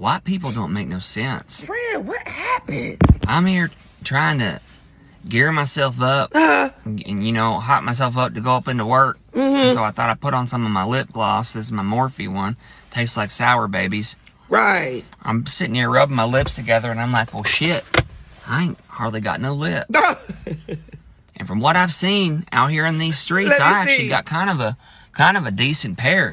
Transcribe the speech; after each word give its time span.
white 0.00 0.24
people 0.24 0.50
don't 0.50 0.72
make 0.72 0.88
no 0.88 0.98
sense. 0.98 1.64
Friend, 1.64 2.06
what 2.06 2.26
happened? 2.26 2.96
I'm 3.26 3.44
here 3.44 3.70
trying 4.02 4.38
to 4.38 4.58
gear 5.28 5.52
myself 5.52 6.00
up 6.00 6.34
Uh, 6.34 6.70
and, 6.86 7.02
and, 7.06 7.26
you 7.26 7.32
know, 7.32 7.60
hype 7.60 7.82
myself 7.82 8.16
up 8.16 8.32
to 8.34 8.40
go 8.40 8.54
up 8.54 8.66
into 8.66 8.86
work. 8.86 9.18
Mm-hmm. 9.32 9.74
So 9.74 9.84
I 9.84 9.90
thought 9.90 10.08
I'd 10.08 10.20
put 10.20 10.32
on 10.32 10.46
some 10.46 10.64
of 10.64 10.72
my 10.72 10.86
lip 10.86 11.08
gloss. 11.12 11.52
This 11.52 11.66
is 11.66 11.72
my 11.72 11.82
Morphe 11.82 12.32
one. 12.32 12.56
Tastes 12.90 13.16
like 13.18 13.30
sour 13.30 13.68
babies. 13.68 14.16
right. 14.48 15.04
I'm 15.22 15.44
sitting 15.46 15.74
here 15.74 15.90
rubbing 15.90 16.16
my 16.16 16.24
lips 16.24 16.56
together 16.56 16.90
and 16.90 16.98
I'm 16.98 17.12
like, 17.12 17.34
well, 17.34 17.44
shit, 17.44 17.84
I 18.48 18.64
ain't 18.64 18.78
hardly 18.88 19.20
got 19.20 19.38
no 19.40 19.52
lips. 19.54 19.90
and 21.36 21.46
from 21.46 21.60
what 21.60 21.76
I've 21.76 21.92
seen 21.92 22.46
out 22.52 22.70
here 22.70 22.86
in 22.86 22.96
these 22.96 23.18
streets, 23.18 23.60
I 23.60 23.82
actually 23.82 23.96
see. 24.04 24.08
got 24.08 24.24
kind 24.24 24.48
of 24.48 24.60
a 24.60 24.76
kind 25.12 25.36
of 25.36 25.44
a 25.44 25.50
decent 25.50 25.98
pair. 25.98 26.30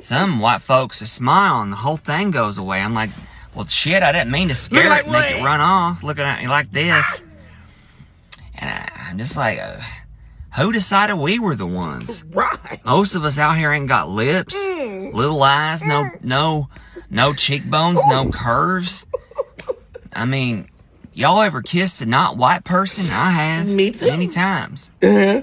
Some 0.00 0.40
white 0.40 0.62
folks 0.62 1.00
a 1.02 1.06
smile 1.06 1.60
and 1.60 1.72
the 1.72 1.76
whole 1.76 1.96
thing 1.96 2.30
goes 2.30 2.58
away. 2.58 2.80
I'm 2.80 2.94
like, 2.94 3.10
well, 3.54 3.66
shit, 3.66 4.02
I 4.02 4.12
didn't 4.12 4.30
mean 4.30 4.48
to 4.48 4.54
scare 4.54 4.88
like 4.88 5.06
it, 5.06 5.10
make 5.10 5.30
it 5.36 5.44
run 5.44 5.60
off. 5.60 6.02
Looking 6.02 6.24
at 6.24 6.40
me 6.40 6.48
like 6.48 6.70
this, 6.70 7.22
and 8.58 8.70
I, 8.70 9.08
I'm 9.08 9.18
just 9.18 9.36
like, 9.36 9.58
uh, 9.58 9.80
who 10.56 10.72
decided 10.72 11.16
we 11.16 11.38
were 11.38 11.54
the 11.54 11.66
ones? 11.66 12.24
right. 12.30 12.80
Most 12.84 13.14
of 13.14 13.24
us 13.24 13.38
out 13.38 13.56
here 13.56 13.72
ain't 13.72 13.88
got 13.88 14.08
lips, 14.08 14.56
little 14.68 15.42
eyes, 15.42 15.84
no, 15.84 16.08
no, 16.22 16.68
no 17.10 17.32
cheekbones, 17.34 18.00
no 18.08 18.30
curves. 18.32 19.04
I 20.12 20.24
mean, 20.24 20.68
y'all 21.12 21.42
ever 21.42 21.62
kissed 21.62 22.02
a 22.02 22.06
not 22.06 22.36
white 22.36 22.64
person? 22.64 23.06
I 23.06 23.30
have. 23.30 23.68
Me 23.68 23.90
too. 23.90 24.06
Many 24.06 24.28
times. 24.28 24.90
Uh-huh. 25.02 25.42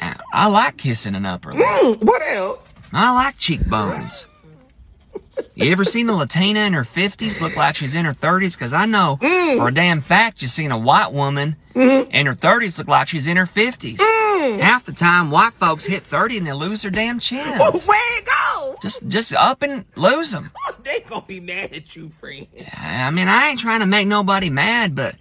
And 0.00 0.20
I 0.32 0.48
like 0.48 0.76
kissing 0.76 1.14
an 1.14 1.24
upper 1.24 1.54
lip. 1.54 1.64
Mm, 1.64 2.02
what 2.02 2.22
else? 2.22 2.73
I 2.94 3.12
like 3.12 3.36
cheekbones. 3.38 4.26
You 5.56 5.70
ever 5.72 5.84
seen 5.84 6.06
the 6.06 6.12
Latina 6.14 6.60
in 6.60 6.72
her 6.74 6.82
50s 6.84 7.40
look 7.40 7.56
like 7.56 7.76
she's 7.76 7.94
in 7.94 8.04
her 8.04 8.12
30s? 8.12 8.56
Because 8.56 8.72
I 8.72 8.86
know 8.86 9.18
Mm. 9.20 9.56
for 9.58 9.68
a 9.68 9.74
damn 9.74 10.00
fact 10.00 10.42
you've 10.42 10.50
seen 10.50 10.70
a 10.70 10.78
white 10.78 11.12
woman 11.12 11.56
Mm-hmm. 11.74 12.10
in 12.12 12.26
her 12.26 12.34
30s 12.34 12.78
look 12.78 12.86
like 12.86 13.08
she's 13.08 13.26
in 13.26 13.36
her 13.36 13.46
50s. 13.46 13.96
Mm. 13.96 14.60
Half 14.60 14.84
the 14.84 14.92
time, 14.92 15.32
white 15.32 15.52
folks 15.54 15.86
hit 15.86 16.02
30 16.04 16.38
and 16.38 16.46
they 16.46 16.52
lose 16.52 16.82
their 16.82 16.90
damn 16.92 17.18
chins. 17.18 17.58
Oh, 17.60 17.80
where 17.86 18.18
it 18.20 18.26
go? 18.26 18.76
Just, 18.80 19.08
just 19.08 19.34
up 19.34 19.62
and 19.62 19.84
lose 19.96 20.30
them. 20.30 20.50
They 20.84 21.00
gonna 21.00 21.24
be 21.26 21.40
mad 21.40 21.72
at 21.72 21.96
you, 21.96 22.10
friend. 22.10 22.46
I 22.78 23.10
mean, 23.10 23.26
I 23.26 23.48
ain't 23.48 23.58
trying 23.58 23.80
to 23.80 23.86
make 23.86 24.06
nobody 24.06 24.50
mad, 24.50 24.94
but 24.94 25.16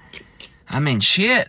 I 0.70 0.80
mean, 0.80 1.00
shit. 1.00 1.48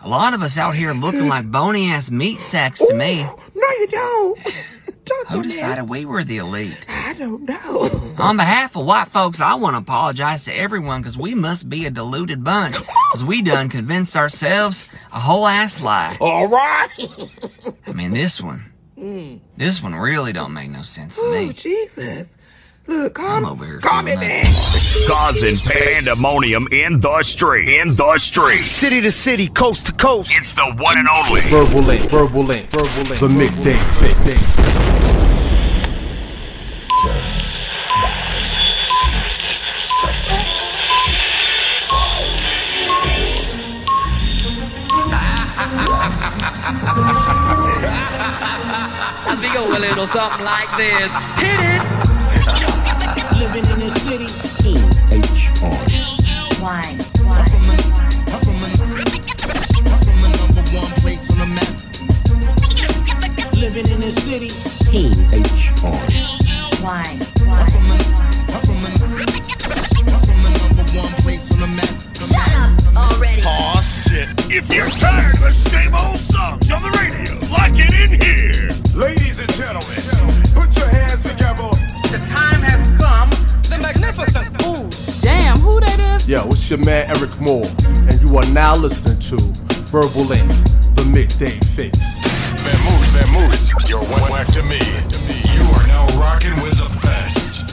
A 0.00 0.08
lot 0.08 0.34
of 0.34 0.42
us 0.42 0.56
out 0.56 0.76
here 0.76 0.92
looking 0.92 1.26
like 1.28 1.50
bony 1.50 1.90
ass 1.90 2.10
meat 2.12 2.40
sacks 2.40 2.78
to 2.86 2.94
me. 2.94 3.24
No, 3.24 3.68
you 3.80 3.86
don't. 3.90 4.38
Who 5.30 5.42
decided 5.42 5.84
that. 5.84 5.88
we 5.88 6.04
were 6.04 6.24
the 6.24 6.38
elite? 6.38 6.86
I 6.88 7.14
don't 7.14 7.42
know. 7.48 8.14
On 8.18 8.36
behalf 8.36 8.76
of 8.76 8.86
white 8.86 9.08
folks, 9.08 9.40
I 9.40 9.54
want 9.54 9.74
to 9.74 9.78
apologize 9.78 10.44
to 10.46 10.52
everyone 10.54 11.00
because 11.00 11.18
we 11.18 11.34
must 11.34 11.68
be 11.68 11.86
a 11.86 11.90
deluded 11.90 12.42
bunch. 12.44 12.76
Because 13.12 13.24
we 13.24 13.40
done 13.40 13.68
convinced 13.70 14.14
ourselves 14.16 14.92
a 15.14 15.18
whole 15.20 15.46
ass 15.46 15.80
lie. 15.80 16.16
All 16.20 16.48
right. 16.48 16.88
I 17.86 17.92
mean, 17.92 18.10
this 18.10 18.42
one, 18.42 18.72
mm. 18.98 19.40
this 19.56 19.82
one 19.82 19.94
really 19.94 20.32
don't 20.34 20.52
make 20.52 20.68
no 20.70 20.82
sense 20.82 21.16
to 21.16 21.22
Oh, 21.24 21.46
me. 21.46 21.52
Jesus. 21.54 22.28
Look, 22.88 23.14
call, 23.14 23.38
I'm 23.38 23.44
over 23.46 23.64
here 23.64 23.80
call 23.80 24.04
me 24.04 24.12
feeling 24.12 24.28
back. 24.28 24.46
Causing 25.08 25.56
pandemonium 25.58 26.68
in 26.70 27.00
the 27.00 27.22
street. 27.24 27.80
In 27.80 27.96
the 27.96 28.18
street. 28.18 28.58
City 28.58 29.00
to 29.00 29.10
city, 29.10 29.48
coast 29.48 29.86
to 29.86 29.92
coast. 29.92 30.32
It's 30.36 30.52
the 30.52 30.72
one 30.78 30.96
and 30.96 31.08
only. 31.08 31.40
Verbal 31.42 31.90
Ink, 31.90 32.08
verbal 32.08 32.50
ink, 32.52 32.70
verbal 32.70 33.10
ink. 33.10 33.20
The 33.20 33.28
midday 33.28 33.74
fix. 33.98 34.56
We 49.40 49.52
go 49.52 49.76
a 49.76 49.78
little 49.78 50.06
something 50.06 50.44
like 50.44 50.76
this. 50.76 51.12
Hit 51.36 52.00
it. 52.00 52.05
Living 53.46 53.70
in 53.70 53.78
the 53.78 53.90
city. 53.90 54.26
Why? 56.60 56.82
I'm 56.82 56.98
from 57.46 57.62
the 60.20 60.28
number 60.36 60.62
one 60.74 60.90
place 61.00 61.30
on 61.30 61.38
the 61.38 61.46
map. 61.54 61.70
Living 63.54 63.86
in 63.88 64.00
the 64.00 64.10
city. 64.10 64.50
Why? 66.82 67.04
I'm 67.46 67.70
from 67.70 67.86
the, 67.86 67.94
I'm 68.52 68.60
from 68.66 68.82
the, 68.82 68.90
I'm 70.10 70.20
from 70.26 70.38
the 70.42 70.50
number 70.58 70.82
one 70.98 71.14
place 71.22 71.46
on 71.52 71.60
the 71.60 71.68
map. 71.68 71.94
The 72.14 72.26
map. 72.32 72.80
already. 72.96 73.42
Aw, 73.46 73.80
shit. 73.80 74.28
If 74.50 74.72
you're 74.74 74.90
tired 74.90 75.36
of 75.36 75.40
the 75.42 75.52
same 75.52 75.94
old 75.94 76.18
songs 76.18 76.68
on 76.70 76.82
the 76.82 76.90
radio, 76.98 77.38
like 77.52 77.74
it 77.76 77.92
in 77.94 78.20
here. 78.20 78.70
Ladies 78.92 79.38
and 79.38 79.52
gentlemen, 79.54 80.02
Ooh, 84.18 84.88
damn, 85.20 85.58
who 85.58 85.78
that 85.80 86.00
is? 86.00 86.28
Yo, 86.28 86.48
it's 86.48 86.70
your 86.70 86.78
man 86.78 87.06
Eryk 87.08 87.38
Moore, 87.38 87.68
and 88.08 88.18
you 88.22 88.36
are 88.38 88.46
now 88.52 88.74
listening 88.74 89.18
to 89.18 89.36
Verbal 89.92 90.32
Ink, 90.32 90.48
the 90.94 91.04
midday 91.04 91.58
fix. 91.76 92.24
Vamoose, 92.64 93.12
Vamoose, 93.20 93.88
you're 93.90 94.00
one 94.00 94.30
whack 94.30 94.46
to 94.54 94.62
me. 94.62 94.80
You 95.52 95.62
are 95.76 95.86
now 95.86 96.06
rocking 96.18 96.56
with 96.62 96.78
the 96.80 96.88
best. 97.04 97.68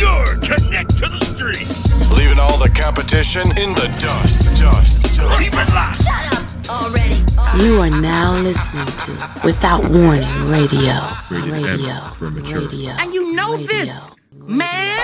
You're 0.00 0.34
connect 0.42 0.90
to 0.98 1.08
the 1.08 1.24
street. 1.24 1.68
Leaving 2.16 2.40
all 2.40 2.58
the 2.58 2.68
competition 2.68 3.46
in 3.56 3.70
the 3.74 3.86
dust, 4.02 4.56
dust, 4.60 5.16
dust. 5.16 5.38
Keep 5.38 5.54
it 5.54 5.68
locked. 5.72 6.02
Shut 6.02 6.34
up. 6.34 6.44
Already. 6.68 7.22
You 7.62 7.80
are 7.80 7.90
now 8.02 8.36
listening 8.40 8.86
to 8.86 9.12
Without 9.44 9.88
Warning 9.90 10.48
Radio. 10.48 10.98
Radio. 11.30 12.10
Radio. 12.20 12.90
And 12.98 13.14
you 13.14 13.32
know 13.32 13.56
this, 13.56 14.15
Man. 14.46 15.02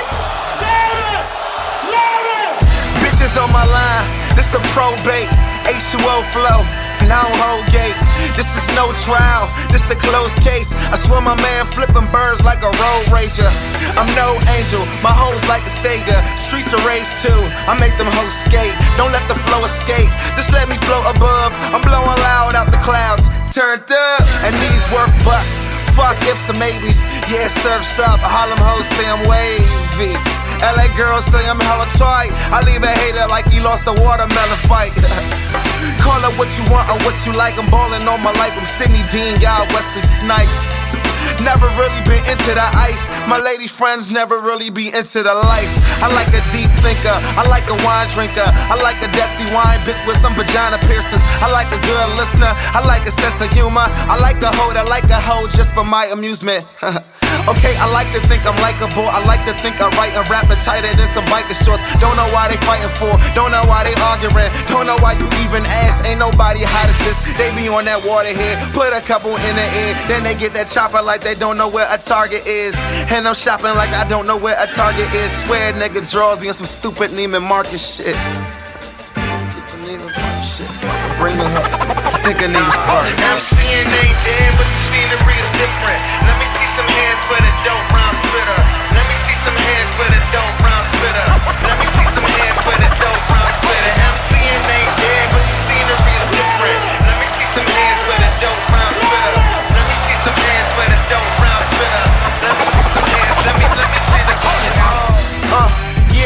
Bitches 3.03 3.35
on 3.43 3.51
my 3.51 3.67
line, 3.67 4.07
this 4.39 4.55
a 4.55 4.63
probate. 4.71 5.27
H2O 5.67 6.23
flow, 6.31 6.63
and 7.03 7.11
I 7.11 7.27
gate. 7.75 7.99
This 8.39 8.47
is 8.55 8.71
no 8.79 8.95
trial, 9.03 9.51
this 9.75 9.91
a 9.91 9.99
closed 9.99 10.39
case. 10.47 10.71
I 10.95 10.97
swear 10.97 11.21
my 11.21 11.35
man 11.43 11.67
flipping 11.75 12.07
birds 12.15 12.45
like 12.47 12.63
a 12.63 12.71
road 12.71 13.05
rager. 13.11 13.51
I'm 13.99 14.07
no 14.15 14.39
angel, 14.55 14.87
my 15.03 15.11
hoes 15.11 15.43
like 15.51 15.67
a 15.67 15.73
Sega. 15.75 16.23
Streets 16.39 16.71
are 16.71 16.85
raised 16.87 17.19
too, 17.19 17.35
I 17.67 17.75
make 17.83 17.99
them 17.99 18.07
hoes 18.15 18.47
skate. 18.47 18.75
Don't 18.95 19.11
let 19.11 19.27
the 19.27 19.35
flow 19.51 19.67
escape, 19.67 20.11
just 20.39 20.55
let 20.55 20.71
me 20.71 20.79
float 20.87 21.19
above. 21.19 21.51
I'm 21.75 21.83
blowing 21.83 22.19
loud 22.31 22.55
out 22.55 22.71
the 22.71 22.79
clouds, 22.79 23.27
turned 23.51 23.91
up, 23.91 24.23
and 24.47 24.55
these 24.63 24.87
worth 24.95 25.11
bucks. 25.27 25.72
Fuck 25.93 26.17
ifs 26.25 26.49
and 26.49 26.59
maybes, 26.59 27.05
yeah, 27.29 27.49
surfs 27.49 28.01
up. 28.01 28.21
Harlem 28.25 28.57
hoes 28.65 28.89
say 28.89 29.05
I'm 29.05 29.21
wavy. 29.29 30.17
LA 30.65 30.89
girls 30.97 31.27
say 31.27 31.43
I'm 31.45 31.61
hella 31.61 31.85
tight. 32.01 32.33
I 32.49 32.65
leave 32.65 32.83
a 32.83 32.89
hater 32.89 33.29
like 33.29 33.45
he 33.53 33.61
lost 33.61 33.85
a 33.87 33.95
watermelon 34.01 34.61
fight. 34.71 34.95
Call 36.05 36.23
it 36.25 36.33
what 36.39 36.49
you 36.57 36.65
want 36.73 36.89
or 36.89 36.97
what 37.05 37.19
you 37.27 37.33
like. 37.37 37.59
I'm 37.59 37.69
balling 37.69 38.09
all 38.09 38.19
my 38.19 38.33
life. 38.41 38.57
I'm 38.57 38.67
Sidney 38.67 39.05
Dean, 39.13 39.37
y'all 39.43 39.69
Wesley 39.75 40.01
Snipes. 40.01 41.02
Never 41.43 41.67
really 41.75 42.03
been 42.07 42.23
into 42.31 42.55
the 42.55 42.69
ice. 42.79 43.11
My 43.27 43.39
lady 43.39 43.67
friends 43.67 44.11
never 44.11 44.39
really 44.39 44.71
be 44.71 44.95
into 44.95 45.21
the 45.23 45.35
life. 45.35 45.73
I 45.99 46.09
like 46.15 46.31
a 46.31 46.43
deep 46.55 46.71
thinker. 46.81 47.17
I 47.35 47.43
like 47.51 47.67
a 47.67 47.77
wine 47.83 48.09
drinker. 48.15 48.47
I 48.47 48.79
like 48.81 48.99
a 49.03 49.11
Dexy 49.11 49.47
wine 49.51 49.79
bitch 49.83 49.99
with 50.07 50.17
some 50.23 50.35
vagina 50.35 50.79
piercings. 50.87 51.23
I 51.43 51.51
like 51.51 51.69
a 51.75 51.81
good 51.83 52.09
listener. 52.17 52.53
I 52.73 52.81
like 52.87 53.05
a 53.07 53.13
sense 53.13 53.43
of 53.43 53.51
humor. 53.53 53.87
I 54.07 54.19
like 54.23 54.39
a 54.43 54.55
hoe 54.55 54.73
that 54.75 54.89
like 54.89 55.05
a 55.11 55.19
hoe 55.19 55.47
just 55.51 55.71
for 55.71 55.85
my 55.85 56.07
amusement. 56.15 56.65
Okay, 57.49 57.75
I 57.81 57.91
like 57.91 58.07
to 58.15 58.21
think 58.31 58.45
I'm 58.47 58.55
likable. 58.63 59.09
I 59.09 59.19
like 59.27 59.43
to 59.51 59.55
think 59.59 59.75
I 59.83 59.91
write 59.99 60.15
and 60.15 60.23
rap 60.31 60.47
tighter 60.63 60.93
than 60.95 61.09
some 61.11 61.27
biker 61.27 61.57
shorts. 61.59 61.83
Don't 61.99 62.15
know 62.15 62.29
why 62.31 62.47
they 62.47 62.61
fighting 62.63 62.93
for. 63.01 63.11
Don't 63.35 63.51
know 63.51 63.65
why 63.67 63.83
they 63.83 63.97
arguing. 63.99 64.47
Don't 64.71 64.87
know 64.87 64.95
why 65.03 65.19
you 65.19 65.27
even 65.43 65.65
ask. 65.83 66.07
Ain't 66.07 66.23
nobody 66.23 66.63
hot 66.63 66.87
as 66.87 66.99
this. 67.03 67.19
They 67.35 67.51
be 67.59 67.67
on 67.67 67.89
that 67.91 67.99
water 68.05 68.31
waterhead. 68.31 68.61
Put 68.73 68.95
a 68.95 69.03
couple 69.03 69.35
in 69.35 69.55
the 69.59 69.67
air. 69.83 69.93
Then 70.07 70.23
they 70.23 70.35
get 70.35 70.55
that 70.55 70.69
chopper 70.69 71.03
like 71.03 71.21
they 71.21 71.32
don't 71.35 71.57
know 71.57 71.69
where 71.69 71.87
a 71.93 71.99
target 71.99 72.47
is. 72.47 72.75
And 73.13 73.27
I'm 73.27 73.35
shopping 73.35 73.75
like 73.75 73.91
I 73.91 74.07
don't 74.09 74.27
know 74.27 74.37
where 74.37 74.57
a 74.59 74.67
target 74.67 75.09
is. 75.15 75.31
Swear 75.45 75.73
nigga 75.75 76.03
draws 76.11 76.41
me 76.41 76.49
on 76.49 76.55
some 76.55 76.67
stupid 76.67 77.11
Neiman 77.11 77.43
Marcus 77.43 77.97
shit. 77.97 78.17
Stupid 78.17 79.79
Neiman 79.87 80.13
Marcus 80.13 80.57
shit. 80.57 80.71
Bring 81.19 81.37
me 81.39 81.45
up. 81.45 81.69
I 82.13 82.19
think 82.25 82.43
I 82.43 82.49
need 82.51 82.65
a 82.65 82.75
spark. 82.75 83.07
ain't 83.09 84.19
dead, 84.25 84.51
but 84.59 84.67
the 84.67 84.79
scenery 84.91 85.37
is 85.39 85.53
different. 85.57 86.01
Let 86.27 86.37
me 86.41 86.47
see 86.57 86.69
some 86.77 86.91
hands 86.91 87.23
spitter. 87.29 88.61
Let 88.93 89.05
me 89.07 89.17
see 89.25 89.37
some 89.45 89.59
hands 89.59 89.93
spitter. 89.95 91.62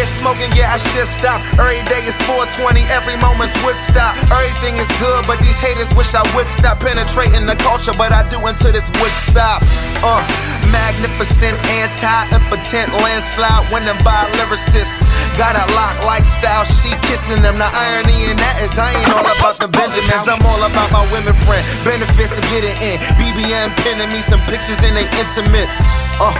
Uh, 0.07 0.23
smoking, 0.23 0.51
yeah, 0.55 0.71
I 0.71 0.79
should 0.79 1.11
stop. 1.11 1.43
Every 1.59 1.83
day 1.91 1.99
is 2.07 2.15
420, 2.31 2.79
every 2.95 3.19
moment's 3.19 3.59
Woodstock. 3.67 4.15
Everything 4.31 4.79
is 4.79 4.87
good, 5.03 5.27
but 5.27 5.35
these 5.43 5.59
haters 5.59 5.91
wish 5.99 6.15
I 6.15 6.23
would 6.39 6.47
stop 6.55 6.79
penetrating 6.79 7.43
the 7.43 7.59
culture, 7.59 7.91
but 7.99 8.15
I 8.15 8.23
do 8.31 8.39
until 8.47 8.71
this 8.71 8.87
would 9.03 9.15
stop. 9.27 9.67
Uh, 10.07 10.23
magnificent, 10.71 11.59
anti-impotent 11.83 12.87
landslide, 13.03 13.67
winning 13.75 13.99
by 14.07 14.31
lyricists. 14.39 15.03
Got 15.35 15.59
a 15.59 15.67
lock 15.75 15.99
lifestyle, 16.07 16.63
she 16.63 16.95
kissing 17.11 17.43
them. 17.43 17.59
The 17.59 17.67
irony 17.67 18.31
in 18.31 18.39
that 18.39 18.63
is 18.63 18.79
I 18.79 18.95
ain't 18.95 19.11
all 19.11 19.27
about 19.27 19.59
the 19.59 19.67
Benjamins, 19.67 20.31
I'm 20.31 20.39
all 20.47 20.63
about 20.63 20.87
my 20.95 21.03
women 21.11 21.35
friend. 21.43 21.67
Benefits 21.83 22.31
to 22.31 22.43
get 22.55 22.63
it 22.63 22.79
in. 22.79 23.03
BBM 23.19 23.75
pinning 23.83 24.11
me 24.15 24.23
some 24.23 24.41
pictures 24.47 24.79
in 24.87 24.95
they 24.95 25.11
intimates. 25.19 25.83
Uh, 26.23 26.31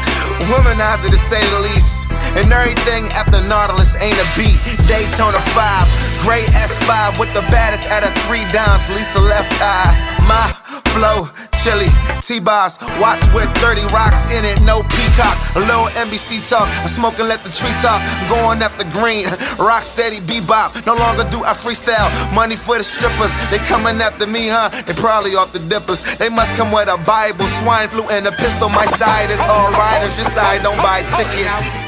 womanizer 0.55 1.11
to 1.11 1.19
say 1.19 1.43
the 1.51 1.67
least. 1.67 2.07
And 2.37 2.53
everything 2.53 3.09
after 3.17 3.41
Nautilus 3.57 3.97
ain't 3.97 4.21
a 4.21 4.29
beat. 4.37 4.61
Daytona 4.85 5.41
5, 5.57 6.29
gray 6.29 6.45
S5 6.61 7.17
with 7.17 7.33
the 7.33 7.41
baddest 7.49 7.89
out 7.89 8.05
of 8.05 8.13
three 8.29 8.45
dimes. 8.53 8.85
Lisa 8.93 9.17
left 9.17 9.49
eye. 9.65 9.97
My 10.29 10.53
flow, 10.93 11.33
chili, 11.65 11.89
T-Boz. 12.21 12.77
Watch 13.01 13.25
with 13.33 13.49
30 13.65 13.89
rocks 13.97 14.29
in 14.29 14.45
it, 14.45 14.61
no 14.61 14.85
peacock. 14.93 15.33
A 15.57 15.65
little 15.65 15.89
NBC 15.97 16.45
talk. 16.45 16.69
I 16.69 16.87
smoke 16.87 17.17
and 17.19 17.33
let 17.33 17.41
the 17.45 17.49
trees 17.49 17.73
talk. 17.81 18.05
I'm 18.05 18.29
going 18.29 18.61
after 18.61 18.85
green. 18.93 19.25
Rock 19.59 19.89
steady, 19.89 20.21
bebop. 20.21 20.85
No 20.85 20.93
longer 20.93 21.25
do 21.33 21.41
I 21.41 21.57
freestyle. 21.57 22.13
Money 22.37 22.57
for 22.57 22.77
the 22.77 22.85
strippers. 22.85 23.33
They 23.49 23.57
coming 23.73 23.97
after 24.05 24.27
me, 24.29 24.53
huh? 24.53 24.69
They 24.85 24.93
probably 25.01 25.33
off 25.33 25.57
the 25.57 25.65
dippers. 25.65 26.05
They 26.21 26.29
must 26.29 26.53
come 26.61 26.77
with 26.77 26.93
a 26.93 27.01
Bible, 27.09 27.49
swine 27.65 27.89
flu, 27.89 28.05
and 28.13 28.29
a 28.29 28.33
pistol. 28.37 28.69
My 28.69 28.85
side 29.01 29.33
is 29.33 29.41
all 29.49 29.73
riders. 29.73 30.13
Your 30.21 30.29
side 30.29 30.61
don't 30.61 30.77
buy 30.77 31.09
tickets. 31.17 31.86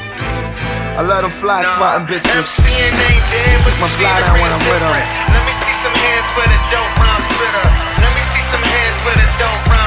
I 0.97 1.01
let 1.03 1.21
them 1.21 1.31
fly 1.31 1.61
swatting 1.75 2.07
bitches. 2.07 2.47
Took 2.55 3.77
my 3.81 3.89
fly 3.99 4.15
down 4.25 4.39
when 4.41 4.51
I'm 4.51 4.63
with 4.69 4.81
them. 4.81 4.93
Let 5.33 5.43
me 5.45 5.53
see 5.61 5.75
some 5.83 5.95
hands 5.95 6.29
for 6.33 6.45
the 6.47 6.59
dope 6.71 6.93
rhyme. 7.01 7.23
Let 7.99 8.11
me 8.15 8.23
see 8.33 8.43
some 8.49 8.65
hands 8.65 8.99
for 9.03 9.13
the 9.13 9.27
dope 9.37 9.69
rhyme 9.69 9.78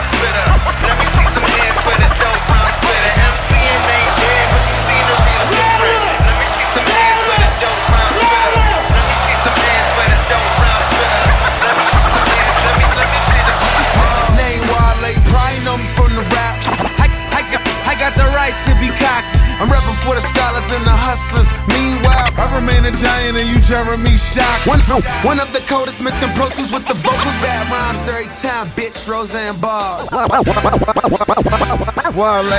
I'm 19.62 19.70
repping 19.70 19.94
for 20.02 20.18
the 20.18 20.20
scholars 20.20 20.66
and 20.74 20.82
the 20.82 20.90
hustlers. 20.90 21.46
Meanwhile, 21.70 22.34
I 22.34 22.50
remain 22.58 22.82
a 22.82 22.90
giant 22.90 23.38
and 23.38 23.46
you 23.46 23.62
Jeremy 23.62 24.18
Shock. 24.18 24.66
One, 24.66 24.82
one 25.22 25.38
of 25.38 25.54
the 25.54 25.62
coldest 25.70 26.02
mixing 26.02 26.34
Pro 26.34 26.50
Tools 26.50 26.74
with 26.74 26.82
the 26.90 26.98
vocals. 26.98 27.38
Bad 27.38 27.70
rhymes 27.70 28.02
every 28.10 28.26
time, 28.42 28.66
bitch. 28.74 29.06
Roseanne 29.06 29.54
Barr. 29.62 30.02
Wale. 32.18 32.58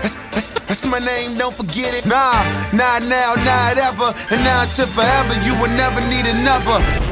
That's, 0.00 0.16
that's, 0.32 0.48
that's 0.64 0.86
my 0.88 0.98
name, 0.98 1.36
don't 1.36 1.52
forget 1.52 1.92
it. 1.92 2.08
Nah, 2.08 2.40
not 2.72 3.04
now, 3.04 3.36
not 3.44 3.76
ever. 3.76 4.16
And 4.32 4.40
now 4.40 4.64
until 4.64 4.88
forever, 4.88 5.36
you 5.44 5.52
will 5.60 5.76
never 5.76 6.00
need 6.08 6.24
another. 6.24 7.07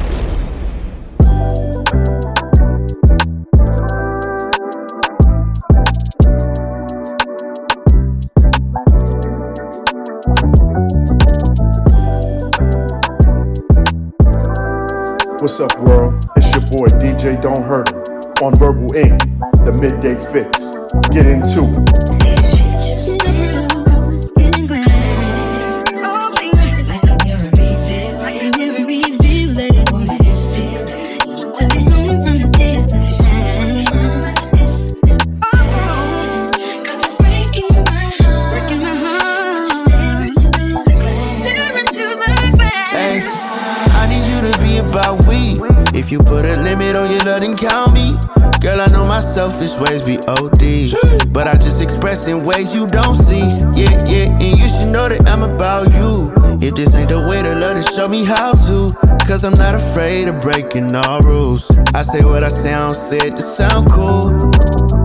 What's 15.39 15.59
up, 15.59 15.79
world? 15.79 16.25
It's 16.35 16.51
your 16.51 16.79
boy 16.79 16.87
DJ 16.97 17.39
Don't 17.39 17.61
Hurt 17.61 17.93
'Em 18.41 18.55
Verbal 18.55 18.95
Ink, 18.95 19.21
the 19.65 19.71
midday 19.79 20.15
fix. 20.33 20.73
Get 21.11 21.27
into 21.27 21.61
it. 21.61 22.26
If 46.07 46.13
you 46.13 46.19
put 46.19 46.45
a 46.45 46.55
limit 46.61 46.95
on 46.95 47.11
your 47.11 47.19
love, 47.25 47.41
then 47.41 47.53
count 47.53 47.91
me. 47.91 48.15
Girl, 48.61 48.79
I 48.79 48.87
know 48.93 49.05
my 49.05 49.19
selfish 49.19 49.75
ways 49.77 50.01
be 50.01 50.17
OD. 50.25 50.87
But 51.33 51.49
I 51.49 51.55
just 51.55 51.81
express 51.81 52.27
in 52.27 52.45
ways 52.45 52.73
you 52.73 52.87
don't 52.87 53.15
see. 53.15 53.43
Yeah, 53.75 53.91
yeah, 54.07 54.31
and 54.39 54.57
you 54.57 54.69
should 54.69 54.87
know 54.87 55.09
that 55.09 55.27
I'm 55.27 55.43
about 55.43 55.93
you. 55.93 56.31
If 56.65 56.75
this 56.75 56.95
ain't 56.95 57.09
the 57.09 57.27
way 57.27 57.43
to 57.43 57.53
love, 57.59 57.75
then 57.75 57.83
show 57.93 58.07
me 58.07 58.23
how 58.23 58.53
to. 58.53 58.87
Cause 59.27 59.43
I'm 59.43 59.55
not 59.55 59.75
afraid 59.75 60.29
of 60.29 60.41
breaking 60.41 60.95
all 60.95 61.19
rules. 61.27 61.69
I 61.93 62.03
say 62.03 62.23
what 62.23 62.41
I 62.41 62.47
sound, 62.47 62.95
said 62.95 63.35
to 63.35 63.41
sound 63.41 63.91
cool. 63.91 64.29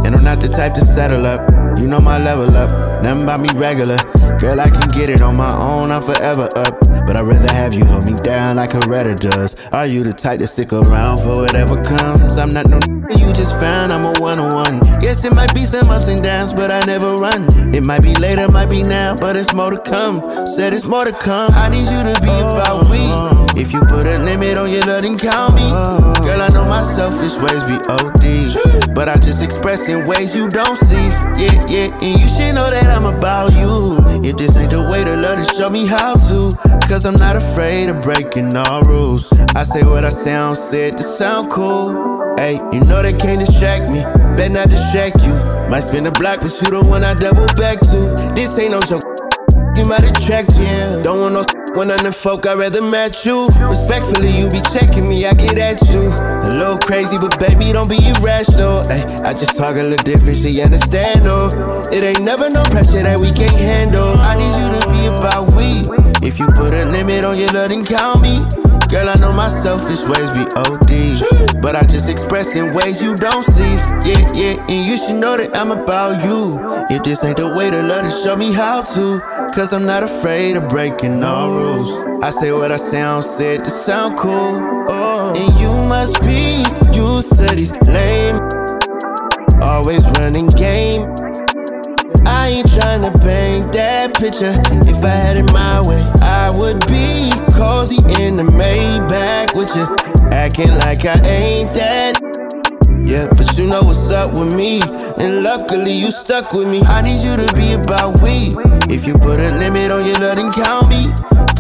And 0.07 0.15
I'm 0.15 0.23
not 0.23 0.39
the 0.39 0.55
type 0.55 0.75
to 0.75 0.83
settle 0.83 1.27
up. 1.27 1.43
You 1.81 1.89
know 1.89 2.01
my 2.01 2.23
level 2.23 2.47
up, 2.55 3.03
nothing 3.03 3.25
about 3.25 3.41
me 3.41 3.49
regular. 3.55 3.97
Girl, 4.39 4.61
I 4.61 4.71
can 4.71 4.87
get 4.95 5.11
it 5.11 5.21
on 5.21 5.37
my 5.37 5.51
own, 5.57 5.91
I'm 5.91 6.03
forever 6.03 6.49
up. 6.55 6.79
But 7.13 7.21
I'd 7.21 7.29
rather 7.29 7.53
have 7.53 7.75
you 7.75 7.85
hold 7.85 8.07
me 8.07 8.15
down 8.15 8.57
like 8.57 8.73
a 8.73 8.81
Reddit 8.89 9.17
does. 9.17 9.55
Are 9.71 9.85
you 9.85 10.03
the 10.03 10.15
type 10.15 10.39
to 10.39 10.47
stick 10.47 10.73
around 10.73 11.19
for 11.19 11.43
whatever 11.43 11.77
comes? 11.83 12.39
I'm 12.39 12.49
not 12.49 12.65
no 12.71 12.81
you 13.19 13.35
just 13.35 13.53
found, 13.61 13.93
I'm 13.93 14.17
a 14.17 14.19
one 14.19 14.39
on 14.39 14.55
one. 14.55 14.81
Yes, 15.03 15.23
it 15.23 15.35
might 15.35 15.55
be 15.55 15.61
some 15.61 15.91
ups 15.91 16.09
and 16.09 16.23
downs, 16.23 16.55
but 16.55 16.71
I 16.71 16.81
never 16.87 17.15
run. 17.17 17.75
It 17.75 17.85
might 17.85 18.01
be 18.01 18.15
later, 18.15 18.49
might 18.51 18.71
be 18.71 18.83
now, 18.83 19.15
but 19.15 19.37
it's 19.37 19.53
more 19.53 19.69
to 19.69 19.79
come. 19.79 20.23
Said 20.47 20.73
it's 20.73 20.87
more 20.87 21.05
to 21.05 21.13
come. 21.13 21.51
I 21.53 21.69
need 21.69 21.85
you 21.85 22.15
to 22.15 22.19
be 22.23 22.31
about 22.31 22.89
we. 22.89 23.42
If 23.63 23.73
you 23.73 23.81
put 23.83 24.09
a 24.09 24.21
limit 24.25 24.59
on 24.59 24.73
your 24.73 24.83
love, 24.87 25.03
then 25.03 25.17
count 25.17 25.55
me. 25.55 25.63
Girl, 25.63 26.43
I 26.43 26.49
know 26.53 26.65
my 26.65 26.83
selfish 26.83 27.39
ways 27.39 27.63
be 27.63 27.79
OD. 27.87 28.93
But 28.93 29.09
I 29.09 29.15
just 29.15 29.41
express 29.41 29.89
in 29.89 30.05
ways 30.05 30.35
you 30.35 30.49
don't 30.49 30.77
see. 30.77 31.07
Yeah, 31.39 31.55
yeah, 31.69 31.95
and 32.03 32.19
you 32.19 32.27
should 32.27 32.57
know 32.57 32.69
that 32.69 32.87
I'm 32.87 33.05
about 33.05 33.53
you. 33.53 33.99
If 34.29 34.37
this 34.37 34.57
ain't 34.57 34.73
the 34.73 34.83
way 34.91 35.05
to 35.05 35.15
love, 35.15 35.39
then 35.39 35.47
show 35.57 35.69
me 35.69 35.87
how 35.87 36.17
to. 36.17 36.51
Cause 36.89 37.05
I'm 37.05 37.15
not 37.15 37.37
afraid 37.37 37.89
of 37.89 38.03
breaking 38.03 38.53
all 38.57 38.83
rules. 38.83 39.33
I 39.55 39.63
say 39.63 39.85
what 39.85 40.05
I 40.05 40.11
sound, 40.11 40.59
said 40.59 40.99
to 40.99 41.05
sound 41.05 41.53
cool. 41.53 42.35
Hey, 42.37 42.55
you 42.73 42.81
know 42.81 43.01
they 43.01 43.13
can't 43.13 43.47
distract 43.47 43.89
me. 43.89 44.03
Better 44.35 44.55
not 44.55 44.71
distract 44.71 45.23
you. 45.23 45.35
Might 45.71 45.85
spin 45.85 46.05
a 46.07 46.11
block, 46.11 46.41
but 46.41 46.51
you 46.51 46.69
the 46.69 46.83
one 46.91 47.05
I 47.05 47.15
double 47.15 47.47
back 47.55 47.79
to. 47.79 48.33
This 48.35 48.59
ain't 48.59 48.73
no 48.73 48.81
joke. 48.81 49.12
You 49.75 49.85
might 49.85 50.05
attract 50.05 50.55
you. 50.59 51.03
Don't 51.03 51.21
want 51.21 51.35
no 51.35 51.43
when 51.75 51.91
I'm 51.91 52.05
the 52.05 52.13
folk, 52.13 52.47
I'd 52.47 52.59
rather 52.59 52.83
match 52.83 53.25
you. 53.25 53.49
Respectfully, 53.69 54.29
you 54.31 54.51
be 54.51 54.61
checking 54.77 55.09
me, 55.09 55.25
I 55.25 55.33
get 55.33 55.57
at 55.57 55.81
you. 55.89 56.03
A 56.03 56.51
little 56.53 56.77
crazy, 56.77 57.17
but 57.19 57.39
baby, 57.41 57.73
don't 57.73 57.89
be 57.89 57.97
irrational. 57.97 58.85
Ay, 58.93 59.03
I 59.25 59.33
just 59.33 59.57
talk 59.57 59.77
a 59.77 59.83
little 59.83 59.97
different, 60.05 60.37
she 60.37 60.61
understand, 60.61 61.23
oh. 61.25 61.83
It 61.91 62.05
ain't 62.05 62.21
never 62.21 62.51
no 62.51 62.63
pressure 62.65 63.03
that 63.03 63.19
we 63.19 63.33
can't 63.33 63.57
handle. 63.57 64.15
I 64.21 64.37
need 64.37 64.53
you 64.53 64.69
to 64.69 64.83
be 64.93 65.07
about 65.17 65.55
we. 65.55 65.81
If 66.27 66.39
you 66.39 66.47
put 66.49 66.75
a 66.75 66.91
limit 66.91 67.25
on 67.25 67.39
your 67.39 67.49
love, 67.53 67.71
then 67.71 67.83
count 67.85 68.21
me. 68.21 68.62
Girl, 68.93 69.09
I 69.09 69.15
know 69.15 69.33
my 69.33 69.49
selfish 69.49 70.05
ways 70.05 70.29
be 70.37 70.45
OD. 70.55 71.63
But 71.63 71.77
I 71.77 71.83
just 71.83 72.11
express 72.11 72.55
in 72.55 72.75
ways 72.75 73.03
you 73.03 73.15
don't 73.15 73.43
see. 73.43 73.75
Yeah, 74.05 74.21
yeah, 74.35 74.67
and 74.69 74.87
you 74.87 74.99
should 74.99 75.17
know 75.17 75.35
that 75.39 75.57
I'm 75.57 75.71
about 75.71 76.23
you. 76.23 76.61
If 76.91 77.03
this 77.03 77.25
ain't 77.25 77.39
the 77.39 77.49
way 77.49 77.71
to 77.71 77.81
love, 77.81 78.03
then 78.03 78.23
show 78.23 78.37
me 78.37 78.53
how 78.53 78.83
to. 78.83 79.19
Cause 79.55 79.73
I'm 79.73 79.87
not 79.87 80.03
afraid 80.03 80.57
of 80.57 80.69
breaking 80.69 81.25
all 81.25 81.51
rules. 81.51 82.23
I 82.23 82.29
say 82.29 82.53
what 82.53 82.71
I 82.71 82.77
sound, 82.77 83.25
said 83.25 83.65
to 83.65 83.71
sound 83.71 84.19
cool. 84.19 84.61
Oh. 84.91 85.33
And 85.39 85.51
you 85.55 85.73
must 85.89 86.21
be 86.21 86.63
used 86.93 87.35
to 87.37 87.57
these 87.57 87.73
lame. 87.89 88.37
Always 89.63 90.05
running 90.21 90.49
game. 90.49 91.09
Ain't 92.53 92.69
tryna 92.69 93.19
paint 93.25 93.73
that 93.73 94.13
picture. 94.13 94.53
If 94.85 95.03
I 95.03 95.09
had 95.09 95.37
it 95.39 95.51
my 95.55 95.81
way, 95.89 96.05
I 96.21 96.53
would 96.53 96.81
be 96.87 97.33
cozy 97.57 97.97
in 98.23 98.37
the 98.37 98.43
Maybach 98.43 99.57
with 99.57 99.75
you, 99.75 99.89
acting 100.31 100.69
like 100.85 101.07
I 101.07 101.17
ain't 101.25 101.73
that. 101.73 102.21
Yeah, 103.07 103.27
but 103.33 103.57
you 103.57 103.67
know 103.67 103.81
what's 103.81 104.11
up 104.11 104.35
with 104.35 104.55
me, 104.55 104.83
and 105.17 105.43
luckily 105.43 105.93
you 105.93 106.11
stuck 106.11 106.53
with 106.53 106.69
me. 106.69 106.83
I 106.85 107.01
need 107.01 107.25
you 107.25 107.41
to 107.41 107.49
be 107.57 107.73
about 107.73 108.21
we. 108.21 108.53
If 108.93 109.07
you 109.07 109.15
put 109.15 109.41
a 109.41 109.57
limit 109.57 109.91
on 109.91 110.05
your 110.05 110.19
love, 110.19 110.37
then 110.37 110.53
count 110.53 110.91
me. 110.91 111.09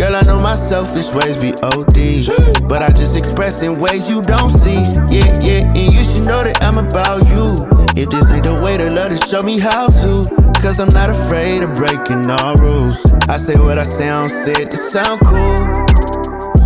Girl, 0.02 0.16
I 0.16 0.22
know 0.22 0.40
my 0.40 0.56
selfish 0.56 1.06
ways 1.14 1.36
be 1.36 1.54
OD. 1.62 2.66
But 2.68 2.82
I 2.82 2.90
just 2.90 3.16
express 3.16 3.62
in 3.62 3.78
ways 3.78 4.10
you 4.10 4.20
don't 4.20 4.50
see. 4.50 4.82
Yeah, 5.14 5.30
yeah, 5.46 5.62
and 5.62 5.92
you 5.92 6.02
should 6.02 6.26
know 6.26 6.42
that 6.42 6.58
I'm 6.60 6.76
about 6.76 7.28
you. 7.28 7.54
If 7.94 8.10
this 8.10 8.28
ain't 8.32 8.42
the 8.42 8.58
way 8.64 8.76
to 8.78 8.90
love, 8.90 9.16
to 9.16 9.28
show 9.28 9.42
me 9.42 9.60
how 9.60 9.86
to. 9.86 10.24
Cause 10.60 10.80
I'm 10.80 10.88
not 10.88 11.10
afraid 11.10 11.62
of 11.62 11.76
breaking 11.76 12.28
all 12.28 12.56
rules. 12.56 12.96
I 13.28 13.36
say 13.36 13.54
what 13.54 13.78
I 13.78 13.84
sound, 13.84 14.32
said 14.32 14.72
to 14.72 14.76
sound 14.76 15.20
cool. 15.22 15.62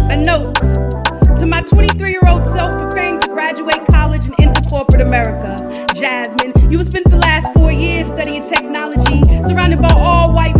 A 0.08 0.16
note 0.16 0.56
to 1.36 1.44
my 1.44 1.60
23 1.60 2.12
year 2.12 2.22
old 2.26 2.42
self 2.42 2.72
preparing 2.72 3.20
to 3.20 3.28
graduate 3.28 3.84
college 3.90 4.28
and 4.28 4.40
enter 4.40 4.62
corporate 4.62 5.02
America. 5.02 5.60
Jasmine, 5.94 6.54
you 6.70 6.78
have 6.78 6.86
spent 6.86 7.04
the 7.10 7.18
last 7.18 7.52
four 7.52 7.70
years 7.70 8.06
studying 8.06 8.48
technology, 8.48 9.20
surrounded 9.42 9.82
by 9.82 9.92
all 10.00 10.32
white 10.32 10.55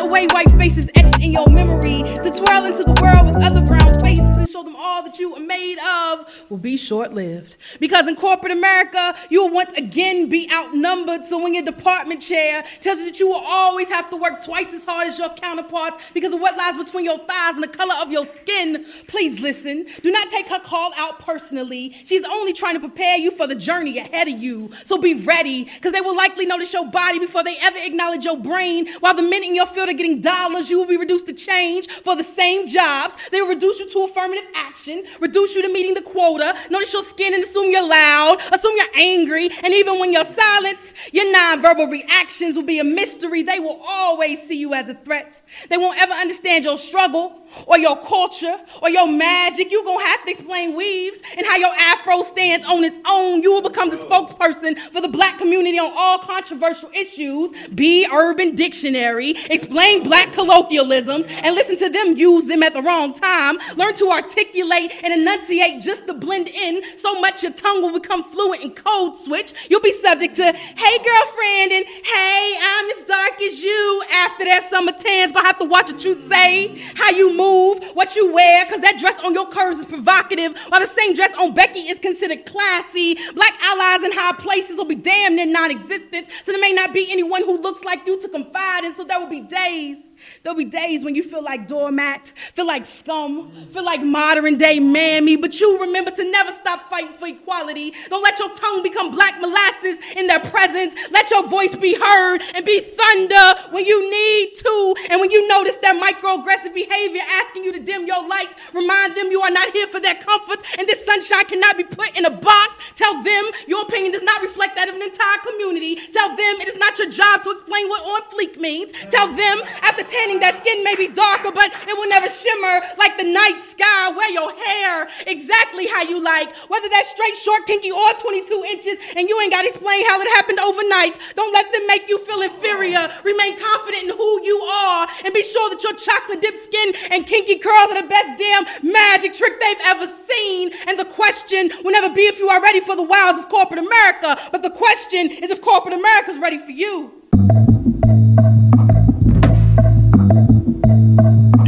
away 0.00 0.26
white 0.28 0.50
faces 0.52 0.90
etched 0.94 1.20
in 1.20 1.32
your 1.32 1.46
memory, 1.50 2.02
to 2.02 2.30
twirl 2.30 2.64
into 2.64 2.82
the 2.82 2.96
world 3.00 3.26
with 3.26 3.42
other 3.44 3.64
brown 3.64 3.88
faces 4.02 4.38
and 4.38 4.48
show 4.48 4.62
them 4.62 4.74
all 4.76 5.02
that 5.02 5.18
you 5.18 5.34
are 5.34 5.40
made 5.40 5.78
of 5.78 6.44
will 6.48 6.58
be 6.58 6.76
short 6.76 7.12
lived. 7.12 7.56
Because 7.78 8.08
in 8.08 8.16
corporate 8.16 8.52
America, 8.52 9.14
you 9.28 9.44
will 9.44 9.54
once 9.54 9.72
again 9.72 10.28
be 10.28 10.50
outnumbered. 10.50 11.24
So 11.24 11.42
when 11.42 11.54
your 11.54 11.62
department 11.62 12.22
chair 12.22 12.64
tells 12.80 12.98
you 12.98 13.04
that 13.06 13.20
you 13.20 13.28
will 13.28 13.42
always 13.44 13.90
have 13.90 14.10
to 14.10 14.16
work 14.16 14.44
twice 14.44 14.72
as 14.72 14.84
hard 14.84 15.06
as 15.08 15.18
your 15.18 15.28
counterparts 15.30 15.98
because 16.14 16.32
of 16.32 16.40
what 16.40 16.56
lies 16.56 16.76
between 16.82 17.04
your 17.04 17.18
thighs 17.18 17.54
and 17.54 17.62
the 17.62 17.68
color 17.68 17.94
of 18.00 18.10
your 18.10 18.24
skin, 18.24 18.84
please 19.08 19.40
listen. 19.40 19.86
Do 20.02 20.10
not 20.10 20.28
take 20.30 20.48
her 20.48 20.60
call 20.60 20.92
out 20.96 21.20
personally. 21.20 21.94
She's 22.04 22.24
only 22.24 22.52
trying 22.52 22.74
to 22.74 22.80
prepare 22.80 23.18
you 23.18 23.30
for 23.30 23.46
the 23.46 23.54
journey 23.54 23.98
ahead 23.98 24.28
of 24.28 24.40
you. 24.40 24.70
So 24.84 24.98
be 24.98 25.14
ready, 25.14 25.64
because 25.64 25.92
they 25.92 26.00
will 26.00 26.16
likely 26.16 26.46
notice 26.46 26.72
your 26.72 26.90
body 26.90 27.18
before 27.18 27.44
they 27.44 27.58
ever 27.58 27.78
acknowledge 27.80 28.24
your 28.24 28.38
brain. 28.38 28.88
While 29.00 29.14
the 29.14 29.22
men 29.22 29.44
in 29.44 29.54
your 29.54 29.66
field 29.66 29.89
are 29.90 29.94
getting 29.94 30.20
dollars, 30.20 30.70
you 30.70 30.78
will 30.78 30.86
be 30.86 30.96
reduced 30.96 31.26
to 31.26 31.32
change 31.32 31.88
for 31.88 32.16
the 32.16 32.22
same 32.22 32.66
jobs. 32.66 33.16
They 33.30 33.40
will 33.40 33.48
reduce 33.48 33.80
you 33.80 33.88
to 33.90 34.04
affirmative 34.04 34.46
action, 34.54 35.04
reduce 35.20 35.54
you 35.54 35.62
to 35.62 35.72
meeting 35.72 35.94
the 35.94 36.02
quota, 36.02 36.56
notice 36.70 36.92
your 36.92 37.02
skin 37.02 37.34
and 37.34 37.42
assume 37.42 37.70
you're 37.70 37.86
loud, 37.86 38.38
assume 38.52 38.72
you're 38.76 38.96
angry, 38.96 39.50
and 39.62 39.74
even 39.74 39.98
when 39.98 40.12
you're 40.12 40.24
silent, 40.24 40.94
your 41.12 41.26
nonverbal 41.34 41.90
reactions 41.90 42.56
will 42.56 42.62
be 42.62 42.78
a 42.78 42.84
mystery. 42.84 43.42
They 43.42 43.58
will 43.58 43.80
always 43.86 44.40
see 44.42 44.58
you 44.58 44.74
as 44.74 44.88
a 44.88 44.94
threat. 44.94 45.40
They 45.68 45.76
won't 45.76 46.00
ever 46.00 46.12
understand 46.12 46.64
your 46.64 46.78
struggle 46.78 47.36
or 47.66 47.78
your 47.78 47.96
culture 48.02 48.56
or 48.82 48.90
your 48.90 49.10
magic. 49.10 49.70
You're 49.70 49.84
gonna 49.84 50.04
have 50.06 50.24
to 50.24 50.30
explain 50.30 50.76
weaves 50.76 51.22
and 51.36 51.46
how 51.46 51.56
your 51.56 51.72
afro 51.74 52.22
stands 52.22 52.64
on 52.64 52.84
its 52.84 52.98
own. 53.06 53.42
You 53.42 53.52
will 53.52 53.62
become 53.62 53.90
the 53.90 53.96
spokesperson 53.96 54.78
for 54.78 55.00
the 55.00 55.08
black 55.08 55.38
community 55.38 55.78
on 55.78 55.92
all 55.96 56.18
controversial 56.18 56.90
issues. 56.94 57.52
Be 57.74 58.06
Urban 58.12 58.54
Dictionary, 58.54 59.30
explain 59.50 59.79
black 60.02 60.32
colloquialisms, 60.32 61.26
and 61.28 61.54
listen 61.54 61.76
to 61.78 61.88
them 61.88 62.16
use 62.16 62.46
them 62.46 62.62
at 62.62 62.74
the 62.74 62.82
wrong 62.82 63.12
time. 63.12 63.58
Learn 63.76 63.94
to 63.94 64.10
articulate 64.10 64.92
and 65.02 65.12
enunciate 65.12 65.80
just 65.80 66.06
to 66.06 66.14
blend 66.14 66.48
in 66.48 66.82
so 66.96 67.20
much 67.20 67.42
your 67.42 67.52
tongue 67.52 67.82
will 67.82 67.92
become 67.92 68.22
fluent 68.22 68.62
and 68.62 68.74
code 68.76 69.16
switch. 69.16 69.54
You'll 69.70 69.80
be 69.80 69.92
subject 69.92 70.34
to, 70.34 70.52
hey 70.52 70.98
girlfriend, 70.98 71.72
and 71.72 71.86
hey, 71.86 72.58
I'm 72.62 72.90
as 72.90 73.04
dark 73.04 73.40
as 73.40 73.62
you. 73.62 74.04
After 74.12 74.44
that, 74.44 74.64
summer 74.68 74.92
tan's 74.92 75.32
gonna 75.32 75.46
have 75.46 75.58
to 75.58 75.64
watch 75.64 75.90
what 75.90 76.04
you 76.04 76.14
say, 76.14 76.76
how 76.94 77.10
you 77.10 77.36
move, 77.36 77.82
what 77.94 78.16
you 78.16 78.32
wear, 78.32 78.64
because 78.64 78.80
that 78.80 78.98
dress 78.98 79.18
on 79.20 79.34
your 79.34 79.48
curves 79.48 79.78
is 79.78 79.86
provocative, 79.86 80.56
while 80.68 80.80
the 80.80 80.86
same 80.86 81.14
dress 81.14 81.34
on 81.34 81.54
Becky 81.54 81.80
is 81.80 81.98
considered 81.98 82.46
classy. 82.46 83.16
Black 83.34 83.54
allies 83.62 84.04
in 84.04 84.12
high 84.12 84.34
places 84.38 84.76
will 84.76 84.84
be 84.84 84.94
damned 84.94 85.36
near 85.36 85.46
non 85.46 85.70
existent, 85.70 86.28
so 86.44 86.52
there 86.52 86.60
may 86.60 86.72
not 86.72 86.92
be 86.92 87.10
anyone 87.10 87.42
who 87.42 87.58
looks 87.58 87.84
like 87.84 88.06
you 88.06 88.20
to 88.20 88.28
confide 88.28 88.84
in, 88.84 88.92
so 88.94 89.04
there 89.04 89.18
will 89.18 89.26
be 89.26 89.40
days. 89.64 90.09
There'll 90.42 90.56
be 90.56 90.64
days 90.64 91.04
when 91.04 91.14
you 91.14 91.22
feel 91.22 91.42
like 91.42 91.68
doormat, 91.68 92.32
feel 92.36 92.66
like 92.66 92.86
scum, 92.86 93.50
feel 93.72 93.84
like 93.84 94.02
modern 94.02 94.56
day 94.56 94.78
mammy, 94.78 95.36
but 95.36 95.60
you 95.60 95.80
remember 95.80 96.10
to 96.10 96.30
never 96.30 96.52
stop 96.52 96.88
fighting 96.88 97.12
for 97.12 97.28
equality. 97.28 97.94
Don't 98.08 98.22
let 98.22 98.38
your 98.38 98.52
tongue 98.54 98.82
become 98.82 99.10
black 99.10 99.40
molasses 99.40 99.98
in 100.16 100.26
their 100.26 100.40
presence. 100.40 100.94
Let 101.10 101.30
your 101.30 101.46
voice 101.46 101.76
be 101.76 101.94
heard 101.94 102.42
and 102.54 102.64
be 102.64 102.80
thunder 102.80 103.60
when 103.70 103.84
you 103.84 104.10
need 104.10 104.52
to. 104.54 104.94
And 105.10 105.20
when 105.20 105.30
you 105.30 105.46
notice 105.48 105.76
their 105.76 105.94
microaggressive 105.94 106.74
behavior 106.74 107.22
asking 107.42 107.64
you 107.64 107.72
to 107.72 107.80
dim 107.80 108.06
your 108.06 108.26
light, 108.28 108.50
remind 108.72 109.16
them 109.16 109.28
you 109.30 109.40
are 109.42 109.50
not 109.50 109.72
here 109.72 109.86
for 109.86 110.00
their 110.00 110.14
comfort 110.14 110.62
and 110.78 110.88
this 110.88 111.04
sunshine 111.04 111.44
cannot 111.44 111.76
be 111.76 111.84
put 111.84 112.16
in 112.16 112.24
a 112.24 112.30
box. 112.30 112.78
Tell 112.94 113.22
them 113.22 113.50
your 113.66 113.82
opinion 113.82 114.12
does 114.12 114.22
not 114.22 114.42
reflect 114.42 114.76
that 114.76 114.88
of 114.88 114.94
an 114.94 115.02
entire 115.02 115.38
community. 115.38 115.96
Tell 116.10 116.28
them 116.28 116.60
it 116.60 116.68
is 116.68 116.76
not 116.76 116.98
your 116.98 117.10
job 117.10 117.42
to 117.44 117.50
explain 117.50 117.88
what 117.88 118.02
on 118.02 118.22
fleek 118.30 118.58
means. 118.58 118.92
Tell 119.10 119.28
them 119.32 119.62
after 119.82 120.02
tanning 120.10 120.40
that 120.40 120.58
skin 120.58 120.82
may 120.82 120.96
be 120.96 121.06
darker, 121.06 121.52
but 121.54 121.70
it 121.86 121.94
will 121.94 122.08
never 122.10 122.28
shimmer 122.28 122.82
like 122.98 123.16
the 123.16 123.24
night 123.24 123.62
sky. 123.62 124.10
Wear 124.10 124.30
your 124.30 124.50
hair 124.52 125.08
exactly 125.26 125.86
how 125.86 126.02
you 126.02 126.18
like, 126.18 126.54
whether 126.66 126.88
that's 126.90 127.10
straight, 127.10 127.36
short, 127.36 127.64
kinky, 127.66 127.92
or 127.92 128.12
22 128.18 128.64
inches, 128.66 128.98
and 129.14 129.28
you 129.28 129.40
ain't 129.40 129.52
got 129.52 129.62
to 129.62 129.68
explain 129.68 130.04
how 130.06 130.20
it 130.20 130.28
happened 130.34 130.58
overnight. 130.58 131.18
Don't 131.36 131.52
let 131.54 131.70
them 131.72 131.86
make 131.86 132.08
you 132.08 132.18
feel 132.18 132.42
inferior. 132.42 133.08
Remain 133.24 133.56
confident 133.56 134.10
in 134.10 134.16
who 134.16 134.42
you 134.42 134.58
are, 134.60 135.06
and 135.24 135.32
be 135.32 135.42
sure 135.42 135.70
that 135.70 135.82
your 135.82 135.94
chocolate 135.94 136.42
dipped 136.42 136.58
skin 136.58 136.92
and 137.12 137.26
kinky 137.26 137.58
curls 137.58 137.92
are 137.92 138.02
the 138.02 138.08
best 138.08 138.38
damn 138.38 138.66
magic 138.82 139.32
trick 139.32 139.60
they've 139.60 139.84
ever 139.86 140.10
seen. 140.10 140.72
And 140.88 140.98
the 140.98 141.04
question 141.04 141.70
will 141.84 141.92
never 141.92 142.12
be 142.12 142.26
if 142.26 142.38
you 142.38 142.48
are 142.48 142.60
ready 142.60 142.80
for 142.80 142.96
the 142.96 143.02
wiles 143.02 143.38
of 143.38 143.48
corporate 143.48 143.80
America, 143.80 144.36
but 144.50 144.62
the 144.62 144.70
question 144.70 145.30
is 145.30 145.50
if 145.50 145.60
corporate 145.60 145.94
America's 145.94 146.38
ready 146.38 146.58
for 146.58 146.72
you. 146.72 147.12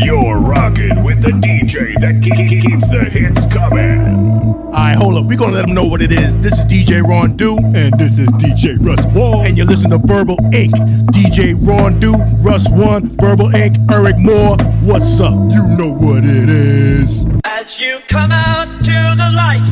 You're 0.02 0.38
rocking 0.38 1.04
with 1.04 1.22
the 1.22 1.30
DJ 1.30 1.94
that 2.00 2.20
ke- 2.20 2.34
ke- 2.34 2.60
keeps 2.62 2.88
the 2.90 3.04
hits 3.04 3.46
coming. 3.46 4.54
Alright, 4.66 4.96
hold 4.96 5.14
up. 5.16 5.26
We're 5.26 5.36
gonna 5.38 5.52
let 5.54 5.66
them 5.66 5.74
know 5.74 5.84
what 5.84 6.02
it 6.02 6.12
is. 6.12 6.38
This 6.40 6.58
is 6.58 6.64
DJ 6.64 7.02
Ron 7.02 7.36
Do. 7.36 7.56
And 7.58 7.92
this 7.98 8.18
is 8.18 8.26
DJ 8.32 8.76
Russ 8.84 9.04
One. 9.14 9.46
And 9.46 9.56
you're 9.56 9.66
listening 9.66 9.98
to 10.00 10.06
Verbal 10.06 10.38
Ink. 10.52 10.74
DJ 11.12 11.54
Ron 11.54 12.00
Do, 12.00 12.14
Russ 12.40 12.68
One, 12.70 13.16
Verbal 13.18 13.54
Ink., 13.54 13.76
Eryk 13.88 14.18
Moore. 14.18 14.56
What's 14.82 15.20
up? 15.20 15.34
You 15.34 15.62
know 15.78 15.92
what 15.92 16.24
it 16.24 16.48
is. 16.48 17.26
As 17.44 17.78
you 17.80 17.98
come 18.08 18.32
out 18.32 18.82
to 18.84 19.14
the 19.16 19.30
light, 19.36 19.64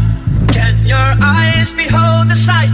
can 0.53 0.87
your 0.87 0.97
eyes 1.23 1.73
behold 1.73 2.29
the 2.31 2.37
sight? 2.37 2.71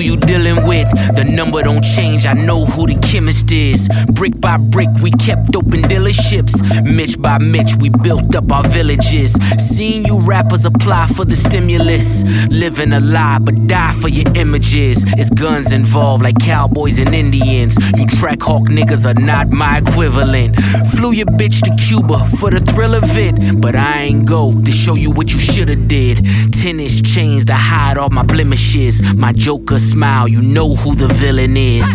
You 0.00 0.16
dealing 0.16 0.49
with. 0.56 0.88
The 1.14 1.24
number 1.24 1.62
don't 1.62 1.82
change, 1.82 2.26
I 2.26 2.32
know 2.32 2.64
who 2.64 2.86
the 2.86 2.98
chemist 3.00 3.50
is. 3.50 3.88
Brick 4.08 4.40
by 4.40 4.56
brick, 4.56 4.88
we 5.02 5.10
kept 5.12 5.56
open 5.56 5.82
dealerships. 5.82 6.54
Mitch 6.84 7.20
by 7.20 7.38
Mitch, 7.38 7.76
we 7.76 7.90
built 7.90 8.34
up 8.34 8.50
our 8.50 8.64
villages. 8.68 9.32
Seeing 9.58 10.04
you 10.04 10.18
rappers 10.18 10.64
apply 10.64 11.06
for 11.08 11.24
the 11.24 11.36
stimulus. 11.36 12.24
Living 12.50 12.92
a 12.92 13.00
lie, 13.00 13.38
but 13.38 13.66
die 13.66 13.92
for 13.94 14.08
your 14.08 14.26
images. 14.36 15.04
It's 15.18 15.30
guns 15.30 15.72
involved, 15.72 16.22
like 16.22 16.38
cowboys 16.38 16.98
and 16.98 17.14
Indians. 17.14 17.76
You 17.96 18.06
track 18.06 18.42
hawk 18.42 18.68
niggas 18.68 19.06
are 19.06 19.20
not 19.20 19.50
my 19.50 19.78
equivalent. 19.78 20.56
Flew 20.92 21.12
your 21.12 21.26
bitch 21.26 21.60
to 21.62 21.70
Cuba 21.84 22.18
for 22.38 22.50
the 22.50 22.60
thrill 22.60 22.94
of 22.94 23.16
it. 23.16 23.60
But 23.60 23.76
I 23.76 24.02
ain't 24.02 24.24
go 24.26 24.52
to 24.52 24.70
show 24.70 24.94
you 24.94 25.10
what 25.10 25.32
you 25.32 25.38
shoulda 25.38 25.76
did. 25.76 26.24
Tennis 26.52 27.00
chains 27.00 27.44
to 27.46 27.54
hide 27.54 27.98
all 27.98 28.10
my 28.10 28.22
blemishes. 28.22 29.02
My 29.14 29.32
Joker 29.32 29.78
smile, 29.78 30.28
you 30.28 30.39
know 30.40 30.74
who 30.74 30.94
the 30.94 31.08
villain 31.08 31.56
is. 31.56 31.88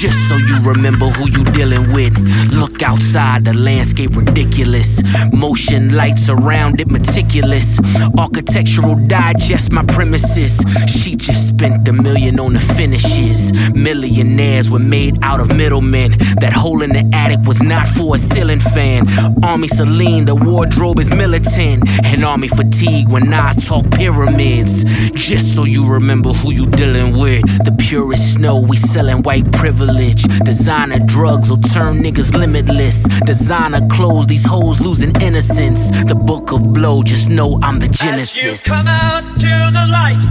Just 0.00 0.28
so 0.28 0.36
you 0.36 0.60
remember 0.62 1.06
who 1.06 1.30
you 1.30 1.44
dealing 1.44 1.92
with. 1.92 2.16
Look 2.52 2.82
outside, 2.82 3.44
the 3.44 3.54
landscape 3.54 4.16
ridiculous. 4.16 5.02
Motion 5.32 5.94
lights 5.94 6.28
around 6.28 6.80
it 6.80 6.90
meticulous. 6.90 7.78
Architectural 8.18 8.96
digest 9.06 9.72
my 9.72 9.84
premises. 9.84 10.60
She 10.86 11.16
just 11.16 11.48
spent 11.48 11.88
a 11.88 11.92
million 11.92 12.38
on 12.38 12.52
the 12.54 12.60
finishes. 12.60 13.52
Millionaires 13.74 14.70
were 14.70 14.78
made 14.78 15.18
out 15.22 15.40
of 15.40 15.56
middlemen. 15.56 16.12
That 16.40 16.52
hole 16.52 16.82
in 16.82 16.90
the 16.90 17.08
attic 17.12 17.40
was 17.46 17.62
not 17.62 17.88
for 17.88 18.14
a 18.16 18.18
ceiling 18.18 18.60
fan. 18.60 19.06
Army 19.42 19.68
Celine, 19.68 20.24
the 20.26 20.34
wardrobe 20.34 20.98
is 20.98 21.14
militant. 21.14 21.88
And 22.04 22.24
army 22.24 22.48
fatigue 22.48 23.08
when 23.08 23.32
I 23.32 23.52
talk 23.52 23.90
pyramids. 23.90 24.84
Just 25.12 25.54
so 25.54 25.64
you 25.64 25.86
remember 25.86 26.32
who 26.32 26.52
you 26.52 26.66
dealing 26.66 27.18
with. 27.18 27.42
The 27.64 27.72
purest 27.86 28.34
snow, 28.34 28.58
we 28.58 28.76
selling 28.76 29.22
white 29.22 29.50
privilege. 29.52 30.24
Designer 30.44 30.98
drugs 30.98 31.50
will 31.50 31.60
turn 31.74 32.02
niggas 32.02 32.34
limitless. 32.36 33.04
Designer 33.24 33.86
clothes, 33.88 34.26
these 34.26 34.44
hoes 34.44 34.80
losing 34.80 35.12
innocence. 35.22 35.90
The 36.04 36.16
book 36.16 36.50
of 36.50 36.72
blow, 36.72 37.04
just 37.04 37.28
know 37.28 37.56
I'm 37.62 37.78
the 37.78 37.88
genesis. 37.88 38.44
As 38.44 38.66
you 38.66 38.72
come 38.72 38.88
out 38.88 39.38
to 39.38 39.70
the 39.72 39.86
light, 39.86 40.22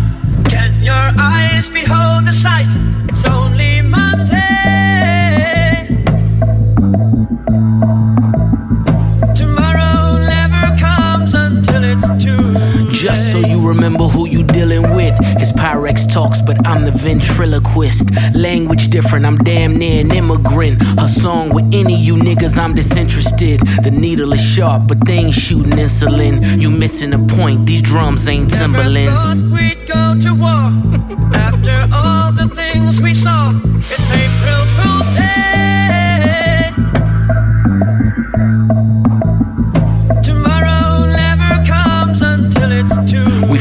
can 0.50 0.84
your 0.84 1.08
eyes 1.18 1.70
behold 1.70 2.28
the 2.28 2.34
sight? 2.34 2.72
It's 3.10 3.26
only 3.26 3.82
Monday. 3.82 5.65
Remember 13.86 14.06
who 14.06 14.28
you 14.28 14.44
dealing 14.44 14.96
with. 14.96 15.14
His 15.38 15.52
Pyrex 15.54 16.12
talks, 16.12 16.42
but 16.42 16.66
I'm 16.66 16.86
the 16.86 16.92
ventriloquist. 16.92 18.10
Language 18.34 18.90
different, 18.90 19.28
I'm 19.28 19.38
damn 19.38 19.78
near 19.78 20.02
an 20.02 20.12
immigrant. 20.12 20.82
Her 21.00 21.08
song 21.08 21.54
with 21.54 21.66
any 21.72 21.96
you 21.96 22.16
niggas, 22.16 22.58
I'm 22.58 22.74
disinterested. 22.74 23.60
The 23.84 23.92
needle 23.92 24.34
is 24.34 24.42
sharp, 24.42 24.88
but 24.88 25.06
they 25.06 25.20
ain't 25.20 25.36
shooting 25.36 25.74
insulin. 25.74 26.60
You 26.60 26.72
missing 26.72 27.12
the 27.12 27.20
point, 27.36 27.68
these 27.68 27.84
drums 27.84 28.28
ain't 28.28 28.50
Timberlands. 28.50 29.44
We'd 29.44 29.86
go 29.86 30.18
to 30.20 30.34
war 30.34 30.72
after 31.36 31.88
all 31.94 32.32
the 32.32 32.50
things 32.56 33.00
we 33.00 33.14
saw. 33.14 33.54
It's 33.78 34.12
April 34.24 34.66
Fool's 34.78 35.16
Day. 35.16 35.36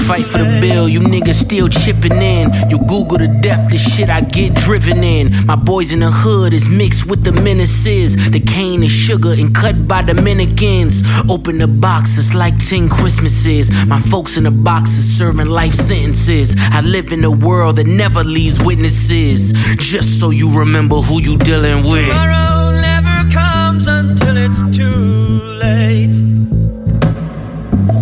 Fight 0.07 0.27
for 0.27 0.39
the 0.39 0.59
bill, 0.61 0.89
you 0.89 1.01
niggas 1.01 1.35
still 1.35 1.69
chipping 1.69 2.21
in. 2.21 2.53
You 2.69 2.79
Google 2.79 3.19
to 3.19 3.29
death, 3.41 3.71
the 3.71 3.79
shit 3.79 4.11
I 4.11 4.21
get 4.21 4.55
driven 4.55 5.03
in. 5.03 5.47
My 5.47 5.57
boys 5.57 5.93
in 5.93 6.01
the 6.01 6.11
hood 6.11 6.53
is 6.53 6.69
mixed 6.69 7.07
with 7.07 7.25
the 7.25 7.33
menaces. 7.33 8.31
The 8.31 8.41
cane 8.41 8.83
is 8.83 8.91
sugar 8.91 9.33
and 9.33 9.55
cut 9.55 9.89
by 9.89 10.03
Dominicans. 10.03 11.03
Open 11.31 11.59
the 11.59 11.69
box, 11.69 12.19
it's 12.19 12.35
like 12.35 12.57
10 12.59 12.89
Christmases. 12.89 13.71
My 13.87 13.99
folks 13.99 14.37
in 14.37 14.45
the 14.45 14.51
boxes 14.51 15.17
serving 15.19 15.49
life 15.49 15.75
sentences. 15.75 16.55
I 16.59 16.81
live 16.83 17.13
in 17.13 17.25
a 17.25 17.31
world 17.31 17.77
that 17.77 17.87
never 17.87 18.23
leaves 18.23 18.63
witnesses. 18.63 19.53
Just 19.79 20.21
so 20.21 20.31
you 20.31 20.53
remember 20.53 20.97
who 20.97 21.21
you 21.21 21.39
dealing 21.39 21.83
with. 21.85 22.09
Tomorrow 22.09 22.81
never 22.81 23.31
comes 23.31 23.87
until 23.87 24.37
it's 24.37 24.77
too 24.77 25.41
late. 25.65 26.13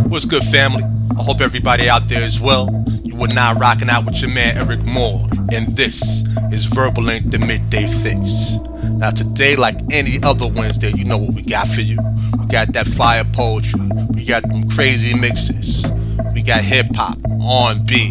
What's 0.09 0.25
good, 0.25 0.43
family? 0.45 0.83
I 1.19 1.23
hope 1.23 1.41
everybody 1.41 1.89
out 1.89 2.09
there 2.09 2.23
is 2.23 2.41
well. 2.41 2.69
You 3.05 3.21
are 3.23 3.29
now 3.29 3.55
rocking 3.55 3.91
out 3.91 4.07
with 4.07 4.21
your 4.23 4.31
man 4.31 4.57
Eryk 4.57 4.85
Moore, 4.87 5.27
and 5.53 5.67
this 5.77 6.27
is 6.51 6.65
Verbal 6.67 7.09
Ink, 7.11 7.31
the 7.31 7.39
midday 7.39 7.87
fix. 7.87 8.57
Now, 8.99 9.11
today, 9.11 9.55
like 9.55 9.77
any 9.93 10.23
other 10.23 10.49
Wednesday, 10.49 10.91
you 10.97 11.05
know 11.05 11.19
what 11.19 11.35
we 11.35 11.43
got 11.43 11.69
for 11.69 11.83
you. 11.83 11.99
We 12.41 12.47
got 12.47 12.73
that 12.73 12.87
fire 12.87 13.25
poetry, 13.25 13.81
we 14.15 14.25
got 14.25 14.43
them 14.43 14.69
crazy 14.71 15.19
mixes, 15.19 15.87
we 16.35 16.43
got 16.43 16.63
hip 16.63 16.87
hop, 16.97 17.19
R&B, 17.45 18.09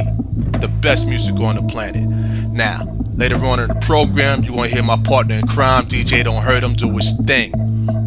the 0.60 0.72
best 0.82 1.08
music 1.08 1.36
on 1.40 1.56
the 1.56 1.64
planet. 1.64 2.08
Now, 2.52 2.86
later 3.22 3.46
on 3.46 3.60
in 3.60 3.68
the 3.68 3.76
program, 3.76 4.44
you're 4.44 4.56
gonna 4.56 4.68
hear 4.68 4.82
my 4.82 4.98
partner 5.04 5.36
in 5.36 5.46
crime, 5.46 5.86
DJ 5.86 6.24
Don't 6.24 6.42
Hurt 6.42 6.64
'Em, 6.64 6.74
do 6.74 6.90
his 6.98 7.14
thing 7.28 7.54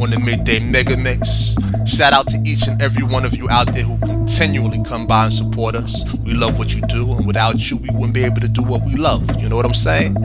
on 0.03 0.11
the 0.11 0.19
midday 0.19 0.59
mega 0.59 0.97
mix. 0.97 1.55
Shout 1.87 2.13
out 2.13 2.27
to 2.31 2.39
each 2.45 2.67
and 2.67 2.83
every 2.83 3.05
one 3.05 3.25
of 3.25 3.37
you 3.37 3.49
out 3.49 3.73
there 3.73 3.85
who 3.85 3.97
continually 3.99 4.83
come 4.83 5.07
by 5.07 5.27
and 5.27 5.33
support 5.33 5.77
us. 5.77 6.05
We 6.25 6.35
love 6.35 6.59
what 6.59 6.75
you 6.75 6.83
do, 6.89 7.13
and 7.13 7.29
without 7.29 7.71
you, 7.71 7.77
we 7.77 7.91
wouldn't 7.93 8.13
be 8.13 8.25
able 8.25 8.41
to 8.41 8.49
do 8.49 8.63
what 8.63 8.83
we 8.85 8.97
love. 8.97 9.23
You 9.41 9.49
know 9.49 9.55
what 9.55 9.65
I'm 9.65 9.73
saying? 9.89 10.17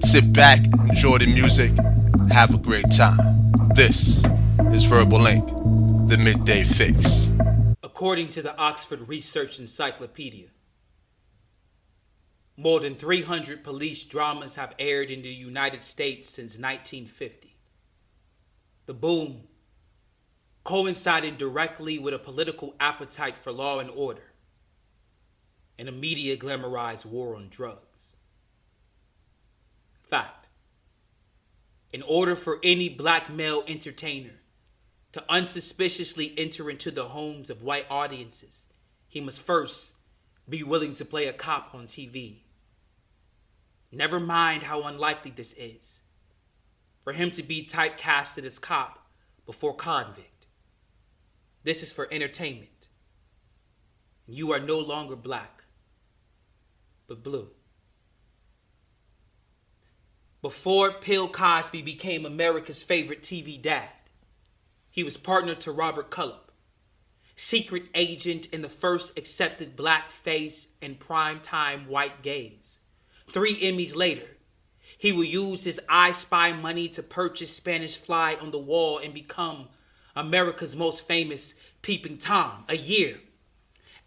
Sit 0.00 0.32
back, 0.32 0.60
enjoy 0.88 1.18
the 1.18 1.26
music, 1.26 1.72
have 2.30 2.54
a 2.54 2.58
great 2.58 2.90
time. 2.90 3.52
This 3.74 4.22
is 4.72 4.84
Verbal 4.84 5.26
Ink, 5.26 5.46
the 6.08 6.16
midday 6.16 6.64
fix. 6.64 7.28
According 7.82 8.28
to 8.30 8.40
the 8.40 8.56
Oxford 8.56 9.06
Research 9.06 9.58
Encyclopedia, 9.58 10.46
more 12.58 12.80
than 12.80 12.96
300 12.96 13.62
police 13.62 14.02
dramas 14.02 14.56
have 14.56 14.74
aired 14.80 15.12
in 15.12 15.22
the 15.22 15.28
United 15.28 15.80
States 15.80 16.28
since 16.28 16.58
1950. 16.58 17.56
The 18.86 18.94
boom 18.94 19.42
coinciding 20.64 21.36
directly 21.36 22.00
with 22.00 22.14
a 22.14 22.18
political 22.18 22.74
appetite 22.80 23.36
for 23.36 23.52
law 23.52 23.78
and 23.78 23.88
order 23.90 24.32
and 25.78 25.88
a 25.88 25.92
media 25.92 26.36
glamorized 26.36 27.06
war 27.06 27.36
on 27.36 27.48
drugs. 27.48 28.14
Fact 30.10 30.48
In 31.92 32.02
order 32.02 32.34
for 32.34 32.58
any 32.64 32.88
black 32.88 33.30
male 33.30 33.62
entertainer 33.68 34.40
to 35.12 35.24
unsuspiciously 35.28 36.34
enter 36.36 36.68
into 36.68 36.90
the 36.90 37.10
homes 37.10 37.50
of 37.50 37.62
white 37.62 37.86
audiences, 37.88 38.66
he 39.06 39.20
must 39.20 39.40
first 39.40 39.92
be 40.48 40.64
willing 40.64 40.94
to 40.94 41.04
play 41.04 41.28
a 41.28 41.32
cop 41.32 41.72
on 41.72 41.86
TV. 41.86 42.38
Never 43.90 44.20
mind 44.20 44.62
how 44.62 44.82
unlikely 44.82 45.32
this 45.34 45.54
is 45.54 46.00
for 47.02 47.12
him 47.12 47.30
to 47.30 47.42
be 47.42 47.64
typecasted 47.64 48.44
as 48.44 48.58
cop 48.58 49.06
before 49.46 49.74
convict. 49.74 50.46
This 51.64 51.82
is 51.82 51.90
for 51.90 52.06
entertainment. 52.12 52.88
You 54.26 54.52
are 54.52 54.60
no 54.60 54.78
longer 54.78 55.16
black, 55.16 55.64
but 57.06 57.22
blue. 57.22 57.48
Before 60.42 60.96
Bill 61.04 61.28
Cosby 61.28 61.82
became 61.82 62.26
America's 62.26 62.82
favorite 62.82 63.22
TV 63.22 63.60
dad, 63.60 63.88
he 64.90 65.02
was 65.02 65.16
partner 65.16 65.54
to 65.56 65.72
Robert 65.72 66.10
Culp, 66.10 66.52
secret 67.34 67.84
agent 67.94 68.46
in 68.46 68.62
the 68.62 68.68
first 68.68 69.16
accepted 69.18 69.76
black 69.76 70.10
face 70.10 70.68
in 70.82 70.94
primetime 70.94 71.86
white 71.86 72.22
gaze. 72.22 72.77
Three 73.32 73.56
Emmys 73.56 73.94
later, 73.94 74.26
he 74.96 75.12
will 75.12 75.24
use 75.24 75.64
his 75.64 75.80
I 75.88 76.12
Spy 76.12 76.52
money 76.52 76.88
to 76.90 77.02
purchase 77.02 77.54
Spanish 77.54 77.96
Fly 77.96 78.36
on 78.40 78.50
the 78.50 78.58
Wall 78.58 78.98
and 78.98 79.14
become 79.14 79.68
America's 80.16 80.74
most 80.74 81.06
famous 81.06 81.54
Peeping 81.82 82.18
Tom 82.18 82.64
a 82.68 82.76
year 82.76 83.20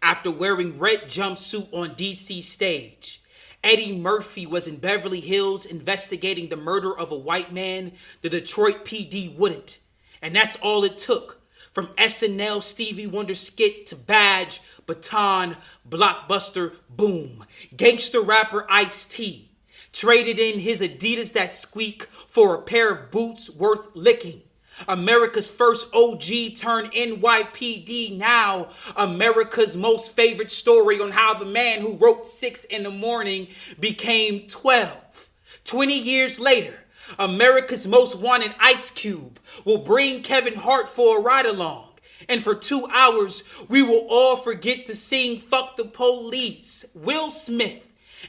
after 0.02 0.30
wearing 0.30 0.78
red 0.78 1.04
jumpsuit 1.04 1.72
on 1.72 1.94
DC 1.94 2.42
stage. 2.42 3.22
Eddie 3.64 3.96
Murphy 3.96 4.44
was 4.44 4.66
in 4.66 4.76
Beverly 4.76 5.20
Hills 5.20 5.64
investigating 5.64 6.48
the 6.48 6.56
murder 6.56 6.98
of 6.98 7.12
a 7.12 7.16
white 7.16 7.52
man 7.52 7.92
the 8.20 8.28
Detroit 8.28 8.84
PD 8.84 9.34
wouldn't. 9.36 9.78
And 10.20 10.34
that's 10.34 10.56
all 10.56 10.82
it 10.84 10.98
took. 10.98 11.41
From 11.72 11.88
SNL 11.98 12.62
Stevie 12.62 13.06
Wonder 13.06 13.34
skit 13.34 13.86
to 13.86 13.96
badge, 13.96 14.60
baton, 14.86 15.56
blockbuster, 15.88 16.74
boom. 16.90 17.46
Gangster 17.76 18.20
rapper 18.20 18.66
Ice 18.68 19.04
T 19.06 19.48
traded 19.92 20.38
in 20.38 20.60
his 20.60 20.80
Adidas 20.80 21.32
that 21.32 21.52
squeak 21.52 22.04
for 22.28 22.54
a 22.54 22.62
pair 22.62 22.92
of 22.92 23.10
boots 23.10 23.48
worth 23.50 23.88
licking. 23.94 24.42
America's 24.88 25.50
first 25.50 25.86
OG 25.94 26.56
turned 26.56 26.92
NYPD, 26.92 28.16
now 28.16 28.68
America's 28.96 29.76
most 29.76 30.16
favorite 30.16 30.50
story 30.50 31.00
on 31.00 31.10
how 31.10 31.34
the 31.34 31.44
man 31.44 31.80
who 31.80 31.96
wrote 31.96 32.26
6 32.26 32.64
in 32.64 32.82
the 32.82 32.90
morning 32.90 33.48
became 33.78 34.46
12. 34.48 35.28
20 35.64 35.94
years 35.98 36.40
later, 36.40 36.78
America's 37.18 37.86
most 37.86 38.16
wanted 38.16 38.54
Ice 38.58 38.90
Cube 38.90 39.38
will 39.64 39.78
bring 39.78 40.22
Kevin 40.22 40.54
Hart 40.54 40.88
for 40.88 41.18
a 41.18 41.22
ride 41.22 41.46
along. 41.46 41.88
And 42.28 42.42
for 42.42 42.54
two 42.54 42.86
hours, 42.90 43.42
we 43.68 43.82
will 43.82 44.06
all 44.08 44.36
forget 44.36 44.86
to 44.86 44.94
sing 44.94 45.40
Fuck 45.40 45.76
the 45.76 45.84
Police. 45.84 46.84
Will 46.94 47.30
Smith 47.30 47.82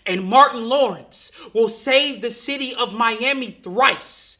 and 0.05 0.25
Martin 0.25 0.67
Lawrence 0.67 1.31
will 1.53 1.69
save 1.69 2.21
the 2.21 2.31
city 2.31 2.73
of 2.75 2.93
Miami 2.93 3.51
thrice. 3.51 4.39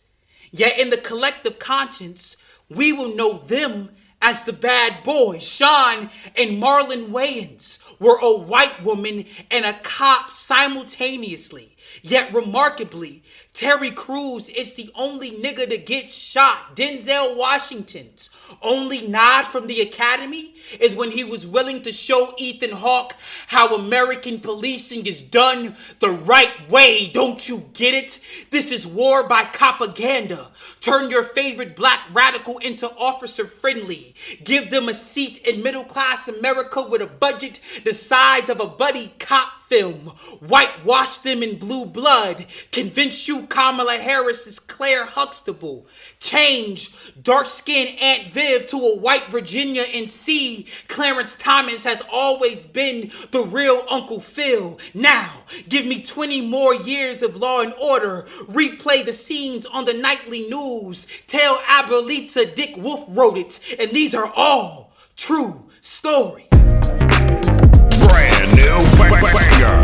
Yet 0.51 0.79
in 0.79 0.89
the 0.89 0.97
collective 0.97 1.59
conscience, 1.59 2.37
we 2.69 2.93
will 2.93 3.15
know 3.15 3.39
them 3.39 3.89
as 4.21 4.43
the 4.43 4.53
bad 4.53 5.03
boys. 5.03 5.43
Shawn 5.43 6.09
and 6.37 6.61
Marlon 6.61 7.09
Wayans 7.09 7.79
were 7.99 8.17
a 8.21 8.37
white 8.37 8.83
woman 8.83 9.25
and 9.51 9.65
a 9.65 9.73
cop 9.79 10.31
simultaneously. 10.31 11.75
Yet 12.01 12.33
remarkably, 12.33 13.23
Terry 13.53 13.91
Crews 13.91 14.49
is 14.49 14.73
the 14.73 14.89
only 14.95 15.29
nigga 15.29 15.69
to 15.69 15.77
get 15.77 16.09
shot. 16.11 16.75
Denzel 16.75 17.37
Washington's 17.37 18.31
only 18.63 19.07
nod 19.07 19.43
from 19.43 19.67
the 19.67 19.81
Academy 19.81 20.55
is 20.79 20.95
when 20.95 21.11
he 21.11 21.23
was 21.23 21.45
willing 21.45 21.83
to 21.83 21.91
show 21.91 22.33
Ethan 22.39 22.71
Hawke 22.71 23.15
how 23.45 23.75
American 23.75 24.39
policing 24.39 25.05
is 25.05 25.21
done 25.21 25.75
the 25.99 26.09
right 26.09 26.67
way. 26.67 27.11
Don't 27.11 27.47
you 27.47 27.69
get 27.73 27.93
it? 27.93 28.19
This 28.49 28.71
is 28.71 28.87
war 28.87 29.27
by 29.27 29.45
propaganda. 29.45 30.49
Turn 30.79 31.11
your 31.11 31.23
favorite 31.23 31.75
black 31.75 32.07
radical 32.11 32.57
into 32.57 32.91
officer 32.95 33.45
friendly. 33.45 34.15
Give 34.43 34.71
them 34.71 34.89
a 34.89 34.95
seat 34.95 35.45
in 35.45 35.61
middle 35.61 35.85
class 35.85 36.27
America 36.27 36.81
with 36.81 37.03
a 37.03 37.07
budget 37.07 37.59
the 37.83 37.93
size 37.93 38.49
of 38.49 38.59
a 38.59 38.67
buddy 38.67 39.13
cop 39.19 39.49
film. 39.67 40.07
Whitewash 40.39 41.19
them 41.19 41.41
in 41.41 41.57
blue 41.57 41.85
blood. 41.85 42.45
Convince 42.71 43.27
you 43.27 43.42
Kamala 43.47 43.97
Harris 43.97 44.47
is 44.47 44.59
Claire 44.59 45.05
Huxtable. 45.05 45.85
Change 46.19 46.91
dark 47.21 47.47
skinned 47.47 47.97
Aunt 47.99 48.31
Viv 48.31 48.67
to 48.67 48.77
a 48.77 48.97
white 48.97 49.27
Virginia 49.27 49.83
and 49.83 50.09
see 50.09 50.67
Clarence 50.87 51.35
Thomas 51.35 51.83
has 51.83 52.01
always 52.11 52.65
been 52.65 53.11
the 53.31 53.43
real 53.43 53.85
Uncle 53.89 54.19
Phil. 54.19 54.79
Now, 54.93 55.43
give 55.69 55.85
me 55.85 56.03
20 56.03 56.41
more 56.41 56.75
years 56.75 57.21
of 57.21 57.35
law 57.35 57.61
and 57.61 57.73
order. 57.81 58.23
Replay 58.43 59.05
the 59.05 59.13
scenes 59.13 59.65
on 59.65 59.85
the 59.85 59.93
nightly 59.93 60.47
news. 60.47 61.07
Tell 61.27 61.57
Abuelita 61.59 62.55
Dick 62.55 62.75
Wolf 62.77 63.05
wrote 63.07 63.37
it. 63.37 63.59
And 63.79 63.91
these 63.91 64.15
are 64.15 64.31
all 64.35 64.93
true 65.15 65.69
stories. 65.81 66.47
Brand 66.49 68.55
new 68.55 68.97
banger. 68.97 69.81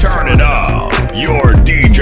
Turn 0.00 0.28
it 0.28 0.40
up. 0.40 0.92
Your 1.14 1.52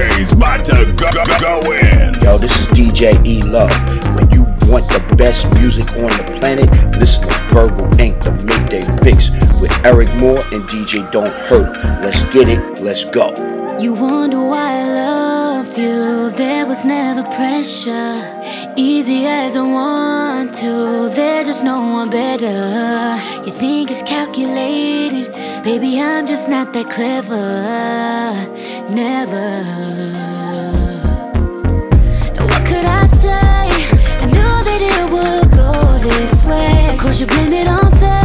DJ's 0.02 0.32
about 0.32 0.64
to 0.64 0.92
go, 0.96 1.12
go, 1.12 1.24
go 1.62 1.72
in. 1.72 2.14
Yo, 2.22 2.36
this 2.38 2.58
is 2.60 2.66
DJ 2.68 3.14
E 3.26 3.40
Love. 3.42 3.70
When 4.16 4.28
you 4.32 4.42
want 4.70 4.86
the 4.90 5.14
best 5.16 5.46
music 5.60 5.88
on 5.90 6.10
the 6.18 6.38
planet, 6.40 6.68
listen 6.98 7.28
to 7.28 7.54
Verbal 7.54 7.86
Ink. 8.00 8.20
The 8.22 8.32
Midday 8.32 8.82
Fix 9.04 9.30
with 9.60 9.70
Eryk 9.84 10.12
Moore 10.18 10.42
and 10.52 10.64
DJ 10.68 11.08
Don't 11.12 11.32
Hurt. 11.46 11.68
'Em. 11.76 12.02
Let's 12.02 12.22
get 12.34 12.48
it. 12.48 12.80
Let's 12.82 13.04
go. 13.04 13.32
You 13.78 13.92
wonder 13.92 14.40
why 14.40 14.80
I 14.80 14.84
love 14.84 15.78
you. 15.78 16.30
There 16.30 16.66
was 16.66 16.84
never 16.84 17.22
pressure. 17.36 18.41
Easy 18.76 19.26
as 19.26 19.54
I 19.54 19.60
want 19.60 20.54
to. 20.54 21.10
There's 21.14 21.46
just 21.46 21.62
no 21.62 21.80
one 21.80 22.08
better. 22.08 23.16
You 23.44 23.52
think 23.52 23.90
it's 23.90 24.02
calculated. 24.02 25.30
Baby, 25.62 26.00
I'm 26.00 26.26
just 26.26 26.48
not 26.48 26.72
that 26.72 26.88
clever. 26.88 27.36
Never. 28.88 29.52
What 32.42 32.66
could 32.66 32.86
I 32.86 33.04
say? 33.06 33.30
I 34.20 34.26
knew 34.26 34.54
that 34.64 34.80
it 34.80 35.12
would 35.12 35.52
go 35.52 35.72
this 36.16 36.42
way. 36.46 36.94
Of 36.94 37.00
course, 37.00 37.20
you 37.20 37.26
blame 37.26 37.52
it 37.52 37.68
on 37.68 37.90
fate. 37.92 38.21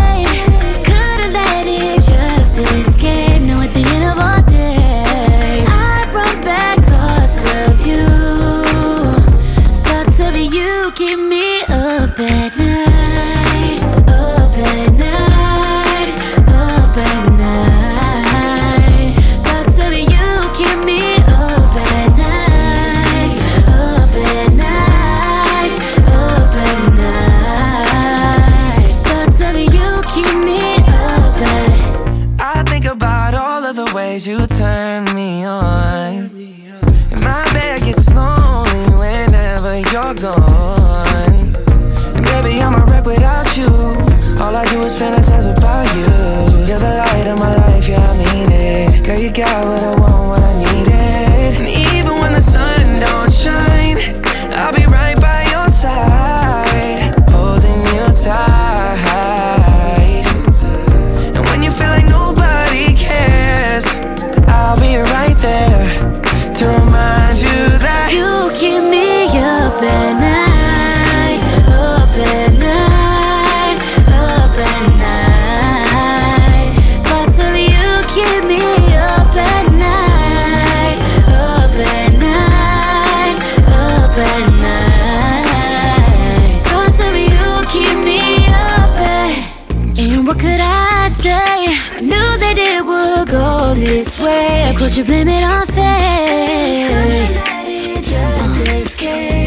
You 94.97 95.03
blame 95.03 95.27
it 95.27 95.43
on 95.43 95.63
fate. 95.67 95.85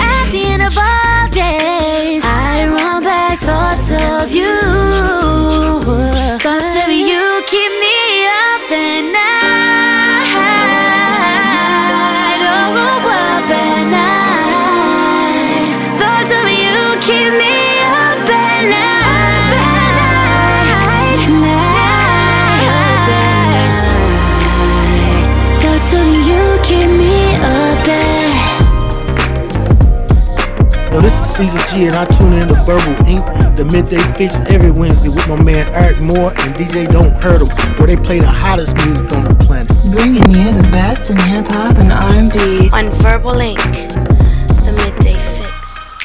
At 0.01 0.31
the 0.31 0.43
end 0.47 0.63
of 0.63 0.79
all 0.79 1.29
days, 1.31 2.23
I 2.25 2.67
run 2.69 3.03
back 3.03 3.39
thoughts 3.41 3.91
of 3.91 4.33
you. 4.33 4.90
Caesar 31.81 31.97
and 31.97 32.09
I 32.09 32.13
tune 32.13 32.33
in 32.35 32.47
to 32.49 32.55
Verbal 32.67 32.93
Ink, 33.09 33.25
the 33.57 33.65
midday 33.73 34.01
fix 34.13 34.39
every 34.51 34.71
Wednesday 34.71 35.09
with 35.09 35.27
my 35.29 35.43
man 35.43 35.65
Eryk 35.73 36.01
Moore 36.01 36.31
and 36.45 36.55
DJ 36.55 36.85
Don't 36.91 37.11
Hurt 37.11 37.41
Hurt 37.41 37.41
'Em, 37.41 37.49
where 37.77 37.87
they 37.87 37.97
play 37.97 38.19
the 38.19 38.29
hottest 38.29 38.77
music 38.85 39.11
on 39.17 39.25
the 39.25 39.35
planet. 39.35 39.73
Bringing 39.93 40.31
you 40.31 40.53
the 40.61 40.69
best 40.69 41.09
in 41.11 41.17
hip 41.17 41.47
hop 41.49 41.77
and 41.79 41.91
R&B 41.91 42.69
on 42.75 42.91
Verbal 43.01 43.41
Ink, 43.41 43.59
The 43.65 44.73
Midday 44.77 45.17
Fix. 45.37 46.05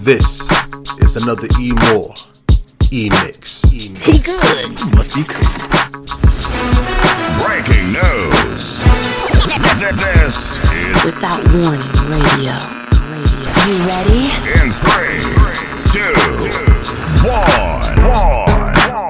This 0.00 0.48
is 1.00 1.16
another 1.16 1.48
E 1.60 1.72
More 1.90 2.14
E 2.90 3.10
Mix. 3.10 3.60
He 3.68 3.88
good. 4.20 4.72
Must 4.94 5.14
be 5.14 5.24
Breaking 7.44 7.92
news. 7.92 9.05
This 9.78 10.56
is 10.72 11.04
Without 11.04 11.44
Warning 11.52 11.92
Radio. 12.08 12.56
You 13.66 13.76
ready? 13.84 14.32
in 14.56 14.70
three, 14.72 15.20
two, 15.92 16.16
one. 17.28 17.96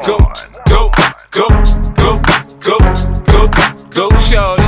Go, 0.03 0.19
go, 0.67 0.91
go, 1.31 1.49
go, 1.97 2.19
go, 2.61 2.79
go, 3.31 3.49
go, 3.95 4.11
shorty. 4.19 4.66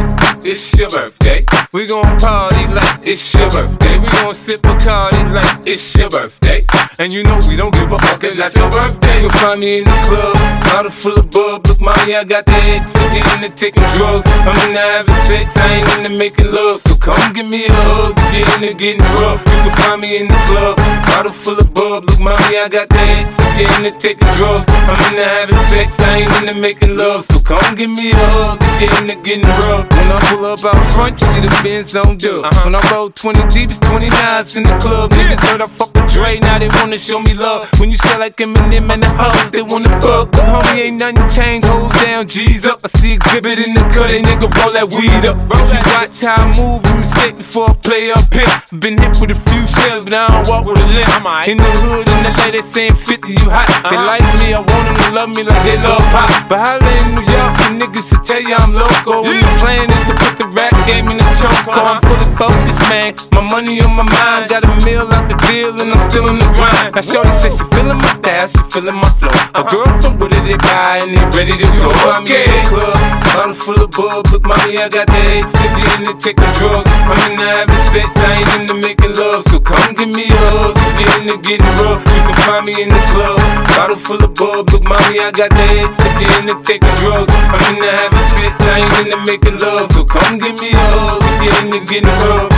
It's 0.51 0.73
your 0.79 0.89
birthday. 0.89 1.45
We 1.75 1.85
gon' 1.87 2.17
party 2.17 2.67
like 2.69 3.07
it's 3.07 3.35
your 3.35 3.51
birthday. 3.51 3.99
We 3.99 4.09
gon' 4.09 4.35
sip 4.35 4.65
a 4.65 4.75
party 4.77 5.23
like 5.29 5.67
it's 5.67 5.95
your 5.95 6.09
birthday. 6.09 6.65
And 6.99 7.13
you 7.13 7.23
know 7.23 7.39
we 7.47 7.55
don't 7.55 7.75
give 7.75 7.93
a 7.93 7.99
fuck, 7.99 8.25
it's 8.25 8.35
not 8.35 8.57
your 8.57 8.71
birthday. 8.71 9.21
You'll 9.21 9.31
find 9.45 9.61
me 9.61 9.79
in 9.79 9.85
the 9.85 9.99
club, 10.09 10.35
bottle 10.65 10.91
full 10.91 11.21
of 11.21 11.31
bub. 11.31 11.67
Look, 11.67 11.81
mommy, 11.81 12.17
I 12.17 12.25
got 12.25 12.47
the 12.47 12.57
X. 12.73 12.97
I'm 12.97 13.13
getting 13.13 13.45
into 13.45 13.57
taking 13.57 13.85
drugs. 14.01 14.25
I'm 14.49 14.57
into 14.65 14.81
having 14.81 15.21
sex, 15.29 15.55
I 15.55 15.85
ain't 15.85 15.89
into 16.01 16.17
making 16.17 16.51
love. 16.51 16.81
So 16.81 16.97
come 16.97 17.21
give 17.35 17.47
me 17.47 17.67
a 17.67 17.73
hug, 17.85 18.17
get 18.33 18.49
into 18.57 18.73
getting 18.73 19.05
rough. 19.21 19.45
You 19.45 19.69
can 19.69 19.77
find 19.77 20.01
me 20.01 20.17
in 20.17 20.29
the 20.29 20.41
club, 20.49 20.81
bottle 21.05 21.31
full 21.31 21.61
of 21.61 21.75
bub. 21.75 22.09
Look, 22.09 22.21
mommy, 22.21 22.57
I 22.57 22.73
got 22.73 22.89
the 22.89 22.97
X. 23.21 23.37
I'm 23.39 23.53
getting 23.61 23.85
into 23.85 23.99
taking 24.01 24.33
drugs. 24.41 24.65
I'm 24.89 24.97
into 25.13 25.29
having 25.29 25.61
sex, 25.69 26.01
I 26.01 26.25
ain't 26.25 26.33
into 26.41 26.57
making 26.57 26.97
love. 26.97 27.27
So 27.27 27.39
come 27.39 27.77
give 27.77 27.91
me 27.91 28.13
a 28.13 28.17
hug, 28.33 28.59
get 28.81 28.97
into 28.97 29.21
getting 29.21 29.45
rough. 29.69 29.85
When 29.93 30.09
I 30.09 30.38
pull 30.39 30.47
up 30.47 30.65
out 30.65 30.91
front, 30.93 31.21
you 31.21 31.27
see 31.27 31.41
the 31.41 31.61
Benz 31.63 31.97
on 31.97 32.17
dub. 32.17 32.47
When 32.65 32.75
I 32.75 32.81
roll 32.93 33.11
20 33.11 33.47
deep, 33.49 33.71
it's 33.71 33.79
29s 33.81 34.57
in 34.57 34.63
the 34.63 34.77
club. 34.79 35.11
Niggas 35.11 35.41
heard 35.47 35.61
I 35.61 35.67
fuck 35.67 35.93
with 35.95 36.11
Dre, 36.13 36.39
now 36.39 36.59
they 36.59 36.69
wanna 36.69 36.99
show 36.99 37.21
me 37.21 37.35
love. 37.35 37.69
When 37.81 37.91
you 37.91 37.97
sell 37.97 38.19
like 38.21 38.37
Eminem 38.37 38.91
and 38.93 39.03
the 39.03 39.11
hoes, 39.19 39.51
they 39.51 39.63
wanna 39.63 39.91
fuck. 40.01 40.31
But 40.33 40.47
homie, 40.47 40.87
ain't 40.87 41.01
nothing 41.01 41.29
changed, 41.29 41.67
hold 41.67 41.93
down, 41.95 42.29
G's 42.29 42.67
up. 42.67 42.81
I 42.85 42.89
see 42.99 43.17
Xzibit 43.19 43.67
in 43.67 43.75
the 43.75 43.83
cut, 43.91 44.09
they 44.09 44.23
nigga 44.23 44.49
roll 44.59 44.73
that 44.73 44.87
weed 44.95 45.27
up. 45.27 45.39
Roll 45.51 45.67
that 45.73 45.85
watch 45.95 46.21
how 46.23 46.43
I 46.43 46.47
move, 46.55 46.87
you 46.87 46.99
mistake 47.03 47.37
before 47.37 47.71
I 47.71 47.75
play 47.75 48.11
up 48.11 48.33
here. 48.33 48.47
Been 48.79 48.99
hit 48.99 49.19
with 49.21 49.31
a 49.35 49.39
few 49.51 49.67
shells, 49.67 50.05
but 50.05 50.15
I 50.15 50.29
don't 50.29 50.47
walk 50.49 50.67
with 50.67 50.79
a 50.79 50.87
limp. 50.87 51.09
In 51.49 51.59
the 51.59 51.71
hood, 51.83 52.07
in 52.07 52.21
the 52.23 52.33
lady 52.45 52.63
saying 52.63 52.95
50, 52.95 53.33
you 53.33 53.51
hot. 53.51 53.67
They 53.67 53.97
uh-huh. 53.97 54.13
like 54.13 54.27
me, 54.39 54.55
I 54.55 54.61
want 54.61 54.85
them 54.87 54.97
to 55.03 55.09
love 55.15 55.31
me 55.35 55.43
like 55.43 55.63
they 55.65 55.79
love 55.83 56.05
pop. 56.15 56.31
But 56.49 56.59
holla 56.63 56.91
in 57.03 57.17
New 57.17 57.27
York, 57.27 57.53
the 57.59 57.69
niggas 57.75 58.09
to 58.13 58.17
tell 58.23 58.43
you 58.43 58.55
I'm 58.55 58.75
loco. 58.75 59.23
When 59.23 59.41
the 59.41 59.55
plan 59.59 59.89
is 59.89 60.05
to 60.13 60.18
Put 60.19 60.35
the 60.39 60.47
rap 60.55 60.75
game 60.87 61.09
in 61.09 61.19
the 61.19 61.27
choke, 61.39 61.67
I'm 61.71 62.01
fully 62.03 62.29
focused, 62.37 62.83
man. 62.91 63.15
My 63.33 63.43
money 63.51 63.81
on 63.83 63.95
my 63.95 64.05
mind, 64.05 64.51
got 64.51 64.65
a 64.65 64.73
meal 64.85 65.07
out 65.07 65.29
the 65.31 65.37
deal, 65.47 65.75
and 65.79 65.93
I'm 65.93 66.03
still 66.11 66.29
in 66.29 66.39
the 66.39 66.49
grind. 66.55 66.95
Now, 66.95 67.03
Shorty 67.03 67.31
says 67.31 67.59
she 67.59 67.65
feelin' 67.75 67.99
my 67.99 68.11
style, 68.11 68.49
she 68.49 68.63
feelin' 68.71 68.99
my 68.99 69.11
flow. 69.19 69.35
A 69.55 69.63
girl 69.65 69.89
from 70.03 70.19
Wooded, 70.19 70.45
they 70.45 70.59
buy, 70.59 70.99
and 71.03 71.15
they 71.15 71.25
ready 71.37 71.55
to 71.55 71.67
go. 71.79 71.91
I'm 72.11 72.27
in 72.27 72.51
the 72.51 72.61
club, 72.67 72.99
bottle 73.35 73.55
full 73.55 73.79
of 73.79 73.91
bub. 73.95 74.27
Look, 74.35 74.43
mommy, 74.43 74.79
I 74.79 74.89
got 74.89 75.07
the 75.07 75.21
activity 75.39 75.85
and 75.95 76.05
the 76.11 76.15
check 76.19 76.39
of 76.39 76.51
drugs. 76.59 76.91
I'm 76.91 77.19
in 77.31 77.39
the 77.39 77.47
having 77.47 77.85
sex, 77.91 78.11
I 78.19 78.43
ain't 78.43 78.51
into 78.59 78.75
making 78.75 79.15
love, 79.15 79.47
so 79.47 79.61
come 79.61 79.95
give 79.95 80.11
me 80.11 80.27
a 80.27 80.39
hug. 80.51 80.75
You 80.99 81.07
in 81.19 81.23
the 81.31 81.37
getting 81.39 81.75
rough, 81.79 82.03
you 82.03 82.21
can 82.27 82.37
find 82.43 82.65
me 82.67 82.75
in 82.83 82.91
the 82.91 83.03
club. 83.15 83.39
Bottle 83.79 83.97
full 83.97 84.23
of 84.23 84.35
bub. 84.35 84.67
Look, 84.71 84.83
mommy, 84.83 85.23
I 85.23 85.31
got 85.31 85.51
the 85.55 85.67
activity 85.87 86.27
in 86.39 86.45
the 86.51 86.57
taking 86.67 86.95
drugs. 86.99 87.31
I'm 87.31 87.63
in 87.71 87.77
the 87.79 87.91
having 87.91 88.27
sex, 88.35 88.55
I 88.67 88.83
ain't 88.83 89.07
into 89.07 89.19
making 89.23 89.57
love, 89.63 89.87
so 89.93 90.08
come 90.09 90.39
give 90.39 90.61
me 90.61 90.73
a 90.73 90.85
hug 90.97 91.23
if 91.23 91.37
you 91.45 91.51
ain't 91.61 91.75
again 91.83 92.05
the 92.05 92.15
world. 92.25 92.51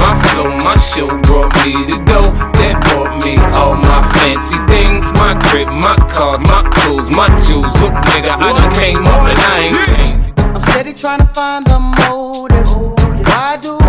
My 0.00 0.12
flow, 0.28 0.52
my 0.64 0.76
show 0.76 1.08
brought 1.24 1.52
me 1.64 1.72
to 1.88 1.96
go. 2.04 2.20
That 2.60 2.76
brought 2.88 3.24
me 3.24 3.36
all 3.56 3.76
my 3.76 4.00
fancy 4.20 4.56
things, 4.68 5.12
my 5.16 5.34
crib, 5.48 5.68
my 5.68 5.96
cars, 6.12 6.40
my 6.44 6.62
clothes, 6.76 7.08
my 7.10 7.28
jewels. 7.48 7.72
Look, 7.80 7.96
nigga, 8.12 8.36
I 8.36 8.52
done 8.52 8.72
came 8.74 9.04
up 9.06 9.28
and 9.28 9.38
I 9.40 9.58
ain't 9.68 9.80
changed. 9.86 10.38
I'm 10.38 10.62
steady 10.62 10.92
trying 10.92 11.20
to 11.20 11.26
find 11.26 11.64
the 11.66 11.80
motive. 11.80 12.68
Why 13.26 13.58
do 13.62 13.79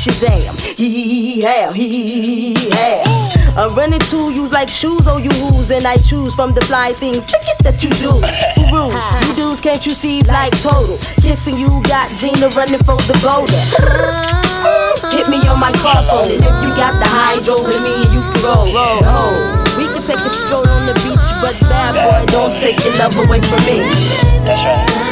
Shazam, 0.00 0.58
he 0.58 1.42
have, 1.42 1.74
he 1.74 2.54
have. 2.70 3.04
I 3.52 3.66
run 3.76 3.92
into 3.92 4.32
you 4.32 4.48
like 4.48 4.70
shoes, 4.70 5.04
oh 5.04 5.18
you 5.18 5.28
who's, 5.28 5.70
and 5.70 5.84
I 5.84 5.98
choose 5.98 6.34
from 6.34 6.54
the 6.54 6.62
fly 6.62 6.94
things 6.96 7.26
that 7.60 7.84
you 7.84 7.90
do. 8.00 8.16
Who 8.16 8.64
rules? 8.72 8.96
You 9.28 9.36
dudes, 9.36 9.60
can't 9.60 9.84
you 9.84 9.92
see? 9.92 10.22
Like 10.22 10.56
total. 10.62 10.96
Kissing 11.20 11.60
you 11.60 11.68
got 11.84 12.08
Gina 12.16 12.48
running 12.56 12.80
for 12.80 12.96
the 13.04 13.12
boulder. 13.20 13.60
Hit 15.12 15.28
me 15.28 15.44
on 15.52 15.60
my 15.60 15.72
car 15.76 16.00
phone. 16.08 16.32
If 16.32 16.48
you 16.64 16.72
got 16.80 16.96
the 16.96 17.04
hydro 17.04 17.60
with 17.60 17.84
me, 17.84 18.00
you 18.08 18.24
can 18.24 18.40
roll, 18.40 18.72
roll, 18.72 19.04
roll. 19.04 19.36
We 19.76 19.84
can 19.84 20.00
take 20.00 20.24
a 20.24 20.32
stroll 20.32 20.64
on 20.64 20.88
the 20.88 20.96
beach, 21.04 21.28
but 21.44 21.60
bad 21.68 22.00
boy, 22.00 22.24
don't 22.32 22.56
take 22.56 22.80
your 22.88 22.96
love 22.96 23.12
away 23.20 23.44
from 23.44 23.60
me. 23.68 23.84
That's 24.48 24.64
right. 24.64 25.09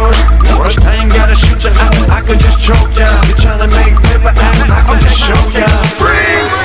struggle. 0.00 0.86
I 0.86 1.02
ain't 1.02 1.12
gotta 1.12 1.34
shoot 1.34 1.64
ya, 1.64 1.70
I, 1.74 2.18
I 2.18 2.20
could 2.22 2.40
just 2.40 2.60
choke 2.62 2.92
ya. 2.96 3.06
You 3.28 3.34
tryna 3.36 3.68
make 3.70 3.96
paper, 4.02 4.32
I, 4.32 4.50
I 4.68 4.80
could 4.88 5.00
just 5.00 5.18
show 5.18 5.42
ya. 5.52 5.66
Freeze! 6.00 6.56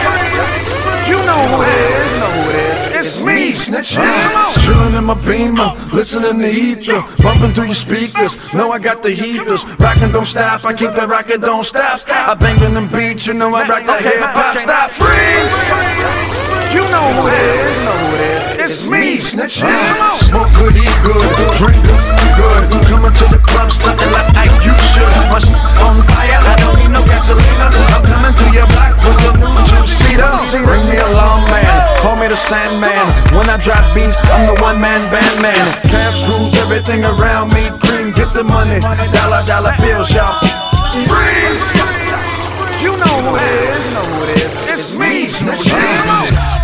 You 1.09 1.17
know 1.25 1.41
who 1.51 1.63
it 1.63 1.69
is. 1.91 2.13
It 2.89 3.05
is. 3.05 3.25
Me, 3.25 3.51
snitches. 3.51 4.01
Chillin' 4.63 4.97
in 4.97 5.03
my 5.03 5.13
beamer, 5.25 5.75
listening 5.93 6.39
to 6.39 6.49
ether, 6.49 7.03
bumping 7.21 7.53
through 7.53 7.65
your 7.65 7.75
speakers. 7.75 8.37
No, 8.53 8.71
I 8.71 8.79
got 8.79 9.03
the 9.03 9.11
heaters. 9.11 9.65
Rockin' 9.79 10.11
don't 10.11 10.25
stop, 10.25 10.65
I 10.65 10.73
keep 10.73 10.91
that 10.91 11.07
rocket 11.07 11.41
don't 11.41 11.63
stop. 11.63 12.01
I 12.07 12.33
bangin' 12.35 12.73
them 12.73 12.87
beats, 12.87 13.27
you 13.27 13.33
know 13.33 13.53
I 13.53 13.67
rock 13.67 13.85
the 13.85 13.97
hip 13.97 14.21
hop. 14.21 14.57
Stop, 14.57 14.91
freeze! 14.91 16.34
You 16.73 16.83
know 16.89 17.05
who 17.13 17.27
it 17.27 17.35
is. 17.35 17.77
You 17.77 17.85
know 17.85 17.97
who 18.01 18.15
it 18.15 18.21
is. 18.21 18.45
It's, 18.65 18.89
me, 18.89 19.17
snitch. 19.17 19.61
Uh, 19.61 19.69
smoke 20.17 20.49
good, 20.57 20.73
eat 20.73 20.97
good, 21.05 21.29
drink 21.53 21.77
good, 21.85 22.01
food 22.01 22.31
good. 22.33 22.63
Coming 22.89 23.13
to 23.13 23.25
the 23.29 23.37
club, 23.37 23.69
stunting 23.69 24.09
like 24.09 24.29
I 24.33 24.49
you 24.65 24.73
should. 24.89 25.11
My 25.29 25.37
shit 25.37 25.59
on 25.85 26.01
fire, 26.15 26.41
I 26.41 26.55
don't 26.57 26.73
need 26.81 26.89
no 26.89 27.05
gasoline. 27.05 27.61
I'm 27.61 28.01
coming 28.01 28.33
to 28.33 28.45
your 28.49 28.65
block 28.73 28.97
with 29.05 29.19
the 29.21 29.31
new 29.37 29.53
two-seater. 29.69 30.65
Bring 30.65 30.89
me 30.89 30.97
a 30.97 31.09
long 31.13 31.45
man, 31.45 31.69
call 32.01 32.17
me 32.17 32.27
the 32.27 32.35
Sandman. 32.35 33.05
When 33.37 33.45
I 33.49 33.61
drop 33.61 33.85
beats, 33.93 34.17
I'm 34.33 34.49
the 34.49 34.57
one-man 34.61 35.11
band 35.13 35.37
man. 35.45 35.65
Cash 35.85 36.25
rules 36.27 36.57
everything 36.57 37.05
around 37.05 37.53
me. 37.53 37.69
Cream, 37.85 38.11
get 38.11 38.33
the 38.33 38.43
money, 38.43 38.81
dollar 39.13 39.45
dollar 39.45 39.77
bill, 39.77 40.03
shop. 40.03 40.41
Freeze! 41.05 41.65
You 42.81 42.97
know 42.97 43.15
who 43.21 43.37
it 43.37 43.45
is. 43.45 43.85
You 43.85 43.93
know 43.93 44.05
who 44.09 44.23
it 44.25 44.29
is. 44.41 44.45
It's, 44.73 44.89
it's 44.89 44.97
me, 44.97 45.25
Snoop 45.25 46.54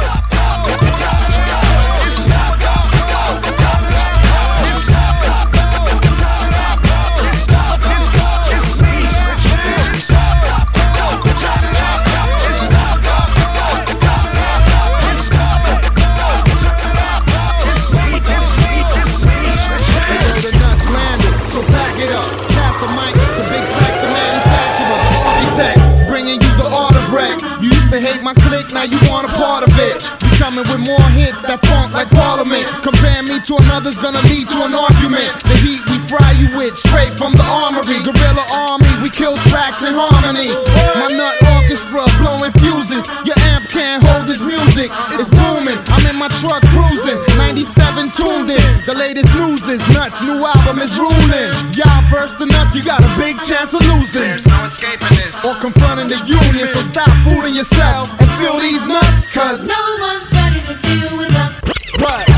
now 28.74 28.84
you 28.84 29.00
want 29.12 29.28
a 29.28 29.34
part 29.36 29.64
of 29.64 29.72
it. 29.76 30.00
We 30.24 30.30
coming 30.40 30.64
with 30.68 30.80
more 30.80 31.04
hits 31.12 31.44
that 31.44 31.60
funk 31.68 31.94
like 31.94 32.10
Parliament. 32.12 32.64
Compare 32.84 33.24
me 33.24 33.40
to 33.48 33.58
another's 33.60 33.98
gonna 33.98 34.24
lead 34.32 34.48
to 34.48 34.60
an 34.64 34.74
argument. 34.74 35.28
The 35.44 35.58
heat 35.60 35.84
we 35.92 36.00
fry 36.08 36.32
you 36.40 36.52
with 36.56 36.76
straight 36.76 37.16
from 37.20 37.36
the 37.36 37.44
armory. 37.44 38.00
Guerrilla 38.04 38.46
army, 38.56 38.92
we 39.04 39.10
kill 39.12 39.36
tracks 39.52 39.84
in 39.84 39.92
harmony. 39.92 40.48
My 40.96 41.12
nut 41.12 41.36
orchestra 41.56 42.08
blowing 42.20 42.54
fuses. 42.64 43.04
Your 43.28 43.38
amp 43.52 43.68
can't 43.68 44.04
hold 44.04 44.28
this 44.28 44.42
music. 44.42 44.92
It's 45.16 45.30
booming. 45.30 45.80
I'm 46.22 46.30
in 46.30 46.38
my 46.38 46.40
truck 46.40 46.62
cruising. 46.70 47.18
97 47.38 48.12
tuned 48.12 48.52
in. 48.52 48.86
The 48.86 48.94
latest 48.94 49.34
news 49.34 49.66
is 49.68 49.82
nuts. 49.90 50.22
New 50.22 50.46
album 50.46 50.78
is 50.80 50.98
ruling. 51.00 51.50
Y'all 51.74 52.02
verse 52.14 52.36
the 52.36 52.46
nuts, 52.46 52.76
you 52.76 52.84
got 52.84 53.02
a 53.02 53.10
big 53.18 53.42
chance 53.42 53.74
of 53.74 53.82
losing. 53.90 54.22
There's 54.22 54.46
no 54.46 54.64
escaping 54.66 55.10
this. 55.18 55.44
Or 55.44 55.56
confronting 55.56 56.10
the 56.10 56.22
union. 56.28 56.68
So 56.68 56.82
stop 56.82 57.10
fooling 57.26 57.56
yourself 57.56 58.10
and 58.22 58.30
feel 58.38 58.60
these 58.60 58.86
nuts. 58.86 59.30
Cause 59.30 59.66
no 59.66 59.98
one's 60.00 60.32
ready 60.32 60.62
to 60.62 60.76
deal 60.78 61.18
with 61.18 61.34
us. 61.34 61.62
What? 61.98 62.30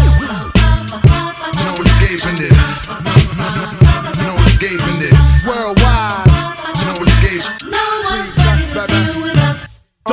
No 1.67 1.75
escaping 1.83 2.39
this. 2.39 2.87
No 2.87 4.33
escaping 4.47 4.99
this. 4.99 5.43
Worldwide. 5.45 5.82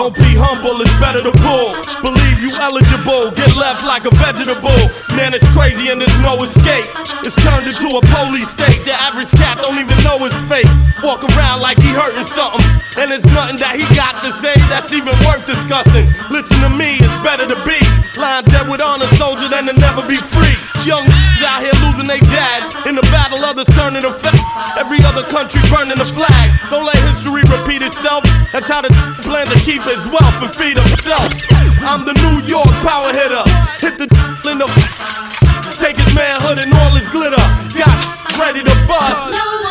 Don't 0.01 0.17
be 0.17 0.33
humble, 0.33 0.81
it's 0.81 0.97
better 0.97 1.21
to 1.21 1.29
pull. 1.45 1.77
Believe 2.01 2.41
you 2.41 2.49
eligible, 2.57 3.29
get 3.37 3.53
left 3.53 3.85
like 3.85 4.09
a 4.09 4.15
vegetable. 4.17 4.81
Man, 5.13 5.37
it's 5.37 5.45
crazy 5.53 5.93
and 5.93 6.01
there's 6.01 6.19
no 6.25 6.41
escape. 6.41 6.89
It's 7.21 7.37
turned 7.45 7.69
into 7.69 7.93
a 7.93 8.01
police 8.09 8.49
state. 8.49 8.81
The 8.89 8.97
average 8.97 9.29
cat 9.37 9.61
don't 9.61 9.77
even 9.77 10.01
know 10.01 10.17
his 10.25 10.33
fate. 10.49 10.65
Walk 11.05 11.21
around 11.37 11.61
like 11.61 11.77
he 11.85 11.93
hurting 11.93 12.25
something. 12.25 12.65
And 12.97 13.13
it's 13.13 13.29
nothing 13.37 13.61
that 13.61 13.77
he 13.77 13.85
got 13.93 14.25
to 14.25 14.33
say 14.33 14.57
that's 14.73 14.89
even 14.97 15.13
worth 15.29 15.45
discussing. 15.45 16.09
Listen 16.33 16.65
to 16.65 16.73
me, 16.73 16.97
it's 16.97 17.21
better 17.21 17.45
to 17.45 17.59
be 17.69 17.77
lying 18.17 18.49
dead 18.49 18.73
with 18.73 18.81
honor 18.81 19.11
soldier 19.21 19.53
than 19.53 19.69
to 19.69 19.77
never 19.77 20.01
be 20.09 20.17
free. 20.17 20.57
Young 20.89 21.05
out 21.45 21.61
here 21.61 21.77
losing 21.85 22.07
their 22.07 22.21
dads. 22.33 22.73
In 22.87 22.97
the 22.97 23.05
battle, 23.13 23.45
others 23.45 23.69
turning 23.77 24.03
to 24.03 24.13
fa- 24.17 24.33
Every 24.79 25.03
other 25.05 25.23
country 25.25 25.61
burning 25.69 25.97
the 25.97 26.05
flag. 26.05 26.47
Don't 26.71 26.85
let 26.85 26.97
history 27.11 27.43
repeat 27.49 27.83
itself. 27.83 28.25
That's 28.53 28.69
how 28.69 28.81
the 28.81 28.93
plan 29.23 29.47
to 29.49 29.59
keep 29.61 29.83
his 29.91 30.07
wealth 30.07 30.43
and 30.43 30.55
feed 30.55 30.77
himself. 30.79 31.29
I'm 31.83 32.05
the 32.07 32.15
New 32.15 32.47
York 32.47 32.71
power 32.87 33.13
hitter. 33.13 33.43
Hit 33.83 33.99
the 33.99 34.07
in 34.51 34.59
the 34.59 34.67
take 35.83 35.97
his 35.97 36.15
manhood 36.15 36.59
and 36.59 36.73
all 36.75 36.95
his 36.95 37.09
glitter. 37.09 37.43
Got 37.75 38.39
ready 38.39 38.63
to 38.63 38.75
bust. 38.87 39.70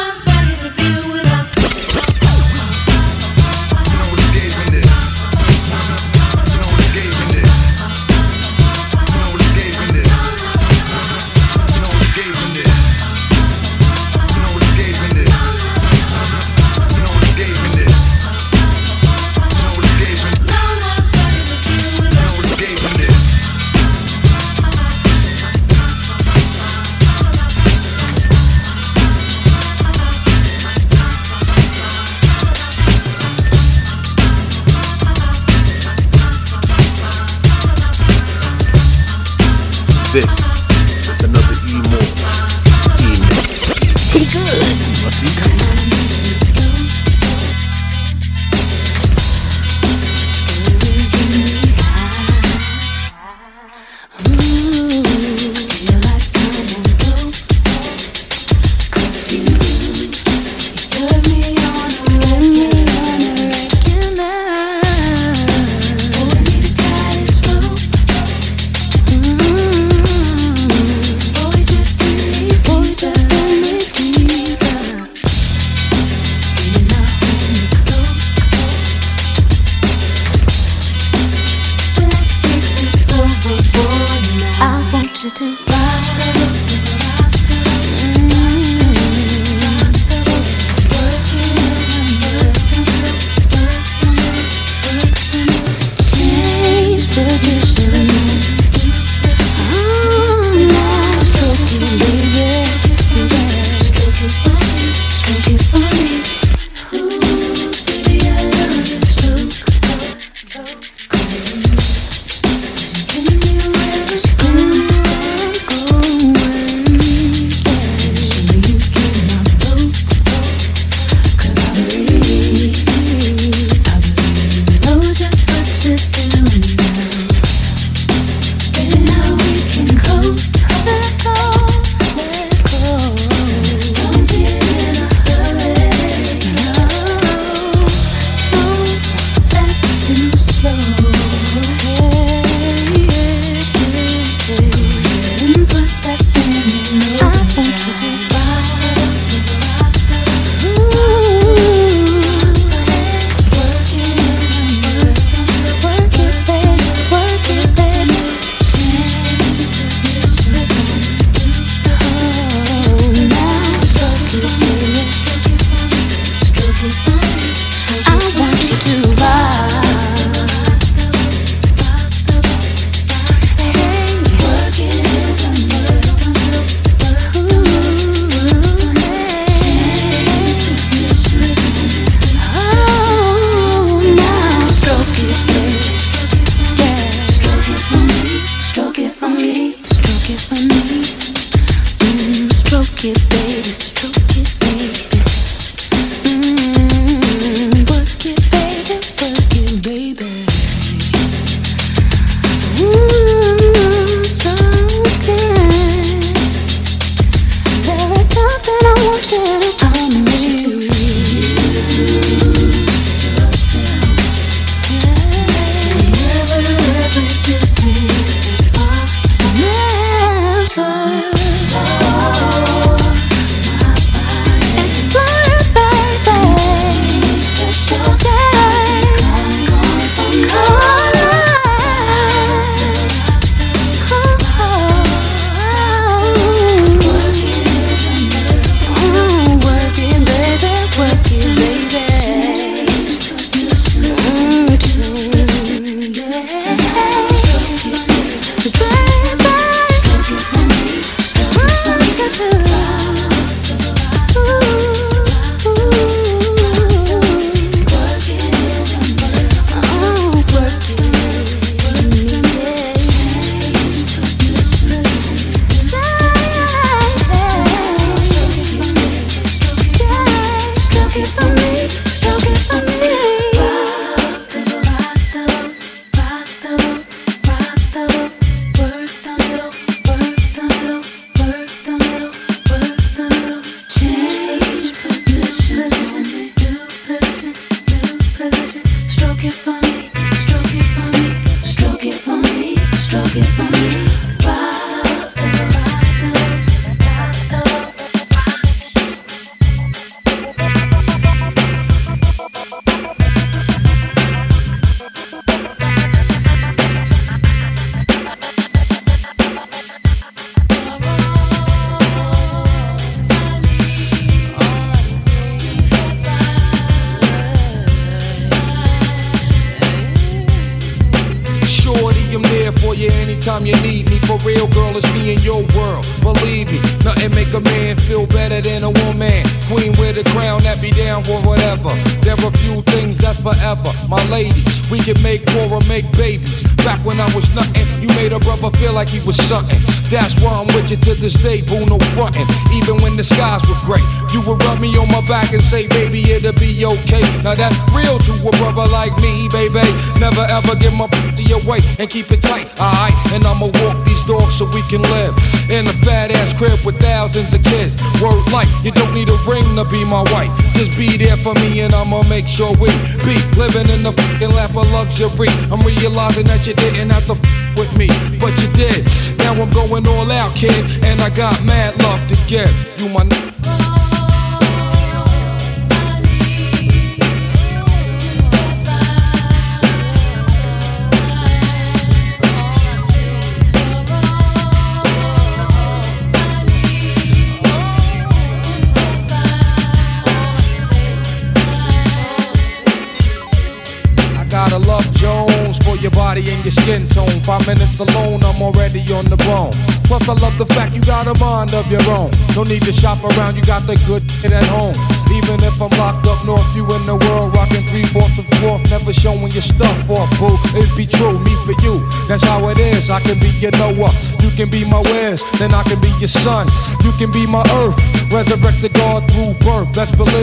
Resurrect 418.39 418.81
the 418.81 418.89
God 418.89 419.29
through 419.31 419.53
birth. 419.65 419.93
Best 419.93 420.15
believe 420.15 420.38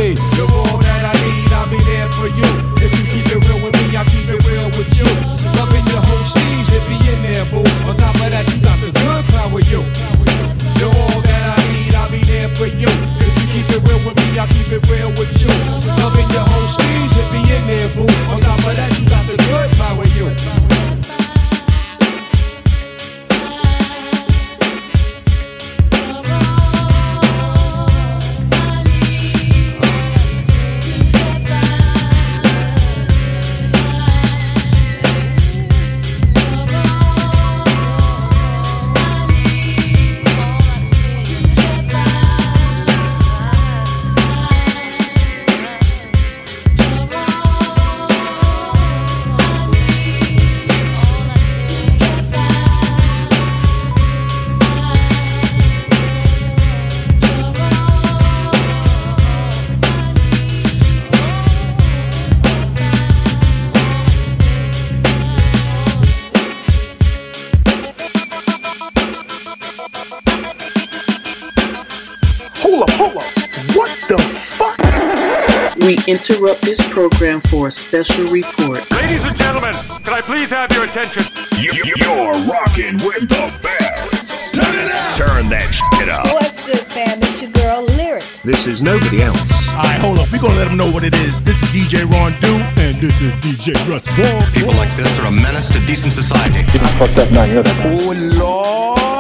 for 77.67 77.69
a 77.69 77.73
special 77.73 78.31
report. 78.31 78.79
Ladies 78.93 79.25
and 79.25 79.37
gentlemen, 79.39 79.75
can 80.05 80.15
I 80.15 80.21
please 80.21 80.49
have 80.51 80.71
your 80.73 80.85
attention? 80.85 81.25
You, 81.59 81.73
are 82.07 82.39
rocking 82.47 82.95
with 83.03 83.27
the 83.29 83.51
best. 83.63 84.31
Turn 84.55 84.75
it 84.79 84.87
up. 84.87 85.17
Turn 85.19 85.49
that 85.51 85.67
shit 85.75 86.09
up. 86.09 86.27
What's 86.27 86.65
good, 86.65 86.79
fam? 86.93 87.19
It's 87.19 87.43
your 87.43 87.51
girl, 87.51 87.83
Lyric. 87.99 88.23
This 88.45 88.67
is 88.67 88.83
nobody 88.83 89.23
else. 89.23 89.41
Alright, 89.71 90.01
hold 90.01 90.19
up. 90.19 90.31
We're 90.31 90.41
gonna 90.41 90.55
let 90.55 90.69
them 90.69 90.77
know 90.77 90.91
what 90.91 91.03
it 91.03 91.15
is. 91.27 91.41
This 91.43 91.63
is 91.63 91.69
DJ 91.71 92.05
Ron 92.07 92.39
Do, 92.41 92.55
and 92.83 93.01
this 93.01 93.21
is 93.21 93.35
DJ 93.43 93.75
Russ 93.91 94.07
Wall. 94.15 94.43
People 94.53 94.75
like 94.79 94.95
this 94.95 95.19
are 95.19 95.27
a 95.27 95.33
menace 95.33 95.69
to 95.71 95.85
decent 95.87 96.13
society. 96.13 96.61
You 96.61 96.79
done 96.79 96.95
fucked 96.99 97.19
up 97.19 97.31
now, 97.33 97.45
you 97.45 97.55
know 97.55 97.63
that. 97.63 97.83
Oh, 97.83 98.15
Lord. 98.39 99.16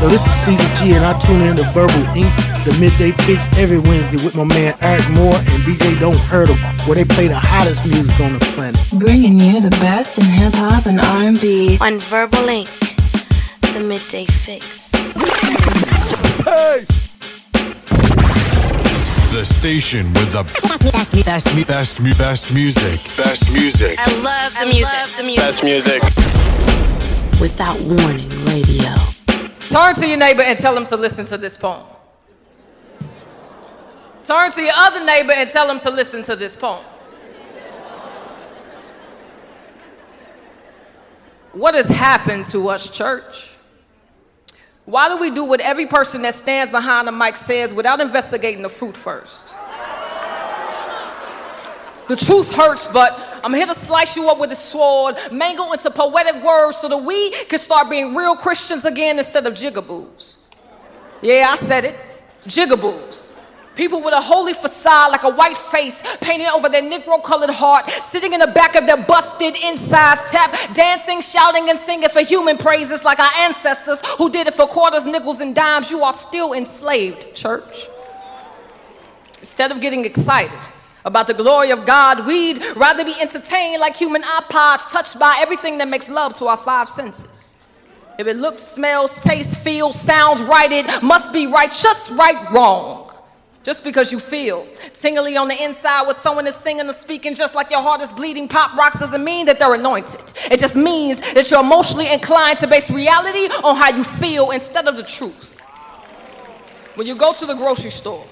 Yo, 0.00 0.08
this 0.08 0.26
is 0.28 0.34
Caesar 0.46 0.74
G, 0.76 0.94
and 0.94 1.04
I 1.04 1.18
tune 1.18 1.40
in 1.42 1.56
to 1.56 1.64
Verbal 1.74 2.06
Ink., 2.14 2.30
the 2.64 2.76
midday 2.78 3.10
fixx 3.26 3.58
every 3.58 3.78
Wednesday 3.80 4.22
with 4.24 4.36
my 4.36 4.44
man 4.44 4.72
Eryk 4.74 5.10
Moore 5.16 5.34
and 5.34 5.62
DJ 5.66 5.98
Don't 5.98 6.16
Hurt 6.30 6.48
'em, 6.50 6.56
where 6.86 6.94
they 6.94 7.04
play 7.04 7.26
the 7.26 7.38
hottest 7.38 7.84
music 7.84 8.18
on 8.20 8.38
the 8.38 8.44
planet. 8.54 8.78
Bringing 8.92 9.40
you 9.40 9.60
the 9.60 9.70
best 9.82 10.18
in 10.18 10.24
hip 10.24 10.54
hop 10.54 10.86
and 10.86 11.00
R&B 11.00 11.78
on 11.80 11.98
Verbal 11.98 12.48
Ink. 12.48 12.68
The 13.74 13.80
Midday 13.80 14.24
Fixx. 14.26 14.92
The 19.32 19.44
station 19.44 20.06
with 20.14 20.30
the 20.32 20.44
best, 20.44 20.92
best, 20.92 21.24
best, 21.24 21.66
best, 21.66 22.00
mu- 22.00 22.14
best 22.14 22.52
music. 22.52 23.00
Best 23.16 23.50
music. 23.52 23.98
I 23.98 24.06
love 24.22 24.54
the 24.60 24.66
music. 24.66 25.16
the 25.16 25.22
music. 25.24 25.44
Best 25.44 25.64
music. 25.64 26.02
Without 27.40 27.78
warning, 27.80 28.28
radio. 28.46 29.17
Turn 29.68 29.94
to 29.96 30.08
your 30.08 30.16
neighbor 30.16 30.42
and 30.42 30.58
tell 30.58 30.76
him 30.76 30.84
to 30.86 30.96
listen 30.96 31.26
to 31.26 31.36
this 31.36 31.56
poem. 31.56 31.84
Turn 34.24 34.50
to 34.50 34.62
your 34.62 34.72
other 34.74 35.04
neighbor 35.04 35.32
and 35.32 35.48
tell 35.48 35.70
him 35.70 35.78
to 35.80 35.90
listen 35.90 36.22
to 36.22 36.36
this 36.36 36.56
poem. 36.56 36.84
What 41.52 41.74
has 41.74 41.88
happened 41.88 42.46
to 42.46 42.68
us, 42.68 42.88
church? 42.88 43.54
Why 44.84 45.08
do 45.08 45.18
we 45.18 45.30
do 45.30 45.44
what 45.44 45.60
every 45.60 45.86
person 45.86 46.22
that 46.22 46.34
stands 46.34 46.70
behind 46.70 47.06
the 47.06 47.12
mic 47.12 47.36
says 47.36 47.74
without 47.74 48.00
investigating 48.00 48.62
the 48.62 48.68
fruit 48.70 48.96
first? 48.96 49.54
The 52.08 52.16
truth 52.16 52.56
hurts, 52.56 52.90
but 52.90 53.40
I'm 53.44 53.52
here 53.52 53.66
to 53.66 53.74
slice 53.74 54.16
you 54.16 54.30
up 54.30 54.40
with 54.40 54.50
a 54.50 54.56
sword, 54.56 55.16
mangle 55.30 55.74
into 55.74 55.90
poetic 55.90 56.42
words 56.42 56.78
so 56.78 56.88
that 56.88 56.96
we 56.96 57.32
can 57.44 57.58
start 57.58 57.90
being 57.90 58.14
real 58.14 58.34
Christians 58.34 58.86
again 58.86 59.18
instead 59.18 59.46
of 59.46 59.52
jigaboos. 59.52 60.38
Yeah, 61.20 61.48
I 61.50 61.56
said 61.56 61.84
it. 61.84 61.96
Jigaboos. 62.46 63.34
People 63.74 64.02
with 64.02 64.14
a 64.14 64.20
holy 64.20 64.54
facade, 64.54 65.12
like 65.12 65.22
a 65.22 65.28
white 65.28 65.56
face, 65.56 66.02
painted 66.20 66.48
over 66.48 66.70
their 66.70 66.82
Negro 66.82 67.22
colored 67.22 67.50
heart, 67.50 67.88
sitting 67.90 68.32
in 68.32 68.40
the 68.40 68.48
back 68.48 68.74
of 68.74 68.86
their 68.86 68.96
busted 68.96 69.54
insides, 69.62 70.32
tap, 70.32 70.74
dancing, 70.74 71.20
shouting, 71.20 71.68
and 71.68 71.78
singing 71.78 72.08
for 72.08 72.22
human 72.22 72.56
praises, 72.56 73.04
like 73.04 73.20
our 73.20 73.30
ancestors 73.40 74.00
who 74.16 74.30
did 74.30 74.46
it 74.46 74.54
for 74.54 74.66
quarters, 74.66 75.06
nickels, 75.06 75.42
and 75.42 75.54
dimes. 75.54 75.90
You 75.90 76.02
are 76.02 76.12
still 76.14 76.54
enslaved, 76.54 77.34
church. 77.34 77.86
Instead 79.40 79.70
of 79.70 79.80
getting 79.82 80.06
excited 80.06 80.58
about 81.04 81.26
the 81.26 81.34
glory 81.34 81.70
of 81.70 81.86
God, 81.86 82.26
we'd 82.26 82.60
rather 82.76 83.04
be 83.04 83.14
entertained 83.20 83.80
like 83.80 83.96
human 83.96 84.22
iPods, 84.22 84.90
touched 84.90 85.18
by 85.18 85.38
everything 85.40 85.78
that 85.78 85.88
makes 85.88 86.08
love 86.08 86.34
to 86.34 86.46
our 86.46 86.56
five 86.56 86.88
senses. 86.88 87.56
If 88.18 88.26
it 88.26 88.36
looks, 88.36 88.62
smells, 88.62 89.22
tastes, 89.22 89.62
feels, 89.62 89.98
sounds 89.98 90.42
right, 90.42 90.70
it 90.72 91.02
must 91.02 91.32
be 91.32 91.46
right, 91.46 91.70
just 91.70 92.10
right, 92.10 92.50
wrong. 92.50 93.08
Just 93.62 93.84
because 93.84 94.10
you 94.10 94.18
feel 94.18 94.66
tingly 94.94 95.36
on 95.36 95.46
the 95.46 95.62
inside 95.62 96.02
when 96.06 96.14
someone 96.14 96.46
is 96.46 96.54
singing 96.54 96.88
or 96.88 96.92
speaking 96.92 97.34
just 97.34 97.54
like 97.54 97.70
your 97.70 97.82
heart 97.82 98.00
is 98.00 98.12
bleeding 98.12 98.48
pop 98.48 98.74
rocks 98.74 98.98
doesn't 98.98 99.22
mean 99.22 99.44
that 99.46 99.58
they're 99.58 99.74
anointed. 99.74 100.22
It 100.50 100.58
just 100.58 100.74
means 100.74 101.20
that 101.34 101.50
you're 101.50 101.60
emotionally 101.60 102.10
inclined 102.10 102.58
to 102.58 102.66
base 102.66 102.90
reality 102.90 103.52
on 103.62 103.76
how 103.76 103.94
you 103.94 104.02
feel 104.04 104.52
instead 104.52 104.88
of 104.88 104.96
the 104.96 105.02
truth. 105.02 105.60
When 106.94 107.06
you 107.06 107.14
go 107.14 107.32
to 107.32 107.46
the 107.46 107.54
grocery 107.54 107.90
store 107.90 108.24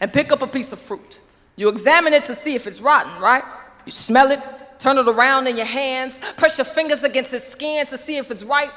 and 0.00 0.12
pick 0.12 0.30
up 0.30 0.42
a 0.42 0.46
piece 0.46 0.72
of 0.72 0.78
fruit, 0.78 1.20
you 1.56 1.68
examine 1.68 2.12
it 2.12 2.24
to 2.26 2.34
see 2.34 2.54
if 2.54 2.66
it's 2.66 2.80
rotten, 2.80 3.20
right? 3.22 3.42
You 3.86 3.92
smell 3.92 4.30
it, 4.30 4.40
turn 4.78 4.98
it 4.98 5.08
around 5.08 5.46
in 5.46 5.56
your 5.56 5.66
hands, 5.66 6.20
press 6.36 6.58
your 6.58 6.64
fingers 6.64 7.04
against 7.04 7.32
its 7.32 7.46
skin 7.46 7.86
to 7.86 7.96
see 7.96 8.16
if 8.16 8.30
it's 8.30 8.42
ripe. 8.42 8.72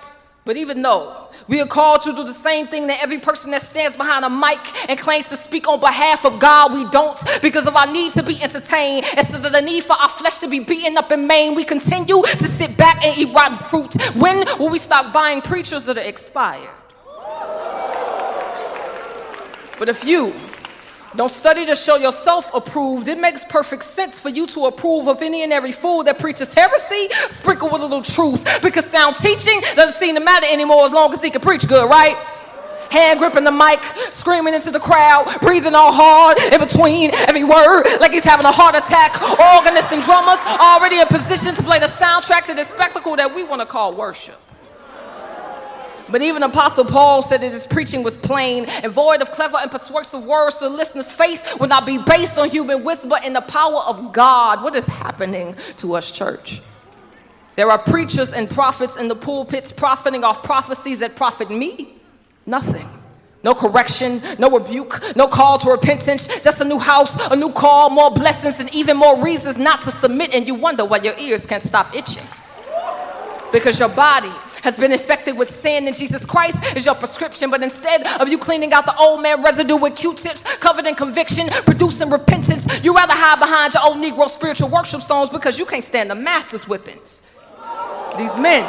But 0.45 0.55
even 0.55 0.81
though 0.81 1.27
we 1.49 1.59
are 1.59 1.65
called 1.65 2.03
to 2.03 2.13
do 2.13 2.23
the 2.23 2.31
same 2.31 2.67
thing 2.67 2.87
that 2.87 3.03
every 3.03 3.17
person 3.17 3.51
that 3.51 3.61
stands 3.61 3.97
behind 3.97 4.23
a 4.23 4.29
mic 4.29 4.59
and 4.89 4.97
claims 4.97 5.27
to 5.27 5.35
speak 5.35 5.67
on 5.67 5.81
behalf 5.81 6.23
of 6.23 6.39
God, 6.39 6.71
we 6.71 6.85
don't 6.89 7.19
because 7.41 7.67
of 7.67 7.75
our 7.75 7.85
need 7.85 8.13
to 8.13 8.23
be 8.23 8.41
entertained. 8.41 9.05
Instead 9.17 9.45
of 9.45 9.51
the 9.51 9.61
need 9.61 9.83
for 9.83 9.93
our 9.93 10.07
flesh 10.07 10.37
to 10.39 10.47
be 10.47 10.59
beaten 10.59 10.97
up 10.97 11.11
and 11.11 11.27
maimed, 11.27 11.57
we 11.57 11.65
continue 11.65 12.21
to 12.21 12.45
sit 12.45 12.77
back 12.77 13.03
and 13.03 13.17
eat 13.17 13.33
rotten 13.35 13.55
fruit. 13.55 14.01
When 14.15 14.45
will 14.57 14.69
we 14.69 14.77
stop 14.77 15.11
buying 15.11 15.41
preachers 15.41 15.83
that 15.83 15.97
are 15.97 16.01
expired? 16.01 16.69
But 19.77 19.89
if 19.89 20.05
you 20.05 20.33
don't 21.15 21.31
study 21.31 21.65
to 21.65 21.75
show 21.75 21.95
yourself 21.97 22.53
approved. 22.53 23.07
It 23.07 23.17
makes 23.17 23.45
perfect 23.45 23.83
sense 23.83 24.19
for 24.19 24.29
you 24.29 24.45
to 24.47 24.65
approve 24.65 25.07
of 25.07 25.21
any 25.21 25.43
and 25.43 25.53
every 25.53 25.71
fool 25.71 26.03
that 26.03 26.19
preaches 26.19 26.53
heresy, 26.53 27.07
sprinkled 27.29 27.71
with 27.71 27.81
a 27.81 27.85
little 27.85 28.01
truth. 28.01 28.61
Because 28.61 28.85
sound 28.85 29.15
teaching 29.15 29.61
doesn't 29.75 29.93
seem 29.93 30.15
to 30.15 30.21
matter 30.21 30.45
anymore 30.49 30.83
as 30.83 30.91
long 30.91 31.13
as 31.13 31.21
he 31.21 31.29
can 31.29 31.41
preach 31.41 31.67
good, 31.67 31.89
right? 31.89 32.15
Hand 32.91 33.19
gripping 33.19 33.43
the 33.43 33.51
mic, 33.51 33.83
screaming 34.11 34.53
into 34.53 34.71
the 34.71 34.79
crowd, 34.79 35.25
breathing 35.41 35.75
all 35.75 35.91
hard 35.91 36.37
in 36.53 36.59
between 36.59 37.11
every 37.27 37.43
word, 37.43 37.83
like 37.99 38.11
he's 38.11 38.23
having 38.23 38.45
a 38.45 38.51
heart 38.51 38.75
attack. 38.75 39.21
Organists 39.55 39.91
and 39.91 40.01
drummers 40.01 40.39
already 40.59 40.99
in 40.99 41.07
position 41.07 41.53
to 41.55 41.63
play 41.63 41.79
the 41.79 41.85
soundtrack 41.85 42.45
to 42.45 42.53
this 42.53 42.69
spectacle 42.69 43.15
that 43.15 43.33
we 43.33 43.43
want 43.43 43.61
to 43.61 43.67
call 43.67 43.93
worship. 43.95 44.39
But 46.09 46.21
even 46.21 46.43
Apostle 46.43 46.85
Paul 46.85 47.21
said 47.21 47.41
that 47.41 47.51
his 47.51 47.65
preaching 47.65 48.03
was 48.03 48.15
plain 48.15 48.65
and 48.83 48.91
void 48.91 49.21
of 49.21 49.31
clever 49.31 49.57
and 49.57 49.69
persuasive 49.69 50.25
words, 50.25 50.55
so 50.55 50.69
listeners' 50.69 51.11
faith 51.11 51.57
would 51.59 51.69
not 51.69 51.85
be 51.85 51.97
based 51.97 52.37
on 52.37 52.49
human 52.49 52.83
wisdom, 52.83 53.09
but 53.09 53.25
in 53.25 53.33
the 53.33 53.41
power 53.41 53.81
of 53.87 54.13
God. 54.13 54.63
What 54.63 54.75
is 54.75 54.87
happening 54.87 55.55
to 55.77 55.95
us, 55.95 56.11
church? 56.11 56.61
There 57.55 57.69
are 57.71 57.79
preachers 57.79 58.33
and 58.33 58.49
prophets 58.49 58.97
in 58.97 59.07
the 59.07 59.15
pulpits 59.15 59.71
profiting 59.71 60.23
off 60.23 60.43
prophecies 60.43 60.99
that 60.99 61.15
profit 61.15 61.49
me 61.49 61.95
nothing. 62.45 62.87
No 63.43 63.53
correction, 63.53 64.21
no 64.39 64.49
rebuke, 64.49 64.99
no 65.15 65.27
call 65.27 65.57
to 65.59 65.69
repentance, 65.69 66.41
just 66.41 66.59
a 66.59 66.65
new 66.65 66.79
house, 66.79 67.27
a 67.31 67.35
new 67.35 67.51
call, 67.51 67.89
more 67.89 68.11
blessings, 68.11 68.59
and 68.59 68.73
even 68.75 68.97
more 68.97 69.21
reasons 69.23 69.57
not 69.57 69.81
to 69.83 69.91
submit. 69.91 70.33
And 70.33 70.47
you 70.47 70.55
wonder 70.55 70.83
why 70.85 70.97
your 70.97 71.17
ears 71.17 71.45
can't 71.45 71.63
stop 71.63 71.95
itching. 71.95 72.23
Because 73.51 73.79
your 73.79 73.89
body 73.89 74.31
has 74.67 74.77
been 74.77 74.91
infected 74.91 75.37
with 75.37 75.49
sin, 75.49 75.87
and 75.87 75.95
Jesus 75.95 76.25
Christ 76.25 76.75
is 76.75 76.85
your 76.85 76.93
prescription. 76.93 77.49
But 77.49 77.63
instead 77.63 78.05
of 78.19 78.27
you 78.27 78.37
cleaning 78.37 78.73
out 78.73 78.85
the 78.85 78.97
old 78.97 79.21
man 79.21 79.41
residue 79.41 79.77
with 79.77 79.95
Q 79.95 80.13
tips, 80.13 80.43
covered 80.57 80.85
in 80.85 80.93
conviction, 80.93 81.47
producing 81.63 82.09
repentance, 82.09 82.83
you 82.83 82.93
rather 82.93 83.13
hide 83.15 83.39
behind 83.39 83.75
your 83.75 83.85
old 83.85 83.95
Negro 83.97 84.27
spiritual 84.27 84.69
worship 84.69 84.99
songs 84.99 85.29
because 85.29 85.57
you 85.57 85.65
can't 85.65 85.85
stand 85.85 86.09
the 86.09 86.15
master's 86.15 86.65
whippings. 86.65 87.25
These 88.17 88.35
men, 88.35 88.65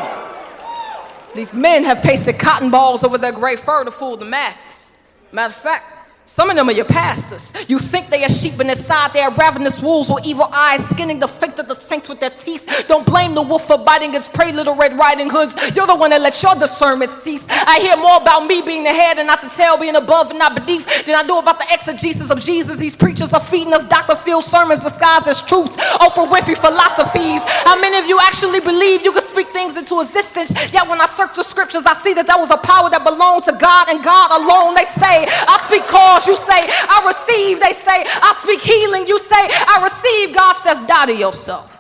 these 1.34 1.52
men 1.52 1.82
have 1.82 2.00
pasted 2.00 2.38
cotton 2.38 2.70
balls 2.70 3.02
over 3.02 3.18
their 3.18 3.32
gray 3.32 3.56
fur 3.56 3.82
to 3.82 3.90
fool 3.90 4.16
the 4.16 4.24
masses. 4.24 4.96
Matter 5.32 5.50
of 5.50 5.56
fact, 5.56 5.97
some 6.28 6.50
of 6.50 6.56
them 6.56 6.68
are 6.68 6.72
your 6.72 6.84
pastors. 6.84 7.54
You 7.70 7.78
think 7.78 8.10
they 8.10 8.22
are 8.22 8.28
sheep, 8.28 8.60
and 8.60 8.68
inside 8.68 9.14
they 9.14 9.22
are 9.22 9.32
ravenous 9.32 9.82
wolves 9.82 10.10
with 10.10 10.26
evil 10.26 10.44
eyes, 10.52 10.86
skinning 10.86 11.18
the 11.18 11.26
faith 11.26 11.58
of 11.58 11.68
the 11.68 11.74
saints 11.74 12.06
with 12.06 12.20
their 12.20 12.28
teeth. 12.28 12.84
Don't 12.86 13.06
blame 13.06 13.34
the 13.34 13.40
wolf 13.40 13.66
for 13.66 13.78
biting 13.78 14.12
its 14.12 14.28
prey, 14.28 14.52
little 14.52 14.76
red 14.76 14.92
riding 14.98 15.30
hoods. 15.30 15.56
You're 15.74 15.86
the 15.86 15.96
one 15.96 16.10
that 16.10 16.20
let 16.20 16.40
your 16.42 16.54
discernment 16.54 17.12
cease. 17.12 17.48
I 17.48 17.80
hear 17.80 17.96
more 17.96 18.18
about 18.18 18.46
me 18.46 18.60
being 18.60 18.84
the 18.84 18.92
head 18.92 19.16
and 19.16 19.26
not 19.26 19.40
the 19.40 19.48
tail, 19.48 19.78
being 19.78 19.96
above 19.96 20.28
and 20.28 20.38
not 20.38 20.54
beneath, 20.54 21.06
than 21.06 21.14
I 21.14 21.26
do 21.26 21.38
about 21.38 21.58
the 21.60 21.66
exegesis 21.72 22.30
of 22.30 22.40
Jesus. 22.40 22.76
These 22.76 22.94
preachers 22.94 23.32
are 23.32 23.40
feeding 23.40 23.72
us 23.72 23.88
Dr. 23.88 24.14
Phil 24.14 24.42
sermons 24.42 24.80
disguised 24.80 25.28
as 25.28 25.40
truth, 25.40 25.78
Oprah 25.96 26.28
Winfrey 26.28 26.58
philosophies. 26.58 27.40
How 27.64 27.80
many 27.80 27.96
of 27.96 28.06
you 28.06 28.20
actually 28.20 28.60
believe 28.60 29.02
you 29.02 29.12
can 29.12 29.22
speak 29.22 29.48
things 29.48 29.78
into 29.78 29.98
existence? 30.00 30.52
Yet 30.74 30.86
when 30.86 31.00
I 31.00 31.06
search 31.06 31.36
the 31.36 31.42
scriptures, 31.42 31.86
I 31.86 31.94
see 31.94 32.12
that 32.12 32.26
that 32.26 32.38
was 32.38 32.50
a 32.50 32.58
power 32.58 32.90
that 32.90 33.02
belonged 33.02 33.44
to 33.44 33.56
God 33.58 33.88
and 33.88 34.04
God 34.04 34.28
alone. 34.36 34.74
They 34.74 34.84
say, 34.84 35.24
I 35.24 35.56
speak 35.64 35.86
cause, 35.88 36.17
you 36.26 36.36
say, 36.36 36.66
I 36.68 37.02
receive. 37.06 37.60
They 37.60 37.72
say, 37.72 38.04
I 38.06 38.32
speak 38.34 38.60
healing. 38.60 39.06
You 39.06 39.18
say, 39.18 39.36
I 39.36 39.80
receive. 39.82 40.34
God 40.34 40.54
says, 40.54 40.80
die 40.82 41.06
to 41.06 41.14
yourself. 41.14 41.74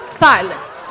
Silence. 0.00 0.85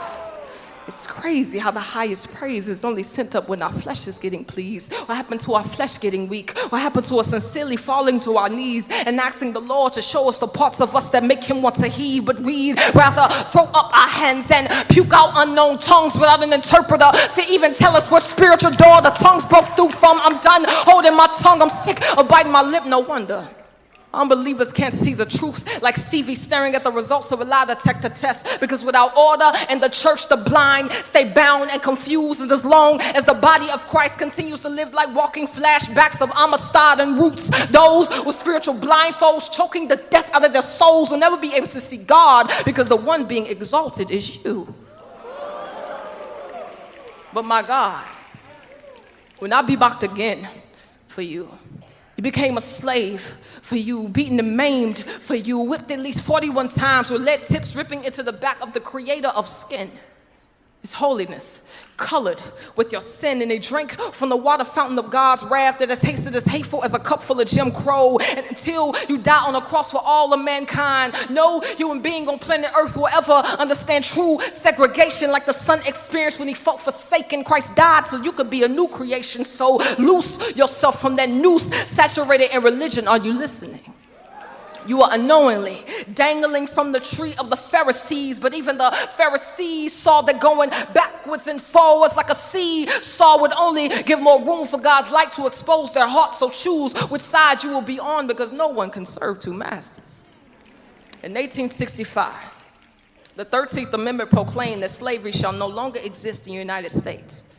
It's 0.87 1.07
crazy 1.07 1.57
how 1.57 1.71
the 1.71 1.79
highest 1.79 2.31
praise 2.35 2.67
is 2.67 2.85
only 2.85 3.01
sent 3.01 3.35
up 3.35 3.49
when 3.49 3.63
our 3.63 3.73
flesh 3.73 4.05
is 4.05 4.19
getting 4.19 4.45
pleased. 4.45 4.93
What 4.93 5.15
happened 5.15 5.41
to 5.41 5.55
our 5.55 5.63
flesh 5.63 5.97
getting 5.97 6.27
weak? 6.27 6.55
What 6.69 6.79
happened 6.79 7.05
to 7.07 7.15
us 7.15 7.27
sincerely 7.31 7.75
falling 7.75 8.19
to 8.19 8.37
our 8.37 8.49
knees 8.49 8.89
and 8.91 9.19
asking 9.19 9.53
the 9.53 9.61
Lord 9.61 9.93
to 9.93 10.01
show 10.03 10.29
us 10.29 10.39
the 10.39 10.47
parts 10.47 10.81
of 10.81 10.95
us 10.95 11.09
that 11.09 11.23
make 11.23 11.43
Him 11.43 11.63
want 11.63 11.77
to 11.77 11.87
heed? 11.87 12.27
But 12.27 12.39
we'd 12.39 12.77
rather 12.93 13.33
throw 13.45 13.63
up 13.73 13.97
our 13.97 14.07
hands 14.07 14.51
and 14.51 14.67
puke 14.89 15.11
out 15.11 15.31
unknown 15.35 15.79
tongues 15.79 16.13
without 16.13 16.43
an 16.43 16.53
interpreter 16.53 17.09
to 17.11 17.43
even 17.49 17.73
tell 17.73 17.95
us 17.95 18.11
what 18.11 18.21
spiritual 18.21 18.71
door 18.71 19.01
the 19.01 19.09
tongues 19.09 19.43
broke 19.43 19.75
through 19.75 19.89
from. 19.89 20.19
I'm 20.21 20.39
done 20.39 20.65
holding 20.67 21.17
my 21.17 21.27
tongue. 21.41 21.63
I'm 21.63 21.69
sick 21.71 21.99
of 22.15 22.27
biting 22.27 22.51
my 22.51 22.61
lip. 22.61 22.85
No 22.85 22.99
wonder. 22.99 23.47
Unbelievers 24.15 24.71
can't 24.71 24.93
see 24.93 25.13
the 25.13 25.25
truth 25.25 25.81
like 25.81 25.97
Stevie 25.97 26.35
staring 26.35 26.73
at 26.73 26.83
the 26.83 26.91
results 26.91 27.31
of 27.31 27.41
a 27.41 27.45
lie 27.45 27.65
detector 27.65 28.09
test 28.09 28.59
because 28.59 28.83
without 28.83 29.15
order 29.15 29.51
in 29.69 29.79
the 29.79 29.89
church, 29.89 30.27
the 30.27 30.37
blind 30.37 30.91
stay 30.91 31.31
bound 31.33 31.69
and 31.71 31.81
confused. 31.81 32.41
And 32.41 32.51
as 32.51 32.63
long 32.63 33.01
as 33.01 33.25
the 33.25 33.33
body 33.33 33.69
of 33.71 33.85
Christ 33.87 34.19
continues 34.19 34.61
to 34.61 34.69
live 34.69 34.93
like 34.93 35.13
walking 35.13 35.47
flashbacks 35.47 36.21
of 36.21 36.31
Amistad 36.31 36.99
and 36.99 37.17
roots, 37.17 37.49
those 37.67 38.09
with 38.25 38.35
spiritual 38.35 38.75
blindfolds 38.75 39.51
choking 39.51 39.87
the 39.87 39.97
death 40.09 40.33
out 40.33 40.45
of 40.45 40.53
their 40.53 40.61
souls 40.61 41.11
will 41.11 41.19
never 41.19 41.37
be 41.37 41.53
able 41.53 41.67
to 41.67 41.79
see 41.79 41.97
God 41.97 42.49
because 42.63 42.87
the 42.87 42.95
one 42.95 43.25
being 43.25 43.47
exalted 43.47 44.11
is 44.11 44.43
you. 44.43 44.73
But 47.33 47.43
my 47.43 47.61
God 47.61 48.05
will 49.41 49.49
not 49.49 49.67
be 49.67 49.75
mocked 49.75 50.03
again 50.03 50.47
for 51.07 51.21
you. 51.21 51.49
You 52.17 52.23
became 52.23 52.57
a 52.57 52.61
slave 52.61 53.21
for 53.61 53.75
you, 53.75 54.07
beaten 54.07 54.39
and 54.39 54.55
maimed 54.55 54.99
for 54.99 55.35
you, 55.35 55.59
whipped 55.59 55.91
at 55.91 55.99
least 55.99 56.25
41 56.25 56.69
times 56.69 57.09
with 57.09 57.21
lead 57.21 57.43
tips 57.43 57.75
ripping 57.75 58.03
into 58.05 58.23
the 58.23 58.31
back 58.31 58.61
of 58.61 58.73
the 58.73 58.79
creator 58.79 59.29
of 59.29 59.49
skin. 59.49 59.91
His 60.81 60.93
holiness, 60.93 61.61
colored 61.97 62.41
with 62.75 62.91
your 62.91 63.01
sin, 63.01 63.41
and 63.41 63.51
they 63.51 63.59
drink 63.59 63.91
from 63.91 64.29
the 64.29 64.37
water 64.37 64.63
fountain 64.63 64.97
of 64.99 65.09
God's 65.09 65.43
wrath 65.43 65.79
that 65.79 65.89
is 65.89 66.01
hasted 66.01 66.35
as 66.35 66.45
hateful 66.45 66.83
as 66.83 66.93
a 66.93 66.99
cup 66.99 67.21
full 67.21 67.39
of 67.39 67.47
Jim 67.47 67.71
Crow. 67.71 68.17
And 68.17 68.45
until 68.47 68.93
you 69.07 69.17
die 69.17 69.45
on 69.45 69.53
the 69.53 69.61
cross 69.61 69.91
for 69.91 70.01
all 70.03 70.33
of 70.33 70.43
mankind, 70.43 71.15
no 71.29 71.59
human 71.61 72.01
being 72.01 72.27
on 72.27 72.39
planet 72.39 72.71
Earth 72.77 72.95
will 72.97 73.07
ever 73.07 73.33
understand 73.59 74.03
true 74.03 74.39
segregation 74.51 75.31
like 75.31 75.45
the 75.45 75.53
son 75.53 75.79
experienced 75.85 76.39
when 76.39 76.47
he 76.47 76.53
felt 76.53 76.81
forsaken. 76.81 77.43
Christ 77.43 77.75
died 77.75 78.07
so 78.07 78.21
you 78.21 78.31
could 78.31 78.49
be 78.49 78.63
a 78.63 78.67
new 78.67 78.87
creation. 78.87 79.45
So 79.45 79.77
loose 79.99 80.55
yourself 80.55 80.99
from 80.99 81.15
that 81.17 81.29
noose 81.29 81.67
saturated 81.89 82.53
in 82.55 82.63
religion. 82.63 83.07
Are 83.07 83.17
you 83.17 83.33
listening? 83.33 83.94
You 84.87 85.01
are 85.01 85.13
unknowingly 85.13 85.83
dangling 86.13 86.67
from 86.67 86.91
the 86.91 86.99
tree 86.99 87.33
of 87.39 87.49
the 87.49 87.55
Pharisees, 87.55 88.39
but 88.39 88.53
even 88.53 88.77
the 88.77 88.91
Pharisees 88.91 89.93
saw 89.93 90.21
that 90.21 90.39
going 90.39 90.69
backwards 90.69 91.47
and 91.47 91.61
forwards 91.61 92.15
like 92.15 92.29
a 92.29 92.35
sea 92.35 92.87
saw 92.87 93.41
would 93.41 93.53
only 93.53 93.89
give 94.03 94.21
more 94.21 94.43
room 94.43 94.67
for 94.67 94.79
God's 94.79 95.11
light 95.11 95.31
to 95.33 95.47
expose 95.47 95.93
their 95.93 96.07
hearts. 96.07 96.39
So 96.39 96.49
choose 96.49 96.93
which 97.09 97.21
side 97.21 97.63
you 97.63 97.71
will 97.71 97.81
be 97.81 97.99
on 97.99 98.27
because 98.27 98.51
no 98.51 98.67
one 98.67 98.89
can 98.89 99.05
serve 99.05 99.39
two 99.39 99.53
masters. 99.53 100.25
In 101.23 101.33
1865, 101.33 102.33
the 103.35 103.45
13th 103.45 103.93
Amendment 103.93 104.29
proclaimed 104.29 104.83
that 104.83 104.91
slavery 104.91 105.31
shall 105.31 105.53
no 105.53 105.67
longer 105.67 105.99
exist 106.03 106.47
in 106.47 106.53
the 106.53 106.59
United 106.59 106.91
States. 106.91 107.49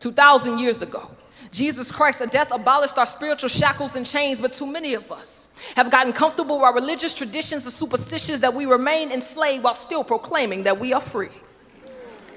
2,000 0.00 0.58
years 0.58 0.82
ago. 0.82 1.08
Jesus 1.50 1.90
Christ, 1.90 2.20
a 2.20 2.26
death 2.26 2.52
abolished 2.52 2.96
our 2.98 3.06
spiritual 3.06 3.48
shackles 3.48 3.96
and 3.96 4.06
chains, 4.06 4.40
but 4.40 4.52
too 4.52 4.66
many 4.66 4.94
of 4.94 5.10
us 5.10 5.54
have 5.76 5.90
gotten 5.90 6.12
comfortable 6.12 6.56
with 6.56 6.64
our 6.64 6.74
religious 6.74 7.12
traditions 7.12 7.64
and 7.64 7.72
superstitions 7.72 8.40
that 8.40 8.54
we 8.54 8.66
remain 8.66 9.10
enslaved 9.10 9.64
while 9.64 9.74
still 9.74 10.04
proclaiming 10.04 10.62
that 10.62 10.78
we 10.78 10.92
are 10.92 11.00
free. 11.00 11.28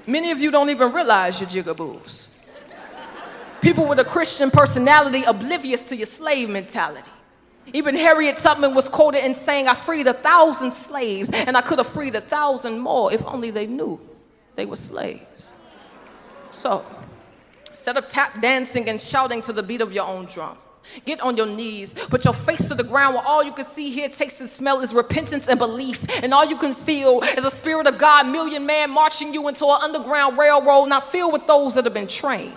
Many 0.06 0.30
of 0.30 0.40
you 0.40 0.50
don't 0.50 0.70
even 0.70 0.92
realize 0.92 1.40
you're 1.40 1.48
jigaboos. 1.48 2.28
People 3.60 3.86
with 3.86 3.98
a 3.98 4.04
Christian 4.04 4.50
personality 4.50 5.24
oblivious 5.24 5.82
to 5.84 5.96
your 5.96 6.06
slave 6.06 6.48
mentality. 6.48 7.10
Even 7.72 7.96
Harriet 7.96 8.36
Tubman 8.36 8.74
was 8.74 8.88
quoted 8.88 9.24
in 9.24 9.34
saying, 9.34 9.66
I 9.66 9.74
freed 9.74 10.06
a 10.06 10.12
thousand 10.12 10.72
slaves 10.72 11.30
and 11.32 11.56
I 11.56 11.60
could 11.62 11.78
have 11.78 11.86
freed 11.86 12.14
a 12.14 12.20
thousand 12.20 12.78
more 12.78 13.12
if 13.12 13.24
only 13.24 13.50
they 13.50 13.66
knew 13.66 14.00
they 14.54 14.66
were 14.66 14.76
slaves. 14.76 15.56
So, 16.50 16.84
instead 17.86 18.02
of 18.02 18.08
tap 18.08 18.40
dancing 18.40 18.88
and 18.88 19.00
shouting 19.00 19.40
to 19.40 19.52
the 19.52 19.62
beat 19.62 19.80
of 19.80 19.92
your 19.92 20.04
own 20.08 20.26
drum, 20.26 20.58
Get 21.04 21.20
on 21.20 21.36
your 21.36 21.46
knees, 21.46 21.94
put 21.94 22.24
your 22.24 22.34
face 22.34 22.68
to 22.68 22.74
the 22.74 22.82
ground 22.82 23.14
where 23.14 23.24
all 23.24 23.44
you 23.44 23.52
can 23.52 23.64
see, 23.64 23.90
hear, 23.90 24.08
taste, 24.08 24.40
and 24.40 24.50
smell 24.50 24.80
is 24.80 24.92
repentance 24.92 25.48
and 25.48 25.58
belief. 25.58 26.04
And 26.22 26.32
all 26.34 26.44
you 26.44 26.56
can 26.56 26.72
feel 26.72 27.20
is 27.22 27.44
a 27.44 27.50
spirit 27.50 27.86
of 27.86 27.98
God, 27.98 28.28
million 28.28 28.66
man 28.66 28.90
marching 28.90 29.32
you 29.34 29.46
into 29.46 29.66
an 29.66 29.78
underground 29.82 30.36
railroad, 30.36 30.86
not 30.86 31.04
filled 31.04 31.32
with 31.32 31.46
those 31.46 31.74
that 31.74 31.84
have 31.84 31.94
been 31.94 32.06
trained. 32.08 32.54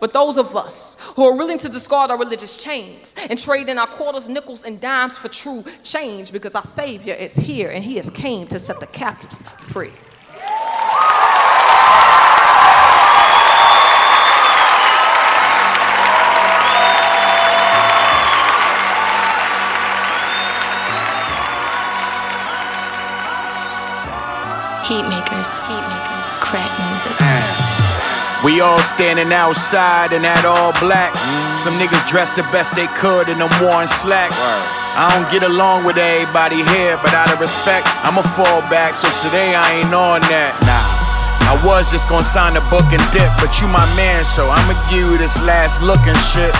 But 0.00 0.12
those 0.12 0.36
of 0.36 0.54
us 0.54 0.96
who 1.16 1.24
are 1.24 1.36
willing 1.36 1.58
to 1.58 1.68
discard 1.68 2.10
our 2.10 2.18
religious 2.18 2.62
chains 2.62 3.16
and 3.28 3.36
trade 3.38 3.68
in 3.68 3.78
our 3.78 3.88
quarters, 3.88 4.28
nickels, 4.28 4.64
and 4.64 4.80
dimes 4.80 5.18
for 5.18 5.28
true 5.28 5.64
change 5.82 6.30
because 6.30 6.54
our 6.54 6.64
Savior 6.64 7.14
is 7.14 7.34
here 7.34 7.70
and 7.70 7.82
He 7.82 7.96
has 7.96 8.10
came 8.10 8.46
to 8.48 8.58
set 8.58 8.78
the 8.80 8.86
captives 8.86 9.42
free. 9.42 9.92
Heat 24.90 25.06
makers, 25.06 25.46
heat 25.70 25.86
makers, 25.86 26.26
crack 26.42 26.66
music. 26.82 27.14
We 28.42 28.58
all 28.58 28.82
standing 28.82 29.30
outside 29.30 30.10
in 30.10 30.26
that 30.26 30.42
all 30.42 30.74
black. 30.82 31.14
Some 31.62 31.78
niggas 31.78 32.02
dressed 32.10 32.34
the 32.34 32.42
best 32.50 32.74
they 32.74 32.90
could 32.98 33.30
in 33.30 33.38
them 33.38 33.54
worn 33.62 33.86
slacks. 33.86 34.34
I 34.98 35.14
don't 35.14 35.30
get 35.30 35.46
along 35.46 35.86
with 35.86 35.94
everybody 35.94 36.66
here, 36.74 36.98
but 37.06 37.14
out 37.14 37.30
of 37.30 37.38
respect, 37.38 37.86
I'ma 38.02 38.26
fall 38.34 38.66
back. 38.66 38.98
So 38.98 39.06
today 39.22 39.54
I 39.54 39.78
ain't 39.78 39.94
on 39.94 40.26
that. 40.26 40.58
Nah. 40.66 40.82
I 41.46 41.54
was 41.62 41.86
just 41.86 42.10
gonna 42.10 42.26
sign 42.26 42.58
the 42.58 42.64
book 42.66 42.90
and 42.90 43.04
dip, 43.14 43.30
but 43.38 43.62
you 43.62 43.70
my 43.70 43.86
man, 43.94 44.26
so 44.26 44.50
I'ma 44.50 44.74
give 44.90 45.06
you 45.06 45.22
this 45.22 45.38
last 45.46 45.86
look 45.86 46.02
and 46.02 46.18
shit. 46.18 46.50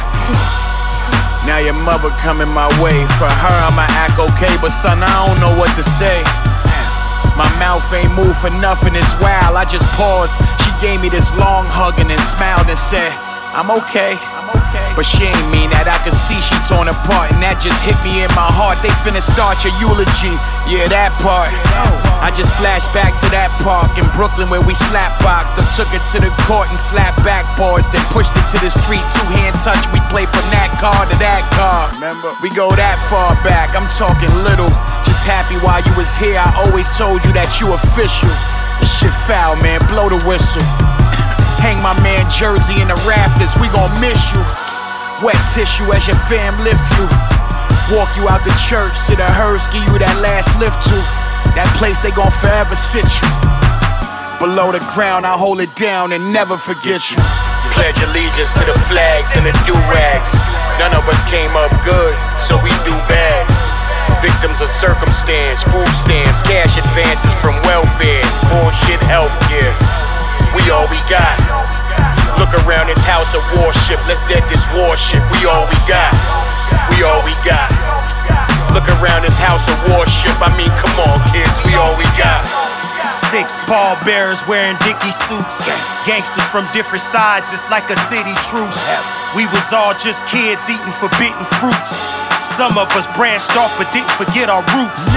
Now 1.50 1.58
your 1.58 1.74
mother 1.82 2.14
coming 2.22 2.46
my 2.46 2.70
way. 2.78 2.94
For 3.18 3.26
her, 3.26 3.56
I'ma 3.66 3.90
act 3.98 4.22
okay, 4.22 4.54
but 4.62 4.70
son, 4.70 5.02
I 5.02 5.10
don't 5.26 5.42
know 5.42 5.50
what 5.58 5.74
to 5.74 5.82
say. 5.82 6.49
My 7.40 7.48
mouth 7.58 7.90
ain't 7.94 8.12
moved 8.12 8.36
for 8.36 8.50
nothing, 8.50 8.94
it's 8.94 9.16
wild. 9.18 9.56
I 9.56 9.64
just 9.64 9.88
paused. 9.96 10.36
She 10.60 10.70
gave 10.84 11.00
me 11.00 11.08
this 11.08 11.32
long 11.40 11.64
hug 11.64 11.96
and 11.96 12.10
then 12.10 12.20
smiled 12.36 12.68
and 12.68 12.76
said, 12.76 13.16
I'm 13.56 13.72
okay. 13.80 14.12
But 14.96 15.06
she 15.06 15.24
ain't 15.30 15.48
mean 15.48 15.70
that. 15.70 15.86
I 15.86 15.98
could 16.04 16.16
see 16.16 16.38
she 16.42 16.56
torn 16.68 16.90
apart, 16.90 17.32
and 17.32 17.40
that 17.40 17.62
just 17.62 17.78
hit 17.80 17.96
me 18.04 18.20
in 18.20 18.30
my 18.36 18.46
heart. 18.46 18.76
They 18.84 18.92
finna 19.00 19.22
start 19.22 19.62
your 19.64 19.72
eulogy. 19.80 20.34
Yeah, 20.68 20.86
that 20.92 21.14
part. 21.24 21.54
I 22.20 22.28
just 22.36 22.52
flashed 22.60 22.90
back 22.92 23.16
to 23.24 23.28
that 23.32 23.48
park 23.64 23.96
in 23.96 24.04
Brooklyn 24.12 24.52
where 24.52 24.60
we 24.60 24.76
slap 24.76 25.10
boxed. 25.24 25.56
Then 25.56 25.64
took 25.72 25.88
it 25.96 26.04
to 26.12 26.20
the 26.20 26.28
court 26.44 26.68
and 26.68 26.76
slapped 26.76 27.22
backboards. 27.24 27.88
Then 27.88 28.04
pushed 28.12 28.36
it 28.36 28.44
to 28.52 28.58
the 28.60 28.68
street, 28.68 29.02
two 29.16 29.28
hand 29.32 29.56
touch. 29.64 29.80
We 29.94 30.04
play 30.12 30.28
from 30.28 30.44
that 30.52 30.68
car 30.76 31.08
to 31.08 31.16
that 31.16 31.42
car. 31.56 31.88
Remember? 31.96 32.36
We 32.44 32.52
go 32.52 32.68
that 32.76 33.00
far 33.08 33.32
back. 33.40 33.72
I'm 33.72 33.88
talking 33.88 34.30
little. 34.44 34.68
Just 35.08 35.24
happy 35.24 35.56
while 35.64 35.80
you 35.80 35.94
was 35.96 36.12
here. 36.20 36.36
I 36.36 36.52
always 36.68 36.86
told 36.92 37.24
you 37.24 37.32
that 37.32 37.48
you 37.56 37.72
official. 37.72 38.30
This 38.84 38.92
shit 39.00 39.14
foul, 39.24 39.56
man. 39.64 39.80
Blow 39.88 40.12
the 40.12 40.20
whistle. 40.28 40.60
Hang 41.60 41.80
my 41.84 41.92
man 42.00 42.24
Jersey 42.32 42.80
in 42.80 42.88
the 42.88 42.98
rafters. 43.04 43.52
We 43.60 43.68
gon' 43.68 43.92
miss 44.00 44.32
you. 44.32 44.42
Wet 45.20 45.36
tissue 45.52 45.84
as 45.92 46.08
your 46.08 46.16
fam 46.16 46.56
lift 46.64 46.80
you. 46.96 47.06
Walk 47.92 48.08
you 48.16 48.24
out 48.30 48.40
the 48.46 48.54
church 48.56 48.94
to 49.10 49.16
the 49.18 49.26
hearse, 49.26 49.68
give 49.68 49.84
you 49.84 49.98
that 50.00 50.16
last 50.24 50.48
lift 50.56 50.80
to. 50.88 50.96
That 51.58 51.68
place 51.76 51.98
they 52.00 52.14
gon' 52.16 52.32
forever 52.32 52.72
sit 52.78 53.04
you. 53.04 53.28
Below 54.40 54.72
the 54.72 54.80
ground, 54.96 55.28
I 55.28 55.36
hold 55.36 55.60
it 55.60 55.76
down 55.76 56.16
and 56.16 56.32
never 56.32 56.56
forget 56.56 57.04
you. 57.12 57.20
Pledge 57.76 58.00
allegiance 58.00 58.56
to 58.56 58.64
the 58.64 58.78
flags 58.88 59.36
and 59.36 59.44
the 59.44 59.52
do 59.68 59.76
rags. 59.92 60.32
None 60.80 60.96
of 60.96 61.04
us 61.04 61.20
came 61.28 61.52
up 61.52 61.68
good, 61.84 62.16
so 62.40 62.56
we 62.64 62.72
do 62.88 62.96
bad. 63.04 63.44
Victims 64.24 64.64
of 64.64 64.72
circumstance, 64.72 65.60
food 65.68 65.92
stamps, 65.92 66.40
cash 66.48 66.72
advances 66.80 67.34
from 67.44 67.52
welfare, 67.68 68.24
bullshit 68.48 69.02
healthcare. 69.04 69.99
We 70.54 70.62
all 70.70 70.86
we 70.90 70.98
got. 71.06 71.36
Look 72.38 72.54
around 72.64 72.88
this 72.88 73.02
house 73.04 73.34
of 73.34 73.42
worship, 73.58 74.00
let's 74.08 74.22
dead 74.28 74.42
this 74.48 74.64
warship. 74.72 75.22
We 75.34 75.46
all 75.46 75.66
we 75.68 75.78
got. 75.86 76.12
We 76.90 77.02
all 77.02 77.22
we 77.24 77.34
got. 77.44 77.70
Look 78.72 78.86
around 79.02 79.22
this 79.22 79.36
house 79.38 79.66
of 79.68 79.76
worship. 79.90 80.34
I 80.40 80.54
mean, 80.56 80.70
come 80.78 80.94
on, 81.10 81.18
kids, 81.32 81.58
we 81.66 81.74
all 81.74 81.94
we 81.98 82.06
got. 82.16 82.69
Six 83.10 83.58
pallbearers 83.66 84.46
wearing 84.46 84.78
dicky 84.86 85.10
suits. 85.10 85.66
Gangsters 86.06 86.46
from 86.46 86.66
different 86.72 87.02
sides, 87.02 87.52
it's 87.52 87.68
like 87.70 87.90
a 87.90 87.98
city 87.98 88.34
truce. 88.46 88.78
We 89.34 89.46
was 89.50 89.72
all 89.74 89.94
just 89.94 90.26
kids 90.26 90.70
eating 90.70 90.94
forbidden 90.94 91.42
fruits. 91.58 92.02
Some 92.42 92.78
of 92.78 92.88
us 92.94 93.10
branched 93.18 93.54
off 93.58 93.74
but 93.76 93.90
didn't 93.92 94.14
forget 94.14 94.48
our 94.48 94.62
roots. 94.78 95.10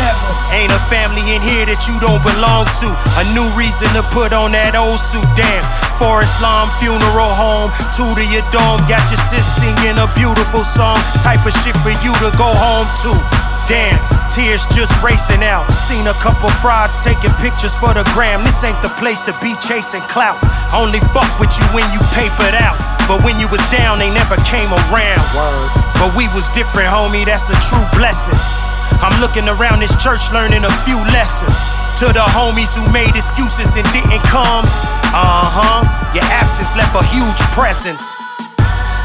Ain't 0.52 0.74
a 0.74 0.82
family 0.89 1.22
in 1.38 1.41
here 1.41 1.70
that 1.70 1.86
you 1.86 1.96
don't 2.02 2.22
belong 2.26 2.66
to. 2.82 2.89
A 3.22 3.24
new 3.38 3.46
reason 3.54 3.88
to 3.94 4.02
put 4.10 4.34
on 4.34 4.58
that 4.58 4.74
old 4.74 5.00
suit, 5.00 5.26
damn. 5.38 5.64
Forest 6.02 6.41
Lawn 6.41 6.68
Funeral 6.82 7.34
Home, 7.38 7.70
two 7.94 8.10
to 8.18 8.26
your 8.28 8.44
dome. 8.50 8.82
Got 8.89 9.06
your 9.08 9.22
sis 9.22 9.46
singing 9.46 10.02
a 10.02 10.10
beautiful 10.18 10.66
song. 10.66 10.98
Type 11.22 11.46
of 11.46 11.54
shit 11.54 11.78
for 11.86 11.94
you 12.02 12.12
to 12.26 12.30
go 12.41 12.50
home 12.58 12.89
to. 13.06 13.53
Damn, 13.64 13.95
tears 14.28 14.68
just 14.76 14.91
racing 14.99 15.39
out. 15.39 15.72
Seen 15.72 16.07
a 16.07 16.14
couple 16.20 16.51
frauds 16.59 16.99
taking 16.99 17.32
pictures 17.39 17.76
for 17.76 17.95
the 17.95 18.03
gram. 18.11 18.43
This 18.43 18.59
ain't 18.64 18.80
the 18.84 18.91
place 18.99 19.24
to 19.24 19.32
be 19.39 19.55
chasing 19.64 20.03
clout. 20.11 20.36
Only 20.76 20.99
fuck 21.16 21.32
with 21.39 21.55
you 21.55 21.66
when 21.72 21.88
you 21.95 21.99
papered 22.11 22.59
out. 22.59 22.76
But 23.07 23.24
when 23.24 23.39
you 23.39 23.47
was 23.47 23.64
down, 23.72 23.99
they 24.03 24.11
never 24.11 24.36
came 24.43 24.68
around. 24.91 25.24
Word. 25.32 25.72
But 25.95 26.11
we 26.20 26.28
was 26.36 26.51
different, 26.51 26.91
homie, 26.91 27.24
that's 27.24 27.47
a 27.47 27.57
true 27.72 27.88
blessing. 27.95 28.36
I'm 28.99 29.16
looking 29.24 29.47
around 29.47 29.80
this 29.80 29.95
church 29.95 30.28
learning 30.36 30.68
a 30.68 30.74
few 30.84 30.99
lessons. 31.16 31.55
To 32.03 32.11
the 32.11 32.26
homies 32.36 32.76
who 32.76 32.84
made 32.91 33.16
excuses 33.16 33.80
and 33.80 33.88
didn't 33.95 34.24
come. 34.28 34.68
Uh 35.16 35.47
huh, 35.47 35.88
your 36.11 36.28
absence 36.36 36.76
left 36.76 36.91
a 36.99 37.03
huge 37.16 37.39
presence. 37.55 38.03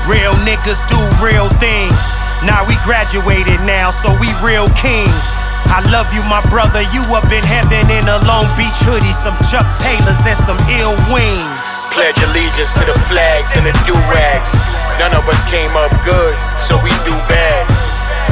Real 0.08 0.32
niggas 0.48 0.80
do 0.88 0.96
real 1.20 1.52
things. 1.60 2.00
Now 2.40 2.64
we 2.64 2.80
graduated 2.80 3.60
now, 3.68 3.92
so 3.92 4.08
we 4.16 4.32
real 4.40 4.72
kings. 4.72 5.36
I 5.68 5.84
love 5.92 6.08
you, 6.16 6.24
my 6.24 6.40
brother. 6.48 6.80
You 6.96 7.04
up 7.12 7.28
in 7.28 7.44
heaven 7.44 7.84
in 7.92 8.08
a 8.08 8.16
Long 8.24 8.48
Beach 8.56 8.80
hoodie, 8.88 9.12
some 9.12 9.36
Chuck 9.44 9.68
Taylors 9.76 10.24
and 10.24 10.38
some 10.38 10.56
ill 10.80 10.96
wings. 11.12 11.68
Pledge 11.92 12.16
allegiance 12.24 12.72
to 12.80 12.88
the 12.88 12.96
flags 13.04 13.52
and 13.52 13.68
the 13.68 13.74
do 13.84 13.92
rags. 14.08 14.48
None 14.96 15.12
of 15.12 15.28
us 15.28 15.40
came 15.52 15.76
up 15.76 15.92
good, 16.08 16.32
so 16.56 16.80
we 16.80 16.88
do 17.04 17.12
bad. 17.28 17.68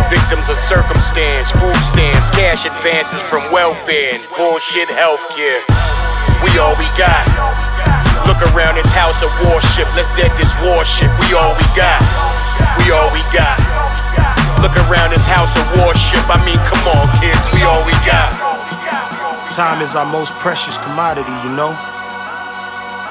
Victims 0.09 0.49
of 0.49 0.57
circumstance, 0.57 1.53
food 1.61 1.77
stamps, 1.85 2.33
cash 2.33 2.65
advances 2.65 3.21
from 3.29 3.45
welfare 3.53 4.17
and 4.17 4.25
bullshit 4.33 4.89
healthcare. 4.89 5.61
We 6.41 6.57
all 6.57 6.73
we 6.81 6.89
got. 6.97 7.76
Look 8.25 8.41
around 8.57 8.81
this 8.81 8.89
house 8.97 9.21
of 9.21 9.29
worship, 9.45 9.85
let's 9.93 10.09
dead 10.17 10.33
this 10.41 10.57
warship. 10.65 11.13
We 11.21 11.37
all 11.37 11.53
we 11.61 11.67
got. 11.77 12.01
We 12.81 12.89
all 12.95 13.13
we 13.13 13.21
got. 13.37 13.61
Look 14.65 14.73
around 14.89 15.13
this 15.13 15.29
house 15.29 15.53
of 15.53 15.67
worship. 15.77 16.25
I 16.33 16.41
mean, 16.41 16.57
come 16.65 16.81
on, 16.97 17.05
kids, 17.21 17.45
we 17.53 17.61
all 17.69 17.85
we 17.85 17.93
got. 18.09 18.33
Time 19.53 19.83
is 19.83 19.95
our 19.95 20.07
most 20.09 20.33
precious 20.41 20.79
commodity, 20.79 21.33
you 21.45 21.53
know? 21.53 21.77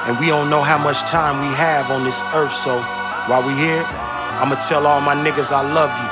And 0.06 0.18
we 0.18 0.26
don't 0.26 0.50
know 0.50 0.62
how 0.62 0.78
much 0.78 1.02
time 1.02 1.40
we 1.40 1.54
have 1.54 1.90
on 1.90 2.04
this 2.04 2.22
earth, 2.34 2.52
so 2.52 2.78
while 3.26 3.42
we 3.42 3.54
here, 3.54 3.82
I'ma 4.38 4.54
tell 4.56 4.86
all 4.86 5.00
my 5.00 5.14
niggas 5.14 5.50
I 5.50 5.62
love 5.62 5.90
you. 5.90 6.10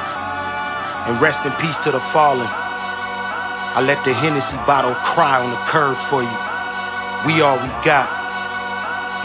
And 1.06 1.20
rest 1.20 1.44
in 1.44 1.52
peace 1.52 1.78
to 1.78 1.90
the 1.90 2.00
fallen. 2.00 2.48
I 2.48 3.82
let 3.84 4.02
the 4.04 4.14
Hennessy 4.14 4.56
bottle 4.66 4.94
cry 5.04 5.42
on 5.42 5.50
the 5.50 5.62
curb 5.66 5.98
for 5.98 6.22
you. 6.22 6.38
We 7.26 7.42
all 7.42 7.58
we 7.58 7.68
got. 7.84 8.23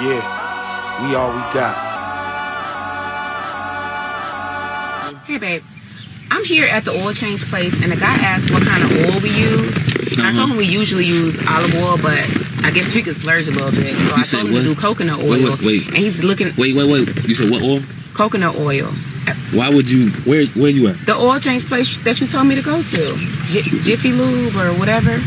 Yeah, 0.02 1.04
we 1.04 1.14
all 1.14 1.32
we 1.34 1.40
got. 1.54 1.76
Hey, 5.26 5.38
babe. 5.38 5.64
I'm 6.32 6.46
here 6.46 6.68
at 6.68 6.86
the 6.86 6.92
oil 6.92 7.14
change 7.14 7.44
place, 7.46 7.74
and 7.84 7.92
the 7.92 7.98
guy 7.98 8.16
asked 8.16 8.50
what 8.50 8.64
kind 8.64 8.84
of 8.84 8.92
oil 8.92 9.20
we 9.22 9.30
use. 9.30 9.76
And 10.14 10.22
I 10.22 10.30
uh-huh. 10.30 10.38
told 10.38 10.52
him 10.52 10.58
we 10.58 10.66
usually 10.66 11.04
use 11.04 11.38
olive 11.46 11.76
oil, 11.76 11.98
but 11.98 12.20
I 12.64 12.72
guess 12.72 12.96
we 12.96 13.04
could 13.04 13.18
splurge 13.18 13.50
a 13.50 13.52
little 13.52 13.72
bit. 13.72 13.94
So 13.94 14.16
I 14.16 14.22
said 14.22 14.38
told 14.38 14.48
him 14.48 14.54
what? 14.54 14.64
to 14.64 14.74
do 14.74 14.76
coconut 14.76 15.20
oil. 15.20 15.30
Wait, 15.32 15.44
wait, 15.44 15.62
wait. 15.62 15.88
And 15.88 15.98
he's 15.98 16.24
looking 16.24 16.54
Wait, 16.58 16.76
wait, 16.76 16.90
wait. 16.90 17.28
You 17.28 17.36
said 17.36 17.50
what 17.50 17.62
oil? 17.62 17.82
coconut 18.14 18.56
oil. 18.56 18.94
Why 19.52 19.70
would 19.70 19.90
you? 19.90 20.12
Where 20.24 20.46
where 20.48 20.70
you 20.70 20.88
at? 20.88 21.06
The 21.06 21.16
oil 21.16 21.40
change 21.40 21.66
place 21.66 21.98
that 22.04 22.22
you 22.22 22.28
told 22.28 22.48
me 22.48 22.56
to 22.56 22.62
go 22.62 22.82
to, 22.82 23.16
J- 23.48 23.64
Jiffy 23.82 24.12
Lube 24.12 24.56
or 24.56 24.72
whatever. 24.80 25.22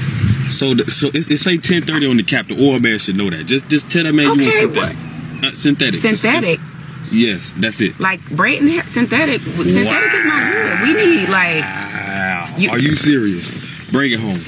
So 0.53 0.75
the, 0.75 0.91
so 0.91 1.09
it, 1.09 1.31
it 1.31 1.39
say 1.39 1.57
ten 1.59 1.83
thirty 1.83 2.07
on 2.07 2.17
the 2.17 2.23
cap. 2.23 2.49
The 2.49 2.55
oil 2.63 2.79
man 2.79 2.99
should 2.99 3.17
know 3.17 3.31
that. 3.31 3.45
Just 3.45 3.69
just 3.69 3.91
tell 3.91 4.05
that 4.05 4.13
man 4.13 4.25
you 4.25 4.31
want 4.31 4.41
Okay, 4.43 4.61
synthetic. 4.61 4.97
Uh, 5.43 5.51
synthetic. 5.55 6.01
Synthetic, 6.01 6.59
syn- 6.61 6.69
yes, 7.11 7.53
that's 7.57 7.81
it. 7.81 7.99
like 7.99 8.21
Brayton 8.31 8.69
hair- 8.69 8.87
synthetic. 8.87 9.41
Synthetic 9.43 10.13
is 10.15 10.25
not 10.27 10.53
good. 10.53 10.81
We 10.83 10.95
need 10.95 11.29
like 11.29 12.59
You- 12.61 12.71
Are 12.71 12.79
you 12.79 12.95
serious? 12.97 13.51
Bring 13.91 14.13
it 14.13 14.21
home. 14.21 14.39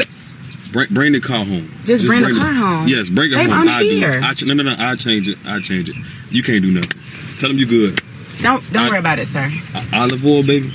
Bring, 0.72 0.88
bring 0.90 1.12
the 1.12 1.20
car 1.20 1.44
home. 1.44 1.72
Just 1.84 2.06
bring 2.06 2.22
the 2.22 2.30
it- 2.30 2.36
car 2.38 2.52
home. 2.52 2.88
Yes, 2.88 3.08
bring 3.08 3.32
it 3.32 3.36
Babe, 3.36 3.50
home. 3.50 3.60
I'm 3.60 3.68
I 3.68 3.82
do. 3.82 3.88
here. 3.90 4.20
I 4.22 4.34
ch- 4.34 4.44
no, 4.44 4.54
no, 4.54 4.62
no. 4.62 4.74
I 4.78 4.96
change 4.96 5.28
it. 5.28 5.38
I 5.46 5.60
change 5.60 5.88
it. 5.88 5.96
You 6.30 6.42
can't 6.42 6.62
do 6.62 6.70
nothing. 6.72 6.90
Tell 7.38 7.48
them 7.48 7.58
you 7.58 7.66
good. 7.66 8.00
don't 8.42 8.62
don't 8.72 8.84
I- 8.84 8.88
worry 8.90 8.98
about 8.98 9.18
it, 9.18 9.28
sir. 9.28 9.50
Olive 9.92 10.24
oil, 10.26 10.42
baby. 10.42 10.72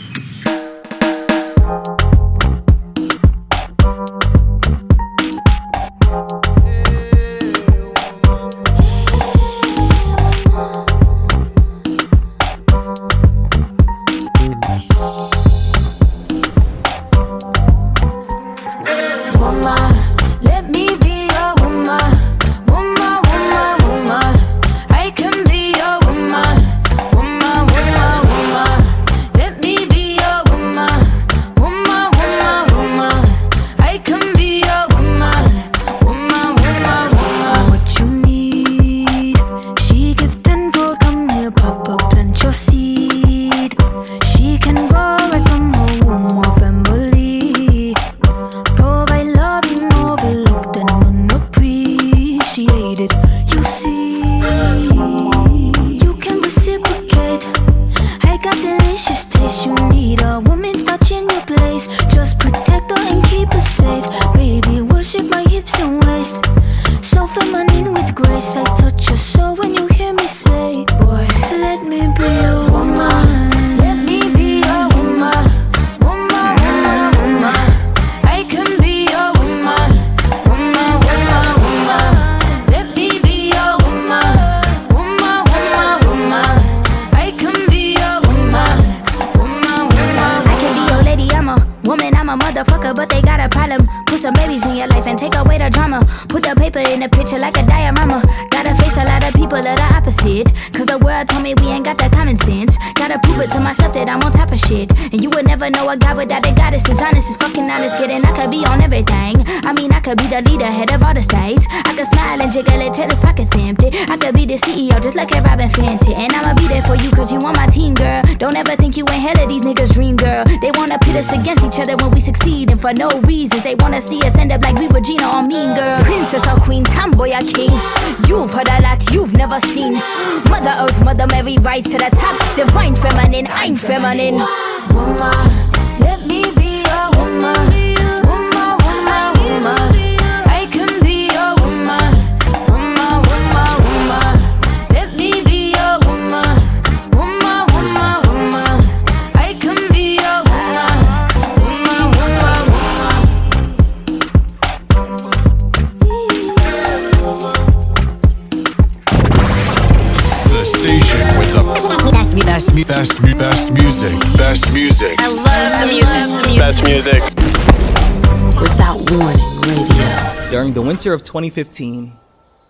Winter 170.99 171.13
of 171.13 171.23
2015, 171.23 172.11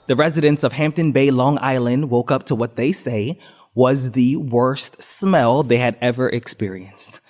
the 0.05 0.15
residents 0.15 0.63
of 0.63 0.73
Hampton 0.73 1.11
Bay, 1.11 1.31
Long 1.31 1.57
Island 1.63 2.11
woke 2.11 2.29
up 2.29 2.43
to 2.43 2.53
what 2.53 2.75
they 2.75 2.91
say 2.91 3.39
was 3.73 4.11
the 4.11 4.35
worst 4.35 5.01
smell 5.01 5.63
they 5.63 5.77
had 5.77 5.97
ever 5.99 6.29
experienced. 6.29 7.21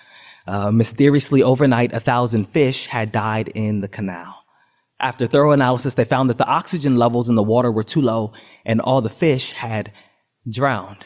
Uh, 0.46 0.70
mysteriously, 0.70 1.42
overnight, 1.42 1.94
a 1.94 2.00
thousand 2.00 2.48
fish 2.48 2.88
had 2.88 3.12
died 3.12 3.48
in 3.54 3.80
the 3.80 3.88
canal. 3.88 4.44
After 4.98 5.26
thorough 5.26 5.52
analysis, 5.52 5.94
they 5.94 6.04
found 6.04 6.28
that 6.28 6.36
the 6.36 6.46
oxygen 6.46 6.96
levels 6.96 7.30
in 7.30 7.34
the 7.34 7.42
water 7.42 7.72
were 7.72 7.82
too 7.82 8.02
low 8.02 8.34
and 8.66 8.78
all 8.78 9.00
the 9.00 9.08
fish 9.08 9.52
had 9.52 9.92
drowned. 10.46 11.02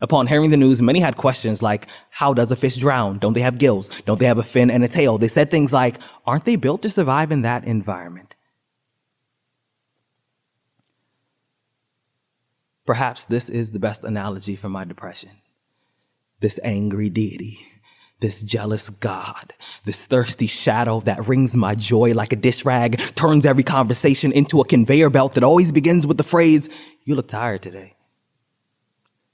Upon 0.00 0.26
hearing 0.26 0.50
the 0.50 0.56
news, 0.56 0.82
many 0.82 0.98
had 0.98 1.16
questions 1.16 1.62
like, 1.62 1.86
how 2.10 2.34
does 2.34 2.50
a 2.50 2.56
fish 2.56 2.78
drown? 2.78 3.18
Don't 3.18 3.34
they 3.34 3.42
have 3.42 3.58
gills? 3.58 4.02
Don't 4.02 4.18
they 4.18 4.26
have 4.26 4.38
a 4.38 4.42
fin 4.42 4.72
and 4.72 4.82
a 4.82 4.88
tail? 4.88 5.18
They 5.18 5.28
said 5.28 5.52
things 5.52 5.72
like, 5.72 5.98
aren't 6.26 6.46
they 6.46 6.56
built 6.56 6.82
to 6.82 6.90
survive 6.90 7.30
in 7.30 7.42
that 7.42 7.64
environment? 7.64 8.31
Perhaps 12.84 13.26
this 13.26 13.48
is 13.48 13.70
the 13.70 13.78
best 13.78 14.04
analogy 14.04 14.56
for 14.56 14.68
my 14.68 14.84
depression. 14.84 15.30
This 16.40 16.58
angry 16.64 17.08
deity, 17.08 17.58
this 18.20 18.42
jealous 18.42 18.90
God, 18.90 19.52
this 19.84 20.06
thirsty 20.06 20.46
shadow 20.46 21.00
that 21.00 21.28
wrings 21.28 21.56
my 21.56 21.74
joy 21.74 22.12
like 22.12 22.32
a 22.32 22.36
dish 22.36 22.64
rag, 22.64 22.98
turns 22.98 23.46
every 23.46 23.62
conversation 23.62 24.32
into 24.32 24.60
a 24.60 24.66
conveyor 24.66 25.10
belt 25.10 25.34
that 25.34 25.44
always 25.44 25.70
begins 25.70 26.06
with 26.06 26.16
the 26.16 26.24
phrase, 26.24 26.68
You 27.04 27.14
look 27.14 27.28
tired 27.28 27.62
today. 27.62 27.94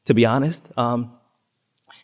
To 0.06 0.14
be 0.14 0.24
honest, 0.24 0.76
um, 0.78 1.18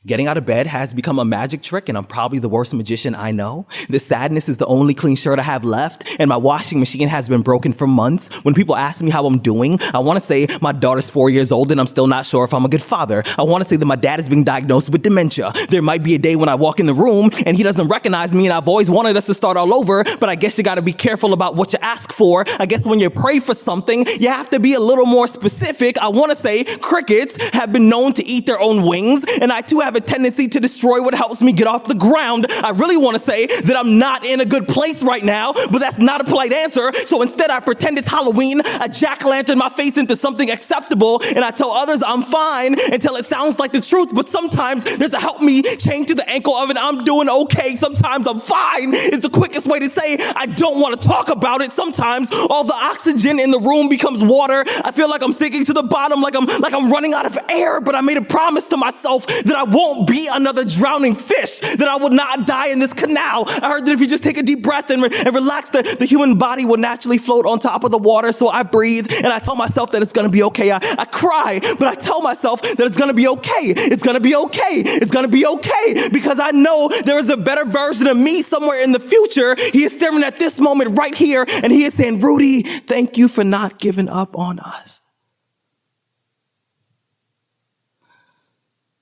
Getting 0.07 0.27
out 0.27 0.37
of 0.37 0.45
bed 0.45 0.67
has 0.67 0.93
become 0.93 1.19
a 1.19 1.25
magic 1.25 1.63
trick, 1.63 1.89
and 1.89 1.97
I'm 1.97 2.05
probably 2.05 2.39
the 2.39 2.49
worst 2.49 2.75
magician 2.75 3.15
I 3.15 3.31
know. 3.31 3.67
This 3.89 4.05
sadness 4.05 4.51
is 4.51 4.59
the 4.59 4.67
only 4.67 4.93
clean 4.93 5.17
shirt 5.17 5.39
I 5.39 5.43
have 5.45 5.65
left, 5.65 6.17
and 6.19 6.29
my 6.29 6.37
washing 6.37 6.79
machine 6.79 7.09
has 7.09 7.29
been 7.29 7.43
broken 7.43 7.73
for 7.73 7.87
months. 7.87 8.45
When 8.45 8.55
people 8.55 8.77
ask 8.77 9.03
me 9.03 9.11
how 9.11 9.25
I'm 9.25 9.39
doing, 9.39 9.79
I 9.95 10.01
want 10.01 10.19
to 10.19 10.21
say 10.21 10.47
my 10.61 10.73
daughter's 10.73 11.09
four 11.09 11.31
years 11.31 11.53
old 11.53 11.71
and 11.71 11.81
I'm 11.81 11.87
still 11.87 12.07
not 12.07 12.27
sure 12.27 12.45
if 12.45 12.53
I'm 12.53 12.65
a 12.65 12.69
good 12.69 12.83
father. 12.83 13.23
I 13.39 13.43
want 13.45 13.63
to 13.63 13.69
say 13.69 13.77
that 13.77 13.87
my 13.87 13.97
dad 13.97 14.21
is 14.21 14.29
being 14.29 14.45
diagnosed 14.45 14.93
with 14.93 15.03
dementia. 15.03 15.53
There 15.71 15.81
might 15.81 16.03
be 16.03 16.15
a 16.15 16.19
day 16.19 16.37
when 16.37 16.49
I 16.49 16.55
walk 16.55 16.81
in 16.81 16.87
the 16.87 16.95
room 16.95 17.31
and 17.47 17.57
he 17.57 17.63
doesn't 17.63 17.89
recognize 17.89 18.35
me, 18.35 18.45
and 18.45 18.53
I've 18.53 18.69
always 18.69 18.91
wanted 18.91 19.17
us 19.17 19.27
to 19.27 19.35
start 19.35 19.57
all 19.57 19.73
over, 19.73 20.05
but 20.21 20.29
I 20.29 20.35
guess 20.35 20.59
you 20.59 20.65
got 20.65 20.75
to 20.75 20.83
be 20.83 20.93
careful 20.93 21.33
about 21.33 21.57
what 21.57 21.73
you 21.73 21.79
ask 21.81 22.13
for. 22.13 22.45
I 22.59 22.67
guess 22.67 22.85
when 22.85 23.01
you 23.01 23.09
pray 23.09 23.39
for 23.39 23.55
something, 23.55 24.05
you 24.21 24.29
have 24.29 24.51
to 24.51 24.61
be 24.61 24.75
a 24.75 24.81
little 24.81 25.07
more 25.07 25.27
specific. 25.27 25.97
I 25.99 26.11
want 26.11 26.31
to 26.31 26.37
say 26.37 26.65
crickets 26.65 27.51
have 27.55 27.73
been 27.73 27.89
known 27.89 28.13
to 28.15 28.25
eat 28.25 28.45
their 28.45 28.61
own 28.61 28.87
wings, 28.87 29.25
and 29.41 29.51
I 29.51 29.63
too 29.63 29.75
too 29.75 29.81
have 29.95 30.03
a 30.03 30.07
tendency 30.07 30.49
to 30.49 30.61
destroy 30.61 31.01
what 31.03 31.15
helps 31.15 31.43
me 31.43 31.53
get 31.53 31.67
off 31.67 31.85
the 31.85 31.95
ground. 31.95 32.47
I 32.63 32.71
really 32.71 32.97
want 32.97 33.15
to 33.15 33.23
say 33.23 33.47
that 33.47 33.77
I'm 33.77 33.99
not 33.99 34.25
in 34.27 34.41
a 34.41 34.45
good 34.45 34.67
place 34.67 35.05
right 35.05 35.23
now, 35.23 35.53
but 35.53 35.79
that's 35.79 35.99
not 35.99 36.21
a 36.21 36.25
polite 36.25 36.53
answer. 36.53 36.93
So 36.93 37.23
instead, 37.23 37.51
I 37.51 37.61
pretend 37.61 37.99
it's 37.99 38.11
Halloween. 38.11 38.61
I 38.65 38.89
jack 38.89 39.25
lantern 39.25 39.59
my 39.59 39.69
face 39.69 39.99
into 39.99 40.17
something 40.17 40.51
acceptable, 40.51 41.21
and 41.35 41.45
I 41.45 41.51
tell 41.51 41.71
others 41.71 42.03
I'm 42.07 42.23
fine 42.23 42.75
until 42.93 43.17
it 43.17 43.25
sounds 43.25 43.59
like 43.59 43.73
the 43.73 43.81
truth. 43.81 44.11
But 44.15 44.29
sometimes 44.29 44.99
there's 44.99 45.15
a 45.15 45.21
help 45.21 45.41
me 45.43 45.63
chain 45.63 46.07
to 46.07 46.15
the 46.15 46.29
ankle 46.29 46.55
of 46.55 46.71
an 46.71 46.79
I'm 46.79 47.05
doing 47.05 47.29
okay. 47.29 47.77
Sometimes 47.77 48.27
I'm 48.27 48.41
fine 48.41 48.95
is 48.95 49.21
the 49.21 49.31
quickest 49.31 49.71
way 49.71 49.79
to 49.79 49.89
say 49.89 50.19
I 50.35 50.47
don't 50.47 50.81
want 50.81 51.01
to 51.01 51.09
talk 51.09 51.31
about 51.31 51.61
it. 51.61 51.73
Sometimes 51.73 52.31
all 52.51 52.65
the 52.65 52.77
oxygen 52.77 53.39
in 53.39 53.51
the 53.51 53.61
room 53.61 53.89
becomes 53.89 54.25
water. 54.25 54.65
I 54.85 54.91
feel 54.91 55.09
like 55.09 55.23
I'm 55.23 55.33
sinking 55.33 55.65
to 55.67 55.73
the 55.73 55.83
bottom, 55.83 56.21
like 56.21 56.35
I'm 56.35 56.47
like 56.61 56.75
I'm 56.75 56.91
running 56.91 57.15
out 57.15 57.27
of 57.27 57.39
air. 57.51 57.81
But 57.81 57.95
I 57.95 58.01
made 58.01 58.17
a 58.17 58.23
promise 58.23 58.69
to 58.69 58.77
myself 58.77 59.27
that 59.27 59.57
I 59.57 59.65
won't 59.65 59.84
be 60.07 60.29
another 60.33 60.65
drowning 60.65 61.15
fish. 61.15 61.61
That 61.61 61.89
I 61.89 61.97
will 61.97 62.11
not 62.11 62.47
die 62.47 62.69
in 62.69 62.79
this 62.79 62.95
canal. 62.95 63.45
I 63.49 63.69
heard 63.69 63.87
that 63.87 63.93
if 63.93 64.01
you 64.01 64.07
just 64.07 64.25
take 64.25 64.39
a 64.39 64.43
deep 64.43 64.63
breath 64.63 64.91
and, 64.91 65.03
re- 65.03 65.11
and 65.25 65.35
relax, 65.35 65.71
the, 65.71 65.83
the 65.99 66.07
human 66.07 66.39
body 66.39 66.65
will 66.65 66.79
naturally 66.79 67.19
float 67.19 67.47
on 67.47 67.59
top 67.59 67.85
of 67.85 67.91
the 67.91 67.99
water. 67.99 68.33
So 68.33 68.49
I 68.49 68.63
breathe 68.63 69.07
and 69.23 69.29
I 69.29 69.39
tell 69.39 69.57
myself 69.57 69.93
that 69.93 70.03
it's 70.03 70.13
gonna 70.13 70.31
be 70.31 70.43
okay. 70.45 70.71
I, 70.73 70.79
I 70.99 71.05
cry, 71.05 71.61
but 71.79 71.89
I 71.89 71.95
tell 71.95 72.23
myself 72.23 72.63
that 72.63 72.87
it's 72.87 72.99
gonna 72.99 73.15
be 73.15 73.29
okay. 73.29 73.75
It's 73.93 74.05
gonna 74.05 74.21
be 74.21 74.35
okay. 74.35 74.83
It's 75.01 75.13
gonna 75.13 75.29
be 75.29 75.47
okay 75.47 76.09
because 76.13 76.41
I 76.41 76.51
know 76.51 76.91
there 77.05 77.19
is 77.19 77.31
a 77.31 77.37
better 77.37 77.65
version 77.65 78.07
of 78.07 78.17
me 78.17 78.43
somewhere 78.43 78.83
in 78.83 78.93
the 78.93 79.01
future. 79.01 79.57
He 79.73 79.85
is 79.85 79.95
staring 79.95 80.23
at 80.23 80.39
this 80.39 80.61
moment 80.61 80.99
right 80.99 81.15
here 81.15 81.45
and 81.63 81.73
he 81.73 81.85
is 81.85 81.95
saying, 81.95 82.21
Rudy, 82.21 82.63
thank 82.63 83.19
you 83.19 83.29
for 83.29 83.45
not 83.45 83.79
giving 83.79 84.09
up 84.09 84.37
on 84.37 84.59
us. 84.59 85.04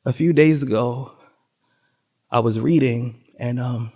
A 0.05 0.13
few 0.13 0.33
days 0.33 0.65
ago, 0.65 1.13
I 2.31 2.41
was 2.41 2.59
reading 2.59 3.23
and 3.39 3.61
um, 3.61 3.93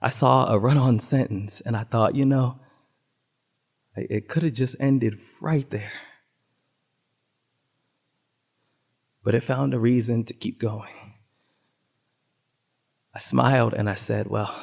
I 0.00 0.08
saw 0.10 0.48
a 0.48 0.58
run 0.58 0.78
on 0.78 1.00
sentence 1.00 1.60
and 1.60 1.76
I 1.76 1.82
thought, 1.82 2.14
you 2.14 2.24
know, 2.24 2.60
it 3.96 4.06
it 4.10 4.28
could 4.28 4.44
have 4.44 4.52
just 4.52 4.76
ended 4.78 5.14
right 5.40 5.68
there. 5.70 5.92
But 9.24 9.34
it 9.34 9.42
found 9.42 9.74
a 9.74 9.78
reason 9.78 10.24
to 10.24 10.34
keep 10.34 10.60
going. 10.60 11.14
I 13.12 13.18
smiled 13.18 13.74
and 13.74 13.90
I 13.90 13.94
said, 13.94 14.28
well, 14.28 14.54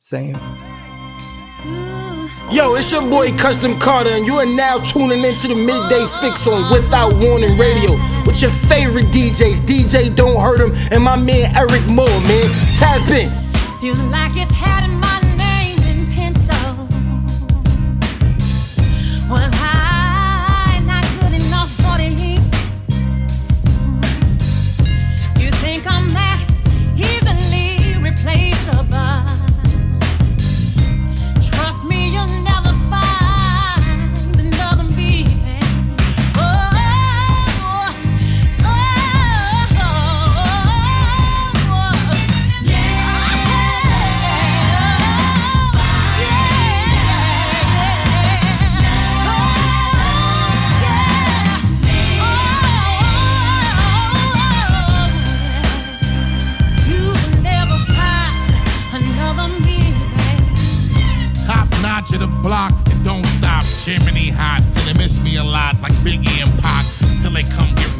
same. 0.00 0.36
Yo, 2.54 2.76
it's 2.76 2.92
your 2.92 3.02
boy 3.02 3.32
Custom 3.32 3.76
Carter, 3.80 4.10
and 4.10 4.24
you 4.24 4.34
are 4.34 4.46
now 4.46 4.78
tuning 4.78 5.24
into 5.24 5.48
the 5.48 5.56
Midday 5.56 6.06
Fixx 6.22 6.46
on 6.46 6.72
Without 6.72 7.12
Warning 7.14 7.58
Radio 7.58 7.98
with 8.24 8.40
your 8.40 8.52
favorite 8.70 9.06
DJs, 9.06 9.62
DJ 9.66 10.14
Don't 10.14 10.40
Hurt 10.40 10.60
'em, 10.60 10.72
and 10.92 11.02
my 11.02 11.16
man 11.16 11.50
Eryk 11.54 11.84
Moore, 11.88 12.06
man. 12.06 12.46
Tap 12.78 13.10
in. 13.10 13.28
Feels 13.80 13.98
like 14.02 14.36
you're 14.36 14.46
tatting 14.46 14.93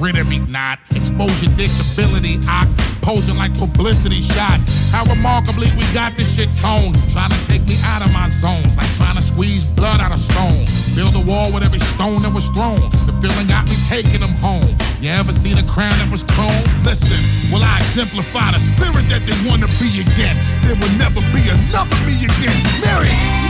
rid 0.04 0.18
of 0.18 0.28
me, 0.28 0.38
not 0.52 0.78
exposure 0.92 1.48
disability. 1.56 2.36
I 2.44 2.68
posing 3.00 3.36
like 3.40 3.56
publicity 3.56 4.20
shots. 4.20 4.92
How 4.92 5.04
remarkably 5.08 5.72
we 5.80 5.84
got 5.96 6.12
this 6.14 6.36
shit 6.36 6.52
sewn. 6.52 6.92
Trying 7.08 7.32
to 7.32 7.40
take 7.48 7.64
me 7.64 7.80
out 7.88 8.04
of 8.04 8.12
my 8.12 8.28
zones, 8.28 8.76
like 8.76 8.92
trying 9.00 9.16
to 9.16 9.24
squeeze 9.24 9.64
blood 9.64 10.00
out 10.04 10.12
of 10.12 10.20
stone. 10.20 10.68
Build 10.92 11.16
a 11.16 11.24
wall 11.24 11.48
with 11.52 11.64
every 11.64 11.80
stone 11.80 12.20
that 12.20 12.32
was 12.36 12.52
thrown. 12.52 12.84
The 13.08 13.16
feeling 13.24 13.48
got 13.48 13.64
me 13.64 13.76
taking 13.88 14.20
them 14.20 14.36
home. 14.44 14.76
You 15.00 15.08
ever 15.16 15.32
seen 15.32 15.56
a 15.56 15.64
crown 15.64 15.96
that 16.04 16.12
was 16.12 16.22
chrome? 16.22 16.64
Listen, 16.84 17.20
will 17.48 17.64
I 17.64 17.80
exemplify 17.80 18.52
the 18.52 18.60
spirit 18.60 19.08
that 19.08 19.24
they 19.24 19.36
wanna 19.48 19.72
be 19.80 20.04
again? 20.04 20.36
There 20.68 20.76
will 20.76 20.94
never 21.00 21.24
be 21.32 21.48
another 21.48 21.96
me 22.04 22.28
again. 22.28 22.60
Mary! 22.84 23.43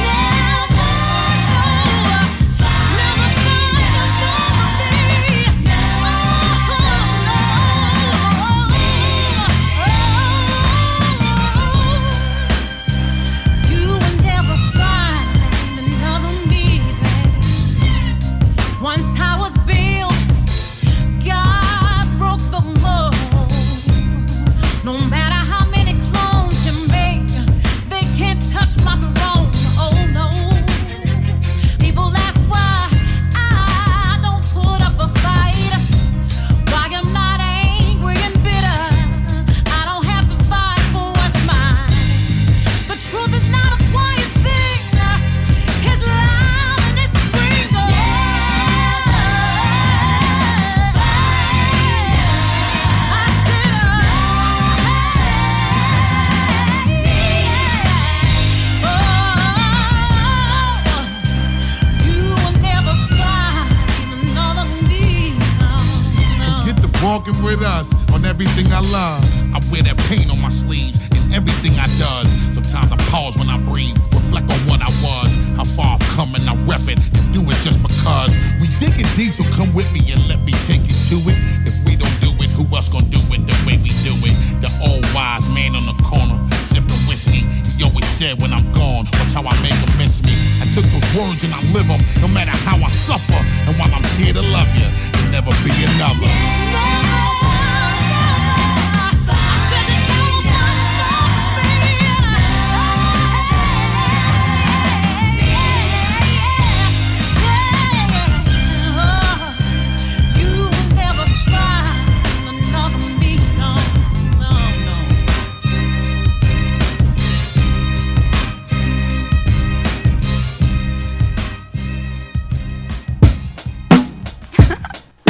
With 67.55 67.67
us 67.67 67.95
on 68.13 68.25
everything 68.25 68.67
I 68.73 68.83
love. 68.91 69.23
I 69.55 69.63
wear 69.71 69.83
that 69.87 69.99
pain 70.11 70.27
on 70.31 70.41
my 70.43 70.51
sleeves 70.51 70.99
in 71.15 71.23
everything 71.31 71.79
I 71.79 71.87
does. 72.03 72.35
Sometimes 72.51 72.91
I 72.91 72.99
pause 73.11 73.39
when 73.39 73.49
I 73.49 73.59
breathe, 73.63 73.95
reflect 74.11 74.51
on 74.51 74.59
what 74.67 74.83
I 74.83 74.91
was, 75.07 75.39
how 75.55 75.63
far 75.63 75.95
I've 75.95 76.07
come, 76.19 76.35
and 76.35 76.43
I 76.51 76.55
rep 76.67 76.83
it 76.91 76.99
and 76.99 77.25
do 77.31 77.43
it 77.47 77.59
just 77.63 77.79
because. 77.79 78.35
We 78.59 78.67
digging 78.83 79.07
deep, 79.15 79.39
so 79.39 79.47
come 79.55 79.71
with 79.71 79.87
me 79.95 80.03
and 80.11 80.19
let 80.27 80.43
me 80.43 80.53
take 80.67 80.83
you 80.83 80.97
to 81.15 81.17
it. 81.31 81.39
If 81.63 81.79
we 81.87 81.95
don't 81.95 82.19
do 82.19 82.35
it, 82.43 82.51
who 82.59 82.67
else 82.75 82.91
gonna 82.91 83.07
do 83.07 83.23
it 83.31 83.47
the 83.47 83.55
way 83.63 83.79
we 83.79 83.91
do 84.03 84.15
it? 84.27 84.35
The 84.59 84.71
old 84.83 85.07
wise 85.15 85.47
man 85.47 85.79
on 85.79 85.87
the 85.87 85.97
corner, 86.03 86.39
sipping 86.67 87.03
whiskey. 87.07 87.47
He 87.79 87.87
always 87.87 88.07
said 88.11 88.43
when 88.43 88.51
I'm 88.51 88.67
gone, 88.75 89.07
watch 89.15 89.31
how 89.31 89.47
I 89.47 89.55
make 89.63 89.79
'em 89.79 89.95
miss 89.95 90.23
me. 90.27 90.35
I 90.59 90.67
took 90.75 90.87
those 90.91 91.07
words 91.15 91.45
and 91.47 91.55
I 91.55 91.63
live 91.71 91.87
'em, 91.87 92.03
no 92.19 92.27
matter 92.27 92.55
how 92.67 92.83
I 92.83 92.91
suffer. 92.91 93.39
And 93.67 93.79
while 93.79 93.93
I'm 93.95 94.07
here 94.19 94.35
to 94.35 94.43
love 94.43 94.71
you, 94.75 94.89
there'll 95.13 95.31
never 95.31 95.53
be 95.63 95.75
another. 95.95 96.94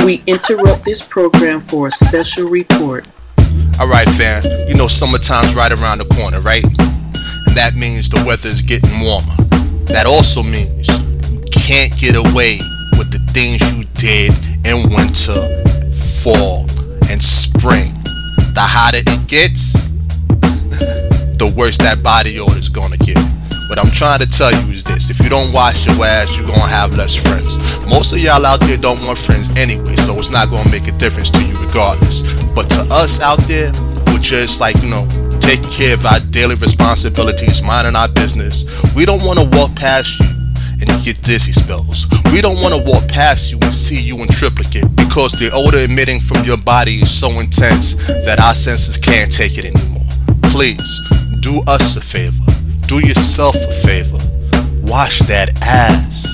We 0.04 0.22
interrupt 0.26 0.84
this 0.84 1.00
program 1.00 1.62
for 1.62 1.86
a 1.86 1.90
special 1.90 2.50
report. 2.50 3.08
Alright, 3.80 4.06
fam, 4.10 4.42
you 4.68 4.74
know 4.76 4.86
summertime's 4.86 5.54
right 5.54 5.72
around 5.72 5.96
the 5.96 6.04
corner, 6.14 6.40
right? 6.40 6.62
And 6.62 7.56
that 7.56 7.72
means 7.74 8.10
the 8.10 8.22
weather 8.26 8.50
is 8.50 8.60
getting 8.60 9.00
warmer. 9.00 9.34
That 9.86 10.04
also 10.06 10.42
means 10.42 10.88
you 11.32 11.40
can't 11.50 11.90
get 11.98 12.16
away 12.16 12.58
with 12.98 13.10
the 13.12 13.18
things 13.32 13.64
you 13.72 13.84
did 13.94 14.34
in 14.66 14.92
winter, 14.92 15.40
fall, 15.96 16.66
and 17.08 17.22
spring. 17.22 17.94
The 18.52 18.60
hotter 18.60 18.98
it 19.00 19.26
gets, 19.26 19.72
the 21.40 21.50
worse 21.56 21.78
that 21.78 22.02
body 22.02 22.38
odor 22.38 22.58
is 22.58 22.68
gonna 22.68 22.98
get. 22.98 23.33
What 23.74 23.86
I'm 23.86 23.90
trying 23.90 24.20
to 24.20 24.30
tell 24.30 24.54
you 24.54 24.70
is 24.70 24.84
this 24.84 25.10
if 25.10 25.18
you 25.18 25.28
don't 25.28 25.52
wash 25.52 25.84
your 25.84 25.98
ass, 26.06 26.36
you're 26.36 26.46
gonna 26.46 26.60
have 26.60 26.96
less 26.96 27.18
friends. 27.18 27.58
Most 27.90 28.12
of 28.12 28.20
y'all 28.20 28.46
out 28.46 28.60
there 28.60 28.76
don't 28.76 29.02
want 29.02 29.18
friends 29.18 29.50
anyway, 29.58 29.96
so 29.96 30.16
it's 30.16 30.30
not 30.30 30.48
gonna 30.48 30.70
make 30.70 30.86
a 30.86 30.92
difference 30.92 31.32
to 31.32 31.42
you 31.42 31.58
regardless. 31.58 32.22
But 32.54 32.70
to 32.70 32.86
us 32.94 33.20
out 33.20 33.40
there, 33.50 33.72
we're 34.06 34.22
just 34.22 34.60
like, 34.60 34.80
you 34.80 34.88
know, 34.88 35.08
taking 35.40 35.68
care 35.70 35.94
of 35.94 36.06
our 36.06 36.20
daily 36.30 36.54
responsibilities, 36.54 37.64
minding 37.64 37.96
our 37.96 38.06
business. 38.06 38.62
We 38.94 39.04
don't 39.04 39.26
wanna 39.26 39.42
walk 39.42 39.74
past 39.74 40.20
you 40.20 40.30
and 40.78 40.86
you 40.86 40.94
get 41.02 41.20
dizzy 41.26 41.50
spells. 41.50 42.06
We 42.30 42.40
don't 42.40 42.62
want 42.62 42.78
to 42.78 42.82
walk 42.86 43.08
past 43.08 43.50
you 43.50 43.58
and 43.60 43.74
see 43.74 44.00
you 44.00 44.22
in 44.22 44.28
triplicate 44.28 44.86
because 44.94 45.32
the 45.32 45.50
odor 45.52 45.78
emitting 45.78 46.20
from 46.20 46.44
your 46.44 46.58
body 46.58 47.02
is 47.02 47.10
so 47.10 47.30
intense 47.40 47.94
that 48.22 48.38
our 48.38 48.54
senses 48.54 48.98
can't 48.98 49.32
take 49.32 49.58
it 49.58 49.64
anymore. 49.64 50.06
Please, 50.54 50.86
do 51.40 51.60
us 51.66 51.96
a 51.96 52.00
favor. 52.00 52.53
Do 52.94 53.04
yourself 53.04 53.56
a 53.56 53.72
favor. 53.72 54.18
Wash 54.82 55.18
that 55.26 55.50
ass. 55.62 56.32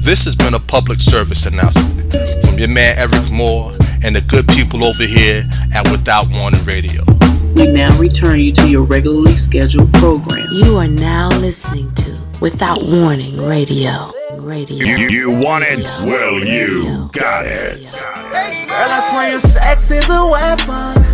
This 0.00 0.24
has 0.24 0.34
been 0.34 0.54
a 0.54 0.58
public 0.58 1.00
service 1.00 1.44
announcement 1.44 2.10
from 2.46 2.56
your 2.56 2.70
man 2.70 2.96
Eryk 2.96 3.30
Moore 3.30 3.72
and 4.02 4.16
the 4.16 4.22
good 4.22 4.48
people 4.48 4.86
over 4.86 5.02
here 5.02 5.44
at 5.74 5.86
Without 5.90 6.24
Warning 6.30 6.64
Radio. 6.64 7.02
We 7.54 7.66
now 7.66 7.94
return 7.98 8.40
you 8.40 8.54
to 8.54 8.70
your 8.70 8.84
regularly 8.84 9.36
scheduled 9.36 9.92
program. 9.92 10.48
You 10.50 10.78
are 10.78 10.88
now 10.88 11.28
listening 11.28 11.92
to 11.96 12.18
Without 12.40 12.82
Warning 12.82 13.36
Radio. 13.44 14.10
Radio. 14.32 14.78
You, 14.78 15.08
you 15.10 15.30
want 15.30 15.64
it? 15.68 15.86
Well, 16.06 16.42
you 16.42 17.10
got 17.12 17.44
it. 17.44 17.84
Girl, 17.84 18.88
I 18.96 19.08
swear 19.10 19.30
your 19.32 19.40
sex 19.40 19.90
is 19.90 20.08
a 20.08 20.24
weapon. 20.24 21.04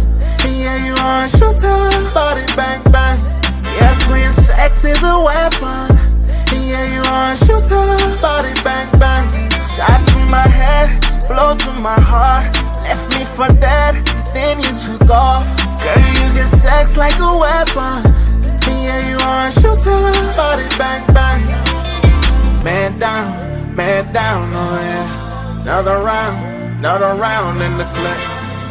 Yeah, 0.46 0.86
you 0.86 0.94
are 0.94 1.24
a 1.24 1.28
shooter. 1.28 2.14
Body 2.14 2.46
bang 2.54 2.80
bang. 2.92 3.43
Yes, 3.78 4.06
when 4.08 4.30
sex 4.32 4.84
is 4.84 5.02
a 5.02 5.16
weapon. 5.18 5.90
Yeah, 6.54 6.86
you 6.94 7.02
are 7.02 7.32
a 7.32 7.36
shooter. 7.36 7.84
Body 8.22 8.54
bang 8.62 8.88
bang. 8.98 9.26
Shot 9.74 10.00
to 10.06 10.18
my 10.30 10.46
head, 10.46 10.88
blow 11.28 11.54
to 11.54 11.72
my 11.82 11.98
heart. 11.98 12.46
Left 12.86 13.10
me 13.10 13.24
for 13.24 13.48
dead, 13.60 13.94
then 14.32 14.60
you 14.60 14.72
took 14.78 15.10
off. 15.10 15.44
Girl, 15.82 15.98
you 15.98 16.24
use 16.24 16.36
your 16.36 16.46
sex 16.46 16.96
like 16.96 17.18
a 17.18 17.32
weapon. 17.44 18.00
Yeah, 18.84 19.00
you 19.10 19.18
are 19.18 19.48
a 19.48 19.52
shooter. 19.52 19.98
Body 20.36 20.68
bang 20.78 21.04
bang. 21.12 21.42
Man 22.64 22.98
down, 22.98 23.76
man 23.76 24.12
down, 24.12 24.48
oh 24.54 24.78
yeah. 24.80 25.62
Another 25.62 26.02
round, 26.04 26.78
another 26.78 27.14
round 27.20 27.60
in 27.60 27.76
the 27.78 27.84
clip. 27.96 28.20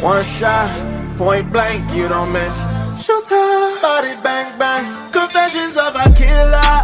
One 0.02 0.24
shot, 0.24 0.70
point 1.16 1.52
blank, 1.52 1.92
you 1.94 2.08
don't 2.08 2.32
miss. 2.32 2.73
Shooter, 2.94 3.82
body 3.82 4.14
bang 4.22 4.56
bang. 4.56 4.84
Confessions 5.10 5.76
of 5.76 5.96
a 5.98 6.06
killer. 6.14 6.78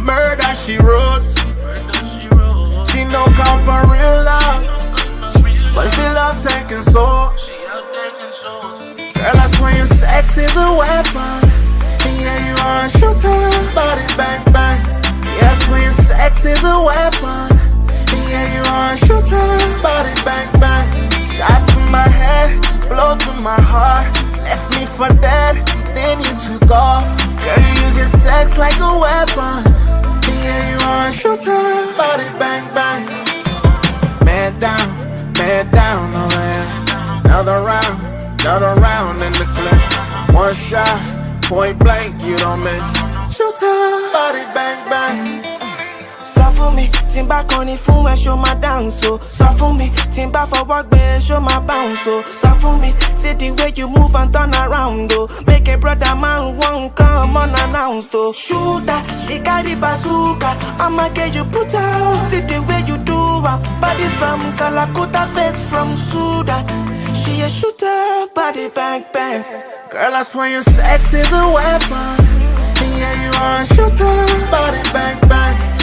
Murder 0.00 0.52
she 0.56 0.78
wrote. 0.80 1.28
She 2.88 3.04
no 3.12 3.28
come 3.36 3.60
for 3.60 3.80
real 3.92 4.18
love, 4.24 4.64
but 5.74 5.88
she 5.92 6.00
love 6.16 6.40
taking 6.40 6.80
soul. 6.80 7.28
Girl, 9.14 9.36
I 9.36 9.46
swear 9.52 9.76
your 9.76 9.86
sex 9.86 10.38
is 10.38 10.56
a 10.56 10.72
weapon. 10.72 11.44
Yeah, 12.24 12.48
you 12.48 12.56
are 12.56 12.86
a 12.86 12.88
shooter, 12.88 13.36
body 13.76 14.06
bang 14.16 14.44
bang. 14.52 14.80
Yes, 15.40 15.68
when 15.68 15.82
your 15.82 15.92
sex 15.92 16.46
is 16.46 16.64
a 16.64 16.80
weapon. 16.80 17.52
Yeah, 18.32 18.46
you 18.56 18.64
are 18.64 18.94
a 18.94 18.96
shooter, 18.96 19.44
body 19.84 20.14
bang 20.24 20.48
bang. 20.58 20.88
Shot 21.20 21.60
to 21.68 21.78
my 21.92 22.08
head, 22.08 22.60
blow 22.88 23.14
to 23.14 23.32
my 23.42 23.60
heart. 23.60 24.33
Left 24.98 25.12
for 25.12 25.20
dead, 25.20 25.56
then 25.94 26.20
you 26.20 26.30
took 26.38 26.70
off. 26.70 27.04
Girl, 27.42 27.58
you 27.58 27.82
use 27.82 27.96
your 27.96 28.06
sex 28.06 28.58
like 28.58 28.78
a 28.78 28.92
weapon. 29.00 29.64
Yeah, 30.22 30.70
you 30.70 30.78
are 30.78 31.08
a 31.08 31.12
shooter, 31.12 31.50
body 31.96 32.30
bang 32.38 32.62
bang. 32.74 33.04
Man 34.24 34.56
down, 34.58 34.88
man 35.34 35.70
down, 35.72 36.10
oh 36.14 36.30
yeah. 36.30 37.20
Another 37.24 37.62
round, 37.62 38.40
another 38.40 38.80
round 38.80 39.18
in 39.18 39.32
the 39.32 39.46
clip. 39.56 40.34
One 40.34 40.54
shot, 40.54 41.00
point 41.42 41.78
blank, 41.80 42.22
you 42.22 42.36
don't 42.38 42.62
miss. 42.62 43.34
Shooter, 43.34 44.12
body 44.12 44.44
bang 44.54 44.90
bang. 44.90 45.53
Sọ 46.44 46.50
fún 46.56 46.74
mi 46.76 46.88
tí 47.12 47.20
n 47.22 47.26
bá 47.28 47.42
kọrin 47.48 47.78
fún 47.78 48.04
ẹ 48.06 48.14
ṣó 48.16 48.36
máa 48.36 48.54
dáhùn 48.60 48.90
so. 48.90 49.18
Sọ 49.18 49.46
fún 49.58 49.78
mi 49.78 49.88
tí 50.14 50.22
n 50.26 50.30
bá 50.32 50.44
fọwọ́ 50.50 50.82
gbé 50.88 50.98
ẹ 51.16 51.18
ṣó 51.20 51.40
máa 51.40 51.60
bounce 51.60 52.04
so. 52.04 52.20
Sọ 52.40 52.48
fún 52.60 52.80
mi 52.80 52.92
see 53.16 53.32
the 53.34 53.50
way 53.56 53.72
you 53.76 53.88
move 53.88 54.14
and 54.14 54.32
turn 54.32 54.52
around 54.54 55.10
o. 55.12 55.26
Make 55.46 55.68
a 55.68 55.78
brother 55.78 56.14
man 56.16 56.56
wan 56.58 56.90
come 56.90 57.36
unannounced 57.36 58.14
o. 58.14 58.32
Shooter, 58.32 59.00
she 59.16 59.38
carry 59.40 59.74
bazooka, 59.74 60.52
I'ma 60.78 61.08
get 61.14 61.34
you 61.34 61.44
put 61.44 61.72
out. 61.74 62.18
See 62.28 62.40
the 62.40 62.60
way 62.68 62.82
you 62.86 62.98
do 62.98 63.16
her, 63.40 63.56
body 63.80 64.04
from 64.20 64.40
Calcutta, 64.58 65.24
face 65.32 65.60
from 65.70 65.96
Sudan. 65.96 66.60
She 67.14 67.40
a 67.40 67.48
shooter, 67.48 68.28
body 68.34 68.68
bang 68.68 69.04
bang. 69.12 69.42
Girl, 69.90 70.12
I 70.14 70.22
swear 70.22 70.50
your 70.50 70.62
sex 70.62 71.14
is 71.14 71.32
a 71.32 71.48
weapon. 71.48 72.20
Yeah, 73.00 73.14
you 73.24 73.32
are 73.32 73.62
a 73.62 73.66
shooter, 73.66 74.14
body 74.52 74.82
bang 74.92 75.18
bang. 75.28 75.73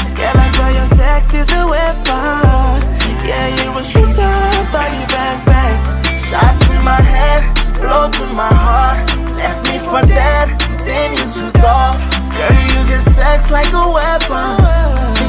Sex 1.21 1.33
is 1.33 1.49
a 1.53 1.65
weapon. 1.67 2.81
Yeah, 3.25 3.47
you 3.61 3.77
a 3.77 3.83
shooter, 3.83 4.33
body 4.73 5.03
bang 5.13 5.39
bang. 5.45 5.77
Shot 6.15 6.57
to 6.65 6.73
my 6.81 6.97
head, 6.97 7.41
blow 7.77 8.09
to 8.09 8.25
my 8.33 8.49
heart. 8.49 9.05
Left 9.37 9.61
me 9.63 9.77
for 9.77 10.01
dead, 10.07 10.49
then 10.85 11.13
you 11.17 11.25
took 11.29 11.63
off. 11.63 11.97
Girl, 12.33 12.49
you 12.49 12.65
use 12.73 12.89
your 12.89 12.99
sex 12.99 13.51
like 13.51 13.71
a 13.73 13.85
weapon. 13.93 14.57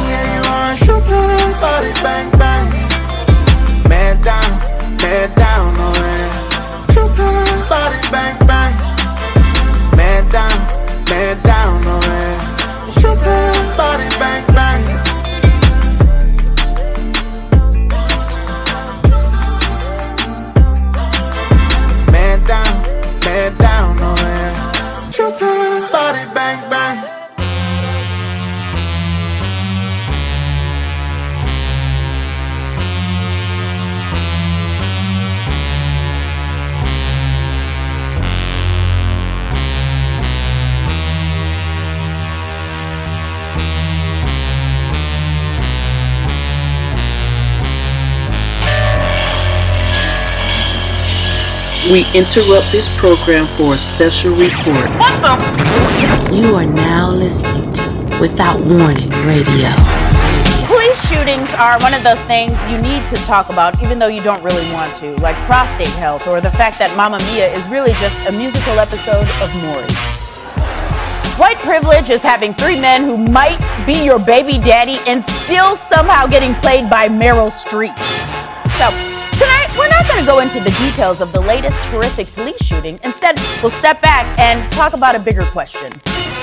Yeah, 0.09 0.25
you 0.35 0.43
are 0.49 0.73
a 0.73 0.77
shooter, 0.77 1.25
body 1.61 1.93
bang 2.01 2.31
bang. 2.41 2.67
Man 3.89 4.21
down, 4.23 4.51
man 4.97 5.29
down, 5.37 5.75
oh 5.77 5.93
yeah. 6.01 6.93
Shooter, 6.93 7.33
body 7.69 8.01
bang 8.11 8.37
bang. 8.49 8.75
Man 9.97 10.25
down, 10.31 10.57
man 11.09 11.37
down, 11.43 11.52
We 51.91 52.07
interrupt 52.15 52.71
this 52.71 52.89
program 52.97 53.47
for 53.59 53.75
a 53.75 53.79
special 53.79 54.31
report. 54.31 54.87
What 55.03 55.19
the? 55.19 56.33
You 56.33 56.55
are 56.55 56.65
now 56.65 57.11
listening 57.11 57.73
to 57.73 58.19
Without 58.21 58.61
Warning 58.61 59.11
Radio. 59.27 59.69
Police 60.71 61.09
shootings 61.09 61.53
are 61.55 61.81
one 61.81 61.93
of 61.93 62.05
those 62.05 62.21
things 62.23 62.65
you 62.71 62.81
need 62.81 63.09
to 63.09 63.17
talk 63.27 63.49
about 63.51 63.83
even 63.83 63.99
though 63.99 64.07
you 64.07 64.23
don't 64.23 64.43
really 64.45 64.71
want 64.73 64.95
to, 64.97 65.11
like 65.23 65.35
prostate 65.45 65.89
health 65.89 66.29
or 66.29 66.41
the 66.41 66.53
fact 66.53 66.79
that 66.79 66.97
Mamma 66.97 67.19
Mia 67.33 67.53
is 67.53 67.69
really 67.69 67.93
just 67.95 68.29
a 68.29 68.33
musical 68.33 68.79
episode 68.79 69.27
of 69.43 69.51
Maury. 69.67 69.91
White 71.37 71.59
privilege 71.59 72.11
is 72.11 72.23
having 72.23 72.55
three 72.55 72.79
men 72.79 73.03
who 73.03 73.17
might 73.33 73.59
be 73.85 74.05
your 74.05 74.21
baby 74.21 74.61
daddy 74.61 74.99
and 75.11 75.23
still 75.23 75.75
somehow 75.75 76.29
getting 76.29 76.55
played 76.55 76.89
by 76.89 77.09
Meryl 77.09 77.51
Streep. 77.51 77.99
So, 78.79 79.12
tonight 79.43 79.69
we're 79.77 79.89
not 79.89 80.07
going 80.07 80.21
to 80.21 80.27
go 80.27 80.39
into 80.39 80.61
the 80.61 80.71
details 80.79 81.21
of 81.21 81.33
the 81.33 81.41
latest 81.41 81.79
horrific 81.87 82.29
police 82.33 82.63
shooting. 82.63 82.99
Instead, 83.03 83.35
we'll 83.61 83.71
step 83.71 84.01
back 84.01 84.39
and 84.39 84.71
talk 84.73 84.93
about 84.93 85.17
a 85.17 85.19
bigger 85.19 85.45
question. 85.47 85.91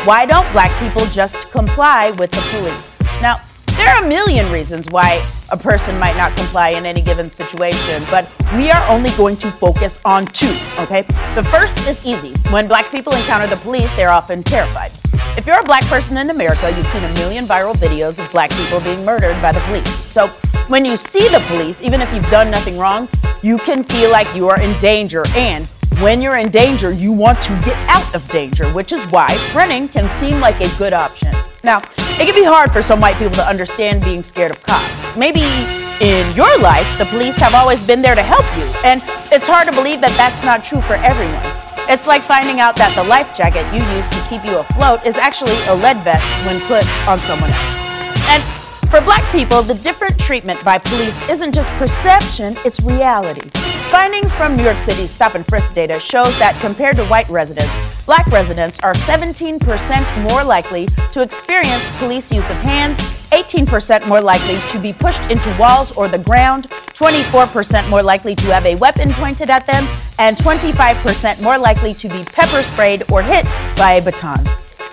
Why 0.03 0.26
don't 0.26 0.49
black 0.51 0.71
people 0.81 1.05
just 1.07 1.49
comply 1.49 2.11
with 2.19 2.31
the 2.31 2.43
police? 2.57 3.01
Now, 3.21 3.38
There 3.77 3.88
are 3.88 4.03
a 4.03 4.07
million 4.09 4.51
reasons 4.51 4.89
why 4.89 5.26
a 5.49 5.55
person 5.55 5.97
might 5.97 6.17
not 6.17 6.35
comply 6.35 6.69
in 6.69 6.85
any 6.85 7.01
given 7.01 7.30
situation, 7.30 8.03
but 8.11 8.30
we 8.53 8.69
are 8.69 8.85
only 8.89 9.11
going 9.11 9.38
to 9.38 9.49
focus 9.49 10.01
on 10.03 10.26
two, 10.26 10.53
okay? 10.80 11.03
The 11.35 11.47
first 11.49 11.88
is 11.88 12.05
easy. 12.05 12.34
When 12.51 12.67
black 12.67 12.91
people 12.91 13.13
encounter 13.15 13.47
the 13.47 13.55
police, 13.55 13.93
they're 13.95 14.09
often 14.09 14.43
terrified. 14.43 14.91
If 15.38 15.47
you're 15.47 15.61
a 15.61 15.63
black 15.63 15.85
person 15.85 16.17
in 16.17 16.30
America, 16.30 16.69
you've 16.76 16.88
seen 16.88 17.05
a 17.05 17.13
million 17.13 17.45
viral 17.45 17.73
videos 17.73 18.21
of 18.21 18.30
black 18.34 18.51
people 18.51 18.81
being 18.81 19.05
murdered 19.05 19.41
by 19.41 19.53
the 19.53 19.61
police. 19.61 19.89
So 19.89 20.30
when 20.69 20.85
you 20.85 20.95
see 20.95 21.27
the 21.29 21.43
police, 21.47 21.81
even 21.81 21.99
if 21.99 22.13
you've 22.13 22.29
done 22.29 22.51
nothing 22.51 22.77
wrong, 22.77 23.09
you 23.41 23.57
can 23.57 23.81
feel 23.81 24.11
like 24.11 24.33
you 24.35 24.47
are 24.47 24.61
in 24.61 24.77
danger. 24.79 25.23
And 25.35 25.65
when 25.99 26.21
you're 26.21 26.37
in 26.37 26.51
danger, 26.51 26.91
you 26.91 27.11
want 27.11 27.41
to 27.41 27.49
get 27.65 27.75
out 27.89 28.15
of 28.15 28.25
danger, 28.29 28.71
which 28.71 28.93
is 28.93 29.03
why 29.05 29.27
running 29.55 29.89
can 29.89 30.07
seem 30.09 30.39
like 30.39 30.61
a 30.61 30.69
good 30.77 30.93
option. 30.93 31.33
Now, 31.63 31.79
it 31.97 32.25
can 32.25 32.35
be 32.35 32.43
hard 32.43 32.71
for 32.71 32.83
some 32.83 33.01
white 33.01 33.17
people 33.17 33.33
to 33.33 33.43
understand 33.43 34.03
being 34.03 34.21
scared 34.21 34.51
of 34.51 34.61
cops. 34.61 35.13
Maybe 35.17 35.41
in 36.01 36.35
your 36.35 36.55
life, 36.59 36.87
the 36.99 37.05
police 37.05 37.37
have 37.37 37.55
always 37.55 37.83
been 37.83 38.03
there 38.03 38.15
to 38.15 38.23
help 38.23 38.45
you, 38.55 38.63
and 38.85 39.01
it's 39.33 39.47
hard 39.47 39.67
to 39.67 39.73
believe 39.73 40.01
that 40.01 40.15
that's 40.15 40.43
not 40.43 40.63
true 40.63 40.81
for 40.81 40.93
everyone. 41.01 41.41
It's 41.89 42.05
like 42.05 42.21
finding 42.21 42.59
out 42.59 42.75
that 42.77 42.93
the 42.93 43.03
life 43.03 43.35
jacket 43.35 43.65
you 43.73 43.81
use 43.97 44.07
to 44.07 44.21
keep 44.29 44.45
you 44.45 44.59
afloat 44.59 45.03
is 45.03 45.17
actually 45.17 45.57
a 45.67 45.75
lead 45.75 45.97
vest 46.03 46.29
when 46.45 46.61
put 46.69 46.85
on 47.09 47.19
someone 47.19 47.49
else. 47.49 47.75
And 48.29 48.59
for 48.89 49.01
black 49.01 49.31
people, 49.31 49.61
the 49.61 49.75
different 49.75 50.19
treatment 50.19 50.63
by 50.65 50.79
police 50.79 51.21
isn't 51.29 51.53
just 51.53 51.71
perception, 51.73 52.55
it's 52.65 52.79
reality. 52.81 53.47
Findings 53.91 54.33
from 54.33 54.55
New 54.55 54.63
York 54.63 54.79
City's 54.79 55.11
stop 55.11 55.35
and 55.35 55.45
frisk 55.47 55.75
data 55.75 55.99
shows 55.99 56.37
that 56.39 56.59
compared 56.59 56.95
to 56.95 57.05
white 57.05 57.29
residents, 57.29 57.71
black 58.05 58.25
residents 58.27 58.79
are 58.79 58.93
17% 58.93 60.29
more 60.29 60.43
likely 60.43 60.87
to 61.11 61.21
experience 61.21 61.89
police 61.97 62.31
use 62.31 62.49
of 62.49 62.57
hands, 62.57 62.97
18% 63.29 64.07
more 64.07 64.21
likely 64.21 64.59
to 64.69 64.79
be 64.79 64.91
pushed 64.91 65.21
into 65.29 65.55
walls 65.59 65.95
or 65.95 66.07
the 66.07 66.19
ground, 66.19 66.67
24% 66.69 67.87
more 67.89 68.01
likely 68.01 68.35
to 68.35 68.53
have 68.53 68.65
a 68.65 68.75
weapon 68.75 69.11
pointed 69.13 69.51
at 69.51 69.67
them, 69.67 69.85
and 70.17 70.35
25% 70.37 71.41
more 71.41 71.57
likely 71.57 71.93
to 71.93 72.09
be 72.09 72.23
pepper 72.23 72.63
sprayed 72.63 73.03
or 73.11 73.21
hit 73.21 73.45
by 73.77 73.93
a 73.93 74.03
baton. 74.03 74.43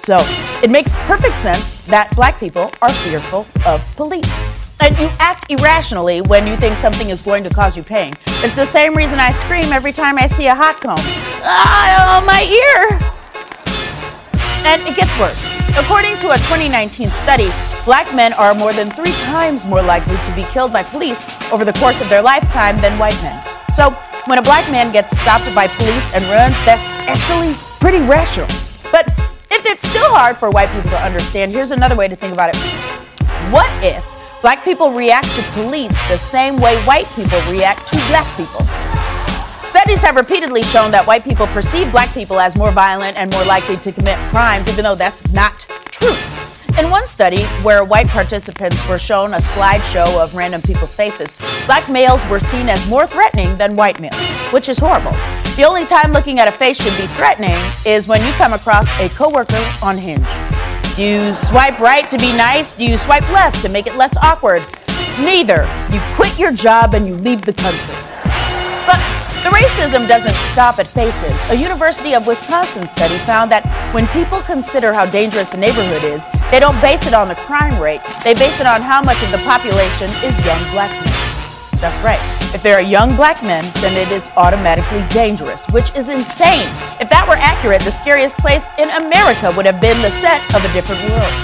So 0.01 0.19
it 0.63 0.71
makes 0.71 0.97
perfect 1.09 1.37
sense 1.41 1.85
that 1.87 2.15
black 2.15 2.39
people 2.39 2.71
are 2.83 2.91
fearful 2.91 3.47
of 3.67 3.83
police. 3.97 4.33
And 4.81 4.97
you 4.99 5.09
act 5.19 5.51
irrationally 5.51 6.21
when 6.23 6.47
you 6.47 6.57
think 6.57 6.77
something 6.77 7.09
is 7.09 7.23
going 7.23 7.43
to 7.45 7.51
cause 7.51 7.77
you 7.77 7.83
pain. 7.83 8.13
It's 8.45 8.55
the 8.55 8.67
same 8.67 8.95
reason 8.95 9.19
I 9.19 9.31
scream 9.31 9.73
every 9.73 9.93
time 9.93 10.19
I 10.19 10.27
see 10.27 10.47
a 10.47 10.55
hot 10.55 10.81
comb. 10.81 10.99
Ah, 11.43 12.21
oh, 12.21 12.27
my 12.27 12.43
ear! 12.45 12.99
And 14.67 14.83
it 14.83 14.97
gets 14.97 15.17
worse. 15.19 15.47
According 15.79 16.17
to 16.19 16.31
a 16.31 16.37
2019 16.47 17.09
study, 17.09 17.51
black 17.85 18.15
men 18.15 18.33
are 18.35 18.55
more 18.55 18.73
than 18.73 18.91
three 18.91 19.13
times 19.31 19.67
more 19.67 19.83
likely 19.83 20.17
to 20.17 20.35
be 20.35 20.43
killed 20.53 20.73
by 20.73 20.83
police 20.83 21.25
over 21.53 21.65
the 21.65 21.73
course 21.75 22.01
of 22.01 22.09
their 22.09 22.23
lifetime 22.23 22.81
than 22.81 22.99
white 22.99 23.21
men. 23.23 23.41
So, 23.75 23.91
when 24.27 24.39
a 24.39 24.43
black 24.43 24.71
man 24.71 24.93
gets 24.93 25.19
stopped 25.19 25.53
by 25.55 25.69
police 25.69 26.15
and 26.15 26.25
runs, 26.27 26.63
that's 26.65 26.89
actually 27.09 27.55
pretty 27.79 28.01
rational. 28.07 28.49
But 28.91 29.07
if 29.51 29.67
it's 29.67 29.89
still 29.89 30.11
hard 30.15 30.37
for 30.37 30.51
white 30.51 30.71
people 30.71 30.91
to 30.91 31.03
understand, 31.03 31.53
here's 31.53 31.71
another 31.71 31.97
way 31.97 32.09
to 32.09 32.17
think 32.17 32.33
about 32.33 32.51
it. 32.51 32.57
What 33.53 33.71
if 33.83 34.05
black 34.43 34.65
people 34.65 34.91
react 34.91 35.29
to 35.37 35.43
police 35.53 35.97
the 36.09 36.17
same 36.17 36.59
way 36.59 36.77
white 36.83 37.07
people 37.15 37.41
react 37.51 37.87
to 37.89 37.97
black 38.09 38.27
people? 38.37 38.61
Studies 39.65 40.03
have 40.03 40.17
repeatedly 40.17 40.63
shown 40.63 40.91
that 40.91 41.07
white 41.07 41.23
people 41.23 41.47
perceive 41.49 41.91
black 41.93 42.13
people 42.13 42.41
as 42.41 42.57
more 42.57 42.73
violent 42.73 43.17
and 43.17 43.31
more 43.33 43.45
likely 43.45 43.77
to 43.79 43.93
commit 43.93 44.19
crimes, 44.31 44.69
even 44.69 44.83
though 44.85 44.95
that's 44.95 45.33
not 45.33 45.61
true. 45.91 46.17
In 46.79 46.91
one 46.91 47.07
study, 47.07 47.43
where 47.63 47.83
white 47.85 48.07
participants 48.09 48.87
were 48.87 48.99
shown 48.99 49.33
a 49.33 49.39
slideshow 49.39 50.23
of 50.23 50.35
random 50.35 50.61
people's 50.61 50.95
faces, 50.95 51.35
black 51.65 51.89
males 51.89 52.23
were 52.27 52.39
seen 52.39 52.69
as 52.69 52.87
more 52.91 53.07
threatening 53.07 53.57
than 53.57 53.77
white 53.77 53.99
males, 53.99 54.31
which 54.53 54.69
is 54.69 54.77
horrible. 54.77 55.13
The 55.57 55.65
only 55.67 55.87
time 55.87 56.13
looking 56.13 56.39
at 56.39 56.49
a 56.49 56.53
face 56.53 56.77
should 56.77 56.95
be 56.99 57.07
threatening 57.15 57.57
is 57.87 58.07
when 58.07 58.23
you 58.27 58.31
come 58.33 58.53
across 58.53 58.87
a 59.01 59.09
coworker 59.09 59.65
on 59.83 59.97
Hinge. 59.97 60.27
Do 60.97 61.03
you 61.03 61.35
swipe 61.35 61.79
right 61.79 62.09
to 62.11 62.19
be 62.19 62.31
nice? 62.37 62.75
Do 62.75 62.85
you 62.85 62.99
swipe 62.99 63.27
left 63.31 63.63
to 63.63 63.71
make 63.71 63.87
it 63.87 63.97
less 63.97 64.15
awkward? 64.19 64.63
Neither. 65.19 65.67
You 65.91 66.01
quit 66.15 66.39
your 66.39 66.53
job 66.53 66.93
and 66.93 67.07
you 67.07 67.15
leave 67.15 67.41
the 67.41 67.55
country. 67.55 68.16
The 69.47 69.53
racism 69.53 70.09
doesn't 70.09 70.35
stop 70.51 70.81
at 70.81 70.89
faces. 70.89 71.39
A 71.51 71.55
University 71.55 72.17
of 72.17 72.27
Wisconsin 72.27 72.89
study 72.89 73.15
found 73.19 73.49
that 73.53 73.63
when 73.95 74.09
people 74.09 74.43
consider 74.43 74.93
how 74.93 75.07
dangerous 75.07 75.55
a 75.55 75.57
neighborhood 75.57 76.03
is, 76.03 76.27
they 76.51 76.59
don't 76.59 76.75
base 76.83 77.07
it 77.07 77.15
on 77.15 77.29
the 77.29 77.39
crime 77.47 77.79
rate, 77.79 78.03
they 78.27 78.35
base 78.35 78.59
it 78.59 78.67
on 78.67 78.83
how 78.83 79.07
much 79.07 79.23
of 79.23 79.31
the 79.31 79.39
population 79.47 80.11
is 80.27 80.35
young 80.43 80.59
black 80.75 80.91
men. 80.91 81.15
That's 81.79 82.03
right. 82.03 82.19
If 82.59 82.67
there 82.67 82.75
are 82.75 82.83
young 82.83 83.15
black 83.15 83.41
men, 83.45 83.63
then 83.87 83.95
it 83.95 84.11
is 84.11 84.35
automatically 84.35 85.07
dangerous, 85.15 85.63
which 85.71 85.95
is 85.95 86.09
insane. 86.09 86.67
If 86.99 87.07
that 87.15 87.23
were 87.31 87.39
accurate, 87.39 87.87
the 87.87 87.95
scariest 87.95 88.43
place 88.43 88.67
in 88.83 88.91
America 88.99 89.55
would 89.55 89.67
have 89.71 89.79
been 89.79 90.03
the 90.03 90.11
set 90.19 90.43
of 90.59 90.67
a 90.67 90.71
different 90.75 90.99
world. 91.07 91.35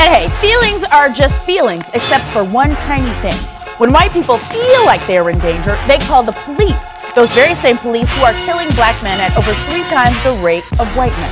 And 0.00 0.08
hey, 0.08 0.32
feelings 0.40 0.88
are 0.88 1.12
just 1.12 1.44
feelings, 1.44 1.92
except 1.92 2.24
for 2.32 2.48
one 2.48 2.72
tiny 2.80 3.12
thing. 3.20 3.57
When 3.78 3.92
white 3.92 4.10
people 4.10 4.38
feel 4.38 4.84
like 4.86 5.06
they 5.06 5.18
are 5.18 5.30
in 5.30 5.38
danger, 5.38 5.78
they 5.86 5.98
call 5.98 6.24
the 6.24 6.32
police. 6.42 6.94
Those 7.14 7.30
very 7.30 7.54
same 7.54 7.78
police 7.78 8.12
who 8.16 8.22
are 8.22 8.32
killing 8.42 8.66
black 8.74 9.00
men 9.04 9.20
at 9.20 9.36
over 9.38 9.54
three 9.70 9.84
times 9.84 10.20
the 10.24 10.34
rate 10.42 10.66
of 10.80 10.90
white 10.96 11.14
men. 11.22 11.30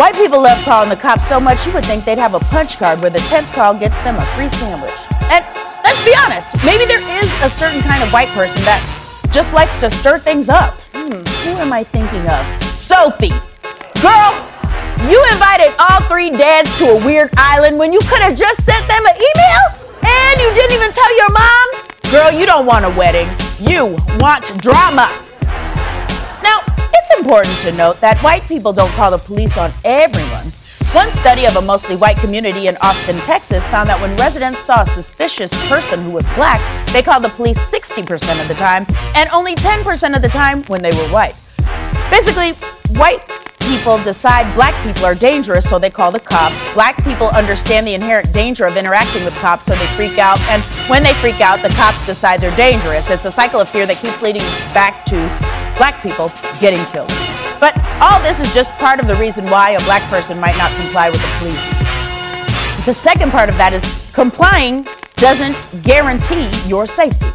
White 0.00 0.14
people 0.14 0.40
love 0.40 0.56
calling 0.64 0.88
the 0.88 0.96
cops 0.96 1.28
so 1.28 1.38
much 1.38 1.66
you 1.66 1.72
would 1.74 1.84
think 1.84 2.06
they'd 2.06 2.16
have 2.16 2.32
a 2.32 2.40
punch 2.48 2.78
card 2.78 3.02
where 3.02 3.10
the 3.10 3.18
10th 3.28 3.52
call 3.52 3.74
gets 3.74 4.00
them 4.00 4.16
a 4.16 4.24
free 4.34 4.48
sandwich. 4.48 4.96
And 5.28 5.44
let's 5.84 6.02
be 6.06 6.16
honest, 6.16 6.48
maybe 6.64 6.86
there 6.86 7.04
is 7.20 7.28
a 7.42 7.50
certain 7.50 7.82
kind 7.82 8.02
of 8.02 8.10
white 8.14 8.28
person 8.28 8.62
that 8.64 8.80
just 9.30 9.52
likes 9.52 9.76
to 9.80 9.90
stir 9.90 10.18
things 10.18 10.48
up. 10.48 10.80
Hmm, 10.94 11.20
who 11.44 11.60
am 11.60 11.70
I 11.70 11.84
thinking 11.84 12.26
of? 12.28 12.48
Sophie. 12.64 13.36
Girl, 14.00 14.32
you 15.04 15.20
invited 15.32 15.76
all 15.78 16.00
three 16.08 16.30
dads 16.30 16.74
to 16.78 16.96
a 16.96 17.04
weird 17.04 17.28
island 17.36 17.76
when 17.78 17.92
you 17.92 18.00
could 18.08 18.24
have 18.24 18.38
just 18.38 18.64
sent 18.64 18.88
them 18.88 19.04
an 19.04 19.16
email? 19.16 19.81
And 20.04 20.40
you 20.40 20.52
didn't 20.54 20.72
even 20.72 20.92
tell 20.92 21.16
your 21.16 21.30
mom? 21.30 21.68
Girl, 22.10 22.30
you 22.32 22.46
don't 22.46 22.66
want 22.66 22.84
a 22.84 22.90
wedding. 22.90 23.28
You 23.60 23.96
want 24.18 24.44
drama. 24.60 25.08
Now, 26.42 26.60
it's 26.92 27.10
important 27.18 27.56
to 27.60 27.72
note 27.72 28.00
that 28.00 28.18
white 28.22 28.42
people 28.44 28.72
don't 28.72 28.90
call 28.92 29.10
the 29.10 29.18
police 29.18 29.56
on 29.56 29.72
everyone. 29.84 30.52
One 30.92 31.10
study 31.10 31.46
of 31.46 31.56
a 31.56 31.62
mostly 31.62 31.96
white 31.96 32.18
community 32.18 32.66
in 32.66 32.76
Austin, 32.82 33.16
Texas 33.20 33.66
found 33.68 33.88
that 33.88 33.98
when 33.98 34.14
residents 34.16 34.60
saw 34.60 34.82
a 34.82 34.86
suspicious 34.86 35.52
person 35.66 36.02
who 36.02 36.10
was 36.10 36.28
black, 36.30 36.60
they 36.92 37.00
called 37.00 37.24
the 37.24 37.30
police 37.30 37.58
60% 37.58 38.42
of 38.42 38.46
the 38.46 38.54
time 38.54 38.84
and 39.14 39.30
only 39.30 39.54
10% 39.54 40.14
of 40.14 40.20
the 40.20 40.28
time 40.28 40.62
when 40.64 40.82
they 40.82 40.90
were 40.90 41.08
white. 41.08 41.34
Basically, 42.10 42.52
white 42.98 43.26
people 43.76 43.96
decide 44.04 44.52
black 44.54 44.74
people 44.84 45.06
are 45.06 45.14
dangerous, 45.14 45.66
so 45.66 45.78
they 45.78 45.88
call 45.88 46.10
the 46.12 46.20
cops. 46.20 46.62
Black 46.74 47.02
people 47.04 47.28
understand 47.28 47.86
the 47.86 47.94
inherent 47.94 48.30
danger 48.32 48.66
of 48.66 48.76
interacting 48.76 49.24
with 49.24 49.34
cops, 49.36 49.64
so 49.64 49.74
they 49.74 49.86
freak 49.96 50.18
out. 50.18 50.38
And 50.50 50.62
when 50.90 51.02
they 51.02 51.14
freak 51.14 51.40
out, 51.40 51.62
the 51.62 51.70
cops 51.70 52.04
decide 52.04 52.40
they're 52.42 52.54
dangerous. 52.54 53.08
It's 53.08 53.24
a 53.24 53.30
cycle 53.30 53.60
of 53.60 53.70
fear 53.70 53.86
that 53.86 53.96
keeps 53.96 54.20
leading 54.20 54.42
back 54.74 55.06
to 55.06 55.16
black 55.78 56.02
people 56.02 56.30
getting 56.60 56.84
killed. 56.92 57.08
But 57.60 57.72
all 58.02 58.20
this 58.20 58.40
is 58.40 58.52
just 58.52 58.72
part 58.72 59.00
of 59.00 59.06
the 59.06 59.16
reason 59.16 59.46
why 59.46 59.70
a 59.70 59.80
black 59.84 60.02
person 60.10 60.38
might 60.38 60.58
not 60.58 60.70
comply 60.78 61.08
with 61.08 61.22
the 61.22 61.32
police. 61.38 61.70
The 62.84 62.92
second 62.92 63.30
part 63.30 63.48
of 63.48 63.56
that 63.56 63.72
is 63.72 64.12
complying 64.12 64.86
doesn't 65.16 65.56
guarantee 65.82 66.50
your 66.68 66.86
safety. 66.86 67.28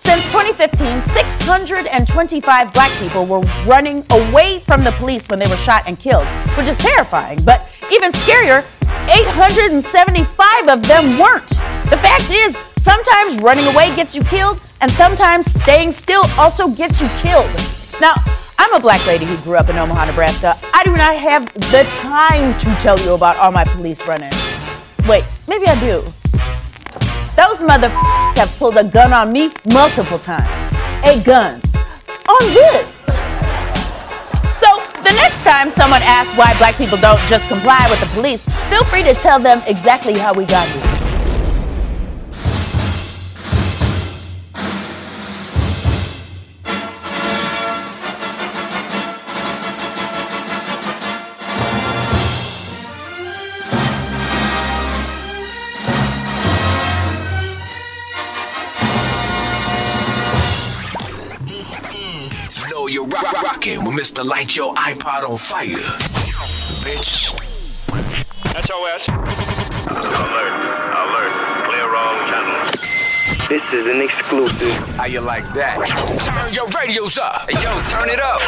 Since 0.00 0.26
2015, 0.32 1.02
625 1.02 2.72
black 2.72 2.90
people 2.98 3.26
were 3.26 3.40
running 3.66 4.02
away 4.10 4.58
from 4.60 4.82
the 4.82 4.92
police 4.92 5.28
when 5.28 5.38
they 5.38 5.46
were 5.46 5.58
shot 5.58 5.84
and 5.86 6.00
killed, 6.00 6.26
which 6.56 6.68
is 6.68 6.78
terrifying. 6.78 7.38
But 7.44 7.70
even 7.92 8.10
scarier, 8.10 8.64
875 9.14 10.68
of 10.68 10.82
them 10.88 11.18
weren't. 11.18 11.50
The 11.90 11.98
fact 12.00 12.30
is, 12.30 12.56
sometimes 12.78 13.42
running 13.42 13.66
away 13.66 13.94
gets 13.94 14.16
you 14.16 14.22
killed, 14.22 14.58
and 14.80 14.90
sometimes 14.90 15.52
staying 15.52 15.92
still 15.92 16.24
also 16.38 16.68
gets 16.68 16.98
you 17.00 17.08
killed. 17.18 17.50
Now, 18.00 18.14
I'm 18.58 18.74
a 18.74 18.80
black 18.80 19.06
lady 19.06 19.26
who 19.26 19.36
grew 19.44 19.56
up 19.56 19.68
in 19.68 19.76
Omaha, 19.76 20.06
Nebraska. 20.06 20.56
I 20.72 20.82
do 20.82 20.96
not 20.96 21.14
have 21.14 21.52
the 21.70 21.86
time 22.00 22.58
to 22.60 22.74
tell 22.82 22.98
you 23.00 23.14
about 23.14 23.36
all 23.36 23.52
my 23.52 23.64
police 23.64 24.04
run-ins. 24.08 24.34
Wait, 25.06 25.24
maybe 25.46 25.66
I 25.66 25.78
do. 25.78 26.02
Those 27.36 27.62
motherfuckers 27.62 28.36
have 28.38 28.54
pulled 28.58 28.76
a 28.76 28.84
gun 28.84 29.12
on 29.12 29.32
me 29.32 29.50
multiple 29.72 30.18
times. 30.18 30.60
A 31.04 31.22
gun. 31.24 31.60
On 32.28 32.54
this. 32.54 33.04
So, 34.54 34.68
the 35.02 35.14
next 35.16 35.42
time 35.44 35.70
someone 35.70 36.02
asks 36.02 36.36
why 36.36 36.56
black 36.58 36.76
people 36.76 36.98
don't 36.98 37.20
just 37.28 37.48
comply 37.48 37.86
with 37.90 38.00
the 38.00 38.06
police, 38.14 38.44
feel 38.68 38.84
free 38.84 39.02
to 39.04 39.14
tell 39.14 39.38
them 39.38 39.62
exactly 39.66 40.18
how 40.18 40.34
we 40.34 40.44
got 40.44 40.68
here. 40.68 40.99
Rock, 63.12 63.32
rock, 63.32 63.42
rocking 63.42 63.84
with 63.84 63.94
Mr. 63.94 64.24
Light 64.24 64.56
Your 64.56 64.74
iPod 64.74 65.28
on 65.28 65.36
Fire. 65.36 65.66
Bitch. 66.84 67.30
SOS. 68.66 69.08
Alert. 69.88 70.54
Alert. 71.02 71.34
Clear 71.66 71.94
all 71.94 72.16
channels. 72.28 73.48
This 73.48 73.72
is 73.72 73.86
an 73.86 74.00
exclusive. 74.00 74.72
How 74.96 75.06
you 75.06 75.20
like 75.20 75.44
that? 75.54 75.86
Turn 76.20 76.54
your 76.54 76.68
radios 76.68 77.18
up. 77.18 77.50
Hey, 77.50 77.62
yo, 77.62 77.82
turn 77.82 78.08
it 78.08 78.20
up. 78.20 78.40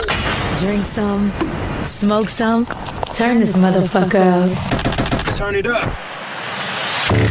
Drink 0.59 0.85
some, 0.85 1.33
smoke 1.85 2.29
some, 2.29 2.67
turn 3.15 3.41
this 3.41 3.57
motherfucker 3.57 4.51
up. 4.51 5.37
Turn 5.37 5.55
it 5.55 5.67
up. 5.67 5.91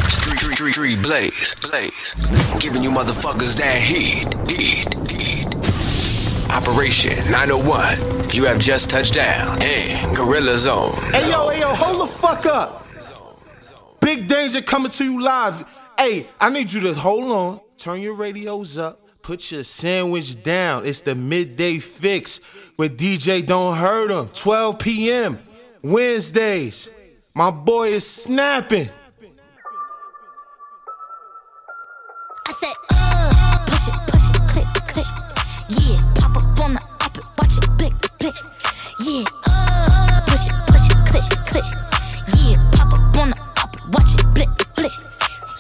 Street, 0.09 0.39
street, 0.39 0.55
street, 0.55 0.73
street, 0.73 1.01
blaze, 1.01 1.55
blaze. 1.55 2.15
Giving 2.59 2.83
you 2.83 2.91
motherfuckers 2.91 3.55
that 3.57 3.77
heat, 3.77 4.27
heat, 4.49 4.93
heat. 5.09 5.10
Operation 6.51 7.15
901. 7.31 8.29
You 8.31 8.43
have 8.45 8.59
just 8.59 8.89
touched 8.89 9.13
down 9.13 9.61
in 9.61 10.13
Gorilla 10.13 10.57
Zone. 10.57 10.93
Hey 11.13 11.29
yo, 11.29 11.49
hey 11.49 11.59
yo, 11.61 11.69
hold 11.73 12.01
the 12.01 12.11
fuck 12.11 12.45
up. 12.45 12.85
Big 14.01 14.27
danger 14.27 14.61
coming 14.61 14.91
to 14.91 15.03
you 15.03 15.21
live. 15.21 15.63
Hey, 15.97 16.27
I 16.39 16.49
need 16.49 16.71
you 16.71 16.81
to 16.81 16.93
hold 16.93 17.31
on, 17.31 17.61
turn 17.77 18.01
your 18.01 18.15
radios 18.15 18.77
up, 18.77 18.99
put 19.21 19.51
your 19.51 19.63
sandwich 19.63 20.43
down. 20.43 20.85
It's 20.85 21.01
the 21.01 21.15
midday 21.15 21.77
fixx 21.77 22.41
with 22.77 22.97
DJ 22.99 23.45
Don't 23.45 23.75
Hurt 23.77 24.11
'em. 24.11 24.27
12 24.29 24.79
p.m. 24.79 25.39
Wednesdays. 25.81 26.89
My 27.33 27.49
boy 27.49 27.89
is 27.89 28.05
snapping. 28.05 28.89
I 32.47 32.53
said, 32.53 32.73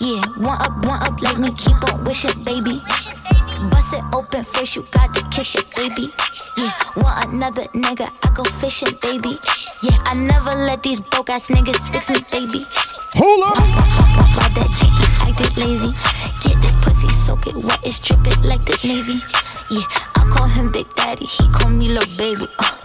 Yeah, 0.01 0.25
one 0.37 0.57
up, 0.59 0.83
one 0.83 0.97
up, 1.03 1.21
like 1.21 1.37
me, 1.37 1.51
keep 1.51 1.77
on 1.93 2.03
wishing, 2.05 2.43
baby. 2.43 2.81
Bust 3.69 3.93
it 3.93 4.03
open 4.15 4.43
first, 4.43 4.75
you 4.75 4.83
got 4.89 5.13
to 5.13 5.21
kiss 5.29 5.53
it, 5.53 5.69
baby. 5.75 6.11
Yeah, 6.57 6.73
want 6.97 7.29
another 7.31 7.61
nigga, 7.77 8.09
I 8.23 8.33
go 8.33 8.43
fishing, 8.43 8.97
baby. 9.03 9.37
Yeah, 9.83 9.97
I 10.05 10.15
never 10.15 10.57
let 10.57 10.81
these 10.81 11.01
broke 11.01 11.29
ass 11.29 11.49
niggas 11.49 11.77
fix 11.93 12.09
me, 12.09 12.17
baby. 12.31 12.65
Hold 13.13 13.43
up. 13.43 13.53
Pop, 13.53 13.67
pop, 13.69 14.15
pop, 14.17 14.29
pop, 14.41 14.53
that 14.57 14.69
dick, 14.81 14.89
he 14.89 15.05
acted 15.29 15.57
lazy. 15.57 15.91
Get 16.41 16.57
that 16.63 16.81
pussy, 16.81 17.07
soak 17.27 17.45
it 17.45 17.55
wet, 17.55 17.79
it's 17.85 17.99
dripping 17.99 18.41
like 18.41 18.65
the 18.65 18.79
Navy. 18.83 19.21
Yeah, 19.69 19.85
I 20.15 20.25
call 20.33 20.47
him 20.47 20.71
Big 20.71 20.91
Daddy, 20.95 21.25
he 21.25 21.47
call 21.49 21.69
me 21.69 21.89
little 21.89 22.17
baby. 22.17 22.47
Uh, 22.57 22.80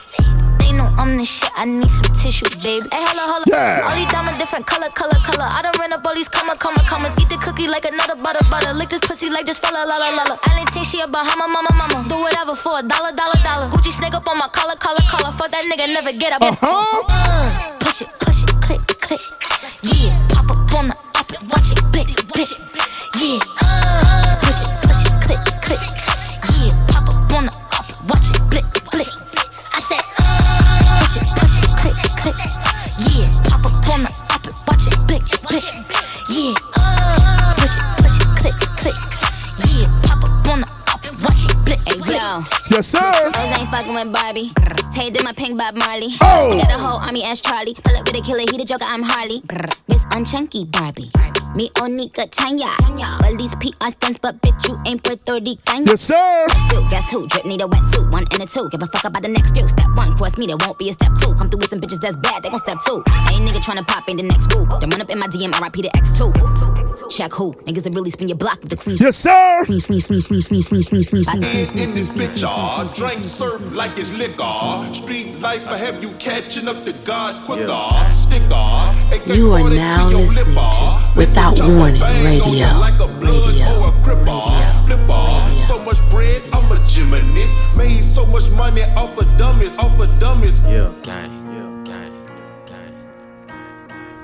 know 0.76 0.88
I'm 1.00 1.16
the 1.16 1.24
shit, 1.24 1.50
I 1.56 1.64
need 1.64 1.88
some 1.88 2.12
tissue, 2.14 2.48
baby. 2.60 2.86
Hey, 2.92 3.00
holla, 3.00 3.24
holla. 3.24 3.44
Yes. 3.48 3.82
All 3.82 3.96
these 3.96 4.10
diamonds 4.12 4.38
different 4.38 4.66
color, 4.66 4.88
color, 4.92 5.18
color. 5.24 5.48
I 5.48 5.64
done 5.64 5.74
ran 5.80 5.92
up 5.92 6.04
all 6.04 6.14
these 6.14 6.28
comma, 6.28 6.54
comma, 6.56 6.84
commas. 6.84 7.16
Eat 7.20 7.28
the 7.28 7.36
cookie 7.40 7.66
like 7.66 7.84
another 7.84 8.16
butter, 8.20 8.44
butter. 8.52 8.72
Lick 8.76 8.90
this 8.90 9.00
pussy 9.00 9.30
like 9.30 9.46
just 9.46 9.64
fella, 9.64 9.84
la, 9.88 9.96
la, 9.96 10.10
la, 10.12 10.24
la. 10.28 10.36
I 10.44 10.60
didn't 10.60 10.70
think 10.76 10.86
she 10.86 11.00
a 11.00 11.08
Bahama, 11.08 11.48
mama, 11.48 11.72
mama. 11.74 12.08
Do 12.08 12.20
whatever 12.20 12.54
for 12.54 12.78
a 12.78 12.82
dollar, 12.82 13.12
dollar, 13.12 13.40
dollar. 13.42 13.66
Gucci 13.72 13.90
snake 13.90 14.14
up 14.14 14.28
on 14.28 14.36
my 14.38 14.48
collar, 14.52 14.76
collar, 14.76 15.02
collar. 15.08 15.32
Fuck 15.32 15.50
that 15.50 15.64
nigga, 15.64 15.88
never 15.88 16.12
get 16.12 16.36
up. 16.36 16.42
Uh-huh. 16.42 17.04
Uh, 17.08 17.78
push 17.80 18.02
it, 18.04 18.10
push 18.20 18.44
it, 18.44 18.52
click, 18.60 18.82
click. 19.00 19.22
Yeah, 19.82 20.12
pop 20.30 20.50
up 20.50 20.74
on 20.76 20.88
the 20.92 20.96
up 21.16 21.30
it, 21.32 21.40
watch 21.48 21.72
it, 21.72 21.80
blick, 21.92 22.10
blick. 22.30 22.52
Yeah, 23.16 23.40
uh, 23.64 23.85
Yes, 42.70 42.88
sir. 42.88 43.30
Those 43.30 43.56
ain't 43.56 43.70
fucking 43.70 43.94
with 43.94 44.12
Barbie. 44.12 44.50
Tay 44.94 45.10
did 45.10 45.22
my 45.22 45.32
pink 45.32 45.58
Bob 45.58 45.76
Marley. 45.76 46.08
Oh. 46.20 46.52
Got 46.52 46.70
a 46.70 46.78
whole 46.78 46.98
army 46.98 47.22
as 47.24 47.40
Charlie. 47.40 47.74
Pull 47.74 47.96
up 47.96 48.04
with 48.06 48.16
a 48.16 48.22
killer, 48.22 48.40
he 48.50 48.58
the 48.58 48.64
Joker, 48.64 48.84
I'm 48.88 49.02
Harley. 49.02 49.42
Miss 49.88 50.02
Unchunky 50.10 50.70
Barbie. 50.70 51.10
Me 51.54 51.70
Onika 51.76 52.28
Tanya. 52.30 52.68
Well, 53.22 53.36
these 53.36 53.54
PR 53.54 53.90
stunts, 53.90 54.18
but 54.20 54.42
bitch, 54.42 54.68
you 54.68 54.76
ain't 54.86 55.02
Puerto 55.02 55.34
Rican. 55.40 55.86
Yes, 55.86 56.02
sir. 56.02 56.46
Still, 56.58 56.86
guess 56.88 57.10
who? 57.12 57.26
Drip 57.28 57.46
need 57.46 57.62
a 57.62 57.64
wetsuit. 57.64 58.10
One 58.12 58.24
and 58.32 58.42
a 58.42 58.46
two. 58.46 58.68
Give 58.70 58.82
a 58.82 58.86
fuck 58.86 59.04
about 59.04 59.22
the 59.22 59.28
next 59.28 59.56
few. 59.56 59.66
Step 59.68 59.88
one, 59.94 60.14
cross 60.16 60.36
me, 60.36 60.46
there 60.46 60.56
won't 60.58 60.78
be 60.78 60.90
a 60.90 60.92
step 60.92 61.12
two. 61.20 61.32
Come 61.34 61.48
through 61.48 61.60
with 61.60 61.70
some 61.70 61.80
bitches 61.80 62.00
that's 62.00 62.16
bad, 62.16 62.42
they 62.42 62.50
gon' 62.50 62.58
step 62.58 62.78
two. 62.84 63.02
Ain't 63.30 63.48
nigga 63.48 63.62
tryna 63.62 63.86
pop 63.86 64.08
in 64.08 64.16
the 64.16 64.24
next 64.24 64.48
boo. 64.48 64.66
Then 64.80 64.90
run 64.90 65.00
up 65.00 65.10
in 65.10 65.18
my 65.18 65.28
DM, 65.28 65.52
RIP 65.60 65.72
the 65.80 65.90
X2. 65.94 66.95
Check 67.10 67.32
who? 67.32 67.52
Niggas 67.52 67.84
that 67.84 67.94
really 67.94 68.10
spin 68.10 68.28
your 68.28 68.36
block 68.36 68.60
with 68.60 68.70
the 68.70 68.76
queens. 68.76 69.00
Yes, 69.00 69.16
sir. 69.16 69.64
Queens, 69.64 69.86
queens, 69.86 70.06
queens, 70.06 70.26
queens, 70.26 70.46
queens, 70.48 70.68
queens, 70.68 70.88
queens, 70.88 71.08
queens, 71.08 71.28
queens, 71.28 71.28
queens, 71.28 71.68
And 71.70 71.80
in 71.80 71.94
this 71.94 72.10
bitch, 72.10 72.42
y'all, 72.42 72.86
drink 72.88 73.24
served 73.24 73.74
like 73.74 73.96
it's 73.98 74.12
liquor. 74.16 74.94
Street 74.94 75.40
life, 75.40 75.66
I 75.66 75.76
have 75.78 76.02
you 76.02 76.10
catching 76.12 76.68
up 76.68 76.84
to 76.84 76.92
God 77.04 77.44
quicker. 77.44 78.14
Sticker. 78.14 79.34
You 79.34 79.52
are 79.52 79.70
now 79.70 80.08
listening 80.08 80.54
to 80.54 81.12
Without 81.16 81.60
Warning 81.60 82.02
Radio. 82.02 82.66
Radio. 83.20 83.92
Flipper. 84.86 85.60
So 85.60 85.82
much 85.84 85.98
bread, 86.10 86.42
I'm 86.52 86.70
a 86.70 86.84
gymnast. 86.86 87.76
Made 87.76 88.02
so 88.02 88.24
much 88.26 88.48
money 88.50 88.82
off 88.82 89.18
of 89.18 89.36
dummies, 89.36 89.78
off 89.78 89.98
of 90.00 90.18
dummies. 90.18 90.60
Yeah. 90.60 90.92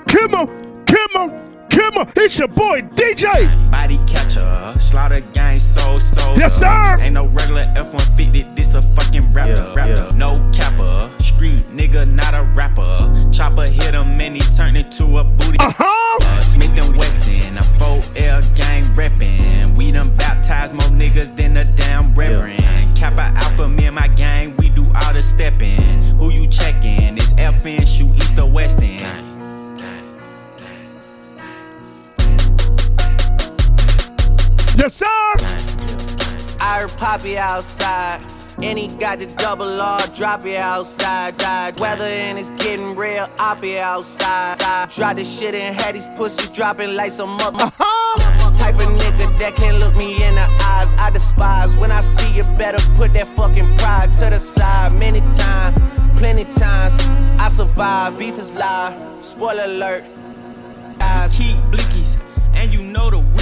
Come 0.06 0.34
on, 0.34 0.34
come 0.34 0.34
on, 0.34 0.84
come 0.86 1.16
on. 1.16 1.52
It's 1.74 2.39
your 2.39 2.49
boy 2.49 2.82
DJ. 2.82 3.70
Body 3.70 3.99
catcher, 4.07 4.74
slaughter 4.81 5.20
gang, 5.32 5.59
soul, 5.59 5.99
soul. 5.99 6.39
Yes, 6.39 6.59
sir. 6.59 6.97
Ain't 7.01 7.15
no 7.15 7.27
regular 7.27 7.62
F-150, 7.77 8.57
this 8.57 8.74
a 8.74 8.81
fucking 8.81 9.32
rapper. 9.32 9.73
rapper. 9.74 10.12
No 10.15 10.39
capper, 10.53 11.11
street 11.19 11.65
nigga, 11.65 12.09
not 12.09 12.35
a 12.35 12.44
rapper. 12.55 13.12
Chopper 13.32 13.66
hit 13.66 13.94
him 13.94 14.20
and 14.20 14.36
he 14.36 14.40
turned 14.57 14.77
into 14.77 15.19
a 15.19 15.24
booty. 15.24 15.59
Uh-huh. 15.61 16.40
Smith 16.40 16.78
and 16.78 16.97
Wesson, 16.97 17.59
a 17.59 17.62
4L 17.62 18.57
gang 18.57 18.82
reppin'. 18.94 19.74
We 19.77 19.93
done 19.93 20.15
baptized 20.16 20.74
more 20.74 20.89
niggas 20.89 21.36
than 21.36 21.57
a 21.57 21.65
damn 21.65 22.15
reverend. 22.15 22.62
Kappa 22.97 23.32
Alpha, 23.40 23.69
me 23.69 23.86
and 23.86 23.94
my 23.94 24.09
gang, 24.09 24.57
we 24.59 24.69
do 24.70 24.85
all 25.03 25.12
the 25.12 25.23
steppin'. 25.23 26.01
Who 26.19 26.31
you 26.31 26.49
checkin'? 26.49 27.16
It's 27.16 27.32
FN, 27.32 27.86
shoot 27.86 28.15
east 28.16 28.39
or 28.39 28.49
west 28.49 28.78
Yes, 34.82 34.94
sir. 34.94 35.06
I 36.59 36.80
heard 36.80 36.90
Poppy 36.98 37.38
outside. 37.38 38.20
And 38.60 38.76
he 38.76 38.88
got 38.88 39.20
the 39.20 39.26
double 39.26 39.80
R, 39.80 40.00
drop 40.09 40.44
it 40.44 40.56
outside. 40.56 41.36
side. 41.36 41.78
Weather 41.78 42.04
and 42.04 42.36
it's 42.36 42.50
getting 42.50 42.96
real, 42.96 43.30
I'll 43.38 43.54
be 43.54 43.78
outside. 43.78 44.59
side. 44.60 44.90
Drop 44.90 45.18
this 45.18 45.38
shit 45.38 45.54
and 45.54 45.80
had 45.80 45.94
these 45.94 46.09
pussies 46.16 46.48
dropping 46.48 46.96
like 46.96 47.12
some 47.12 47.30
mother. 47.36 47.62
Uh-huh. 47.62 48.50
Type 48.59 48.74
of 48.74 48.88
nigga 48.98 49.38
that 49.38 49.54
can't 49.54 49.78
look 49.78 49.94
me 49.94 50.14
in 50.14 50.34
the 50.34 50.48
eyes. 50.64 50.92
I 50.94 51.10
despise 51.10 51.76
when 51.76 51.92
I 51.92 52.00
see 52.00 52.32
you 52.32 52.42
better 52.59 52.82
put 52.96 53.12
that 53.12 53.28
fucking 53.36 53.76
pride 53.76 54.12
to 54.14 54.30
the 54.30 54.40
side. 54.40 54.94
Many 54.98 55.20
times, 55.38 55.80
plenty 56.18 56.44
times, 56.46 56.94
I 57.40 57.46
survive. 57.46 58.18
Beef 58.18 58.36
is 58.36 58.50
live. 58.52 59.22
Spoiler 59.22 59.62
alert. 59.62 60.04
Eyes. 60.98 61.36
Keep 61.36 61.59
blickies, 61.70 62.20
and 62.54 62.74
you 62.74 62.82
know 62.82 63.10
the 63.10 63.18
weed 63.18 63.41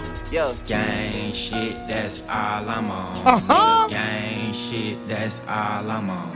Yeah. 0.31 0.55
Gang 0.65 1.33
shit, 1.33 1.75
that's 1.89 2.21
all 2.21 2.69
I'm 2.69 2.89
on. 2.89 3.27
Uh-huh. 3.27 3.89
Gang 3.89 4.53
shit, 4.53 4.97
that's 5.05 5.41
all 5.45 5.91
I'm 5.91 6.09
on. 6.09 6.33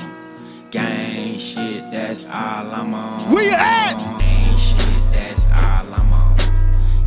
Gang 0.69 1.37
shit, 1.39 1.89
that's 1.91 2.25
all 2.25 2.73
I'm 2.75 2.93
on. 2.93 3.31
Where 3.31 3.45
you 3.45 3.53
at? 3.53 3.93
Gang 4.19 4.57
shit, 4.57 5.11
that's 5.13 5.43
all 5.45 5.93
I'm 5.93 6.11
on. 6.11 6.35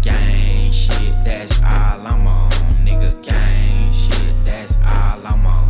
Gang 0.01 0.73
shit, 0.73 1.13
that's 1.27 1.61
all 1.61 2.07
I'm 2.07 2.27
on. 2.27 2.51
Nigga, 2.83 3.23
gang 3.23 3.91
shit, 3.93 4.35
that's 4.47 4.75
all 4.77 5.27
I'm 5.27 5.47
on. 5.47 5.69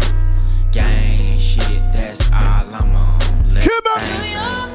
Gang 0.71 1.37
shit, 1.37 1.81
that's 1.93 2.31
all 2.31 2.73
I'm 2.73 2.95
on. 2.95 3.55
Let 3.55 3.65
Come 3.65 4.03
it 4.03 4.68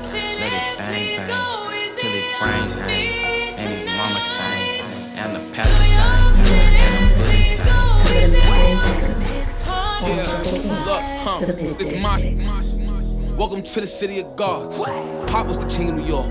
Look, 10.93 11.01
huh? 11.01 11.39
This 11.79 11.91
my. 11.95 12.19
Welcome 13.35 13.63
to 13.63 13.81
the 13.81 13.87
city 13.87 14.19
of 14.19 14.35
gods. 14.35 14.77
Pop 15.25 15.47
was 15.47 15.57
the 15.57 15.67
king 15.67 15.89
of 15.89 15.95
New 15.95 16.05
York. 16.05 16.29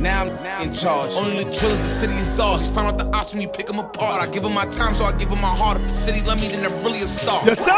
Now 0.00 0.22
I'm 0.22 0.68
in 0.68 0.72
charge. 0.72 1.12
Only 1.12 1.44
the 1.44 1.50
drillers, 1.52 1.82
the 1.82 1.88
city 1.88 2.14
is 2.14 2.40
ours. 2.40 2.70
Find 2.70 2.86
out 2.86 2.96
the 2.96 3.04
ops 3.14 3.34
when 3.34 3.42
you 3.42 3.48
pick 3.48 3.66
them 3.66 3.78
apart. 3.78 4.26
I 4.26 4.32
give 4.32 4.44
them 4.44 4.54
my 4.54 4.64
time, 4.64 4.94
so 4.94 5.04
I 5.04 5.12
give 5.18 5.28
them 5.28 5.42
my 5.42 5.54
heart. 5.54 5.76
If 5.76 5.88
the 5.88 5.92
city 5.92 6.22
love 6.22 6.40
me, 6.40 6.48
then 6.48 6.62
they're 6.62 6.82
really 6.82 7.02
a 7.02 7.06
star. 7.06 7.42
Yes, 7.44 7.66
sir. 7.66 7.70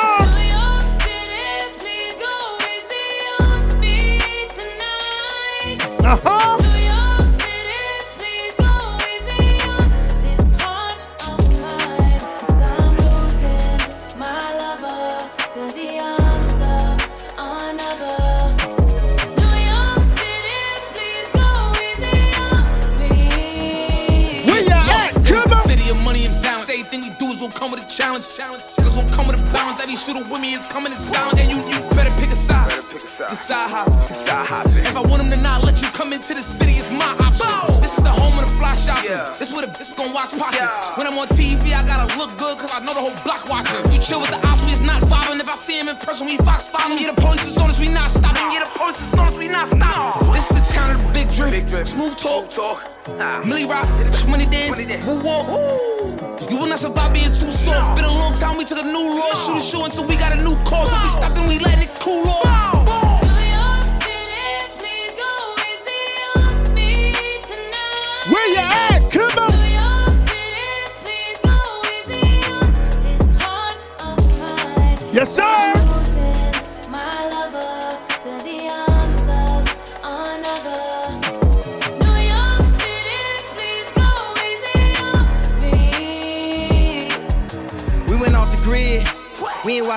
Uh 6.03 6.17
huh. 6.23 6.70
Everything 27.51 27.51
we 27.51 27.51
do 27.51 27.59
is 27.59 27.59
gonna 27.59 27.59
come 27.59 27.71
with 27.71 27.83
a 27.83 27.91
challenge. 27.91 28.29
Challenge. 28.37 28.63
It's 28.79 28.95
gonna 28.95 29.11
come 29.11 29.27
with 29.27 29.41
a 29.41 29.53
balance. 29.53 29.81
Every 29.81 29.97
shooter 29.97 30.23
with 30.23 30.41
me 30.41 30.55
is 30.55 30.67
coming 30.67 30.93
in 30.93 30.99
silence. 30.99 31.41
And 31.41 31.51
you, 31.51 31.59
you 31.67 31.79
better 31.95 32.11
pick 32.21 32.31
a 32.31 32.37
side. 32.37 32.71
Decide 33.29 33.71
how. 33.71 33.87
If 34.71 34.97
I 34.97 35.03
want 35.03 35.23
them 35.23 35.31
to 35.31 35.41
not 35.41 35.65
let 35.65 35.83
you 35.83 35.89
come 35.91 36.13
into 36.13 36.35
the 36.35 36.43
city, 36.43 36.79
it's 36.79 36.91
my 36.93 37.11
option. 37.19 37.51
This 37.81 37.97
is 37.99 38.03
the 38.03 38.11
home 38.11 38.39
of 38.39 38.47
the 38.47 38.53
fly 38.57 38.75
shopping. 38.75 39.11
This 39.39 39.51
is 39.51 39.53
where 39.55 39.67
the 39.67 39.73
bitch 39.73 39.97
gon' 39.97 40.13
watch 40.13 40.31
pockets. 40.39 40.79
When 40.97 41.07
I'm 41.07 41.19
on 41.19 41.29
TV, 41.29 41.75
I 41.75 41.83
gotta 41.87 42.07
look 42.17 42.31
good, 42.39 42.59
cause 42.59 42.73
I 42.75 42.81
know 42.85 42.95
the 42.95 43.03
whole 43.03 43.17
block 43.25 43.49
watching. 43.49 43.83
You 43.93 43.99
chill 44.01 44.21
with 44.21 44.31
the 44.31 44.41
ops, 44.47 44.65
we 44.65 44.73
is 44.73 44.81
not 44.81 45.03
vibing. 45.03 45.41
If 45.41 45.49
I 45.49 45.55
see 45.55 45.79
him 45.81 45.89
in 45.89 45.97
person, 45.97 46.27
we 46.27 46.37
fox 46.39 46.69
five. 46.69 46.89
Yeah, 46.99 47.13
the 47.13 47.21
police 47.21 47.47
is 47.47 47.59
on 47.59 47.71
us, 47.71 47.79
we 47.79 47.89
not 47.89 48.11
stopping. 48.11 48.53
Yeah, 48.55 48.65
the 48.65 48.79
police 48.79 49.01
is 49.01 49.15
on 49.19 49.27
us, 49.29 49.37
we 49.37 49.49
not 49.49 49.67
stopping. 49.67 50.33
This 50.33 50.51
is 50.51 50.55
the 50.57 50.65
town 50.73 50.97
of 50.97 51.03
the 51.03 51.13
big 51.13 51.29
drip. 51.33 51.87
Smooth 51.87 52.17
talk. 52.17 53.00
Ah. 53.19 53.43
Millie 53.45 53.65
Rock, 53.65 53.89
Money 54.29 54.47
Dance, 54.47 54.87
Woo 55.07 55.21
Walk. 55.21 55.47
You 56.51 56.59
will 56.59 56.67
not 56.67 56.79
survive 56.79 57.13
being 57.13 57.27
too 57.27 57.51
soft. 57.51 57.97
Been 57.97 58.05
a 58.05 58.09
long 58.13 58.35
time, 58.35 58.57
we 58.59 58.65
took 58.65 58.79
a 58.79 58.85
new 58.85 59.19
law. 59.19 59.33
Shoot 59.35 59.57
a 59.57 59.61
show 59.61 59.85
until 59.85 60.07
we 60.07 60.17
got 60.17 60.33
a 60.33 60.43
new 60.43 60.57
cause. 60.65 60.93
If 60.93 61.03
we 61.03 61.09
stopped, 61.11 61.37
then 61.37 61.49
we 61.49 61.59
let 61.59 61.83
it 61.83 61.91
cool 62.01 62.29
off. 62.29 62.87
Where 68.29 68.55
ya 68.55 68.63
at? 68.63 69.11
Come 69.11 69.39
on. 69.39 69.51
Yes, 75.13 75.35
sir. 75.35 75.80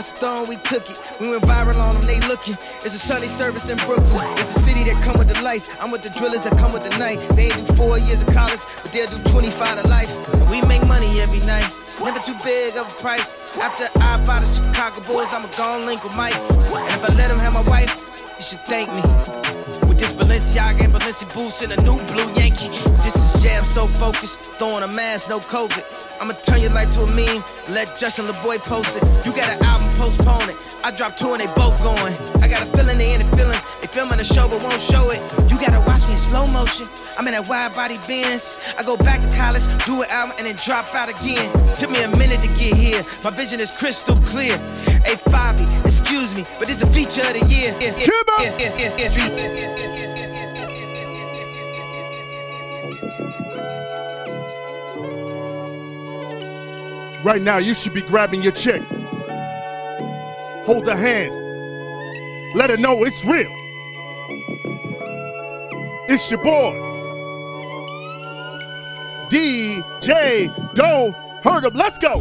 Watched 0.04 0.18
Stone, 0.18 0.50
we 0.50 0.58
took 0.58 0.84
it. 0.92 1.00
We 1.22 1.30
went 1.30 1.44
viral 1.44 1.80
on 1.80 1.96
them, 1.96 2.04
they 2.04 2.20
looking. 2.28 2.56
It's 2.84 2.92
a 2.94 3.00
Sunday 3.00 3.28
service 3.28 3.70
in 3.70 3.78
Brooklyn. 3.88 4.28
It's 4.36 4.52
a 4.52 4.60
city 4.60 4.84
that 4.84 5.02
come 5.02 5.18
with 5.18 5.30
the 5.32 5.42
lights. 5.42 5.70
I'm 5.80 5.92
with 5.92 6.02
the 6.04 6.10
drillers 6.10 6.44
that 6.44 6.58
come 6.60 6.74
with 6.74 6.84
the 6.84 6.92
night. 7.00 7.24
They 7.40 7.48
ain't 7.48 7.56
do 7.56 7.74
four 7.80 7.98
years 8.00 8.22
of 8.22 8.28
college, 8.36 8.60
but 8.84 8.92
they'll 8.92 9.08
do 9.08 9.16
25 9.32 9.82
to 9.82 9.88
life. 9.88 10.12
And 10.36 10.50
we 10.52 10.60
make 10.68 10.86
money 10.88 11.08
every 11.22 11.40
night. 11.48 11.72
Never 12.04 12.20
too 12.20 12.36
big 12.44 12.76
of 12.76 12.84
a 12.84 12.96
price. 13.00 13.40
After 13.56 13.88
I 14.04 14.20
buy 14.28 14.44
the 14.44 14.50
Chicago 14.52 15.00
Bulls, 15.08 15.32
I'ma 15.32 15.48
go 15.56 15.86
link 15.88 16.04
with 16.04 16.18
Mike. 16.18 16.36
And 16.36 16.92
if 17.00 17.10
I 17.10 17.16
let 17.16 17.32
him 17.32 17.40
have 17.40 17.54
my 17.54 17.64
wife, 17.64 17.96
you 18.36 18.44
should 18.44 18.60
thank 18.68 18.92
me. 18.92 19.83
This 20.04 20.12
Balenciaga 20.20 20.84
and 20.84 20.92
Balenci 20.92 21.24
boots 21.34 21.64
and 21.64 21.72
a 21.72 21.80
new 21.88 21.96
blue 22.12 22.28
Yankee. 22.36 22.68
This 23.00 23.16
is 23.16 23.42
jam 23.42 23.64
so 23.64 23.88
focused, 23.88 24.38
throwing 24.60 24.84
a 24.84 24.88
mask, 24.92 25.30
no 25.30 25.40
COVID. 25.40 25.80
I'ma 26.20 26.34
turn 26.44 26.60
your 26.60 26.76
life 26.76 26.92
to 27.00 27.08
a 27.08 27.12
meme, 27.16 27.40
let 27.72 27.88
Justin 27.96 28.28
LaBoy 28.28 28.60
post 28.68 29.00
it. 29.00 29.04
You 29.24 29.32
got 29.32 29.48
an 29.48 29.64
album, 29.64 29.88
postpone 29.96 30.50
it. 30.50 30.60
I 30.84 30.92
dropped 30.92 31.20
two 31.20 31.32
and 31.32 31.40
they 31.40 31.48
both 31.56 31.80
going. 31.80 32.12
I 32.44 32.52
got 32.52 32.68
a 32.68 32.70
feeling 32.76 32.98
they 32.98 33.16
in 33.16 33.24
the 33.24 33.30
feelings. 33.38 33.64
They 33.80 33.88
filming 33.88 34.20
the 34.20 34.28
show 34.28 34.52
but 34.52 34.60
won't 34.60 34.82
show 34.84 35.08
it. 35.08 35.24
You 35.48 35.56
gotta 35.56 35.80
watch 35.88 36.04
me 36.04 36.20
in 36.20 36.20
slow 36.20 36.52
motion. 36.52 36.84
I'm 37.16 37.24
in 37.24 37.32
that 37.40 37.48
wide 37.48 37.72
body 37.72 37.96
Benz. 38.04 38.60
I 38.76 38.84
go 38.84 39.00
back 39.00 39.24
to 39.24 39.32
college, 39.40 39.64
do 39.88 40.04
an 40.04 40.12
album, 40.12 40.36
and 40.36 40.52
then 40.52 40.60
drop 40.60 40.92
out 40.92 41.08
again. 41.08 41.48
Took 41.80 41.96
me 41.96 42.04
a 42.04 42.12
minute 42.20 42.44
to 42.44 42.52
get 42.60 42.76
here. 42.76 43.08
My 43.24 43.32
vision 43.32 43.64
is 43.64 43.72
crystal 43.72 44.20
clear. 44.28 44.60
Hey, 45.08 45.16
Fivi, 45.16 45.64
excuse 45.88 46.36
me, 46.36 46.44
but 46.60 46.68
this 46.68 46.84
a 46.84 46.92
feature 46.92 47.24
of 47.24 47.40
the 47.40 47.44
year. 47.48 47.72
Come 48.04 48.28
on. 48.36 49.93
Right 57.24 57.42
now, 57.42 57.58
you 57.58 57.74
should 57.74 57.94
be 57.94 58.02
grabbing 58.02 58.42
your 58.42 58.52
chick. 58.52 58.82
Hold 60.66 60.86
her 60.88 60.96
hand. 60.96 61.32
Let 62.56 62.70
her 62.70 62.78
know 62.78 63.04
it's 63.04 63.24
real. 63.24 63.50
It's 66.10 66.30
your 66.30 66.44
boy. 66.44 66.80
DJ 69.30 70.54
Don't 70.76 71.16
Hurt 71.44 71.64
'Em. 71.66 71.74
Let's 71.74 71.98
go. 71.98 72.14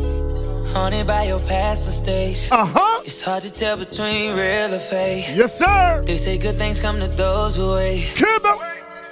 Haunted 0.73 1.07
by 1.07 1.25
your 1.25 1.41
past 1.41 1.85
mistakes. 1.87 2.51
Uh 2.51 2.65
huh. 2.65 3.03
It's 3.05 3.23
hard 3.23 3.43
to 3.43 3.53
tell 3.53 3.77
between 3.77 4.37
real 4.37 4.73
or 4.73 4.79
fake. 4.79 5.27
Yes, 5.35 5.59
sir. 5.59 6.03
They 6.07 6.17
say 6.17 6.39
good 6.39 6.55
things 6.55 6.81
come 6.81 7.01
to 7.01 7.09
those 7.09 7.57
who 7.57 7.75
wait. 7.75 8.15
Come 8.17 8.47
on. 8.47 8.59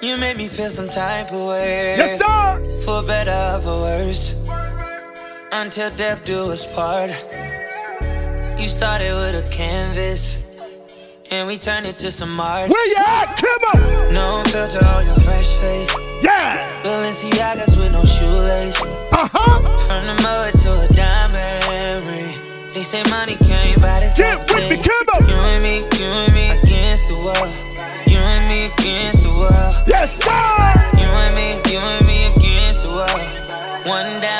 You 0.00 0.16
made 0.16 0.36
me 0.36 0.48
feel 0.48 0.70
some 0.70 0.88
type 0.88 1.32
of 1.32 1.48
way. 1.48 1.96
Yes, 1.98 2.18
sir. 2.18 2.80
For 2.84 3.02
better 3.02 3.56
or 3.56 3.60
for 3.60 3.80
worse. 3.82 4.34
Until 5.52 5.90
death 5.96 6.24
do 6.24 6.52
us 6.52 6.62
part. 6.76 7.10
You 8.54 8.68
started 8.68 9.10
with 9.10 9.34
a 9.34 9.44
canvas. 9.50 10.38
And 11.32 11.48
we 11.48 11.58
turned 11.58 11.86
it 11.86 11.98
to 11.98 12.12
some 12.12 12.38
art. 12.38 12.70
Where 12.70 12.86
you 12.86 12.96
at? 13.02 13.34
Come 13.34 13.62
on. 13.74 14.14
No 14.14 14.42
filter 14.46 14.78
on 14.78 15.02
your 15.04 15.18
fresh 15.26 15.50
face. 15.58 15.90
Yeah. 16.22 16.54
Balenciagas 16.86 17.74
with 17.82 17.90
no 17.90 18.02
shoelace. 18.06 18.78
Uh 19.10 19.26
huh. 19.26 19.58
From 19.90 20.06
the 20.06 20.14
mud 20.22 20.54
to 20.54 20.70
a 20.70 20.88
diamond 20.94 21.66
ring. 21.66 22.30
They 22.70 22.86
say 22.86 23.02
money 23.10 23.34
can't 23.34 23.82
buy 23.82 24.06
this. 24.06 24.16
Get 24.16 24.38
with 24.54 24.70
me, 24.70 24.78
on. 24.78 25.28
You 25.28 25.34
and 25.34 25.62
me, 25.66 25.82
you 25.98 26.06
and 26.06 26.30
me 26.30 26.46
against 26.62 27.10
the 27.10 27.18
world. 27.26 27.50
You 28.06 28.22
and 28.22 28.46
me 28.46 28.70
against 28.70 29.26
the 29.26 29.34
world. 29.34 29.74
Yes, 29.88 30.14
sir. 30.14 30.30
You 30.94 31.10
and 31.10 31.34
me, 31.34 31.58
you 31.66 31.82
and 31.82 32.06
me 32.06 32.30
against 32.38 32.86
the 32.86 32.94
world. 32.94 33.50
One 33.86 34.06
down 34.20 34.30
bitches 34.30 34.30
worth 34.30 34.39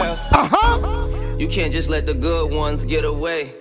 Uh 0.00 0.48
huh. 0.50 1.36
You 1.36 1.46
can't 1.46 1.72
just 1.72 1.90
let 1.90 2.06
the 2.06 2.14
good 2.14 2.50
ones 2.50 2.86
get 2.86 3.04
away. 3.04 3.52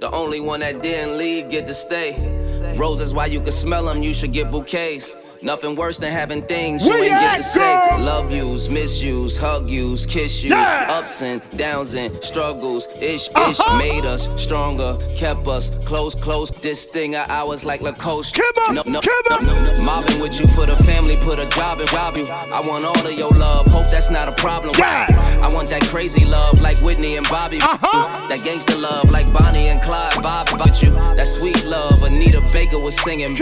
The 0.00 0.10
only 0.10 0.40
one 0.40 0.60
that 0.60 0.82
didn't 0.82 1.18
leave 1.18 1.50
get 1.50 1.68
to 1.68 1.74
stay. 1.74 2.74
Roses, 2.76 3.14
why 3.14 3.26
you 3.26 3.40
can 3.40 3.52
smell 3.52 3.84
them, 3.84 4.02
you 4.02 4.12
should 4.12 4.32
get 4.32 4.50
bouquets. 4.50 5.14
Nothing 5.40 5.76
worse 5.76 5.98
than 5.98 6.10
having 6.10 6.42
things 6.42 6.84
you 6.84 6.90
Where 6.90 7.00
ain't 7.04 7.10
get 7.10 7.36
to 7.36 7.42
say. 7.44 7.74
Love 8.02 8.32
yous, 8.32 8.68
misuse, 8.68 9.38
hug 9.38 9.70
yous, 9.70 10.04
kiss 10.04 10.42
yous. 10.42 10.50
Yeah. 10.52 10.86
Ups 10.90 11.22
and 11.22 11.40
downs 11.56 11.94
and 11.94 12.12
struggles. 12.24 12.86
Ish, 13.00 13.28
ish 13.28 13.34
Uh-huh. 13.36 13.78
made 13.78 14.04
us 14.04 14.28
stronger, 14.36 14.98
kept 15.16 15.46
us 15.46 15.70
close, 15.86 16.16
close. 16.16 16.50
This 16.50 16.86
thing 16.86 17.14
of 17.14 17.30
ours 17.30 17.64
like 17.64 17.80
Lacoste. 17.82 18.34
Come 18.34 18.64
on, 18.68 18.74
no, 18.74 18.82
no, 18.86 19.00
come 19.00 19.38
on. 19.38 19.44
no, 19.44 19.54
no. 19.78 19.82
Mobbing 19.84 20.20
with 20.20 20.40
you 20.40 20.46
for 20.48 20.66
the 20.66 20.74
family, 20.84 21.14
put 21.22 21.38
a 21.38 21.48
job 21.50 21.78
and 21.78 21.92
rob 21.92 22.16
you. 22.16 22.26
I 22.28 22.60
want 22.66 22.84
all 22.84 22.98
of 23.06 23.12
your 23.16 23.30
love, 23.30 23.66
hope 23.66 23.88
that's 23.92 24.10
not 24.10 24.26
a 24.28 24.34
problem. 24.42 24.74
Yeah. 24.76 25.06
I 25.42 25.54
want 25.54 25.68
that 25.68 25.82
crazy 25.82 26.24
love 26.28 26.60
like 26.60 26.78
Whitney 26.78 27.16
and 27.16 27.28
Bobby. 27.28 27.58
Uh-huh. 27.62 28.26
That 28.28 28.42
gangster 28.44 28.76
love 28.78 29.10
like 29.12 29.26
Bonnie 29.32 29.68
and 29.68 29.80
Clyde 29.82 30.14
vibe 30.14 30.50
with 30.58 30.82
you. 30.82 30.90
That 31.14 31.26
sweet 31.28 31.64
love 31.64 32.02
Anita 32.02 32.40
Baker 32.52 32.78
was 32.82 32.96
singing. 33.00 33.34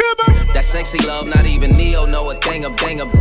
That 0.52 0.64
sexy 0.64 0.98
love, 1.06 1.26
not 1.26 1.46
even 1.46 1.70
Ne-Yo 1.86 2.04
know 2.06 2.28
a 2.30 2.34
thing 2.34 2.64
of 2.64 2.76
dang 2.76 3.00
of. 3.00 3.12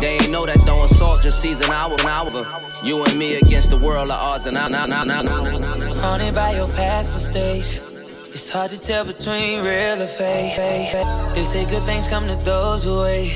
They 0.00 0.16
ain't 0.16 0.30
know 0.30 0.44
that 0.44 0.58
throwing 0.66 0.88
salt 0.88 1.22
just 1.22 1.40
season 1.40 1.70
hour 1.70 1.94
an 1.94 2.00
hour. 2.06 2.30
You 2.84 3.02
and 3.02 3.16
me 3.16 3.36
against 3.36 3.70
the 3.70 3.82
world 3.82 4.10
of 4.10 4.20
odds 4.20 4.46
and 4.46 4.54
now 4.54 4.68
now 4.68 4.84
now 4.84 5.04
now 5.04 5.22
now. 5.22 5.94
Haunted 6.02 6.34
by 6.34 6.52
your 6.52 6.68
past 6.68 7.14
mistakes. 7.14 7.80
It's 8.34 8.52
hard 8.52 8.70
to 8.72 8.78
tell 8.78 9.06
between 9.06 9.64
real 9.64 10.02
or 10.02 10.06
fake. 10.06 10.54
They 11.34 11.44
say 11.46 11.64
good 11.64 11.82
things 11.84 12.08
come 12.08 12.28
to 12.28 12.34
those 12.44 12.84
who 12.84 13.00
wait. 13.00 13.32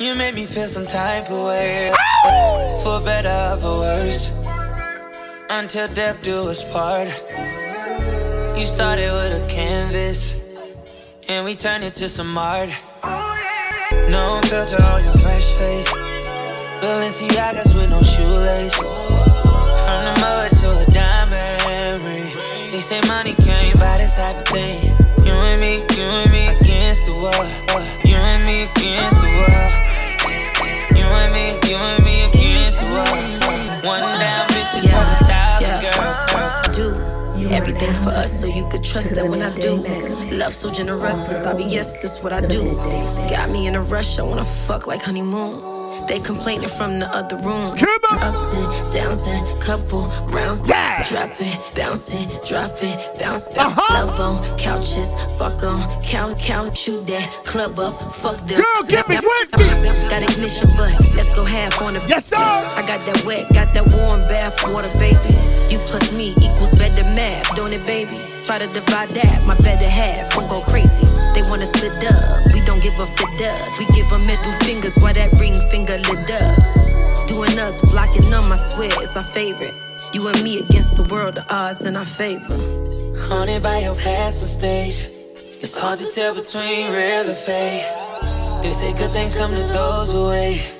You 0.00 0.16
made 0.16 0.34
me 0.34 0.44
feel 0.44 0.66
some 0.66 0.84
type 0.84 1.30
of 1.30 1.46
way. 1.46 1.92
For 2.82 3.00
better 3.00 3.38
or 3.54 3.58
for 3.62 3.78
worse. 3.86 4.32
Until 5.50 5.86
death 5.94 6.20
do 6.24 6.48
us 6.50 6.64
part. 6.72 7.08
You 8.58 8.66
started 8.66 9.10
with 9.12 9.38
a 9.38 9.52
canvas. 9.54 10.34
And 11.28 11.44
we 11.44 11.54
turned 11.54 11.84
it 11.84 11.94
to 11.96 12.08
some 12.08 12.36
art. 12.36 12.70
No 14.10 14.40
filter 14.46 14.78
on 14.78 15.02
your 15.02 15.18
fresh 15.18 15.54
face. 15.58 15.90
Balenciagas 16.80 17.74
with 17.74 17.90
no 17.90 18.00
shoelace. 18.02 18.76
From 18.78 20.00
the 20.06 20.14
mud 20.22 20.50
to 20.52 20.68
a 20.70 20.84
diamond 20.94 21.98
ring. 22.06 22.30
They 22.70 22.80
say 22.80 23.00
money 23.08 23.34
can't 23.34 23.78
buy 23.80 23.98
this 23.98 24.16
type 24.16 24.36
of 24.36 24.48
thing. 24.48 24.80
You 25.26 25.34
and 25.34 25.60
me, 25.60 25.82
you 25.96 26.04
and 26.04 26.30
me 26.30 26.46
against 26.48 27.06
the 27.06 27.12
world. 27.12 27.50
You 28.04 28.16
and 28.16 28.44
me 28.44 28.64
against 28.64 29.18
the 29.20 29.30
world. 29.36 29.72
You 30.96 31.04
and 31.04 31.32
me, 31.32 31.58
you 31.68 31.76
and 31.76 32.04
me 32.04 32.24
against 32.28 32.80
the 32.80 32.86
world. 32.86 33.84
One 33.84 34.00
down 34.00 34.46
bitches 34.48 34.86
for 34.90 35.02
a 35.02 35.28
thousand 35.28 35.80
girls. 35.82 36.76
do 36.76 37.17
everything 37.46 37.92
for 37.92 38.10
us 38.10 38.40
so 38.40 38.46
you 38.46 38.68
could 38.68 38.82
trust 38.82 39.14
that 39.14 39.26
when 39.26 39.42
I 39.42 39.56
do. 39.58 39.76
Love 40.30 40.54
so 40.54 40.70
generous, 40.70 41.28
it's 41.28 41.44
obvious 41.44 41.96
that's 41.96 42.22
what 42.22 42.32
I 42.32 42.40
do. 42.40 42.74
Got 43.28 43.50
me 43.50 43.66
in 43.66 43.74
a 43.74 43.82
rush, 43.82 44.18
I 44.18 44.22
wanna 44.22 44.44
fuck 44.44 44.86
like 44.86 45.02
honeymoon. 45.02 45.77
They 46.08 46.20
complaining 46.20 46.70
from 46.70 46.98
the 46.98 47.06
other 47.06 47.36
room. 47.36 47.76
Ups 48.20 48.54
and 48.54 48.92
downs 48.94 49.26
and 49.26 49.60
couple 49.60 50.06
rounds. 50.32 50.62
Drop 50.62 51.30
it, 51.38 51.76
bounce 51.76 52.12
it, 52.14 52.46
drop 52.48 52.72
it, 52.80 53.20
bounce 53.20 53.48
back. 53.48 53.66
Uh-huh. 53.66 54.06
Love 54.06 54.20
on 54.20 54.58
couches, 54.58 55.14
fuck 55.38 55.62
on, 55.62 56.02
count, 56.02 56.38
count, 56.38 56.74
shoot 56.74 57.06
that 57.08 57.28
club 57.44 57.78
up, 57.78 57.92
fuck 58.14 58.36
the. 58.46 58.54
Girl, 58.54 58.82
get 58.88 59.06
me 59.08 59.16
with 59.16 60.10
Got 60.10 60.22
ignition, 60.22 60.68
but 60.78 60.92
let's 61.14 61.30
go 61.36 61.44
half 61.44 61.80
on 61.82 61.94
the. 61.94 62.00
Yes, 62.08 62.24
sir. 62.24 62.38
I 62.38 62.82
got 62.88 63.00
that 63.02 63.24
wet, 63.26 63.46
got 63.50 63.68
that 63.74 63.84
warm 63.98 64.20
bath 64.22 64.66
water, 64.72 64.90
baby. 64.98 65.34
You 65.68 65.78
plus 65.86 66.10
me 66.12 66.30
equals 66.30 66.78
better 66.78 67.04
math, 67.14 67.54
don't 67.54 67.74
it, 67.74 67.84
baby? 67.86 68.16
Try 68.48 68.60
to 68.60 68.66
divide 68.72 69.10
that, 69.10 69.44
my 69.46 69.54
better 69.60 69.84
half 69.84 70.34
won't 70.34 70.48
go 70.48 70.62
crazy. 70.62 71.04
They 71.36 71.44
wanna 71.50 71.66
split 71.66 71.92
up, 72.00 72.16
we 72.54 72.64
don't 72.64 72.82
give 72.82 72.98
a 72.98 73.04
fit 73.04 73.44
up. 73.44 73.78
We 73.78 73.84
give 73.92 74.10
a 74.10 74.18
middle 74.20 74.52
fingers 74.64 74.96
while 75.04 75.12
that 75.12 75.28
ring 75.38 75.52
finger 75.68 76.00
lit 76.08 76.30
up. 76.32 77.28
Doing 77.28 77.58
us, 77.58 77.78
blocking 77.92 78.30
them, 78.30 78.50
I 78.50 78.56
swear 78.56 78.88
it's 79.04 79.18
our 79.18 79.22
favorite. 79.22 79.74
You 80.14 80.26
and 80.28 80.42
me 80.42 80.60
against 80.60 80.96
the 80.96 81.12
world, 81.12 81.34
the 81.34 81.44
odds 81.54 81.84
in 81.84 81.94
our 81.94 82.06
favor. 82.06 82.56
Haunted 83.28 83.62
by 83.62 83.80
your 83.80 83.94
past 83.96 84.40
mistakes. 84.40 85.12
It's 85.60 85.76
hard 85.76 85.98
to 85.98 86.10
tell 86.10 86.32
between 86.34 86.88
real 86.88 87.28
and 87.28 87.36
fake. 87.36 87.84
They 88.62 88.72
say 88.72 88.96
good 88.96 89.10
things 89.10 89.36
come 89.36 89.50
to 89.50 89.62
those 89.76 90.10
who 90.10 90.28
wait. 90.28 90.72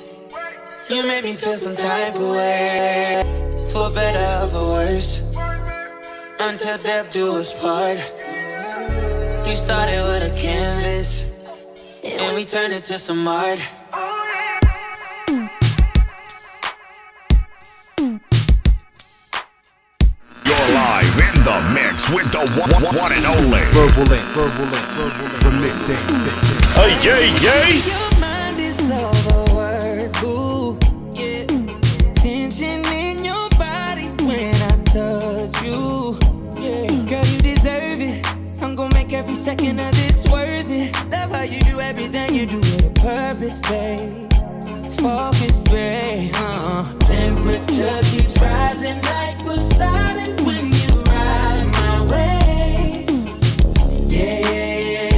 You 0.89 1.07
make 1.07 1.23
me 1.23 1.35
feel 1.35 1.53
some 1.53 1.77
type 1.77 2.15
of 2.15 2.33
way. 2.33 3.23
For 3.71 3.91
better 3.91 4.47
or 4.47 4.49
for 4.49 4.65
worse. 4.73 5.29
Until 6.41 6.79
death 6.79 7.11
do 7.13 7.35
us 7.37 7.61
part. 7.61 7.99
You 9.47 9.55
started 9.55 10.03
with 10.05 10.31
a 10.33 10.41
canvas. 10.41 11.25
And 12.05 12.35
we 12.37 12.45
turned 12.45 12.73
it 12.73 12.83
to 12.85 12.99
some 12.99 13.27
art. 13.27 13.61
You're 20.45 20.69
live 20.75 21.19
in 21.19 21.35
the 21.43 21.59
mix 21.75 22.09
with 22.11 22.31
the 22.33 22.41
one, 22.59 22.71
one- 22.83 22.97
one 22.97 23.13
and 23.13 23.27
only. 23.27 23.61
Verbal 23.77 24.13
Ink, 24.13 24.25
verbal 24.33 24.75
ink, 24.75 24.89
verbal 24.97 25.27
ink. 25.27 25.43
The 25.45 25.51
midday. 25.61 25.99
Hey, 26.79 26.93
yay, 27.05 27.27
yay. 27.45 29.18
Make 39.09 39.19
every 39.19 39.35
second 39.35 39.81
of 39.81 39.91
this 39.93 40.27
worth 40.31 40.71
it. 40.71 40.93
Love 41.11 41.31
how 41.31 41.43
you 41.43 41.61
do 41.61 41.81
everything 41.81 42.35
you 42.35 42.47
do 42.47 42.59
with 42.59 42.87
a 42.87 42.91
purpose, 43.01 43.61
babe. 43.63 44.33
Focus, 45.01 45.65
babe. 45.65 46.31
Uh-uh. 46.35 46.85
Temperature 47.01 48.01
keeps 48.11 48.39
rising 48.39 49.01
like 49.03 49.39
Poseidon 49.45 50.45
when 50.45 50.73
you 50.73 51.03
ride 51.05 51.69
my 51.79 51.97
way. 52.11 53.07
Yeah, 54.09 54.41
yeah, 54.51 54.79
yeah. 54.93 55.17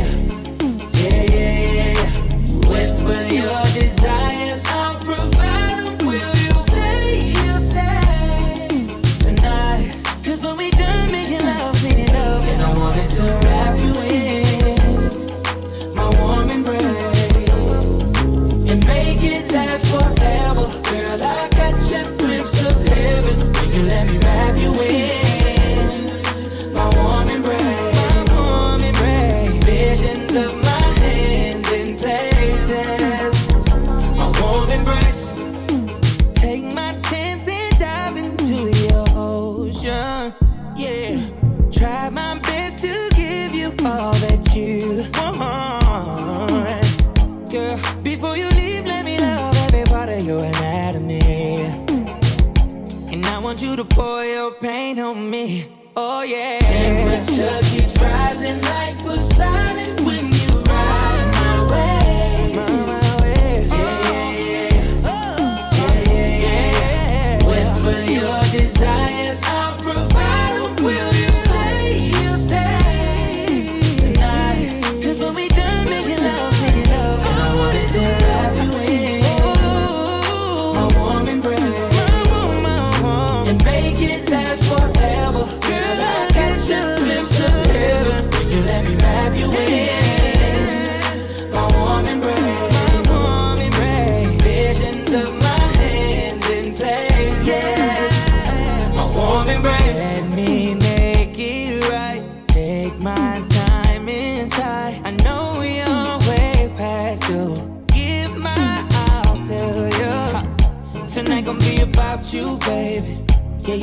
Yeah, 0.93 1.25
yeah, 1.35 1.95
yeah. 1.95 2.69
Whisper 2.71 3.23
your 3.35 3.65
desires, 3.75 4.30
Oh 56.03 56.23
yeah. 56.23 56.60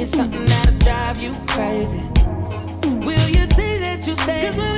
Something 0.07 0.45
that'll 0.45 0.79
drive 0.79 1.19
you 1.19 1.33
crazy. 1.47 1.99
Will 3.05 3.29
you 3.29 3.45
say 3.57 3.77
that 3.79 4.03
you 4.07 4.15
stay? 4.15 4.76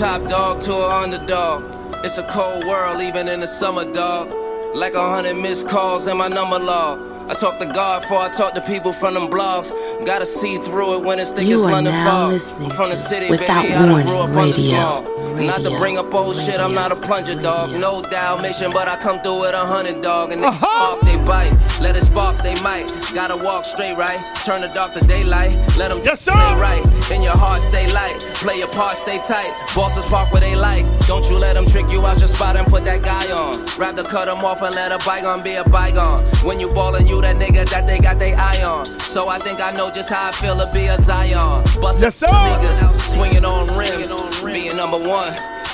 Top 0.00 0.26
dog 0.28 0.60
to 0.62 0.72
an 0.72 1.04
underdog. 1.12 1.62
It's 2.04 2.16
a 2.16 2.22
cold 2.24 2.64
world, 2.66 3.02
even 3.02 3.28
in 3.28 3.40
the 3.40 3.46
summer, 3.46 3.84
dog. 3.92 4.32
Like 4.74 4.94
a 4.94 5.06
hundred 5.10 5.34
missed 5.34 5.68
calls 5.68 6.06
in 6.08 6.16
my 6.16 6.28
number 6.28 6.58
log. 6.58 6.98
I 7.30 7.34
talk 7.34 7.58
to 7.58 7.66
God 7.66 8.00
before 8.02 8.18
I 8.18 8.30
talk 8.30 8.54
to 8.54 8.62
people 8.62 8.92
from 8.92 9.12
them 9.14 9.28
blogs. 9.28 9.70
Gotta 10.06 10.24
see 10.24 10.56
through 10.56 10.94
it 10.96 11.04
when 11.04 11.18
it's 11.18 11.32
thick 11.32 11.46
You 11.46 11.56
as 11.56 11.64
are 11.64 11.72
London 11.72 11.92
now 11.92 12.04
fog. 12.10 12.32
listening 12.32 12.70
from 12.70 12.84
the 12.86 12.90
to 12.92 12.96
city, 12.96 13.28
Without 13.30 13.62
baby. 13.62 13.74
I 13.74 13.86
Warning 13.90 14.06
grew 14.06 14.16
up 14.16 14.30
under 14.30 14.40
Radio. 14.40 14.54
small. 14.54 15.02
Not 15.40 15.60
to 15.62 15.70
bring 15.78 15.98
up 15.98 16.12
old 16.14 16.34
shit, 16.36 16.58
I'm 16.60 16.74
not 16.74 16.92
a 16.92 16.96
plunger 16.96 17.34
dog. 17.40 17.70
No 17.78 18.02
Dalmatian, 18.02 18.72
but 18.72 18.88
I 18.88 18.96
come 18.96 19.20
through 19.20 19.40
with 19.42 19.54
a 19.54 19.66
hundred 19.66 20.00
dog. 20.02 20.32
And 20.32 20.42
they 20.42 20.48
bark, 20.48 21.00
they 21.02 21.16
bite. 21.26 21.52
Let 21.80 21.94
it 21.94 22.02
spark, 22.04 22.36
they 22.42 22.60
might. 22.62 22.88
Gotta 23.14 23.36
walk 23.36 23.64
straight, 23.64 23.96
right? 23.96 24.18
Turn 24.44 24.62
the 24.62 24.68
dark 24.68 24.94
to 24.94 25.04
daylight. 25.04 25.52
Let 25.78 25.90
them 25.90 26.00
yes, 26.04 26.20
sir. 26.20 26.32
right. 26.32 26.82
In 27.12 27.22
your 27.22 27.36
heart, 27.36 27.60
stay 27.60 27.90
light. 27.92 28.20
Play 28.36 28.58
your 28.58 28.68
part, 28.68 28.96
stay 28.96 29.18
tight. 29.26 29.50
Bosses 29.74 30.04
park 30.06 30.30
where 30.32 30.40
they 30.40 30.54
like. 30.54 30.84
Don't 31.06 31.28
you 31.28 31.38
let 31.38 31.54
them 31.54 31.66
trick 31.66 31.90
you 31.90 32.06
out 32.06 32.18
your 32.18 32.28
spot 32.28 32.56
and 32.56 32.66
put 32.68 32.84
that 32.84 33.02
guy 33.02 33.30
on. 33.32 33.54
Rather 33.78 34.04
cut 34.04 34.26
them 34.26 34.44
off 34.44 34.62
and 34.62 34.74
let 34.74 34.92
a 34.92 34.98
bygone 35.04 35.42
be 35.42 35.54
a 35.54 35.64
bygone. 35.64 36.20
When 36.44 36.60
you 36.60 36.68
ballin', 36.72 37.06
you 37.06 37.20
that 37.20 37.36
nigga 37.36 37.68
that 37.70 37.86
they 37.86 37.98
got 37.98 38.18
they 38.18 38.34
eye 38.34 38.62
on. 38.62 38.84
So 38.84 39.28
I 39.28 39.38
think 39.40 39.60
I 39.60 39.72
know 39.72 39.90
just 39.90 40.10
how 40.10 40.28
I 40.28 40.32
feel 40.32 40.56
to 40.56 40.70
be 40.72 40.86
a 40.86 40.96
Zion. 40.98 41.62
Bustin' 41.80 42.04
Yes, 42.04 42.16
sir. 42.16 42.28
sneakers, 42.28 43.12
swinging 43.12 43.44
on 43.44 43.66
rims. 43.76 44.14
Being 44.42 44.76
number 44.76 44.98
one, 44.98 45.32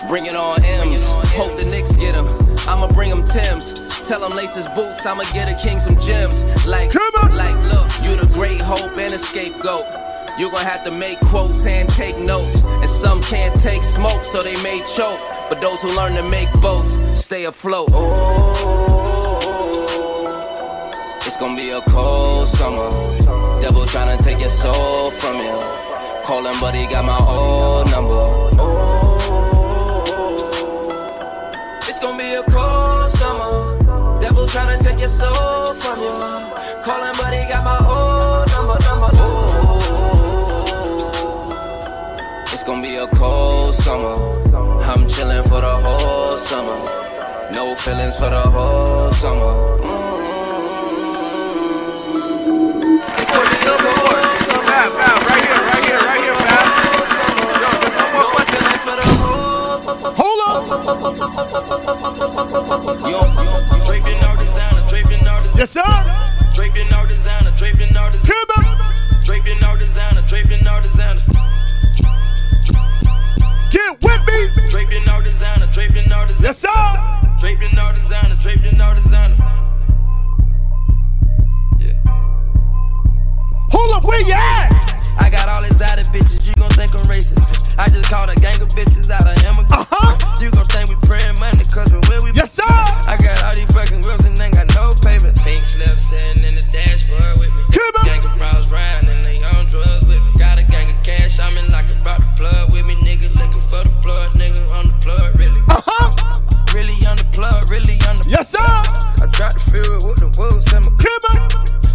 bringing 0.08 0.36
on 0.36 0.64
M's. 0.64 1.12
Hope 1.36 1.56
the 1.56 1.64
Knicks 1.64 1.96
get 1.96 2.14
him. 2.14 2.26
I'ma 2.66 2.88
bring 2.92 3.10
him 3.10 3.24
Tim's. 3.24 3.72
Tell 4.08 4.24
him 4.24 4.36
lace 4.36 4.54
his 4.54 4.66
boots, 4.68 5.04
I'ma 5.04 5.24
get 5.34 5.48
a 5.48 5.54
king 5.62 5.78
some 5.78 5.98
gems. 6.00 6.66
Like, 6.66 6.94
like, 6.94 7.54
look, 7.72 7.88
you 8.02 8.16
the 8.16 8.30
great 8.32 8.60
hope 8.60 8.96
and 8.96 9.12
a 9.12 9.18
scapegoat. 9.18 10.05
You 10.38 10.50
gon' 10.50 10.64
have 10.66 10.84
to 10.84 10.90
make 10.90 11.18
quotes 11.20 11.64
and 11.64 11.88
take 11.88 12.18
notes. 12.18 12.62
And 12.62 12.90
some 12.90 13.22
can't 13.22 13.58
take 13.62 13.82
smoke, 13.82 14.22
so 14.22 14.42
they 14.42 14.54
may 14.62 14.82
choke. 14.94 15.18
But 15.48 15.62
those 15.62 15.80
who 15.80 15.88
learn 15.96 16.14
to 16.14 16.22
make 16.28 16.52
boats 16.60 16.98
stay 17.14 17.44
afloat. 17.44 17.88
Oh, 17.92 19.38
it's 21.24 21.38
gonna 21.38 21.56
be 21.56 21.70
a 21.70 21.80
cold 21.82 22.48
summer. 22.48 22.90
Devil 23.60 23.86
tryna 23.86 24.18
take 24.22 24.38
your 24.38 24.50
soul 24.50 25.10
from 25.10 25.36
you. 25.36 25.58
Call 26.24 26.44
him, 26.44 26.60
but 26.60 26.74
he 26.74 26.86
got 26.86 27.04
my 27.06 27.18
old 27.18 27.90
number. 27.90 28.28
Oh, 28.60 28.76
it's 31.88 31.98
gonna 31.98 32.18
be 32.18 32.34
a 32.34 32.42
cold 32.42 33.08
summer. 33.08 34.20
Devil 34.20 34.44
tryna 34.46 34.78
take 34.84 34.98
your 34.98 35.08
soul 35.08 35.72
from 35.74 35.98
you. 36.00 36.12
Call 36.82 37.02
him, 37.04 37.14
but 37.20 37.32
he 37.32 37.46
got 37.48 37.64
my 37.64 37.78
old 37.78 38.46
number, 38.52 38.76
number. 38.84 39.08
Oh, 39.14 39.85
gonna 42.66 42.82
be 42.82 42.96
a 42.96 43.06
cold 43.06 43.72
summer. 43.72 44.16
I'm 44.82 45.06
chillin' 45.06 45.44
for 45.44 45.60
the 45.60 45.76
whole 45.84 46.32
summer. 46.32 46.74
No 47.54 47.76
feelings 47.76 48.18
for 48.18 48.28
the 48.28 48.40
whole 48.40 49.12
summer. 49.12 49.54
Mm. 49.78 50.16
It's 53.20 53.30
gonna 53.30 53.50
be 53.50 53.56
a 53.70 53.76
cold 53.78 54.38
summer. 54.42 54.66
Right 54.66 55.46
here, 55.46 55.62
right 55.62 55.78
here, 55.86 56.02
right 56.10 56.26
here, 56.26 56.34
No 58.18 58.26
feelings 58.50 58.82
for 58.82 58.96
the 58.98 59.06
whole 59.22 59.78
summer. 59.78 60.10
Hold 60.18 60.40
up. 60.42 60.58
Yes, 65.56 65.70
sir. 65.70 65.86
Draping 66.54 66.92
all 66.94 67.06
designer, 67.06 67.52
draping 67.56 67.96
all 67.96 68.10
designer. 68.10 68.34
Draping 69.24 69.62
all 69.62 69.76
designer, 69.76 70.22
draping 70.26 70.66
all 70.66 70.82
designer. 70.82 71.22
With 74.06 74.22
me. 74.30 74.70
Draping 74.70 75.08
all 75.08 75.22
designer, 75.22 75.66
draping 75.72 76.12
all 76.12 76.26
designer. 76.26 76.46
Yes, 76.46 76.58
sir. 76.58 76.70
Draping 77.40 77.76
all 77.78 77.92
designer, 77.92 78.36
draping 78.40 78.80
all 78.80 78.94
designer. 78.94 79.34
Hold 83.76 83.96
up, 83.98 84.04
where 84.08 84.22
you 84.22 84.32
at? 84.32 84.72
I 85.18 85.28
got 85.28 85.48
all 85.48 85.60
these 85.60 85.72
exotic 85.72 86.06
bitches, 86.14 86.46
you 86.46 86.54
gon' 86.54 86.70
think 86.70 86.94
I'm 86.94 87.04
racist. 87.10 87.76
I 87.76 87.90
just 87.92 88.08
called 88.08 88.30
a 88.30 88.36
gang 88.40 88.56
of 88.62 88.70
bitches 88.72 89.10
out 89.10 89.26
of 89.26 89.36
immigrants. 89.44 89.74
Uh-huh. 89.74 90.16
You 90.40 90.48
gon' 90.48 90.64
think 90.72 90.88
we 90.88 90.96
praying 91.04 91.36
money 91.36 91.60
cause 91.68 91.92
we 91.92 92.00
where 92.08 92.22
we 92.22 92.32
Yes, 92.32 92.52
sir. 92.56 92.64
I 92.64 93.20
got 93.20 93.36
all 93.44 93.52
these 93.52 93.68
fucking 93.68 94.00
grills 94.00 94.24
and 94.24 94.38
ain't 94.40 94.54
got 94.54 94.72
no 94.72 94.96
payment. 95.04 95.36
Pink 95.44 95.60
slip 95.64 95.98
sitting 96.08 96.44
in 96.44 96.54
the 96.54 96.64
dashboard 96.72 97.36
with 97.36 97.52
me. 97.52 97.62
Gang 98.04 98.24
of 98.24 98.32
bros 98.38 98.64
riding 98.72 99.10
and 99.10 99.26
they 99.26 99.42
on 99.44 99.68
drugs 99.68 100.08
with 100.08 100.24
me. 100.24 100.32
Got 100.38 100.55
of 100.55 100.55
cash, 101.28 101.38
I'm 101.40 101.56
in 101.58 101.70
like 101.70 101.86
about 102.00 102.20
the 102.20 102.26
plug 102.36 102.72
with 102.72 102.84
me. 102.86 102.94
Nigga 102.96 103.34
looking 103.34 103.62
for 103.68 103.82
the 103.82 103.92
plug, 104.02 104.32
nigga 104.32 104.68
on 104.70 104.88
the 104.88 104.96
plug, 105.02 105.38
really. 105.38 105.60
Uh-huh. 105.68 106.42
Really 106.74 106.98
on 107.06 107.16
the 107.16 107.26
plug, 107.32 107.70
really 107.70 107.98
on 108.08 108.16
the 108.16 108.26
Yes, 108.28 108.50
sir. 108.50 108.60
I 108.62 109.26
dropped 109.32 109.54
the 109.54 109.64
field 109.72 110.04
with 110.06 110.18
the 110.20 110.30
wolves 110.38 110.70
in 110.72 110.82
my 110.82 110.92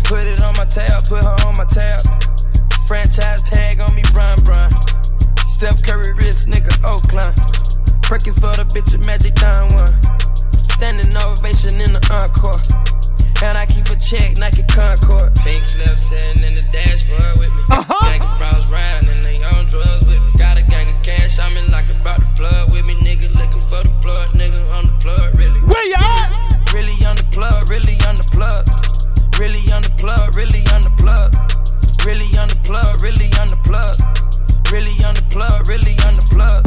Put 0.06 0.28
it 0.28 0.42
on 0.44 0.54
my 0.58 0.66
tab, 0.66 1.08
put 1.08 1.24
her 1.24 1.38
on 1.48 1.56
my 1.56 1.66
tab. 1.66 2.02
Franchise 2.88 3.44
tag 3.44 3.80
on 3.80 3.94
me, 3.96 4.04
Brian 4.12 4.40
Brian. 4.44 4.72
Steph 5.48 5.84
Curry 5.84 6.14
wrist, 6.14 6.48
nigga, 6.48 6.74
Oakland. 6.84 7.36
Perkins 8.04 8.36
for 8.40 8.52
the 8.60 8.68
bitch, 8.76 8.92
magic 9.06 9.36
down 9.36 9.72
one. 9.80 9.96
Standing 10.52 11.16
ovation 11.16 11.80
in 11.80 11.94
the 11.94 12.04
encore. 12.12 12.60
And 13.42 13.58
I 13.58 13.66
keep 13.66 13.90
a 13.90 13.98
check, 13.98 14.38
Nike 14.38 14.62
Concord. 14.70 15.34
Pink 15.42 15.66
slip 15.66 15.98
sitting 15.98 16.44
in 16.46 16.54
the 16.54 16.62
dashboard 16.70 17.42
with 17.42 17.50
me. 17.50 17.64
Uh-huh. 17.74 17.90
Gang 18.06 18.22
of 18.22 18.38
bros 18.38 18.70
riding 18.70 19.10
and 19.10 19.26
they 19.26 19.42
on 19.42 19.66
drugs 19.66 20.06
with 20.06 20.22
me. 20.22 20.30
Got 20.38 20.62
a 20.62 20.64
gang 20.64 20.94
of 20.94 21.02
cash, 21.02 21.40
I'm 21.40 21.58
in 21.58 21.66
like 21.74 21.90
about 21.90 22.22
the 22.22 22.30
plug 22.38 22.70
with 22.70 22.86
me. 22.86 22.94
Nigga 23.02 23.34
looking 23.34 23.66
for 23.66 23.82
the 23.82 23.90
plug, 23.98 24.38
nigga 24.38 24.62
on 24.70 24.94
the 24.94 24.96
plug, 25.02 25.34
really. 25.34 25.58
Where 25.66 25.88
you 25.90 25.98
at? 25.98 26.70
Really 26.70 26.94
on 27.02 27.18
the 27.18 27.26
plug, 27.34 27.66
really 27.66 27.98
on 28.06 28.14
the 28.14 28.30
plug. 28.30 28.62
Really 29.42 29.66
on 29.74 29.82
the 29.82 29.94
plug, 29.98 30.38
really 30.38 30.62
on 30.70 30.86
the 30.86 30.94
plug. 31.02 31.34
Really 32.06 32.30
on 32.38 32.46
the 32.46 32.62
plug, 32.62 32.94
really 33.02 33.34
on 33.42 33.50
the 33.50 33.58
plug. 33.66 33.98
Really 34.70 34.94
on 35.02 35.18
the 35.18 35.26
plug, 35.34 35.66
really 35.66 35.98
on 36.06 36.14
the 36.14 36.26
plug. 36.30 36.62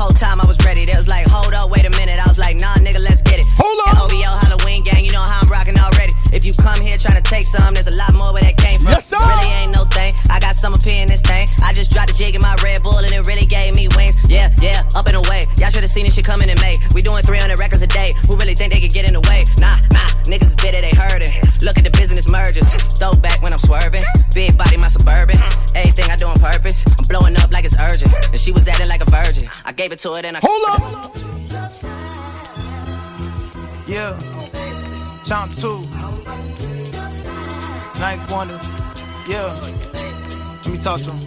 Whole 0.00 0.16
time 0.16 0.40
I 0.40 0.48
was 0.48 0.56
ready, 0.64 0.88
they 0.88 0.96
was 0.96 1.12
like, 1.12 1.28
hold 1.28 1.52
up, 1.52 1.68
wait 1.68 1.84
a 1.84 1.92
minute. 1.92 2.16
I 2.16 2.24
was 2.24 2.40
like, 2.40 2.56
nah, 2.56 2.72
nigga, 2.80 3.04
let's 3.04 3.20
get 3.20 3.36
it. 3.36 3.46
Hold 3.60 3.84
up. 3.84 3.96
Know 5.16 5.24
how 5.24 5.40
I'm 5.40 5.48
rocking 5.48 5.80
already. 5.80 6.12
If 6.36 6.44
you 6.44 6.52
come 6.52 6.76
here 6.84 7.00
trying 7.00 7.16
to 7.16 7.24
take 7.24 7.48
some, 7.48 7.72
there's 7.72 7.88
a 7.88 7.96
lot 7.96 8.12
more 8.12 8.36
where 8.36 8.44
that 8.44 8.60
came 8.60 8.76
from. 8.76 8.92
Yes, 8.92 9.08
sir. 9.08 9.16
Really 9.16 9.48
ain't 9.56 9.72
no 9.72 9.88
thing. 9.88 10.12
I 10.28 10.36
got 10.36 10.52
some 10.52 10.76
in 10.76 11.08
this 11.08 11.24
thing. 11.24 11.48
I 11.64 11.72
just 11.72 11.90
dropped 11.90 12.12
a 12.12 12.14
jig 12.14 12.36
in 12.36 12.42
my 12.44 12.54
Red 12.62 12.84
Bull 12.84 13.00
and 13.00 13.08
it 13.08 13.24
really 13.24 13.48
gave 13.48 13.74
me 13.74 13.88
wings. 13.96 14.14
Yeah, 14.28 14.52
yeah, 14.60 14.84
up 14.94 15.08
and 15.08 15.16
away. 15.16 15.48
Y'all 15.56 15.72
should 15.72 15.80
have 15.80 15.90
seen 15.90 16.04
this 16.04 16.14
shit 16.14 16.28
coming 16.28 16.52
in 16.52 16.60
May. 16.60 16.76
We 16.92 17.00
doing 17.00 17.24
300 17.24 17.58
records 17.58 17.80
a 17.80 17.86
day. 17.88 18.12
Who 18.28 18.36
really 18.36 18.54
think 18.54 18.74
they 18.76 18.80
could 18.80 18.92
get 18.92 19.08
in 19.08 19.14
the 19.16 19.24
way? 19.24 19.48
Nah, 19.56 19.80
nah, 19.88 20.04
niggas 20.28 20.52
is 20.52 20.56
bitter, 20.60 20.84
they 20.84 20.92
heard 20.92 21.24
it. 21.24 21.32
Look 21.64 21.78
at 21.80 21.84
the 21.88 21.94
business 21.96 22.28
mergers. 22.28 22.68
Throw 23.00 23.16
back 23.16 23.40
when 23.40 23.56
I'm 23.56 23.62
swerving. 23.62 24.04
Big 24.34 24.52
body, 24.58 24.76
my 24.76 24.88
suburban. 24.92 25.40
Everything 25.72 26.12
I 26.12 26.16
do 26.20 26.26
on 26.28 26.38
purpose. 26.38 26.84
I'm 27.00 27.08
blowing 27.08 27.36
up 27.40 27.50
like 27.50 27.64
it's 27.64 27.78
urgent. 27.80 28.12
And 28.12 28.38
she 28.38 28.52
was 28.52 28.68
acting 28.68 28.88
like 28.88 29.00
a 29.00 29.10
virgin. 29.10 29.48
I 29.64 29.72
gave 29.72 29.92
it 29.92 29.98
to 30.00 30.12
her, 30.12 30.20
then 30.20 30.36
I. 30.36 30.40
Hold 30.44 30.64
up! 30.68 31.16
Yeah. 33.88 34.35
Chomp 35.26 35.50
2. 35.60 35.82
Night 38.00 38.30
Wonder. 38.30 38.60
Yeah. 39.26 40.15
Him. 40.86 41.18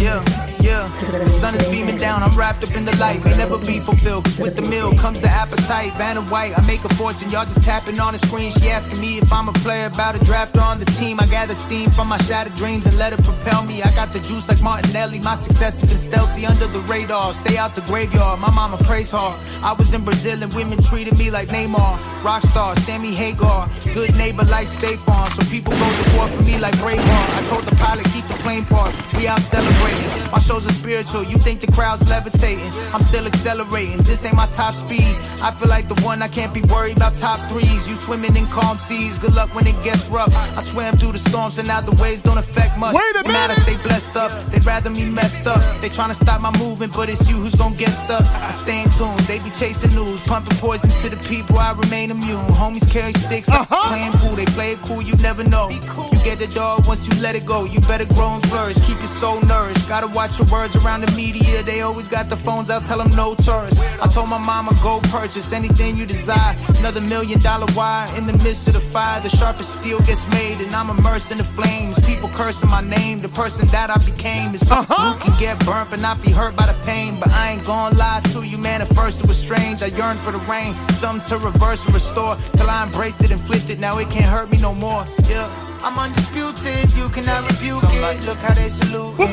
Yeah, 0.00 0.24
yeah. 0.62 0.88
The 1.12 1.28
sun 1.28 1.54
is 1.54 1.70
beaming 1.70 1.98
down. 1.98 2.22
I'm 2.22 2.34
wrapped 2.34 2.64
up 2.64 2.74
in 2.74 2.86
the 2.86 2.96
light. 2.96 3.22
May 3.22 3.36
never 3.36 3.58
be 3.58 3.80
fulfilled. 3.80 4.24
Cause 4.24 4.38
with 4.38 4.56
the 4.56 4.62
meal 4.62 4.94
comes 4.96 5.20
the 5.20 5.28
appetite. 5.28 5.92
Vanna 5.98 6.22
White, 6.22 6.58
I 6.58 6.66
make 6.66 6.82
a 6.84 6.88
fortune. 6.94 7.28
Y'all 7.28 7.44
just 7.44 7.62
tapping 7.62 8.00
on 8.00 8.14
the 8.14 8.18
screen. 8.18 8.50
She 8.50 8.70
asking 8.70 8.98
me 8.98 9.18
if 9.18 9.30
I'm 9.30 9.46
a 9.46 9.52
player 9.52 9.88
about 9.88 10.16
a 10.16 10.24
draft 10.24 10.56
on 10.56 10.78
the 10.78 10.86
team. 10.86 11.20
I 11.20 11.26
gather 11.26 11.54
steam 11.54 11.90
from 11.90 12.08
my 12.08 12.16
shattered 12.16 12.54
dreams 12.54 12.86
and 12.86 12.96
let 12.96 13.12
it 13.12 13.22
propel 13.24 13.62
me. 13.66 13.82
I 13.82 13.90
got 13.90 14.14
the 14.14 14.20
juice 14.20 14.48
like 14.48 14.62
Martinelli. 14.62 15.18
My 15.18 15.36
success 15.36 15.78
has 15.80 15.90
been 15.90 15.98
stealthy 15.98 16.46
under 16.46 16.66
the 16.66 16.80
radar. 16.88 17.34
Stay 17.34 17.58
out 17.58 17.74
the 17.74 17.82
graveyard. 17.82 18.40
My 18.40 18.50
mama 18.54 18.78
prays 18.78 19.10
hard. 19.10 19.38
I 19.62 19.74
was 19.74 19.92
in 19.92 20.02
Brazil 20.02 20.42
and 20.42 20.50
women 20.54 20.82
treated 20.82 21.18
me 21.18 21.30
like 21.30 21.48
Neymar. 21.48 21.98
Rockstar, 22.22 22.74
Sammy 22.78 23.12
Hagar. 23.12 23.68
Good 23.92 24.16
neighbor 24.16 24.44
like 24.44 24.68
State 24.68 24.98
Farm. 25.00 25.28
So 25.32 25.44
people 25.50 25.74
go 25.74 26.02
to 26.02 26.16
war 26.16 26.28
for 26.28 26.42
me 26.42 26.56
like 26.56 26.74
Braveheart. 26.76 27.28
I 27.36 27.44
told 27.50 27.64
the 27.64 27.76
pilot 27.76 28.06
keep 28.14 28.26
the 28.28 28.38
plane 28.44 28.64
parked. 28.64 28.77
We 29.18 29.26
out 29.26 29.40
celebrating. 29.40 30.30
My 30.30 30.38
shows 30.38 30.64
are 30.66 30.72
spiritual. 30.72 31.24
You 31.24 31.38
think 31.38 31.60
the 31.60 31.66
crowd's 31.72 32.08
levitating. 32.08 32.70
I'm 32.94 33.02
still 33.02 33.26
accelerating. 33.26 33.98
This 33.98 34.24
ain't 34.24 34.36
my 34.36 34.46
top 34.46 34.74
speed. 34.74 35.16
I 35.42 35.50
feel 35.50 35.68
like 35.68 35.88
the 35.88 36.00
one 36.04 36.22
I 36.22 36.28
can't 36.28 36.54
be 36.54 36.62
worried 36.62 36.96
about 36.96 37.14
top 37.16 37.40
threes. 37.50 37.88
You 37.88 37.96
swimming 37.96 38.36
in 38.36 38.46
calm 38.46 38.78
seas. 38.78 39.18
Good 39.18 39.34
luck 39.34 39.52
when 39.54 39.66
it 39.66 39.74
gets 39.82 40.06
rough. 40.08 40.32
I 40.56 40.62
swam 40.62 40.96
through 40.96 41.12
the 41.12 41.18
storms 41.18 41.58
and 41.58 41.66
now 41.66 41.80
the 41.80 41.92
waves 42.02 42.22
don't 42.22 42.38
affect 42.38 42.78
much. 42.78 42.94
Wait 42.94 43.16
a 43.16 43.22
No 43.26 43.32
matter, 43.32 43.54
stay 43.62 43.76
blessed 43.82 44.16
up. 44.16 44.30
They'd 44.50 44.64
rather 44.64 44.90
me 44.90 45.04
messed 45.06 45.46
up. 45.46 45.62
They 45.80 45.88
tryna 45.88 46.14
stop 46.14 46.40
my 46.40 46.56
movement, 46.58 46.92
but 46.94 47.08
it's 47.08 47.28
you 47.28 47.36
who's 47.36 47.54
gonna 47.56 47.74
get 47.76 47.90
stuck. 47.90 48.22
I 48.34 48.52
stay 48.52 48.82
in 48.84 48.90
tune. 48.90 49.16
They 49.26 49.40
be 49.40 49.50
chasing 49.50 49.92
news, 49.94 50.22
pumping 50.22 50.56
poison 50.58 50.90
to 51.02 51.08
the 51.10 51.16
people. 51.28 51.58
I 51.58 51.72
remain 51.72 52.10
immune. 52.12 52.44
Homies 52.60 52.88
carry 52.92 53.12
sticks, 53.14 53.48
Uh-huh. 53.48 53.88
playing 53.88 54.12
cool. 54.20 54.36
They 54.36 54.46
play 54.46 54.72
it 54.72 54.82
cool. 54.82 55.02
You 55.02 55.14
never 55.16 55.42
know. 55.42 55.68
You 55.70 55.80
get 56.22 56.38
the 56.38 56.46
dog 56.46 56.86
once 56.86 57.08
you 57.08 57.20
let 57.20 57.34
it 57.34 57.44
go. 57.44 57.64
You 57.64 57.80
better 57.80 58.04
grow 58.04 58.34
and 58.34 58.42
flourish. 58.58 58.78
Keep 58.86 58.98
your 58.98 59.08
soul 59.08 59.40
nourished. 59.42 59.88
Gotta 59.88 60.08
watch 60.08 60.38
your 60.38 60.48
words 60.48 60.74
around 60.76 61.00
the 61.02 61.12
media. 61.16 61.62
They 61.62 61.80
always 61.80 62.08
got 62.08 62.28
the 62.28 62.36
phones 62.36 62.70
out, 62.70 62.84
tell 62.84 62.98
them 62.98 63.10
no 63.16 63.34
tourists. 63.34 63.80
I 64.02 64.06
told 64.08 64.28
my 64.28 64.38
mama, 64.38 64.72
go 64.82 65.00
purchase 65.10 65.52
anything 65.52 65.96
you 65.96 66.06
desire. 66.06 66.56
Another 66.78 67.00
million 67.00 67.38
dollar 67.40 67.66
wire 67.74 68.08
in 68.16 68.26
the 68.26 68.32
midst 68.44 68.68
of 68.68 68.74
the 68.74 68.80
fire. 68.80 69.20
The 69.20 69.28
sharpest 69.28 69.80
steel 69.80 70.00
gets 70.00 70.26
made, 70.30 70.60
and 70.60 70.74
I'm 70.74 70.90
immersed 70.90 71.30
in 71.30 71.38
the 71.38 71.44
flames. 71.44 71.98
People 72.06 72.28
cursing 72.30 72.70
my 72.70 72.80
name, 72.80 73.20
the 73.20 73.28
person 73.28 73.66
that 73.68 73.90
I 73.90 73.98
became. 73.98 74.50
Is 74.50 74.70
uh-huh. 74.70 75.12
who 75.12 75.18
can 75.22 75.38
get 75.38 75.64
burnt 75.64 75.90
but 75.90 76.00
not 76.00 76.22
be 76.22 76.32
hurt 76.32 76.56
by 76.56 76.66
the 76.66 76.78
pain. 76.84 77.18
But 77.20 77.30
I 77.32 77.52
ain't 77.52 77.64
gonna 77.64 77.96
lie 77.96 78.20
to 78.32 78.42
you, 78.42 78.58
man. 78.58 78.82
At 78.82 78.88
first 78.88 79.20
it 79.20 79.26
was 79.26 79.38
strange. 79.38 79.82
I 79.82 79.86
yearned 79.86 80.20
for 80.20 80.32
the 80.32 80.42
rain, 80.50 80.74
something 81.02 81.26
to 81.30 81.38
reverse 81.38 81.84
and 81.86 81.94
restore. 81.94 82.36
Till 82.56 82.68
I 82.68 82.84
embraced 82.84 83.22
it 83.22 83.30
and 83.30 83.40
flipped 83.40 83.70
it. 83.70 83.78
Now 83.78 83.98
it 83.98 84.10
can't 84.10 84.30
hurt 84.36 84.50
me 84.50 84.58
no 84.58 84.74
more. 84.74 85.04
Yeah. 85.28 85.67
I'm 85.82 85.98
undisputed, 85.98 86.92
you 86.94 87.08
cannot 87.08 87.50
rebuke 87.50 87.82
it. 87.84 88.26
Look 88.26 88.38
how 88.38 88.54
they 88.54 88.68
salute 88.68 89.18
me. 89.18 89.26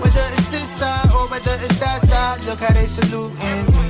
Whether 0.00 0.26
it's 0.32 0.48
this 0.48 0.68
side 0.68 1.12
or 1.12 1.26
whether 1.28 1.58
it's 1.60 1.80
that 1.80 2.02
side, 2.02 2.44
look 2.46 2.60
how 2.60 2.72
they 2.72 2.86
salute 2.86 3.32
me. 3.34 3.80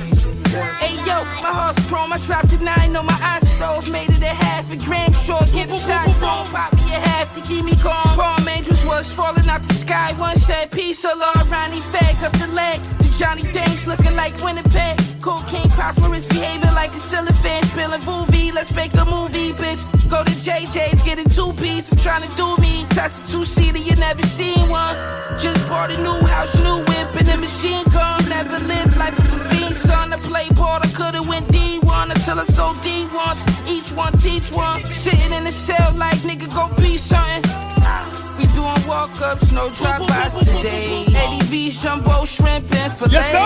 Hey 0.81 0.95
yo, 1.07 1.23
my 1.41 1.53
heart's 1.53 1.87
chrome, 1.87 2.11
I 2.11 2.17
dropped 2.25 2.51
a 2.53 2.63
nine 2.63 2.95
on 2.95 3.05
my 3.05 3.17
ice 3.21 3.49
stove, 3.53 3.89
made 3.89 4.09
it 4.09 4.21
a 4.21 4.25
half 4.25 4.69
a 4.71 4.75
gram 4.75 5.13
short, 5.13 5.49
get 5.53 5.69
a 5.69 5.75
shot 5.75 6.13
thrown, 6.15 6.45
pop 6.47 6.73
me 6.73 6.93
a 6.93 6.99
half 6.99 7.33
to 7.35 7.41
keep 7.41 7.63
me 7.63 7.75
calm. 7.77 8.15
Palm 8.17 8.47
angels 8.49 8.83
was 8.83 9.13
falling 9.13 9.47
out 9.47 9.61
the 9.63 9.73
sky, 9.73 10.13
one 10.17 10.35
said 10.35 10.71
peace, 10.71 11.05
a 11.05 11.15
law, 11.15 11.31
Ronnie 11.49 11.79
fag 11.79 12.23
up 12.23 12.33
the 12.33 12.47
leg. 12.47 12.81
Johnny 13.21 13.43
Dames 13.53 13.85
looking 13.85 14.15
like 14.15 14.33
Winnipeg. 14.41 14.97
Cocaine 15.21 15.69
prosperous 15.69 16.25
behaving 16.25 16.73
like 16.73 16.91
a 16.91 16.97
cellophane, 16.97 17.61
spilling 17.65 18.03
movie, 18.03 18.51
let's 18.51 18.73
make 18.73 18.91
a 18.95 19.05
movie, 19.05 19.53
bitch. 19.53 20.09
Go 20.09 20.23
to 20.23 20.31
JJ's, 20.31 21.03
get 21.03 21.05
getting 21.05 21.29
two 21.29 21.53
piece, 21.53 21.91
I'm 21.91 21.99
trying 21.99 22.27
to 22.27 22.35
do 22.35 22.57
me. 22.57 22.83
Touch 22.89 23.11
a 23.11 23.31
two 23.31 23.45
seater, 23.45 23.77
you 23.77 23.95
never 23.97 24.23
seen 24.23 24.67
one. 24.71 24.95
Just 25.39 25.69
bought 25.69 25.91
a 25.91 25.97
new 26.01 26.19
house, 26.25 26.51
new 26.63 26.79
whip, 26.79 27.15
and 27.19 27.29
a 27.29 27.37
machine 27.37 27.85
gun. 27.93 28.27
Never 28.27 28.57
lived 28.65 28.97
life 28.97 29.17
of 29.19 29.31
a 29.35 29.39
fiend, 29.49 29.75
son. 29.75 30.13
I 30.13 30.17
play 30.17 30.49
ball, 30.55 30.79
I 30.81 30.87
could've 30.87 31.27
went 31.27 31.47
D1 31.49 31.90
until 32.09 32.39
I 32.39 32.43
sold 32.43 32.77
D1s. 32.77 33.67
Each 33.67 33.91
one 33.91 34.13
teach 34.13 34.51
one. 34.51 34.83
Sitting 34.85 35.33
in 35.33 35.43
the 35.43 35.51
cell 35.51 35.93
like 35.95 36.17
nigga, 36.25 36.47
go 36.49 36.73
be 36.81 36.97
something. 36.97 37.43
We 38.39 38.47
doing 38.47 38.81
walk 38.87 39.21
ups, 39.21 39.51
no 39.51 39.69
drop 39.69 40.07
bys 40.07 40.33
today. 40.39 41.05
Eddie 41.13 41.45
V's 41.45 41.81
jumbo 41.81 42.25
shrimp 42.25 42.73
and 42.75 42.93
filet. 42.93 43.11
Yes, 43.11 43.31
sir. 43.31 43.37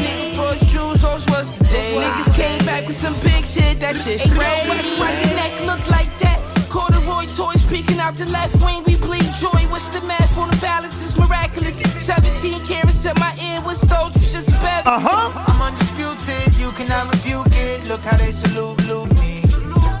Nigga 0.00 0.36
first 0.36 0.68
Jews, 0.72 1.02
those 1.02 1.26
was 1.26 1.58
the 1.58 1.64
day. 1.64 1.98
Niggas 2.00 2.34
came 2.34 2.64
back 2.64 2.86
with 2.86 2.96
some 2.96 3.18
big 3.20 3.44
shit, 3.44 3.80
that 3.80 3.96
shit's 3.96 4.22
crazy. 4.32 5.00
Why 5.00 5.12
your 5.20 5.34
neck 5.36 5.54
look 5.66 5.84
like 5.90 6.08
that? 6.20 6.40
Corduroy 6.70 7.26
toys 7.36 7.66
peeking 7.66 7.98
out 7.98 8.14
the 8.16 8.24
left 8.26 8.64
wing, 8.64 8.82
we 8.84 8.96
bleed 8.96 9.28
joy. 9.40 9.62
What's 9.68 9.88
the 9.88 10.00
math 10.06 10.38
on 10.38 10.48
the 10.50 10.56
balance? 10.56 11.02
Is 11.02 11.14
miraculous. 11.16 11.76
17 12.02 12.60
carats 12.66 13.04
in 13.04 13.12
my 13.18 13.34
ear, 13.36 13.60
was 13.66 13.80
those? 13.82 14.16
It's 14.16 14.32
just 14.32 14.48
a 14.48 14.52
bad. 14.64 14.86
Uh-huh. 14.86 15.44
I'm 15.48 15.91
undisputed, 16.28 16.56
you 16.56 16.70
cannot 16.72 17.14
rebuke 17.14 17.46
it. 17.52 17.88
Look 17.88 18.00
how 18.00 18.16
they 18.16 18.30
salute, 18.30 18.80
salute 18.80 19.20
me. 19.20 19.40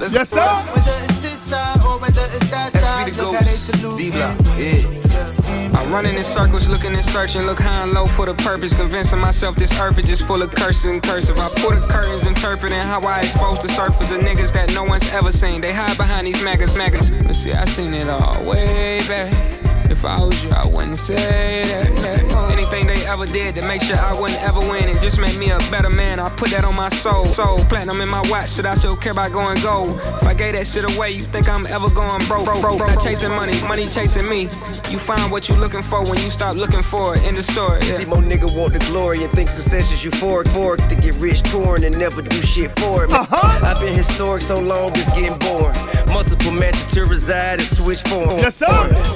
Let's 0.00 0.14
yes, 0.14 0.30
sir. 0.30 0.40
Whether 0.40 1.04
it's 1.04 1.20
this 1.20 1.40
side 1.40 1.84
or 1.84 1.98
whether 1.98 2.28
it's 2.32 2.50
that 2.50 2.72
side, 2.72 3.16
look 3.16 3.34
how 3.34 3.40
they 3.40 3.50
salute 3.50 3.98
me. 3.98 4.08
Yeah. 4.10 5.78
I'm 5.78 5.92
running 5.92 6.16
in 6.16 6.24
circles, 6.24 6.68
looking 6.68 6.94
and 6.94 7.04
searching. 7.04 7.42
Look 7.42 7.60
high 7.60 7.82
and 7.82 7.92
low 7.92 8.06
for 8.06 8.26
the 8.26 8.34
purpose. 8.34 8.74
Convincing 8.74 9.20
myself 9.20 9.56
this 9.56 9.72
earth 9.80 9.98
is 9.98 10.08
just 10.08 10.22
full 10.26 10.42
of 10.42 10.50
curses 10.54 10.86
and 10.86 11.02
cursive. 11.02 11.38
I 11.38 11.48
pull 11.56 11.70
the 11.70 11.86
curtains, 11.86 12.26
interpreting 12.26 12.78
how 12.78 13.00
I 13.00 13.20
expose 13.20 13.60
the 13.60 13.68
surface 13.68 14.10
of 14.10 14.20
niggas 14.20 14.52
that 14.54 14.72
no 14.74 14.84
one's 14.84 15.08
ever 15.12 15.30
seen. 15.30 15.60
They 15.60 15.72
hide 15.72 15.96
behind 15.96 16.26
these 16.26 16.42
maggots, 16.42 16.76
maggots. 16.76 17.10
But 17.10 17.34
see, 17.34 17.52
I 17.52 17.64
seen 17.66 17.94
it 17.94 18.08
all 18.08 18.44
way 18.44 19.00
back. 19.06 19.61
If 19.92 20.06
I 20.06 20.24
was 20.24 20.42
you, 20.42 20.50
I 20.50 20.66
wouldn't 20.66 20.96
say 20.96 21.14
that, 21.16 21.96
that. 21.96 22.50
Anything 22.50 22.86
they 22.86 23.04
ever 23.04 23.26
did 23.26 23.54
to 23.56 23.68
make 23.68 23.82
sure 23.82 23.96
I 23.98 24.18
wouldn't 24.18 24.40
ever 24.42 24.60
win 24.60 24.88
and 24.88 24.98
just 25.00 25.20
make 25.20 25.38
me 25.38 25.50
a 25.50 25.58
better 25.70 25.90
man. 25.90 26.18
I 26.18 26.30
put 26.30 26.48
that 26.52 26.64
on 26.64 26.74
my 26.74 26.88
soul. 26.88 27.26
Soul, 27.26 27.58
platinum 27.68 28.00
in 28.00 28.08
my 28.08 28.22
watch, 28.30 28.52
should 28.52 28.64
I 28.64 28.72
still 28.74 28.96
care 28.96 29.12
about 29.12 29.32
going 29.32 29.60
gold? 29.60 30.00
If 30.00 30.22
I 30.22 30.32
gave 30.32 30.54
that 30.54 30.66
shit 30.66 30.84
away, 30.96 31.10
you 31.10 31.24
think 31.24 31.46
I'm 31.46 31.66
ever 31.66 31.90
going 31.90 32.24
broke? 32.24 32.46
Broke, 32.46 32.62
broke, 32.62 32.78
Not 32.78 33.02
chasing 33.02 33.32
money, 33.32 33.60
money 33.68 33.86
chasing 33.86 34.26
me. 34.26 34.48
You 34.88 34.98
find 34.98 35.30
what 35.30 35.50
you 35.50 35.56
looking 35.56 35.82
for 35.82 36.02
when 36.02 36.18
you 36.24 36.30
stop 36.30 36.56
looking 36.56 36.82
for 36.82 37.14
it 37.14 37.24
in 37.24 37.34
the 37.34 37.42
store. 37.42 37.76
Yeah. 37.76 37.92
See, 37.92 38.06
more 38.06 38.24
nigga 38.24 38.48
want 38.56 38.72
the 38.72 38.78
glory 38.88 39.22
and 39.24 39.32
think 39.34 39.50
success 39.50 39.92
is 39.92 40.00
euphoric. 40.00 40.52
Borg 40.54 40.88
to 40.88 40.94
get 40.94 41.16
rich, 41.16 41.42
touring 41.42 41.84
and 41.84 41.98
never 41.98 42.22
do 42.22 42.40
shit 42.40 42.70
for 42.80 43.04
it. 43.04 43.12
Uh-huh. 43.12 43.60
I've 43.62 43.78
been 43.78 43.94
historic 43.94 44.40
so 44.40 44.58
long, 44.58 44.92
it's 44.94 45.08
getting 45.08 45.38
boring. 45.38 45.76
Multiple 46.08 46.50
mansions 46.50 46.92
to 46.94 47.04
reside 47.04 47.58
and 47.58 47.68
switch 47.68 48.00
form. 48.02 48.38
Yes, 48.38 48.56
sir. 48.56 48.66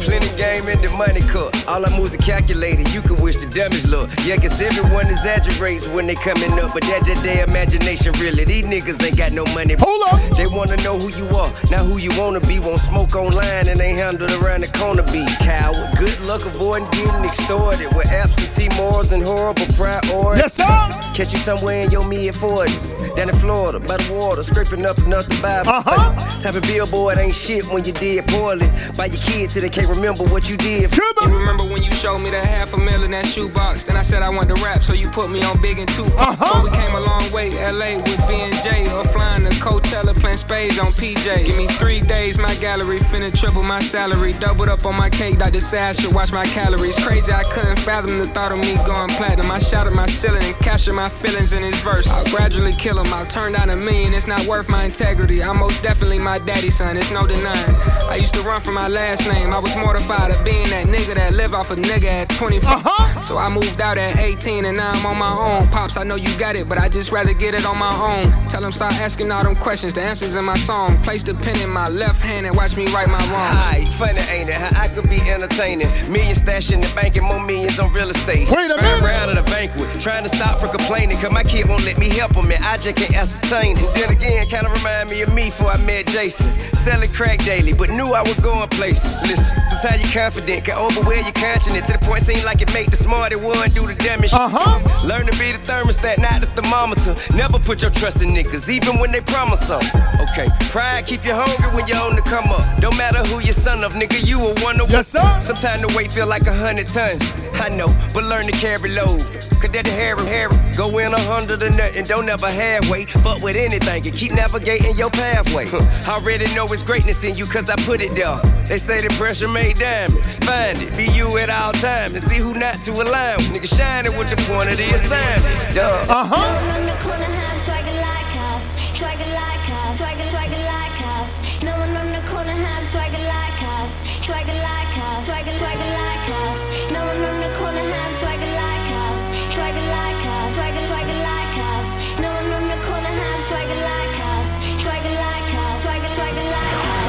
Plenty 0.04 0.28
game 0.36 0.65
in 0.68 0.80
the 0.80 0.90
money 0.96 1.20
cut. 1.20 1.52
All 1.68 1.84
I 1.84 1.90
moves 1.96 2.14
are 2.14 2.18
calculated. 2.18 2.92
You 2.92 3.02
can 3.02 3.16
wish 3.22 3.36
the 3.36 3.46
damage 3.46 3.86
look. 3.86 4.10
Yeah, 4.24 4.36
cause 4.36 4.60
everyone 4.60 5.06
exaggerates 5.06 5.88
when 5.88 6.06
they 6.06 6.14
coming 6.14 6.52
up, 6.58 6.74
but 6.74 6.82
that's 6.82 7.08
just 7.08 7.22
their 7.22 7.44
imagination, 7.44 8.12
really. 8.20 8.44
These 8.44 8.64
niggas 8.64 9.04
ain't 9.04 9.16
got 9.16 9.32
no 9.32 9.44
money. 9.54 9.74
Hold 9.78 10.02
up. 10.08 10.20
They 10.36 10.46
wanna 10.46 10.76
know 10.78 10.98
who 10.98 11.08
you 11.16 11.28
are, 11.36 11.50
not 11.70 11.86
who 11.86 11.98
you 11.98 12.10
wanna 12.18 12.40
be. 12.40 12.58
Won't 12.58 12.80
smoke 12.80 13.14
online 13.14 13.68
and 13.68 13.80
ain't 13.80 13.98
handled 13.98 14.30
around 14.42 14.62
the 14.62 14.68
corner 14.78 15.02
be. 15.04 15.24
Coward, 15.40 15.96
good 15.98 16.18
luck 16.20 16.44
avoiding 16.44 16.88
getting 16.90 17.24
extorted 17.24 17.94
with 17.94 18.06
absentee 18.08 18.68
morals 18.76 19.12
and 19.12 19.22
horrible 19.22 19.66
priorities. 19.76 20.42
Yes, 20.42 20.54
sir. 20.54 20.96
Catch 21.14 21.32
you 21.32 21.38
somewhere 21.38 21.84
in 21.84 21.90
your 21.90 22.04
mid 22.04 22.34
40s. 22.34 23.16
Down 23.16 23.30
in 23.30 23.36
Florida, 23.36 23.80
by 23.80 23.96
the 23.96 24.12
water, 24.12 24.42
scraping 24.42 24.84
up 24.84 24.98
enough 24.98 25.26
to 25.28 25.42
buy. 25.42 25.60
Uh-huh. 25.60 26.40
Type 26.40 26.54
of 26.54 26.62
billboard 26.62 27.18
ain't 27.18 27.34
shit 27.34 27.64
when 27.68 27.84
you 27.84 27.92
did 27.92 28.26
poorly. 28.26 28.68
Buy 28.96 29.06
your 29.06 29.20
kids 29.22 29.54
till 29.54 29.62
they 29.62 29.70
can't 29.70 29.88
remember 29.88 30.24
what 30.24 30.50
you 30.50 30.55
did. 30.56 30.96
You 30.96 31.38
remember 31.38 31.64
when 31.64 31.82
you 31.82 31.92
showed 31.92 32.18
me 32.18 32.30
that 32.30 32.44
half 32.44 32.72
a 32.72 32.76
mil 32.76 33.02
in 33.02 33.10
that 33.12 33.26
shoebox? 33.26 33.84
Then 33.84 33.96
I 33.96 34.02
said 34.02 34.22
I 34.22 34.28
want 34.28 34.48
to 34.54 34.62
rap, 34.62 34.82
so 34.82 34.92
you 34.92 35.08
put 35.08 35.30
me 35.30 35.42
on 35.42 35.60
big 35.60 35.78
and 35.78 35.88
two. 35.90 36.04
Uh-huh. 36.04 36.36
But 36.38 36.64
we 36.64 36.70
came 36.70 36.94
a 36.94 37.00
long 37.00 37.30
way, 37.32 37.50
LA 37.50 37.96
with 37.96 38.20
B 38.28 38.34
and 38.34 38.54
J, 38.62 38.90
or 38.92 39.04
flying 39.04 39.44
to 39.44 39.50
Coachella, 39.56 40.14
playing 40.18 40.36
spades 40.36 40.78
on 40.78 40.92
PJ. 40.92 41.46
Give 41.46 41.56
me 41.56 41.66
three 41.78 42.00
days, 42.00 42.38
my 42.38 42.54
gallery 42.56 42.98
finna 42.98 43.32
triple 43.32 43.62
my 43.62 43.80
salary, 43.80 44.32
doubled 44.34 44.68
up 44.68 44.86
on 44.86 44.96
my 44.96 45.10
cake. 45.10 45.38
Doctor 45.38 45.60
said 45.60 45.82
I 45.82 45.92
should 45.92 46.14
watch 46.14 46.32
my 46.32 46.44
calories. 46.46 46.98
Crazy, 47.04 47.32
I 47.32 47.42
couldn't 47.44 47.78
fathom 47.78 48.18
the 48.18 48.28
thought 48.28 48.52
of 48.52 48.58
me 48.58 48.76
going 48.86 49.10
platinum. 49.10 49.50
I 49.50 49.58
shouted 49.58 49.92
my 49.92 50.06
ceiling 50.06 50.44
and 50.44 50.56
captured 50.56 50.94
my 50.94 51.08
feelings 51.08 51.52
in 51.52 51.62
his 51.62 51.78
verse. 51.80 52.08
I'll 52.08 52.24
gradually 52.30 52.72
kill 52.72 52.98
him. 52.98 53.12
I'll 53.12 53.26
turn 53.26 53.52
down 53.52 53.70
a 53.70 53.76
million. 53.76 54.14
It's 54.14 54.26
not 54.26 54.46
worth 54.46 54.68
my 54.68 54.84
integrity. 54.84 55.42
I'm 55.42 55.58
most 55.58 55.82
definitely 55.82 56.18
my 56.18 56.38
daddy's 56.38 56.76
son. 56.78 56.96
It's 56.96 57.10
no 57.10 57.26
denying. 57.26 57.76
I 58.08 58.16
used 58.16 58.34
to 58.34 58.42
run 58.42 58.60
from 58.60 58.74
my 58.74 58.88
last 58.88 59.26
name. 59.28 59.52
I 59.52 59.58
was 59.58 59.76
mortified 59.76 60.30
of 60.30 60.44
being 60.46 60.70
that 60.70 60.86
nigga 60.86 61.14
that 61.16 61.34
live 61.34 61.52
off 61.54 61.70
a 61.72 61.76
nigga 61.76 62.06
at 62.06 62.28
24. 62.30 62.70
Uh-huh. 62.70 63.20
So 63.22 63.36
I 63.36 63.48
moved 63.48 63.80
out 63.80 63.98
at 63.98 64.16
18 64.18 64.64
and 64.64 64.76
now 64.76 64.92
I'm 64.92 65.04
on 65.04 65.18
my 65.18 65.32
own. 65.34 65.68
Pops, 65.70 65.96
I 65.96 66.04
know 66.04 66.14
you 66.14 66.30
got 66.38 66.54
it, 66.54 66.68
but 66.68 66.78
I 66.78 66.88
just 66.88 67.10
rather 67.10 67.34
get 67.34 67.52
it 67.54 67.66
on 67.66 67.76
my 67.78 67.90
own. 67.98 68.30
Tell 68.48 68.60
them 68.62 68.70
start 68.70 68.94
asking 68.94 69.32
all 69.32 69.42
them 69.42 69.56
questions. 69.56 69.92
The 69.94 70.02
answers 70.02 70.36
in 70.36 70.44
my 70.44 70.56
song. 70.56 71.02
Place 71.02 71.24
the 71.24 71.34
pen 71.34 71.58
in 71.60 71.68
my 71.70 71.88
left 71.88 72.22
hand 72.22 72.46
and 72.46 72.56
watch 72.56 72.76
me 72.76 72.86
write 72.94 73.08
my 73.08 73.18
wrongs. 73.32 73.58
Aight, 73.74 73.88
funny 73.98 74.20
ain't 74.30 74.48
it? 74.48 74.54
How 74.54 74.82
I 74.84 74.88
could 74.88 75.10
be 75.10 75.20
entertaining. 75.28 75.88
Millions 76.10 76.38
stashed 76.38 76.70
in 76.70 76.80
the 76.80 76.92
bank 76.94 77.16
and 77.16 77.26
more 77.26 77.44
millions 77.44 77.80
on 77.80 77.92
real 77.92 78.08
estate. 78.10 78.48
Wait 78.50 78.70
a 78.70 78.74
Earn 78.74 78.82
minute. 78.82 79.02
round 79.02 79.30
at 79.32 79.38
a 79.38 79.50
banquet. 79.50 79.88
Trying 80.00 80.22
to 80.22 80.28
stop 80.28 80.60
from 80.60 80.70
complaining, 80.70 81.18
cause 81.18 81.32
my 81.32 81.42
kid 81.42 81.68
won't 81.68 81.84
let 81.84 81.98
me 81.98 82.08
help 82.08 82.32
him 82.36 82.48
and 82.52 82.62
I 82.64 82.76
just 82.76 82.94
can't 82.94 83.16
ascertain. 83.16 83.76
And 83.76 83.88
then 83.96 84.10
again, 84.10 84.44
kinda 84.46 84.70
remind 84.70 85.10
me 85.10 85.22
of 85.22 85.34
me 85.34 85.46
before 85.50 85.70
I 85.72 85.78
met 85.78 86.06
Jason. 86.06 86.52
Selling 86.74 87.10
crack 87.10 87.38
daily, 87.44 87.72
but 87.72 87.90
knew 87.90 88.12
I 88.14 88.22
was 88.22 88.34
going 88.36 88.68
places. 88.68 89.10
Listen, 89.22 89.58
sometimes 89.64 89.98
you 90.02 90.08
confident, 90.12 90.35
can 90.44 90.76
overwear 90.76 91.20
your 91.22 91.32
continent 91.32 91.86
to 91.86 91.92
the 91.92 91.98
point 91.98 92.22
seem 92.22 92.44
like 92.44 92.60
it 92.60 92.72
make 92.74 92.90
the 92.90 92.96
smarter 92.96 93.38
one 93.38 93.68
do 93.70 93.86
the 93.86 93.94
damage. 93.94 94.32
Uh-huh. 94.32 95.06
Learn 95.06 95.26
to 95.26 95.32
be 95.38 95.52
the 95.52 95.58
thermostat, 95.58 96.18
not 96.18 96.40
the 96.40 96.46
thermometer. 96.60 97.16
Never 97.34 97.58
put 97.58 97.82
your 97.82 97.90
trust 97.90 98.22
in 98.22 98.30
niggas, 98.30 98.68
even 98.68 98.98
when 98.98 99.12
they 99.12 99.20
promise 99.20 99.66
something. 99.66 100.00
Okay, 100.30 100.48
pride 100.70 101.06
keep 101.06 101.24
you 101.24 101.34
hungry 101.34 101.68
when 101.74 101.86
you're 101.86 101.98
on 101.98 102.16
the 102.16 102.22
come 102.22 102.50
up. 102.50 102.80
Don't 102.80 102.96
matter 102.96 103.22
who 103.24 103.40
your 103.40 103.52
son 103.52 103.84
of, 103.84 103.94
nigga, 103.94 104.26
you 104.26 104.38
a 104.40 104.54
wonder. 104.62 104.84
Yes, 104.88 105.08
sir. 105.08 105.24
Sometimes 105.40 105.82
the 105.82 105.92
weight 105.96 106.12
feel 106.12 106.26
like 106.26 106.46
a 106.46 106.54
hundred 106.54 106.88
tons. 106.88 107.22
I 107.54 107.68
know, 107.70 107.88
but 108.12 108.24
learn 108.24 108.46
to 108.46 108.52
carry 108.52 108.90
load. 108.90 109.24
Cause 109.60 109.70
that 109.70 109.84
the 109.84 109.90
hair 109.90 110.16
hair 110.16 110.50
go 110.76 110.98
in 110.98 111.14
a 111.14 111.18
hundred 111.20 111.62
or 111.62 111.70
nothing, 111.70 112.04
don't 112.04 112.28
ever 112.28 112.50
halfway. 112.50 113.06
Fuck 113.06 113.40
with 113.42 113.56
anything 113.56 114.06
and 114.06 114.14
keep 114.14 114.32
navigating 114.32 114.94
your 114.98 115.08
pathway. 115.08 115.66
I 115.72 116.20
already 116.20 116.52
know 116.54 116.66
it's 116.66 116.82
greatness 116.82 117.24
in 117.24 117.36
you 117.36 117.46
cause 117.46 117.70
I 117.70 117.76
put 117.76 118.02
it 118.02 118.14
there. 118.14 118.36
They 118.68 118.76
say 118.76 119.00
the 119.00 119.08
pressure 119.14 119.48
made 119.48 119.78
diamond. 119.78 120.22
Find 120.44 120.82
it, 120.82 120.96
be 120.96 121.06
you 121.12 121.36
at 121.38 121.50
all 121.50 121.72
times 121.72 122.14
and 122.14 122.22
see 122.22 122.38
who 122.38 122.54
not 122.54 122.80
to 122.82 122.92
align 122.92 123.36
with. 123.38 123.62
Nigga 123.62 123.76
shining 123.76 124.16
with 124.18 124.30
the 124.30 124.36
point 124.50 124.70
of 124.70 124.76
the 124.76 124.90
assignment. 124.90 125.74
Duh. 125.74 126.06
Uh-huh. 126.08 126.76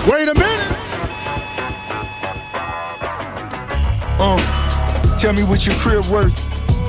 Wait 0.10 0.30
a 0.30 0.34
minute. 0.34 0.47
Tell 5.18 5.34
me 5.34 5.44
what 5.44 5.66
your 5.66 5.76
crib 5.76 6.06
worth. 6.06 6.36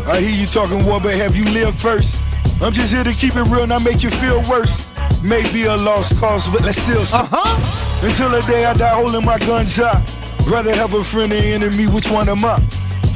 I 0.07 0.21
hear 0.21 0.31
you 0.31 0.47
talking 0.47 0.85
war, 0.85 1.01
but 1.01 1.15
have 1.15 1.35
you 1.35 1.45
lived 1.57 1.81
first? 1.81 2.21
I'm 2.61 2.73
just 2.73 2.93
here 2.93 3.03
to 3.03 3.13
keep 3.13 3.37
it 3.37 3.43
real, 3.49 3.67
not 3.67 3.83
make 3.83 4.03
you 4.03 4.11
feel 4.11 4.45
worse. 4.49 4.85
Maybe 5.25 5.65
a 5.65 5.75
lost 5.75 6.21
cause, 6.21 6.47
but 6.49 6.61
let's 6.61 6.77
still. 6.77 7.05
See. 7.05 7.17
Uh-huh. 7.17 8.07
Until 8.07 8.29
the 8.29 8.45
day 8.47 8.67
I 8.67 8.75
die 8.75 8.95
holding 8.95 9.25
my 9.25 9.39
guns 9.39 9.77
high. 9.77 9.97
Rather 10.45 10.75
have 10.75 10.93
a 10.93 11.03
friend 11.03 11.33
than 11.33 11.43
enemy, 11.43 11.87
which 11.89 12.11
one 12.11 12.29
am 12.29 12.45
I? 12.45 12.61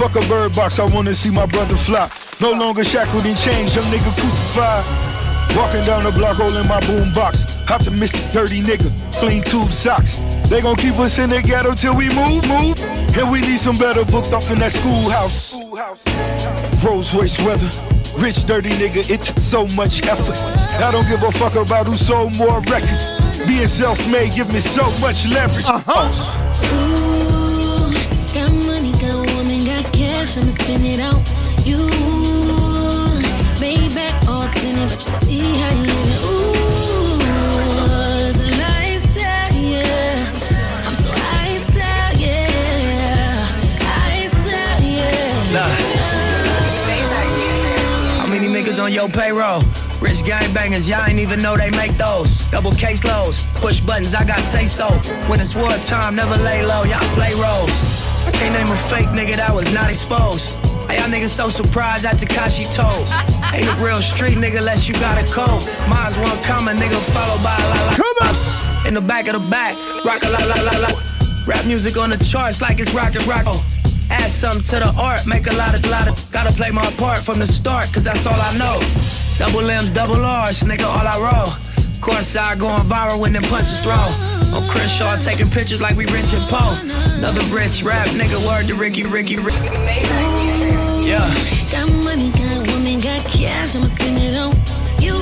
Fuck 0.00 0.16
a 0.16 0.24
bird 0.28 0.54
box, 0.56 0.80
I 0.80 0.86
wanna 0.88 1.12
see 1.12 1.30
my 1.30 1.46
brother 1.46 1.76
fly. 1.76 2.08
No 2.40 2.52
longer 2.52 2.82
shackled 2.82 3.26
and 3.26 3.36
chained, 3.36 3.68
young 3.74 3.84
nigga 3.92 4.16
crucified. 4.16 5.01
Walking 5.56 5.84
down 5.84 6.04
the 6.04 6.12
block, 6.12 6.36
holding 6.36 6.66
my 6.66 6.80
boom 6.86 7.12
box. 7.12 7.44
Optimistic, 7.70 8.32
dirty 8.32 8.60
nigga, 8.60 8.88
clean 9.20 9.42
tube 9.42 9.70
socks. 9.70 10.16
They 10.48 10.60
gon' 10.60 10.76
keep 10.76 10.96
us 10.98 11.18
in 11.18 11.30
the 11.30 11.40
ghetto 11.42 11.74
till 11.74 11.96
we 11.96 12.08
move, 12.12 12.44
move. 12.48 12.76
And 13.16 13.30
we 13.30 13.40
need 13.40 13.58
some 13.58 13.76
better 13.76 14.04
books 14.04 14.32
off 14.32 14.50
in 14.50 14.58
that 14.60 14.72
schoolhouse. 14.72 15.60
Rolls 16.84 17.14
Royce 17.14 17.38
weather, 17.44 17.68
rich, 18.20 18.44
dirty 18.44 18.70
nigga, 18.80 19.08
it 19.10 19.22
took 19.22 19.38
so 19.38 19.66
much 19.76 20.02
effort. 20.08 20.36
I 20.80 20.90
don't 20.90 21.06
give 21.08 21.22
a 21.22 21.30
fuck 21.30 21.54
about 21.56 21.86
who 21.86 21.96
sold 21.96 22.36
more 22.36 22.60
records. 22.72 23.12
Being 23.46 23.68
self-made 23.68 24.32
give 24.32 24.48
me 24.52 24.60
so 24.60 24.84
much 25.00 25.28
leverage. 25.32 25.68
Uh-huh. 25.68 26.08
Ooh, 26.76 27.92
got 28.32 28.52
money, 28.52 28.92
got 29.00 29.20
woman, 29.36 29.64
got 29.64 29.84
cash, 29.92 30.36
I'ma 30.36 30.50
spend 30.50 30.84
it 30.84 31.00
out. 31.00 31.20
You 31.64 31.78
Maybach 31.78 31.80
all 31.82 31.92
tinted, 31.92 32.11
but 34.92 35.00
you 35.06 35.12
see 35.24 35.56
how 35.56 35.72
live. 35.72 36.24
Ooh, 36.28 37.16
it's 38.28 38.38
a 38.38 38.50
lifestyle, 38.60 39.52
yeah. 39.56 40.20
I'm 40.86 40.94
so 41.00 41.10
iced 41.40 41.72
yeah. 42.20 43.48
Iced 44.12 44.52
out, 44.52 44.80
yeah. 44.84 45.64
How 48.20 48.26
many 48.26 48.48
niggas 48.48 48.78
on 48.82 48.92
your 48.92 49.08
payroll? 49.08 49.62
Rich 50.00 50.24
gangbangers, 50.28 50.88
y'all 50.88 51.08
ain't 51.08 51.20
even 51.20 51.40
know 51.40 51.56
they 51.56 51.70
make 51.70 51.96
those. 51.96 52.44
Double 52.50 52.72
case 52.72 53.02
loads, 53.04 53.46
push 53.54 53.80
buttons, 53.80 54.14
I 54.14 54.24
got 54.26 54.40
say 54.40 54.64
so. 54.64 54.88
When 55.28 55.40
it's 55.40 55.54
war 55.54 55.70
time, 55.86 56.16
never 56.16 56.36
lay 56.36 56.62
low, 56.66 56.82
y'all 56.84 57.00
play 57.16 57.32
roles. 57.32 57.72
I 58.26 58.30
can't 58.32 58.52
name 58.52 58.70
a 58.70 58.76
fake 58.76 59.08
nigga 59.08 59.36
that 59.36 59.54
was 59.54 59.72
not 59.72 59.88
exposed. 59.88 60.50
Hey, 60.86 60.98
y'all 60.98 61.08
niggas 61.08 61.30
so 61.30 61.48
surprised 61.48 62.04
at 62.04 62.16
Tekashi 62.16 62.66
told. 62.74 63.08
Ain't 63.52 63.68
a 63.68 63.74
real 63.84 64.00
street 64.00 64.38
nigga 64.38 64.58
unless 64.58 64.88
you 64.88 64.94
got 64.94 65.20
a 65.20 65.24
code. 65.30 65.62
Mine's 65.88 66.16
one 66.16 66.36
coming, 66.42 66.76
nigga, 66.76 66.98
followed 67.12 67.42
by 67.44 67.54
a 67.54 67.66
la 67.68 67.78
la. 67.86 67.92
Come 67.94 68.18
on! 68.24 68.86
In 68.86 68.94
the 68.94 69.00
back 69.00 69.28
of 69.28 69.34
the 69.34 69.50
back, 69.50 69.76
rock 70.04 70.22
a 70.24 70.30
la 70.30 70.40
la 70.44 70.58
la 70.62 70.88
la. 70.88 70.90
Rap 71.46 71.66
music 71.66 71.96
on 71.96 72.10
the 72.10 72.16
charts 72.16 72.60
like 72.62 72.80
it's 72.80 72.94
rocket 72.94 73.26
rock. 73.26 73.44
Oh. 73.46 73.64
Add 74.10 74.30
something 74.30 74.64
to 74.64 74.76
the 74.80 74.94
art, 74.98 75.26
make 75.26 75.46
a 75.46 75.54
lot 75.54 75.74
of, 75.74 75.84
lot 75.90 76.08
of. 76.08 76.14
Gotta 76.32 76.52
play 76.52 76.70
my 76.70 76.84
part 76.96 77.18
from 77.18 77.38
the 77.38 77.46
start, 77.46 77.92
cause 77.92 78.04
that's 78.04 78.26
all 78.26 78.40
I 78.40 78.56
know. 78.56 78.80
Double 79.38 79.68
M's, 79.68 79.92
double 79.92 80.24
R's, 80.24 80.60
nigga, 80.60 80.84
all 80.84 81.06
I 81.06 81.16
roll. 81.18 81.52
Course 82.02 82.34
I 82.34 82.56
going 82.56 82.82
viral 82.88 83.20
when 83.20 83.32
them 83.32 83.44
punches 83.44 83.80
thrown. 83.80 84.12
On 84.52 84.68
Chris 84.68 84.90
Shaw 84.90 85.16
taking 85.18 85.48
pictures 85.48 85.80
like 85.80 85.96
we 85.96 86.04
Rich 86.06 86.34
and 86.34 86.42
Poe. 86.50 86.76
Another 87.16 87.42
rich 87.54 87.84
rap 87.84 88.08
nigga, 88.08 88.44
word 88.44 88.66
to 88.66 88.74
Ricky, 88.74 89.04
Ricky, 89.04 89.38
Ricky. 89.38 89.64
Yeah. 91.06 91.61
Cash, 93.28 93.74
I'ma 93.76 93.86
spend 93.86 94.18
it 94.18 94.36
on 94.36 94.52
you. 95.00 95.14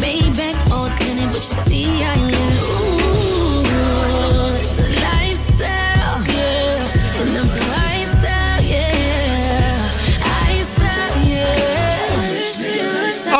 Maybach 0.00 0.70
all 0.70 0.88
tinted, 0.98 1.28
but 1.32 1.36
you 1.36 1.56
see 1.66 1.98
you 2.00 2.14
live. 2.26 2.62
Ooh, 2.70 3.64
it's 4.56 4.78
a 4.78 4.86
lifestyle, 5.06 6.20
yeah. 6.34 7.20
And 7.20 7.30
I'm 7.38 7.48
iced 7.90 8.24
out, 8.24 8.62
yeah. 8.64 9.90
Out, 10.24 11.14
yeah. 11.26 12.26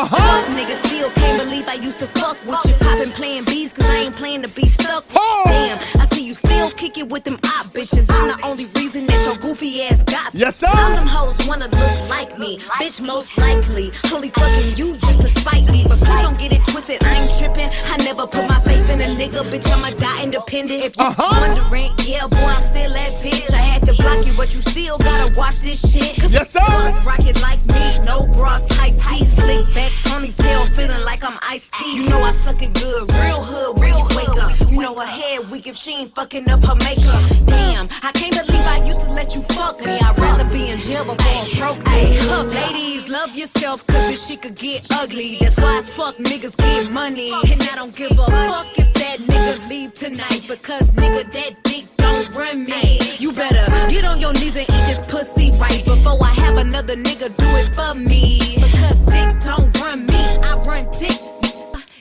Fuck 0.07 0.45
niggas 0.55 0.81
still 0.85 1.09
can't 1.11 1.37
believe 1.43 1.67
I 1.67 1.75
used 1.75 1.99
to 1.99 2.07
fuck 2.07 2.37
with 2.45 2.65
you. 2.65 2.73
Poppin' 2.85 3.11
playing 3.11 3.45
bees 3.45 3.73
cause 3.73 3.85
I 3.85 3.97
ain't 4.05 4.15
playing 4.15 4.41
to 4.43 4.49
be 4.49 4.67
stuck. 4.67 5.05
Damn, 5.45 5.79
I 5.99 6.07
see 6.11 6.25
you 6.25 6.33
still 6.33 6.69
kick 6.71 6.97
it 6.97 7.09
with 7.09 7.23
them 7.23 7.35
op 7.45 7.67
bitches. 7.73 8.09
I'm 8.09 8.27
the 8.27 8.37
only 8.45 8.65
reason 8.75 9.05
that 9.07 9.25
your 9.25 9.35
goofy 9.37 9.83
ass 9.83 10.03
got. 10.03 10.16
Yes, 10.37 10.57
sir. 10.57 10.67
Some 10.67 10.91
of 10.91 10.95
them 10.97 11.07
hoes 11.07 11.47
wanna 11.47 11.67
look 11.67 12.09
like 12.09 12.37
me. 12.37 12.59
Bitch, 12.77 13.01
most 13.01 13.35
likely. 13.39 13.89
Only 14.13 14.29
fucking 14.29 14.75
you 14.77 14.93
just 14.97 15.21
to 15.21 15.29
spite 15.29 15.67
me. 15.71 15.83
But 15.89 15.97
please 15.97 16.21
don't 16.21 16.37
get 16.37 16.51
it 16.51 16.63
twisted, 16.63 17.03
I 17.03 17.25
ain't 17.25 17.33
trippin'. 17.33 17.71
I 17.89 17.97
never 18.05 18.27
put 18.27 18.47
my 18.47 18.59
faith 18.61 18.87
in 18.87 19.01
a 19.01 19.09
nigga, 19.17 19.41
bitch. 19.49 19.65
I'ma 19.73 19.97
die 19.97 20.23
independent. 20.25 20.83
If 20.83 20.95
you 20.95 21.05
uh-huh. 21.05 21.41
wondering, 21.41 21.89
yeah, 22.05 22.27
boy, 22.27 22.53
I'm 22.53 22.61
still 22.61 22.93
that 22.93 23.13
bitch. 23.17 23.51
I 23.51 23.57
had 23.57 23.81
to 23.87 23.95
block 23.95 24.27
you, 24.27 24.33
but 24.37 24.53
you 24.53 24.61
still 24.61 24.99
gotta 24.99 25.33
watch 25.35 25.61
this 25.61 25.81
shit. 25.81 26.21
Cause 26.21 26.31
Yes, 26.31 26.51
sir. 26.51 26.61
rocket 27.01 27.41
like 27.41 27.65
me, 27.65 27.97
no 28.05 28.27
bra, 28.27 28.59
tight 28.69 28.93
tee, 29.09 29.25
slick 29.25 29.65
back, 29.73 29.89
ponytail, 30.05 30.69
feeling 30.77 31.01
like 31.03 31.23
I'm 31.23 31.39
iced 31.49 31.73
tea. 31.73 31.97
You 31.97 32.09
know 32.09 32.21
I 32.21 32.31
suck 32.45 32.61
it 32.61 32.75
good, 32.75 33.09
real 33.25 33.41
hood 33.41 33.79
you 33.81 34.15
wake 34.15 34.37
up. 34.37 34.69
You 34.69 34.81
know 34.81 34.93
her 34.99 35.05
head 35.05 35.49
weak 35.49 35.65
if 35.65 35.75
she 35.75 35.93
ain't 35.93 36.13
fucking 36.13 36.47
up 36.49 36.63
her 36.63 36.75
makeup. 36.75 37.23
Damn, 37.47 37.89
I 38.03 38.11
can't 38.13 38.37
believe 38.45 38.65
I 38.67 38.85
used 38.85 39.01
to 39.01 39.09
let 39.09 39.33
you 39.33 39.41
fuck 39.57 39.79
me. 39.83 39.97
I'd 39.97 40.26
rather 40.27 40.49
be 40.51 40.69
in 40.69 40.79
jail 40.79 41.05
before 41.05 41.17
I 41.19 41.49
broke. 41.57 41.83
Look, 42.31 42.53
ladies, 42.53 43.09
love 43.09 43.35
yourself, 43.35 43.85
cause 43.87 44.07
this 44.07 44.27
shit 44.27 44.41
could 44.41 44.55
get 44.55 44.87
ugly. 44.91 45.37
That's 45.39 45.57
why 45.57 45.77
as 45.77 45.89
fuck 45.89 46.15
niggas 46.17 46.55
get 46.57 46.91
money. 46.91 47.31
And 47.51 47.61
I 47.63 47.75
don't 47.75 47.95
give 47.95 48.11
a 48.11 48.25
fuck 48.25 48.77
if 48.77 48.93
that 48.95 49.19
nigga 49.19 49.69
leave 49.69 49.93
tonight, 49.93 50.43
because 50.47 50.91
nigga, 50.91 51.31
that 51.31 51.63
dick 51.63 51.85
don't 51.97 52.29
run 52.35 52.65
me. 52.65 52.99
You 53.17 53.31
better 53.31 53.65
get 53.89 54.05
on 54.05 54.19
your 54.19 54.33
knees 54.33 54.55
and 54.55 54.69
eat 54.75 54.85
this 54.89 55.01
pussy 55.07 55.51
right 55.51 55.83
before 55.85 56.17
I 56.23 56.33
have 56.43 56.57
another 56.57 56.95
nigga 56.95 57.35
do 57.35 57.49
it 57.61 57.69
for 57.75 57.93
me. 57.95 58.55
Because 58.55 58.99
dick 59.05 59.29
don't 59.43 59.79
run 59.81 60.05
me, 60.05 60.23
I 60.43 60.57
run 60.65 60.85
dick. 60.99 61.19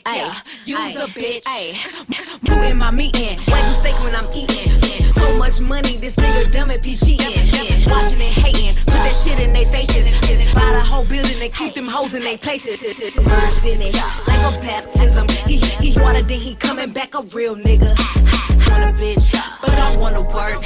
Ay, 0.05 0.43
you's 0.65 0.97
a 0.97 1.07
bitch. 1.09 1.43
Ay, 1.47 1.75
putting 2.45 2.79
my 2.85 2.91
meat 2.91 3.19
in. 3.19 3.39
Wagyu 3.39 3.75
steak 3.75 3.99
when 4.05 4.15
I'm 4.15 4.29
eating. 4.33 4.86
So 5.27 5.37
much 5.39 5.61
money, 5.61 5.97
this 5.97 6.15
nigga 6.15 6.53
dumb 6.53 6.71
if 6.71 6.85
he 6.85 6.95
cheating. 6.95 7.51
Watching 7.91 8.23
and 8.23 8.31
hating, 8.31 8.77
put 8.87 9.03
that 9.03 9.11
shit 9.13 9.41
in 9.41 9.53
their 9.53 9.67
faces. 9.73 10.07
Just 10.23 10.55
buy 10.55 10.71
the 10.71 10.79
whole 10.79 11.05
building 11.09 11.43
and 11.43 11.53
keep 11.53 11.75
them 11.75 11.89
hoes 11.89 12.15
in 12.15 12.23
their 12.23 12.39
places. 12.39 12.79
Merged 13.19 13.67
in 13.67 13.83
it, 13.83 13.97
like 14.29 14.43
a 14.47 14.53
baptism. 14.63 15.27
He, 15.51 15.59
he 15.83 15.99
water, 16.01 16.23
then 16.23 16.39
he 16.39 16.55
coming 16.55 16.93
back 16.93 17.17
a 17.17 17.23
real 17.35 17.57
nigga. 17.57 17.91
Want 18.71 18.85
a 18.87 18.93
bitch, 19.03 19.35
but 19.63 19.75
I 19.75 19.97
wanna 19.97 20.23
work. 20.23 20.63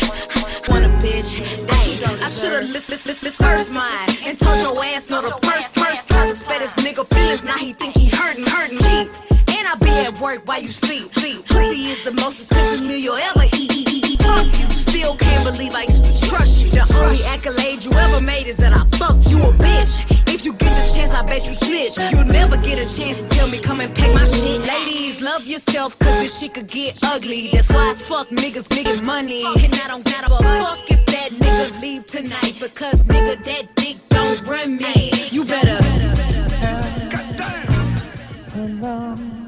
Want 0.69 0.85
a 0.85 0.93
bitch. 1.01 1.41
Ay, 1.71 1.97
I 2.23 2.29
should've 2.29 2.69
listened, 2.69 3.01
listened, 3.07 3.33
first 3.33 3.73
mine 3.73 4.09
and 4.27 4.39
told 4.39 4.61
your 4.61 4.85
ass 4.85 5.09
no 5.09 5.23
the 5.23 5.33
first, 5.49 5.75
first. 5.75 6.07
Tried 6.11 6.29
to 6.29 6.35
spare 6.35 6.59
this 6.59 6.75
nigga 6.85 7.09
feelings, 7.09 7.45
now 7.45 7.57
he 7.57 7.73
think 7.73 7.97
he 7.97 8.11
hurting, 8.11 8.45
hurting 8.45 8.77
me. 8.77 9.09
And 9.57 9.65
I 9.67 9.75
be 9.81 9.89
at 9.89 10.21
work 10.21 10.47
while 10.47 10.61
you 10.61 10.69
sleep. 10.69 11.11
Pussy 11.15 11.87
is 11.89 12.05
the 12.05 12.13
most 12.13 12.41
expensive 12.41 12.87
meal 12.87 12.99
you'll 12.99 13.17
ever 13.17 13.45
eat. 13.57 13.90
Fuck 14.31 14.47
you, 14.61 14.71
still 14.71 15.17
can't 15.17 15.45
believe 15.45 15.75
I 15.75 15.83
used 15.83 16.05
to 16.05 16.29
trust 16.29 16.63
you. 16.63 16.71
The 16.71 16.87
only 17.03 17.23
accolade 17.35 17.85
you 17.85 17.93
ever 17.93 18.21
made 18.21 18.47
is 18.47 18.57
that 18.59 18.73
I 18.73 18.83
fucked 18.97 19.31
you 19.31 19.39
a 19.43 19.53
bitch. 19.53 19.93
If 20.33 20.45
you 20.45 20.53
get 20.55 20.71
the 20.79 20.93
chance, 20.95 21.13
I 21.13 21.27
bet 21.27 21.47
you 21.47 21.55
snitch. 21.55 21.99
You'll 22.13 22.25
never 22.25 22.57
get 22.57 22.79
a 22.79 22.87
chance 22.97 23.23
to 23.23 23.29
tell 23.29 23.49
me 23.49 23.59
come 23.59 23.81
and 23.81 23.95
pack 23.95 24.15
my 24.15 24.25
shit. 24.25 24.61
Ladies, 24.61 25.21
love 25.21 25.47
yourself, 25.47 25.99
cause 25.99 26.17
this 26.23 26.39
shit 26.39 26.55
could 26.55 26.69
get 26.69 26.99
ugly. 27.05 27.51
That's 27.53 27.69
why 27.69 27.91
as 27.91 28.07
fuck 28.07 28.29
niggas 28.29 28.69
getting 28.69 29.05
money. 29.05 29.45
And 29.65 29.75
I 29.75 29.89
don't 29.89 30.05
gotta 30.05 30.31
fuck 30.31 30.91
if 30.91 31.05
that 31.07 31.31
nigga 31.33 31.81
leave 31.83 32.07
tonight. 32.07 32.57
Because 32.61 33.03
nigga, 33.05 33.43
that 33.45 33.75
dick 33.75 33.97
don't 34.09 34.47
run 34.47 34.77
me. 34.77 35.11
You 35.31 35.45
better. 35.45 35.79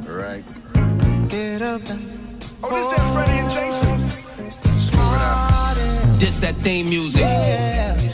Right. 0.05 0.45
Get 1.29 1.63
up. 1.63 1.83
Oh, 2.65 2.71
this 2.71 2.87
that 2.89 3.13
Freddie 3.13 3.39
and 3.39 3.51
Jason. 3.51 4.22
This 6.19 6.39
that 6.41 6.55
theme 6.57 6.89
music. 6.89 7.27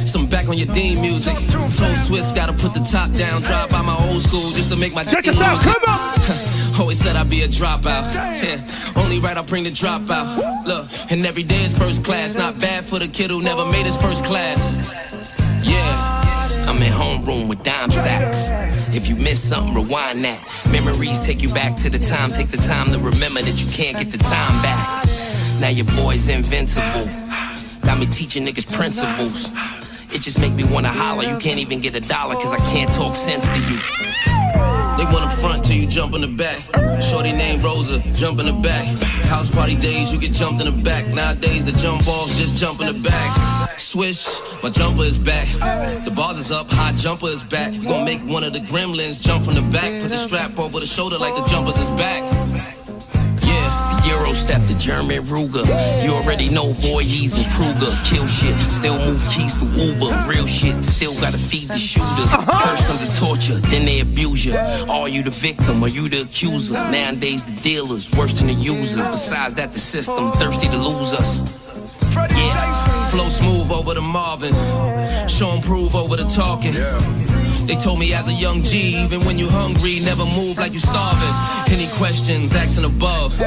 Some 0.08 0.26
back 0.26 0.48
on 0.48 0.56
your 0.56 0.72
Dean 0.74 1.00
music. 1.02 1.34
Told 1.52 1.70
Swizz 1.70 2.34
gotta 2.34 2.54
put 2.54 2.72
the 2.72 2.80
top 2.80 3.12
down, 3.12 3.42
drive 3.42 3.68
by 3.68 3.82
my 3.82 3.94
old 4.08 4.22
school 4.22 4.50
just 4.52 4.70
to 4.70 4.76
make 4.76 4.94
my 4.94 5.04
Check 5.04 5.28
us 5.28 5.42
out, 5.42 5.60
come 5.60 5.82
on. 5.86 6.80
Always 6.80 6.98
said 6.98 7.16
I'd 7.16 7.28
be 7.28 7.42
a 7.42 7.48
dropout. 7.48 8.14
Yeah, 8.14 8.56
only 8.96 9.18
right 9.18 9.36
I 9.36 9.42
bring 9.42 9.64
the 9.64 9.70
dropout. 9.70 10.66
Look, 10.66 10.88
and 11.10 11.26
every 11.26 11.42
day 11.42 11.64
is 11.64 11.76
first 11.76 12.02
class. 12.04 12.34
Not 12.34 12.58
bad 12.58 12.86
for 12.86 12.98
the 12.98 13.08
kid 13.08 13.30
who 13.30 13.42
never 13.42 13.66
made 13.66 13.84
his 13.84 13.98
first 13.98 14.24
class. 14.24 14.96
Yeah, 15.62 16.64
I'm 16.66 16.80
in 16.80 16.92
homeroom 16.92 17.48
with 17.48 17.62
dime 17.62 17.90
sacks. 17.90 18.48
If 18.96 19.08
you 19.08 19.16
miss 19.16 19.42
something, 19.42 19.74
rewind 19.74 20.24
that. 20.24 20.40
Memories 20.72 21.20
take 21.20 21.42
you 21.42 21.52
back 21.52 21.76
to 21.78 21.90
the 21.90 21.98
time. 21.98 22.30
Take 22.30 22.48
the 22.48 22.56
time 22.56 22.90
to 22.92 22.98
remember 22.98 23.42
that 23.42 23.62
you 23.62 23.70
can't 23.70 23.98
get 23.98 24.10
the 24.10 24.18
time 24.18 24.62
back. 24.62 25.07
Now 25.60 25.68
your 25.68 25.86
boy's 25.96 26.28
invincible. 26.28 27.06
Got 27.82 27.98
me 27.98 28.06
teaching 28.06 28.46
niggas 28.46 28.72
principles. 28.72 29.50
It 30.14 30.22
just 30.22 30.38
make 30.40 30.54
me 30.54 30.62
wanna 30.64 30.88
holler. 30.88 31.24
You 31.24 31.36
can't 31.36 31.58
even 31.58 31.80
get 31.80 31.94
a 31.96 32.00
dollar 32.00 32.36
cause 32.36 32.54
I 32.54 32.58
can't 32.72 32.92
talk 32.92 33.14
sense 33.14 33.48
to 33.48 33.58
you. 33.58 33.78
They 34.96 35.04
wanna 35.12 35.30
front 35.30 35.64
till 35.64 35.76
you 35.76 35.86
jump 35.86 36.14
in 36.14 36.20
the 36.20 36.28
back. 36.28 36.60
Shorty 37.02 37.32
named 37.32 37.64
Rosa, 37.64 37.98
jump 38.12 38.38
in 38.38 38.46
the 38.46 38.52
back. 38.52 38.84
House 39.26 39.52
party 39.52 39.76
days, 39.76 40.12
you 40.12 40.20
get 40.20 40.32
jumped 40.32 40.60
in 40.60 40.66
the 40.74 40.82
back. 40.82 41.06
Nowadays, 41.08 41.64
the 41.64 41.72
jump 41.72 42.04
balls 42.04 42.38
just 42.38 42.56
jump 42.56 42.80
in 42.80 42.86
the 42.86 43.08
back. 43.08 43.78
Swish, 43.78 44.26
my 44.62 44.70
jumper 44.70 45.02
is 45.02 45.18
back. 45.18 45.46
The 46.04 46.12
bars 46.14 46.38
is 46.38 46.52
up, 46.52 46.70
high 46.70 46.92
jumper 46.92 47.28
is 47.28 47.42
back. 47.42 47.74
You 47.74 47.82
gon' 47.82 48.04
make 48.04 48.20
one 48.20 48.44
of 48.44 48.52
the 48.52 48.60
gremlins 48.60 49.22
jump 49.22 49.44
from 49.44 49.54
the 49.54 49.62
back. 49.62 50.00
Put 50.02 50.10
the 50.10 50.16
strap 50.16 50.58
over 50.58 50.78
the 50.78 50.86
shoulder 50.86 51.18
like 51.18 51.34
the 51.34 51.44
jumpers 51.44 51.78
is 51.78 51.90
back. 51.90 52.77
Euro 54.08 54.32
step, 54.32 54.62
the 54.66 54.74
German 54.74 55.22
Ruger. 55.24 55.64
You 56.04 56.12
already 56.12 56.48
know 56.48 56.72
boy, 56.74 57.02
he's 57.02 57.36
and 57.36 57.50
Kruger. 57.52 57.92
Kill 58.04 58.26
shit, 58.26 58.56
still 58.70 58.98
move 58.98 59.22
keys 59.28 59.54
to 59.56 59.66
Uber. 59.66 60.10
Real 60.28 60.46
shit, 60.46 60.84
still 60.84 61.14
gotta 61.20 61.38
feed 61.38 61.68
the 61.68 61.78
shooters. 61.78 62.32
Uh-huh. 62.32 62.68
First 62.68 62.86
comes 62.86 63.06
the 63.06 63.26
torture, 63.26 63.60
then 63.68 63.84
they 63.84 64.00
abuse 64.00 64.46
you. 64.46 64.56
Are 64.88 65.08
you 65.08 65.22
the 65.22 65.30
victim 65.30 65.82
or 65.82 65.88
you 65.88 66.08
the 66.08 66.22
accuser? 66.22 66.74
Nowadays, 66.74 67.44
the 67.44 67.54
dealers, 67.60 68.10
worse 68.12 68.32
than 68.34 68.46
the 68.48 68.54
users. 68.54 69.06
Besides 69.08 69.54
that, 69.54 69.72
the 69.72 69.78
system 69.78 70.32
thirsty 70.32 70.68
to 70.68 70.76
lose 70.76 71.12
us. 71.12 71.67
Yeah, 72.00 73.08
flow 73.10 73.28
smooth 73.28 73.70
over 73.70 73.94
the 73.94 74.00
Marvin. 74.00 74.54
Show 75.28 75.50
'em 75.50 75.60
prove 75.60 75.94
over 75.94 76.16
the 76.16 76.24
talking. 76.24 76.74
They 77.66 77.76
told 77.76 77.98
me 77.98 78.14
as 78.14 78.28
a 78.28 78.32
young 78.32 78.62
G, 78.62 78.96
even 79.04 79.20
when 79.26 79.38
you 79.38 79.48
hungry, 79.48 80.00
never 80.00 80.24
move 80.24 80.56
like 80.56 80.72
you 80.72 80.78
starving. 80.78 81.34
Any 81.72 81.86
questions, 81.98 82.54
asking 82.54 82.84
above. 82.84 83.38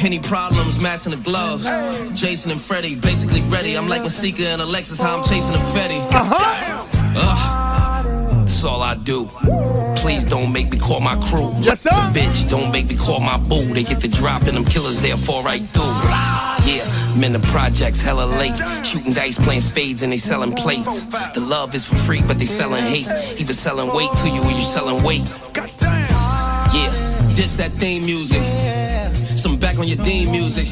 Any 0.00 0.18
problems, 0.18 0.78
mass 0.78 1.06
in 1.06 1.12
the 1.12 1.18
glove. 1.18 1.62
Jason 2.14 2.50
and 2.50 2.60
Freddie, 2.60 2.96
basically 2.96 3.40
ready. 3.42 3.74
I'm 3.76 3.88
like 3.88 4.02
Masika 4.02 4.46
and 4.48 4.60
Alexis, 4.60 5.00
how 5.00 5.16
I'm 5.16 5.24
chasing 5.24 5.54
a 5.54 5.58
Fetty. 5.58 6.00
Uh-huh. 6.12 7.52
That's 8.62 8.64
all 8.64 8.82
I 8.82 8.94
do. 8.94 9.28
Please 9.96 10.24
don't 10.24 10.52
make 10.52 10.70
me 10.70 10.78
call 10.78 11.00
my 11.00 11.16
crew. 11.16 11.52
Yes, 11.60 11.80
sir. 11.80 11.90
Bitch, 12.12 12.48
don't 12.50 12.70
make 12.70 12.88
me 12.88 12.96
call 12.96 13.20
my 13.20 13.36
boo. 13.38 13.64
They 13.72 13.84
get 13.84 14.00
the 14.00 14.08
drop 14.08 14.42
and 14.42 14.56
them 14.56 14.64
killers 14.64 15.00
there 15.00 15.16
fall 15.16 15.42
right 15.42 15.62
through. 15.72 16.51
Yeah, 16.64 16.84
I'm 17.14 17.22
in 17.24 17.32
the 17.32 17.40
projects 17.50 18.00
hella 18.00 18.24
late. 18.24 18.56
Shooting 18.84 19.12
dice, 19.12 19.38
playing 19.38 19.60
spades, 19.62 20.02
and 20.02 20.12
they 20.12 20.16
selling 20.16 20.52
plates. 20.52 21.06
The 21.34 21.40
love 21.40 21.74
is 21.74 21.84
for 21.84 21.96
free, 21.96 22.22
but 22.22 22.38
they 22.38 22.44
selling 22.44 22.82
hate. 22.84 23.08
Even 23.40 23.52
selling 23.54 23.92
weight 23.94 24.12
to 24.22 24.28
you 24.28 24.40
when 24.42 24.52
you're 24.52 24.60
selling 24.60 25.02
weight. 25.02 25.28
Yeah, 25.56 26.90
this 27.34 27.56
that 27.56 27.72
theme 27.72 28.04
music. 28.04 28.42
Some 29.36 29.58
back 29.58 29.78
on 29.78 29.88
your 29.88 29.98
theme 29.98 30.30
music. 30.30 30.66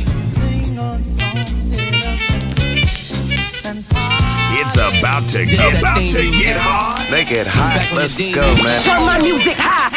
It's 4.62 4.76
about 4.76 5.28
to 5.30 5.38
This 5.44 5.54
get, 5.54 5.72
that 5.72 5.80
about 5.80 5.96
theme 5.96 6.08
to 6.10 6.22
music. 6.22 6.44
get 6.44 6.56
hot. 6.58 7.08
Make 7.10 7.32
it 7.32 7.46
hot. 7.48 7.90
on 7.90 7.96
Let's 7.96 8.16
go, 8.16 8.54
man. 8.62 8.82
Turn 8.82 9.04
my 9.06 9.18
music 9.18 9.56
high. 9.56 9.89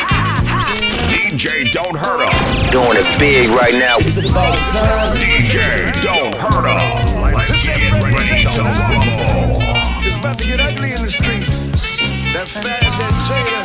DJ 1.43 1.69
Don't 1.73 1.97
Hurt 1.97 2.21
Hurt 2.21 2.33
'em. 2.33 2.71
Doing 2.71 2.95
it 2.95 3.19
big 3.19 3.49
right 3.49 3.73
now. 3.73 3.97
It's 3.97 4.23
about 4.23 4.55
time. 4.55 5.17
DJ 5.19 5.91
Don't 6.01 6.33
Hurt 6.33 6.53
Hurt 6.53 6.67
'em. 6.71 7.33
Let's 7.33 7.65
get 7.65 7.91
ready 8.01 8.43
to 8.43 8.63
rumble. 8.63 9.59
It's 10.07 10.15
about 10.15 10.37
to 10.39 10.45
get 10.47 10.61
ugly 10.61 10.93
in 10.93 11.01
the 11.01 11.09
streets. 11.09 11.67
That 12.31 12.47
fat, 12.47 12.79
that 12.79 13.13
Jada, 13.27 13.61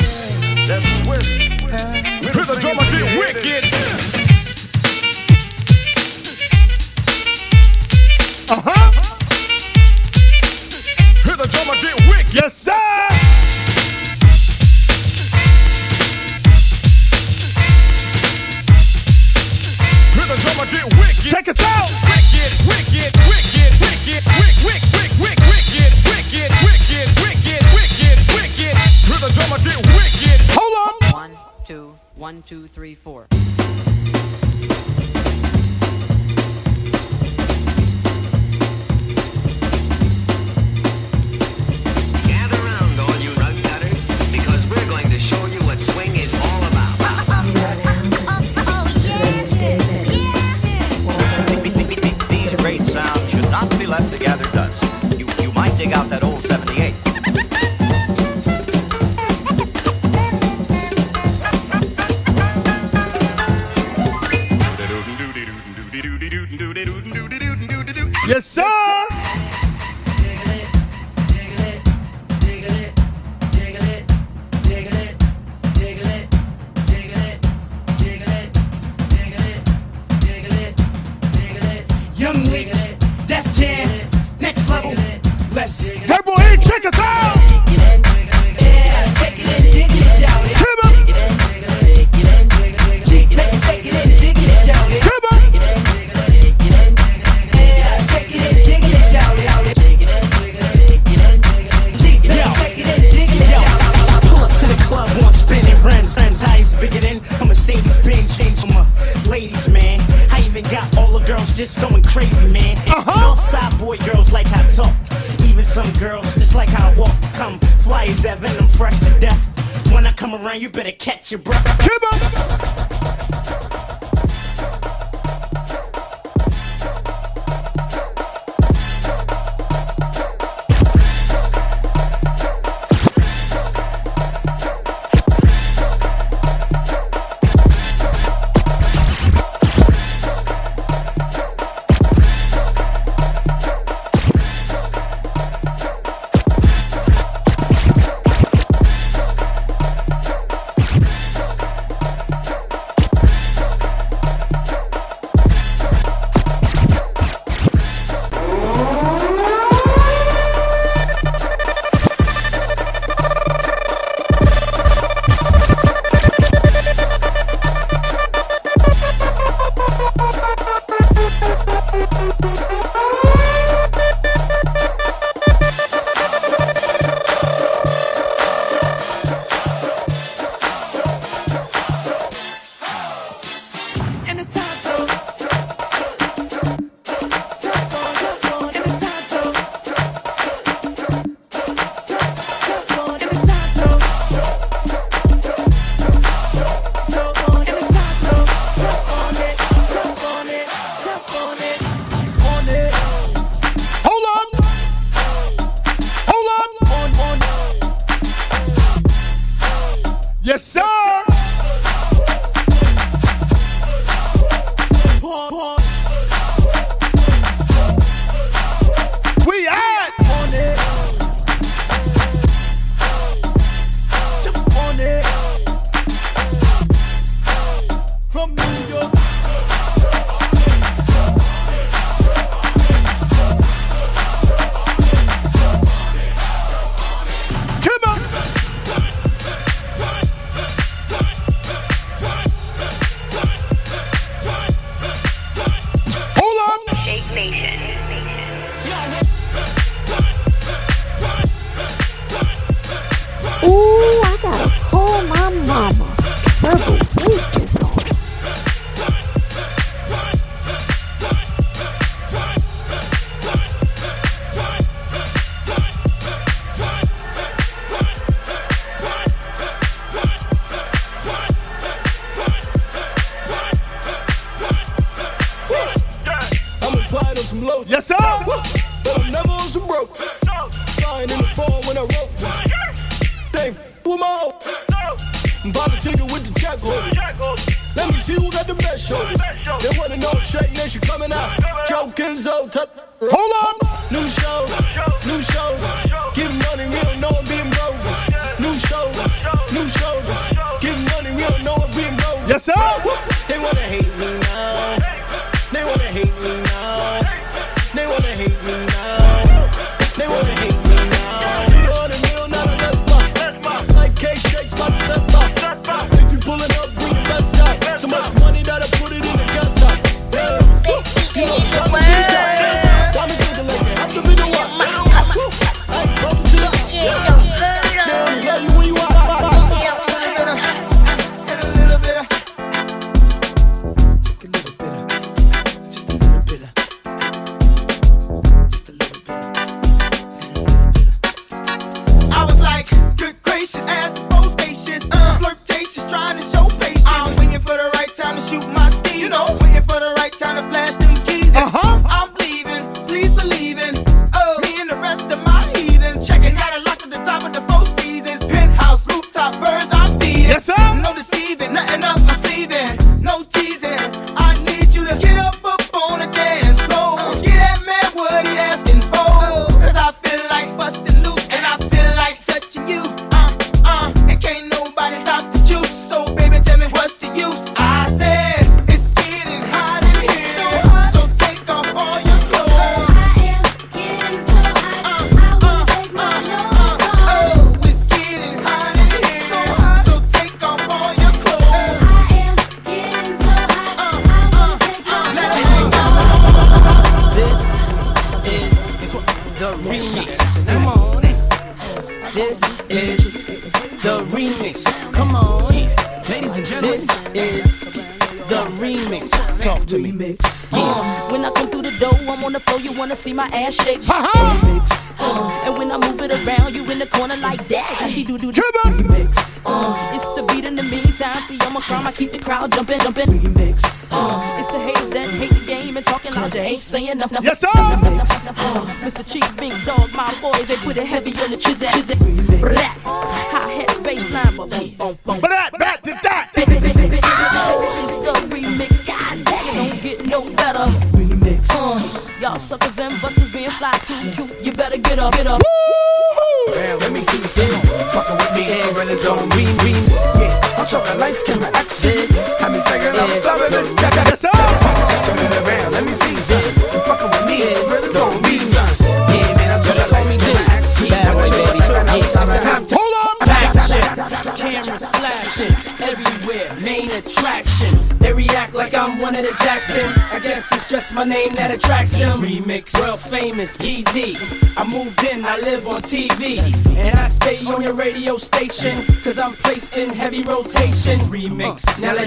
that 0.66 0.82
Swizz. 0.82 1.30
Middle 2.20 2.42
the 2.42 2.52
finger 2.52 2.60
drummer 2.60 2.82
to 2.82 2.90
get 2.90 2.98
your 2.98 3.20
wicked. 3.20 3.62
Uh 8.50 8.60
huh. 8.60 8.90
Hear 11.24 11.36
the 11.36 11.46
drummer 11.46 11.76
get 11.80 11.94
wicked. 12.08 12.34
Yes, 12.34 12.54
sir. 12.56 12.87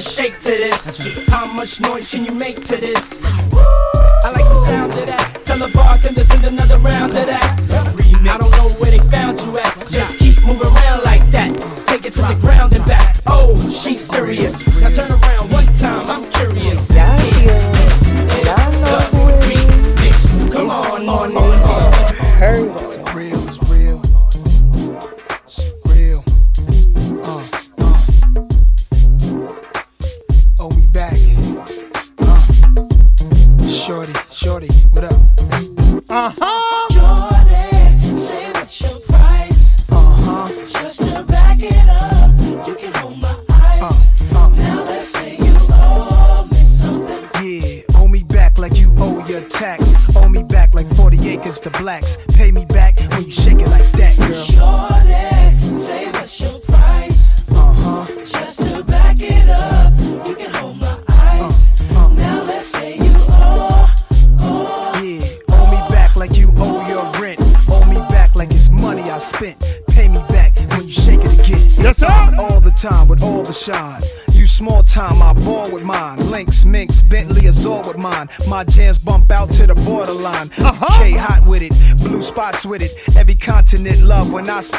shake 0.02 0.40
to 0.40 0.50
this? 0.50 0.98
How 1.28 1.46
much 1.46 1.80
noise 1.80 2.10
can 2.10 2.26
you 2.26 2.34
make 2.34 2.62
to 2.64 2.78
this? 2.78 3.22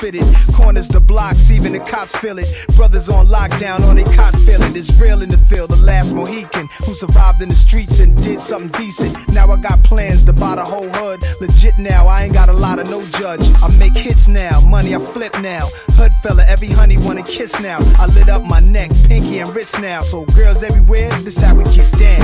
Corners 0.02 0.88
the 0.88 0.98
blocks, 0.98 1.52
even 1.52 1.72
the 1.72 1.78
cops 1.78 2.16
feel 2.16 2.36
it. 2.36 2.66
Brothers 2.74 3.08
on 3.08 3.28
lockdown, 3.28 3.82
on 3.88 3.94
they 3.94 4.02
cot 4.02 4.36
feel 4.40 4.60
it. 4.60 4.74
It's 4.74 4.92
real 5.00 5.22
in 5.22 5.28
the 5.28 5.38
field, 5.38 5.70
the 5.70 5.76
last 5.76 6.12
Mohican 6.12 6.68
who 6.84 6.92
survived 6.94 7.40
in 7.40 7.48
the 7.48 7.54
streets 7.54 8.00
and 8.00 8.20
did 8.20 8.40
something 8.40 8.72
decent. 8.82 9.16
Now 9.32 9.52
I 9.52 9.60
got 9.60 9.80
plans 9.84 10.24
to 10.24 10.32
buy 10.32 10.56
the 10.56 10.64
whole 10.64 10.88
hood. 10.88 11.20
Legit 11.40 11.78
now, 11.78 12.08
I 12.08 12.24
ain't 12.24 12.34
got 12.34 12.48
a 12.48 12.52
lot 12.52 12.80
of 12.80 12.90
no 12.90 13.00
judge. 13.12 13.46
I 13.62 13.68
make 13.78 13.92
hits 13.92 14.26
now, 14.26 14.60
money 14.62 14.92
I 14.92 14.98
flip 14.98 15.38
now. 15.40 15.68
Hood 15.94 16.10
fella, 16.20 16.44
every 16.48 16.70
honey 16.70 16.96
wanna 16.98 17.22
kiss 17.22 17.60
now. 17.60 17.78
I 17.96 18.06
lit 18.06 18.28
up 18.28 18.42
my 18.42 18.58
neck, 18.58 18.90
pinky 19.06 19.38
and 19.38 19.54
wrist 19.54 19.80
now. 19.80 20.00
So 20.00 20.24
girls 20.34 20.64
everywhere, 20.64 21.10
this 21.22 21.40
how 21.40 21.54
we 21.54 21.62
get 21.76 21.88
down. 21.92 22.21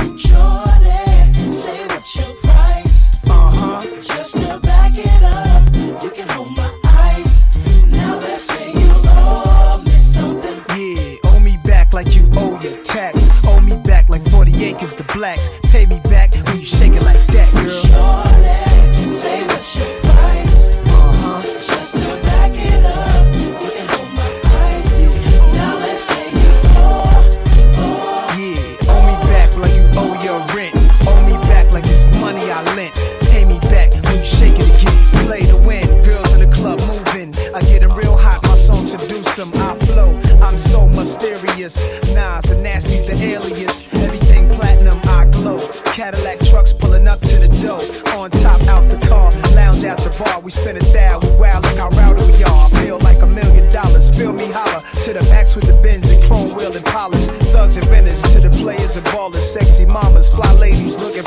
Mamas, 59.88 60.30
fly 60.30 60.52
ladies 60.54 60.96
looking. 60.98 61.24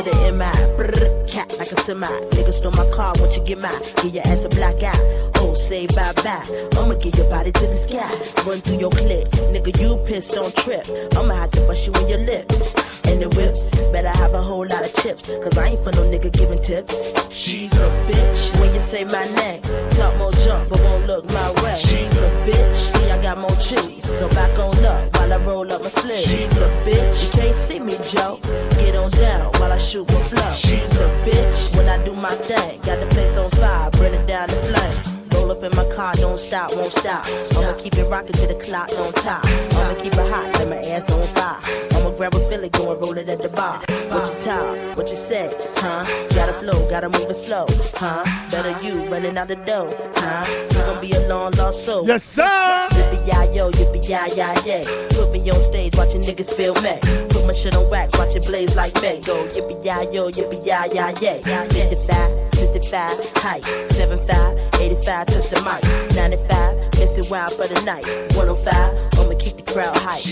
The 0.00 0.32
MI, 0.32 1.26
cat 1.28 1.54
like 1.58 1.72
a 1.72 1.80
semi. 1.82 2.06
Nigga 2.06 2.52
stole 2.52 2.72
my 2.72 2.88
car, 2.90 3.12
won't 3.18 3.36
you 3.36 3.44
get 3.44 3.58
mine? 3.58 3.72
Give 4.02 4.14
your 4.14 4.26
ass 4.26 4.44
a 4.44 4.48
black 4.48 4.82
eye. 4.82 5.30
Oh, 5.36 5.52
say 5.52 5.86
bye 5.88 6.12
bye. 6.24 6.42
I'ma 6.78 6.94
get 6.94 7.18
your 7.18 7.28
body 7.28 7.52
to 7.52 7.66
the 7.66 7.74
sky. 7.74 8.08
Run 8.48 8.60
through 8.60 8.78
your 8.78 8.90
clip. 8.90 9.28
Nigga, 9.52 9.78
you 9.78 9.98
pissed, 10.06 10.32
don't 10.32 10.54
trip. 10.56 10.86
I'ma 11.16 11.34
have 11.34 11.50
to 11.50 11.60
bust 11.66 11.86
you 11.86 11.92
in 11.94 12.08
your 12.08 12.18
lips. 12.20 12.79
And 13.04 13.22
the 13.22 13.28
whips, 13.36 13.70
better 13.92 14.08
have 14.08 14.34
a 14.34 14.42
whole 14.42 14.66
lot 14.66 14.84
of 14.84 14.94
chips. 15.02 15.28
Cause 15.42 15.56
I 15.58 15.68
ain't 15.68 15.84
for 15.84 15.92
no 15.92 16.04
nigga 16.04 16.32
giving 16.32 16.62
tips. 16.62 16.94
She's 17.32 17.72
a 17.74 17.88
bitch. 18.08 18.58
When 18.60 18.72
you 18.74 18.80
say 18.80 19.04
my 19.04 19.24
name, 19.34 19.62
talk 19.90 20.16
more 20.16 20.32
jump, 20.44 20.68
but 20.70 20.80
won't 20.80 21.06
look 21.06 21.24
my 21.32 21.50
way. 21.62 21.76
She's 21.76 22.16
a 22.18 22.30
bitch. 22.46 22.74
See, 22.74 23.10
I 23.10 23.20
got 23.22 23.38
more 23.38 23.56
cheese. 23.56 24.04
So 24.18 24.28
back 24.30 24.58
on 24.58 24.84
up 24.84 25.16
while 25.16 25.32
I 25.32 25.36
roll 25.38 25.72
up 25.72 25.82
my 25.82 25.88
sleeve. 25.88 26.18
She's 26.18 26.56
a 26.58 26.68
bitch. 26.84 27.24
You 27.24 27.30
can't 27.30 27.54
see 27.54 27.78
me, 27.78 27.96
Joe. 28.06 28.38
Get 28.78 28.94
on 28.94 29.10
down 29.10 29.52
while 29.58 29.72
I 29.72 29.78
shoot 29.78 30.06
my 30.08 30.22
flow. 30.22 30.50
She's 30.50 30.92
a 30.96 31.08
bitch. 31.24 31.76
When 31.76 31.88
I 31.88 32.02
do 32.04 32.14
my 32.14 32.30
thing, 32.30 32.80
got 32.82 33.00
the 33.00 33.06
place 33.06 33.36
on 33.36 33.50
fire, 33.50 33.90
burn 33.92 34.14
it 34.14 34.26
down 34.26 34.48
the 34.48 34.56
flame. 34.56 35.20
Roll 35.32 35.52
up 35.52 35.62
in 35.62 35.74
my 35.76 35.88
car, 35.94 36.14
don't 36.14 36.38
stop, 36.38 36.74
won't 36.76 36.92
stop. 36.92 37.24
I'ma 37.56 37.74
keep 37.78 37.94
it 37.96 38.04
rocking 38.04 38.32
to 38.32 38.46
the 38.46 38.54
clock 38.54 38.90
on 38.98 39.12
top. 39.14 39.44
I'ma 39.46 39.94
keep 39.94 40.12
it 40.12 40.30
hot, 40.30 40.54
let 40.58 40.68
my 40.68 40.76
ass 40.76 41.10
on 41.10 41.22
fire. 41.22 41.89
Grab 42.20 42.34
a 42.34 42.50
Philly, 42.50 42.68
go 42.68 42.92
and 42.92 43.00
roll 43.00 43.16
it 43.16 43.30
at 43.30 43.40
the 43.40 43.48
bar. 43.48 43.78
What 44.10 44.28
you 44.28 44.40
talk, 44.42 44.94
what 44.94 45.08
you 45.08 45.16
say, 45.16 45.50
huh? 45.76 46.04
Gotta 46.34 46.52
flow, 46.52 46.86
gotta 46.90 47.08
move 47.08 47.30
it 47.30 47.34
slow, 47.34 47.64
huh? 47.94 48.24
Better 48.50 48.78
you 48.84 49.08
running 49.08 49.38
out 49.38 49.48
the 49.48 49.56
door, 49.56 49.88
huh? 50.16 50.44
You 50.70 50.82
gon' 50.84 51.00
be 51.00 51.12
a 51.12 51.26
long 51.28 51.52
lost 51.52 51.86
soul. 51.86 52.06
Yes, 52.06 52.22
sir. 52.22 52.44
Yippee 52.44 53.24
yi 53.24 53.56
yo, 53.56 53.70
yippee 53.70 54.04
yi 54.04 54.36
yi 54.36 54.68
yay. 54.68 55.08
Put 55.16 55.32
me 55.32 55.50
on 55.50 55.62
stage, 55.62 55.96
watching 55.96 56.20
niggas 56.20 56.52
feel 56.52 56.74
me. 56.82 56.98
Put 57.30 57.46
my 57.46 57.54
shit 57.54 57.74
on 57.74 57.88
wax, 57.88 58.12
watch 58.18 58.36
it 58.36 58.44
blaze 58.44 58.76
like 58.76 58.94
me. 59.00 59.22
Go 59.24 59.48
yippee 59.56 59.82
yi 59.82 60.14
yo, 60.14 60.30
yippee 60.30 60.60
yi 60.60 60.76
yi 60.92 61.24
yay. 61.24 61.40
55, 61.72 62.54
65, 62.54 63.32
height, 63.36 63.64
75, 63.92 64.58
85, 64.78 65.26
touch 65.26 65.48
the 65.48 65.56
mic. 65.64 66.14
95, 66.14 66.98
missing 66.98 67.30
wild 67.30 67.52
for 67.54 67.66
the 67.66 67.80
night. 67.86 68.04
105, 68.36 69.08
I'ma 69.18 69.29
keep 69.40 69.56
the 69.56 69.62
crowd 69.72 69.96
hype. 69.96 70.22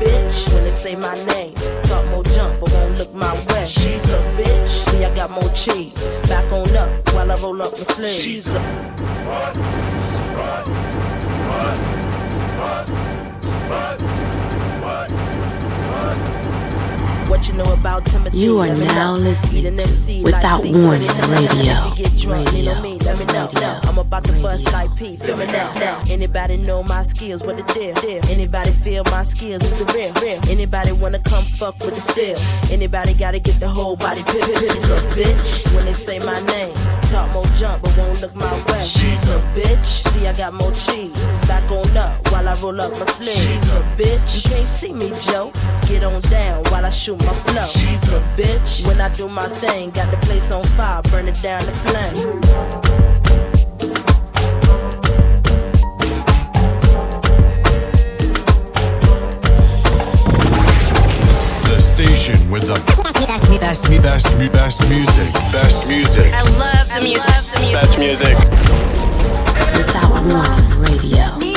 Bitch 0.00 0.52
when 0.52 0.64
they 0.64 0.72
say 0.72 0.94
my 0.96 1.14
name. 1.34 1.54
Talk 1.82 2.06
more 2.06 2.24
jump, 2.24 2.60
but 2.60 2.72
won't 2.72 2.98
look 2.98 3.12
my 3.14 3.32
way. 3.50 3.66
She's 3.66 4.08
a 4.10 4.18
bitch. 4.38 4.68
See, 4.68 5.04
I 5.04 5.14
got 5.14 5.30
more 5.30 5.50
cheese. 5.50 6.08
Back 6.28 6.50
on 6.52 6.76
up 6.76 6.90
while 7.14 7.30
I 7.30 7.36
roll 7.36 7.62
up 7.62 7.72
my 7.72 7.78
sleeves. 7.78 8.22
She's 8.22 8.46
a 8.46 8.60
What 16.04 16.43
you 17.48 17.54
know 17.54 17.72
about 17.72 18.06
Timothy? 18.06 18.38
You 18.38 18.58
are 18.60 18.74
now 18.74 19.14
listening 19.14 19.62
to 19.64 19.68
MC 19.70 20.22
Without 20.22 20.62
Warning 20.64 21.06
Let 21.08 21.30
me 21.30 21.46
know. 21.46 21.48
Radio. 21.48 21.72
If 21.92 21.98
you 21.98 22.04
get 22.04 22.18
drunk, 22.18 22.52
lean 22.52 22.66
Radio. 22.66 22.72
on 22.72 22.82
me, 22.82 22.98
let 23.00 23.18
me 23.18 23.24
know. 23.26 23.48
know. 23.60 23.80
I'm 23.84 23.98
about 23.98 24.24
to 24.24 24.32
bust 24.40 24.72
like 24.72 24.94
P. 24.96 25.16
Feel 25.16 25.36
me 25.36 25.46
now. 25.46 25.72
now. 25.74 26.02
Anybody 26.08 26.56
know 26.56 26.82
my 26.82 27.02
skills? 27.02 27.42
What 27.42 27.56
the 27.56 27.72
deal? 27.74 27.94
deal? 27.96 28.24
Anybody 28.30 28.70
feel 28.70 29.04
my 29.06 29.24
skills? 29.24 29.62
Is 29.64 29.78
the 29.78 29.92
real? 29.92 30.12
real? 30.22 30.40
Anybody 30.50 30.92
wanna 30.92 31.18
come 31.18 31.44
fuck 31.44 31.78
with 31.80 31.94
the 31.94 32.00
steel? 32.00 32.36
Anybody 32.72 33.14
gotta 33.14 33.38
get 33.38 33.60
the 33.60 33.68
whole 33.68 33.96
body 33.96 34.20
a 34.20 34.96
bitch 35.14 35.74
when 35.74 35.84
they 35.84 35.94
say 35.94 36.18
my 36.20 36.40
name. 36.46 36.74
Talk 37.10 37.32
more 37.32 37.44
jump, 37.56 37.82
but 37.82 37.96
won't 37.96 38.20
look 38.20 38.34
my 38.34 38.52
way. 38.72 38.84
She's 38.84 39.22
a 39.30 39.40
bitch. 39.54 40.06
See, 40.10 40.26
I 40.26 40.32
got 40.32 40.54
more 40.54 40.72
cheese. 40.72 41.12
Back 41.46 41.70
on 41.70 41.96
up 41.96 42.30
while 42.32 42.48
I 42.48 42.54
roll 42.60 42.80
up 42.80 42.92
my 42.92 43.06
sleeve. 43.06 43.36
She's 43.36 43.72
a 43.72 43.82
bitch. 43.96 44.44
You 44.44 44.50
can't 44.50 44.68
see 44.68 44.92
me, 44.92 45.12
Joe. 45.20 45.52
Get 45.86 46.04
on 46.04 46.20
down 46.22 46.62
while 46.70 46.84
I 46.84 46.90
shoot 46.90 47.13
my 47.18 47.32
flow. 47.32 47.66
She's 47.66 48.02
a 48.12 48.20
bitch. 48.36 48.86
When 48.86 49.00
I 49.00 49.08
do 49.14 49.28
my 49.28 49.48
thing, 49.48 49.90
got 49.90 50.10
the 50.10 50.16
place 50.26 50.50
on 50.50 50.62
fire, 50.76 51.02
burn 51.10 51.28
it 51.28 51.40
down 51.42 51.62
to 51.62 51.72
flame. 51.72 52.40
The 61.68 61.78
station 61.80 62.50
with 62.50 62.66
the 62.66 62.74
best, 63.28 63.60
best, 63.60 63.90
best, 63.90 64.02
best, 64.02 64.52
best 64.52 64.88
music. 64.88 65.32
Best 65.52 65.88
music. 65.88 66.32
I 66.34 66.42
love 66.42 66.88
the 66.94 67.00
music. 67.02 67.72
Best 67.72 67.98
music. 67.98 68.36
Without 69.76 70.12
Warning 70.24 70.80
Radio. 70.80 71.53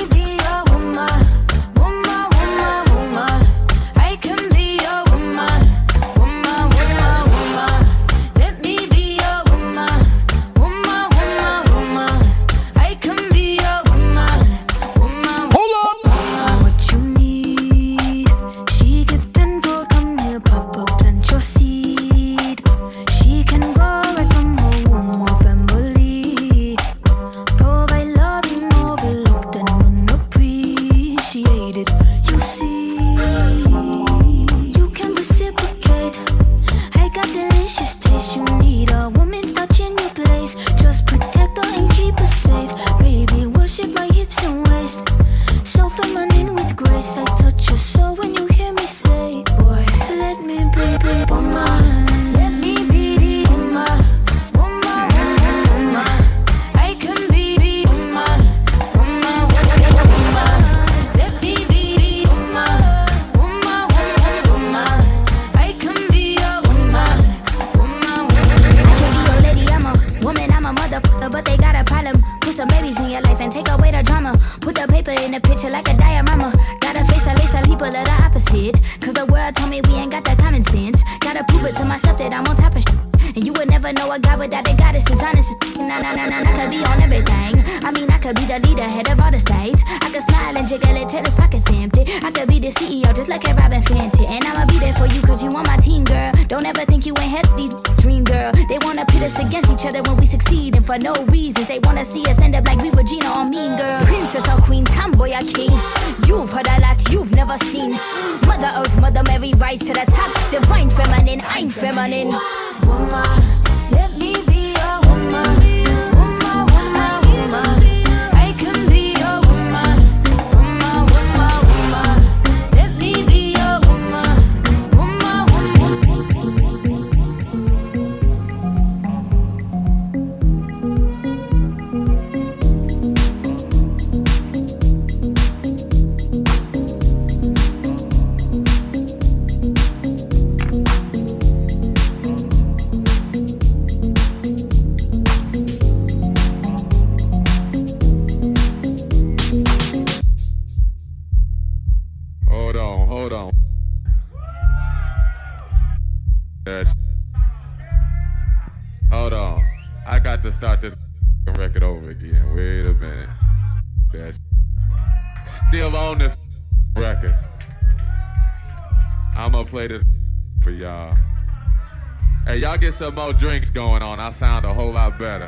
More 173.18 173.34
drinks 173.34 173.72
going 173.72 174.04
on. 174.04 174.20
I 174.20 174.30
sound 174.30 174.64
a 174.64 174.72
whole 174.72 174.92
lot 174.92 175.18
better. 175.18 175.48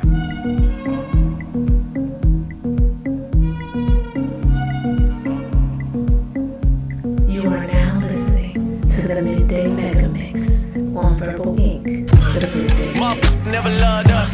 You 7.30 7.46
are 7.46 7.64
now 7.66 8.00
listening 8.00 8.80
to 8.88 9.06
the 9.06 9.22
Midday 9.22 9.68
Mega 9.68 10.08
Mix 10.08 10.64
on 10.96 11.16
Verbal 11.16 11.60
Ink 11.60 12.10
The 12.10 12.48
Never 13.52 13.70
loved 13.70 14.10
her. 14.10 14.26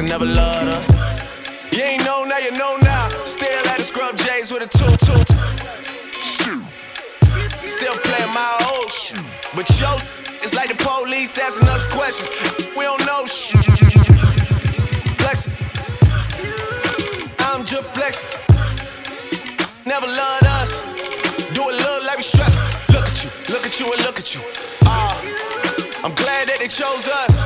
Never 0.00 0.26
loved 0.26 0.68
her. 0.68 1.76
You 1.76 1.82
ain't 1.82 2.04
know 2.04 2.24
now, 2.24 2.38
you 2.38 2.52
know 2.52 2.76
now. 2.82 3.08
Still 3.24 3.66
at 3.66 3.78
the 3.78 3.84
scrub 3.84 4.16
J's 4.16 4.52
with 4.52 4.62
a 4.62 4.68
two 4.68 4.96
two. 4.96 6.62
Still 7.66 7.94
playing 7.94 8.32
my 8.32 8.70
old 8.72 8.90
shit. 8.90 9.18
But 9.56 9.68
yo, 9.80 9.96
it's 10.46 10.54
like 10.54 10.68
the 10.68 10.78
police 10.78 11.36
asking 11.38 11.66
us 11.68 11.84
questions. 11.86 12.30
We 12.76 12.84
don't 12.84 13.04
know 13.04 13.26
shit. 13.26 13.58
Flexing. 15.18 15.52
I'm 17.40 17.64
just 17.64 17.90
flexing. 17.90 18.30
Never 19.84 20.06
loved 20.06 20.46
us. 20.46 20.80
Do 21.50 21.62
it 21.66 21.74
look 21.82 22.04
like 22.06 22.18
we 22.18 22.22
stressing. 22.22 22.64
Look 22.94 23.06
at 23.10 23.24
you, 23.24 23.30
look 23.52 23.66
at 23.66 23.80
you, 23.80 23.86
and 23.90 24.02
look 24.06 24.18
at 24.20 24.34
you. 24.36 24.42
Ah, 24.82 25.18
I'm 26.04 26.14
glad 26.14 26.46
that 26.46 26.58
they 26.60 26.68
chose 26.68 27.08
us. 27.08 27.42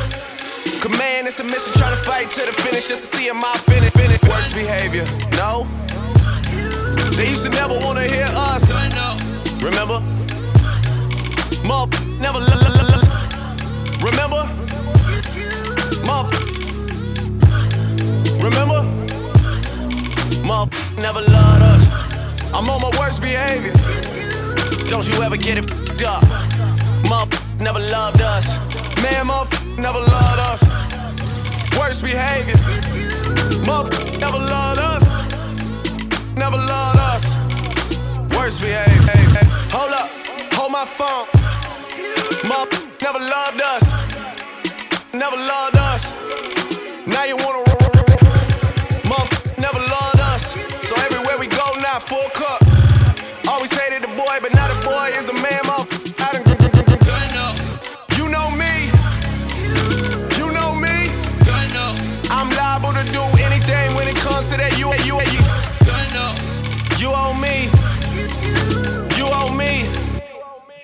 Command 0.83 1.01
man, 1.01 1.27
it's 1.27 1.41
a 1.41 1.45
mission 1.45 1.73
trying 1.81 1.97
to 1.97 2.03
fight 2.05 2.29
to 2.37 2.45
the 2.45 2.53
finish 2.53 2.89
just 2.89 3.13
to 3.13 3.17
see 3.17 3.33
my 3.33 3.57
finish, 3.65 3.93
finish. 3.93 4.21
Worst 4.29 4.53
behavior, 4.53 5.07
no. 5.41 5.65
They 7.17 7.29
used 7.29 7.45
to 7.47 7.51
never 7.51 7.79
wanna 7.81 8.05
hear 8.05 8.29
us. 8.53 8.75
Remember? 9.63 10.01
Mother 11.65 12.11
never 12.21 12.41
Remember? 14.11 14.43
Mother 16.05 16.37
Remember? 18.43 18.83
Mother 20.45 20.77
never 20.97 21.21
loved 21.21 21.63
us. 21.73 21.85
I'm 22.55 22.69
on 22.69 22.81
my 22.81 22.91
worst 22.99 23.21
behavior. 23.23 23.73
Don't 24.89 25.07
you 25.09 25.23
ever 25.23 25.37
get 25.37 25.59
it 25.59 25.71
fed 25.71 26.03
up. 26.03 26.23
Mother 27.09 27.37
never 27.61 27.79
loved 27.79 28.21
us. 28.23 28.59
Man, 29.03 29.27
mother 29.27 29.57
never 29.79 30.01
loved 30.01 30.41
us. 30.51 30.63
Worst 31.79 32.03
behavior. 32.03 32.59
Mother 33.67 33.91
never 34.19 34.39
loved 34.39 34.81
us. 34.81 35.05
Never 36.37 36.57
loved 36.57 36.99
us. 36.99 37.37
Worst 38.37 38.61
behavior. 38.61 39.45
Hold 39.75 39.93
up, 39.93 40.11
hold 40.55 40.73
my 40.73 40.85
phone. 40.85 41.27
Mother 42.49 42.79
never 43.01 43.21
loved 43.21 43.61
us. 43.63 43.80
Never 45.13 45.37
loved 45.37 45.77
us. 45.77 46.15
Now 47.07 47.25
you 47.25 47.37
wanna 47.37 47.65
Mother 49.11 49.37
never 49.59 49.81
loved 49.81 50.21
us. 50.21 50.55
So 50.87 50.95
everywhere 50.97 51.37
we 51.37 51.49
go 51.49 51.67
now, 51.81 51.99
full 51.99 52.29
cup. 52.31 52.63
Always 53.49 53.73
hated 53.73 54.03
the 54.03 54.15
boy, 54.15 54.39
but 54.41 54.55
now 54.55 54.69
the 54.73 54.81
boy 54.87 55.11
is 55.19 55.25
the 55.25 55.35
man. 55.35 55.61
Mother, 55.67 55.91
you 58.17 58.29
know 58.29 58.51
me. 58.53 58.87
You 60.39 60.53
know 60.53 60.75
me. 60.77 61.11
I'm 62.31 62.49
liable 62.51 62.93
to 62.93 63.05
do 63.13 63.23
anything 63.43 63.95
when 63.97 64.07
it 64.07 64.17
comes 64.17 64.51
to 64.51 64.59
that. 64.59 64.79
You, 64.79 64.95
you, 65.03 65.19
you. 65.35 65.43
You 67.03 67.11
owe 67.13 67.35
me. 67.35 67.69
You 69.19 69.27
owe 69.27 69.53
me. 69.53 69.91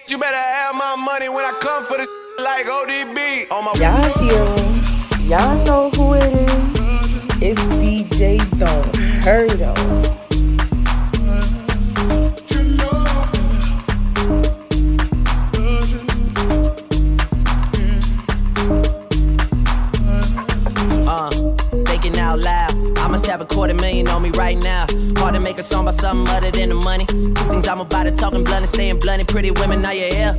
You 0.08 0.18
better 0.18 0.36
have 0.36 0.74
my 0.74 0.96
money 0.96 1.28
when 1.28 1.44
I 1.44 1.52
come 1.60 1.84
for 1.84 1.96
this 1.98 2.08
like 2.46 2.66
ODB 2.66 3.50
on 3.50 3.64
my. 3.64 3.72
Y'all 3.82 4.18
hear. 4.22 4.46
Y'all 5.26 5.64
know 5.64 5.90
who 5.90 6.14
it 6.14 6.22
is. 6.22 7.42
It's 7.42 7.60
DJ 7.80 8.38
Don't 8.60 8.86
Uh, 21.08 21.30
thinking 21.84 22.16
out 22.20 22.38
loud. 22.38 22.75
I 23.06 23.08
must 23.08 23.26
have 23.26 23.40
a 23.40 23.44
quarter 23.44 23.72
million 23.72 24.08
on 24.08 24.20
me 24.20 24.30
right 24.30 24.60
now. 24.60 24.84
Hard 25.16 25.36
to 25.36 25.40
make 25.40 25.58
a 25.58 25.62
song 25.62 25.82
about 25.84 25.94
something 25.94 26.34
other 26.34 26.50
than 26.50 26.70
the 26.70 26.74
money. 26.74 27.06
Two 27.06 27.32
things 27.34 27.68
I'm 27.68 27.78
about 27.78 28.08
to 28.08 28.10
talking 28.10 28.42
blunt 28.42 28.62
and 28.62 28.68
staying 28.68 28.98
blunt. 28.98 29.28
Pretty 29.28 29.52
women, 29.52 29.86
are 29.86 29.94
you 29.94 30.12
here? 30.12 30.34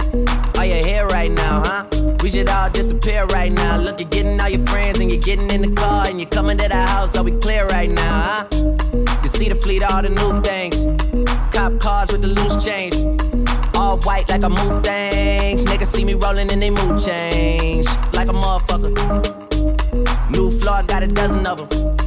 Are 0.57 0.65
you 0.65 0.75
here 0.83 1.07
right 1.07 1.31
now, 1.31 1.63
huh? 1.65 1.85
We 2.21 2.29
should 2.29 2.49
all 2.49 2.69
disappear 2.69 3.23
right 3.27 3.53
now. 3.53 3.77
Look, 3.77 4.01
you're 4.01 4.09
getting 4.09 4.37
all 4.41 4.49
your 4.49 4.67
friends 4.67 4.99
and 4.99 5.09
you're 5.09 5.21
getting 5.21 5.49
in 5.49 5.61
the 5.61 5.71
car 5.79 6.07
and 6.09 6.19
you're 6.19 6.29
coming 6.29 6.57
to 6.57 6.67
the 6.67 6.75
house. 6.75 7.15
Are 7.15 7.23
we 7.23 7.31
clear 7.39 7.65
right 7.67 7.89
now, 7.89 8.19
huh? 8.21 8.47
You 9.23 9.29
see 9.29 9.47
the 9.47 9.55
fleet, 9.55 9.81
all 9.81 10.01
the 10.01 10.09
new 10.09 10.41
things. 10.41 10.75
Cop 11.55 11.79
cars 11.79 12.11
with 12.11 12.21
the 12.21 12.27
loose 12.27 12.61
change. 12.61 12.95
All 13.77 13.97
white 13.99 14.27
like 14.27 14.43
a 14.43 14.49
mood 14.49 14.83
things. 14.83 15.63
Niggas 15.63 15.87
see 15.87 16.03
me 16.03 16.15
rolling 16.15 16.51
and 16.51 16.61
they 16.61 16.71
mood 16.71 16.99
change. 16.99 17.87
Like 18.11 18.27
a 18.27 18.33
motherfucker. 18.33 18.91
New 20.31 20.51
floor, 20.59 20.75
I 20.75 20.83
got 20.83 21.01
a 21.01 21.07
dozen 21.07 21.47
of 21.47 21.69
them. 21.69 22.06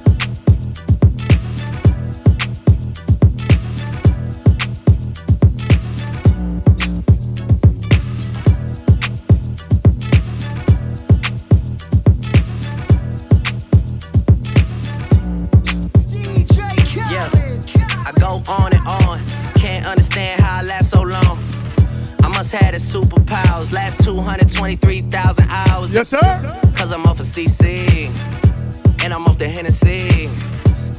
So 20.91 21.01
long. 21.03 21.37
I 22.21 22.27
must 22.27 22.51
have 22.51 22.73
the 22.73 22.79
superpowers. 22.79 23.71
Last 23.71 24.03
223,000 24.03 25.47
hours. 25.49 25.93
Yes, 25.95 26.09
sir. 26.09 26.19
Cause 26.75 26.91
I'm 26.91 27.05
off 27.05 27.19
of 27.21 27.25
CC. 27.25 28.09
and 29.03 29.13
I'm 29.13 29.25
off 29.25 29.37
the 29.37 29.47
Hennessy. 29.47 30.27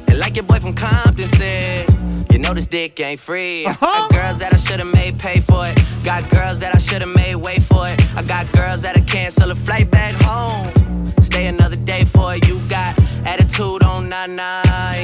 And 0.08 0.18
like 0.18 0.34
your 0.36 0.44
boy 0.44 0.60
from 0.60 0.72
Compton 0.74 1.26
said, 1.26 1.90
you 2.32 2.38
know 2.38 2.54
this 2.54 2.66
dick 2.66 2.98
ain't 3.00 3.20
free. 3.20 3.66
Uh-huh. 3.66 4.08
Got 4.08 4.10
girls 4.12 4.38
that 4.38 4.54
I 4.54 4.56
should've 4.56 4.92
made 4.92 5.18
pay 5.18 5.40
for 5.40 5.66
it. 5.66 5.78
Got 6.02 6.30
girls 6.30 6.60
that 6.60 6.74
I 6.74 6.78
should've 6.78 7.14
made 7.14 7.36
wait 7.36 7.62
for 7.62 7.86
it. 7.88 7.98
I 8.16 8.22
got 8.22 8.50
girls 8.52 8.82
that'll 8.82 9.04
cancel 9.04 9.50
a 9.50 9.54
flight 9.54 9.90
back 9.90 10.14
home. 10.22 10.72
Stay 11.20 11.46
another 11.46 11.76
day 11.76 12.04
for 12.04 12.34
it. 12.34 12.48
You 12.48 12.60
got 12.68 12.98
attitude 13.26 13.82
on 13.82 14.08
nine 14.08 14.38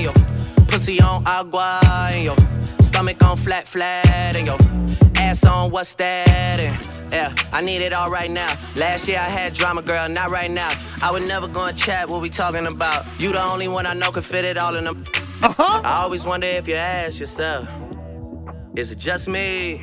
yo. 0.02 0.12
Pussy 0.68 0.98
on 1.00 1.22
agua, 1.26 1.80
yo. 2.22 2.34
Stomach 2.98 3.22
on 3.22 3.36
flat, 3.36 3.68
flat, 3.68 4.34
and 4.34 4.44
yo. 4.44 4.56
Ass 5.22 5.44
on 5.44 5.70
what's 5.70 5.94
that? 5.94 6.58
And 6.58 7.12
yeah, 7.12 7.32
I 7.52 7.60
need 7.60 7.80
it 7.80 7.92
all 7.92 8.10
right 8.10 8.28
now. 8.28 8.52
Last 8.74 9.06
year 9.06 9.18
I 9.18 9.28
had 9.28 9.54
drama, 9.54 9.82
girl, 9.82 10.08
not 10.08 10.30
right 10.30 10.50
now. 10.50 10.72
I 11.00 11.12
would 11.12 11.28
never 11.28 11.46
go 11.46 11.66
and 11.66 11.78
chat 11.78 12.08
what 12.08 12.20
we 12.20 12.28
talking 12.28 12.66
about. 12.66 13.06
You 13.20 13.30
the 13.30 13.40
only 13.40 13.68
one 13.68 13.86
I 13.86 13.94
know 13.94 14.10
can 14.10 14.22
fit 14.22 14.44
it 14.44 14.58
all 14.58 14.74
in 14.74 14.82
them. 14.82 15.04
Uh-huh. 15.44 15.80
I 15.84 16.02
always 16.02 16.24
wonder 16.24 16.48
if 16.48 16.66
you 16.66 16.74
ask 16.74 17.20
yourself, 17.20 17.68
is 18.74 18.90
it 18.90 18.98
just 18.98 19.28
me? 19.28 19.80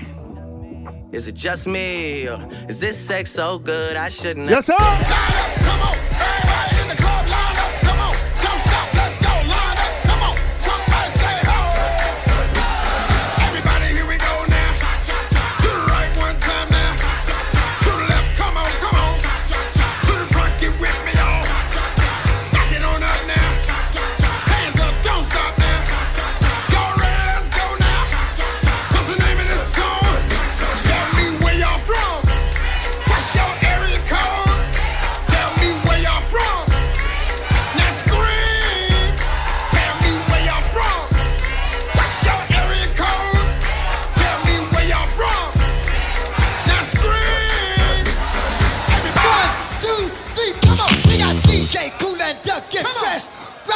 Is 1.14 1.30
it 1.30 1.35
just 1.35 1.68
me? 1.68 2.27
Or 2.27 2.45
is 2.68 2.82
this 2.82 3.00
sex 3.00 3.32
so 3.32 3.60
good 3.60 3.95
I 3.95 4.10
shouldn't? 4.10 4.50
Yes, 4.50 4.66
sir. 4.66 4.76
Everybody, 4.77 5.85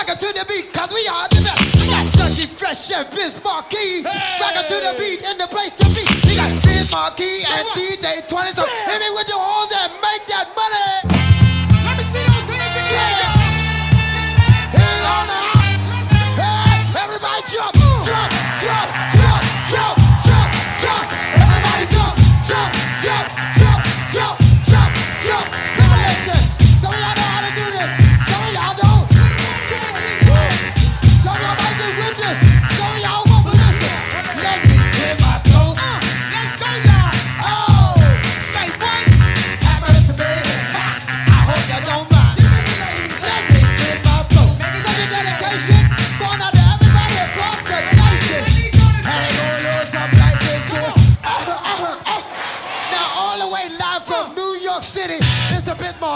Rock 0.09 0.23
it 0.23 0.25
to 0.25 0.39
the 0.39 0.45
beat, 0.49 0.73
cause 0.73 0.91
we 0.91 1.07
are 1.07 1.27
the 1.29 1.35
best. 1.45 1.61
We 1.77 1.85
got 1.85 2.09
Fresh 2.57 2.91
and 2.91 3.07
Biz 3.11 3.43
Markie. 3.43 4.01
Rock 4.01 4.57
it 4.57 4.67
to 4.69 4.81
the 4.81 4.95
beat 4.97 5.23
and 5.23 5.39
the 5.39 5.45
place 5.45 5.71
to 5.73 5.88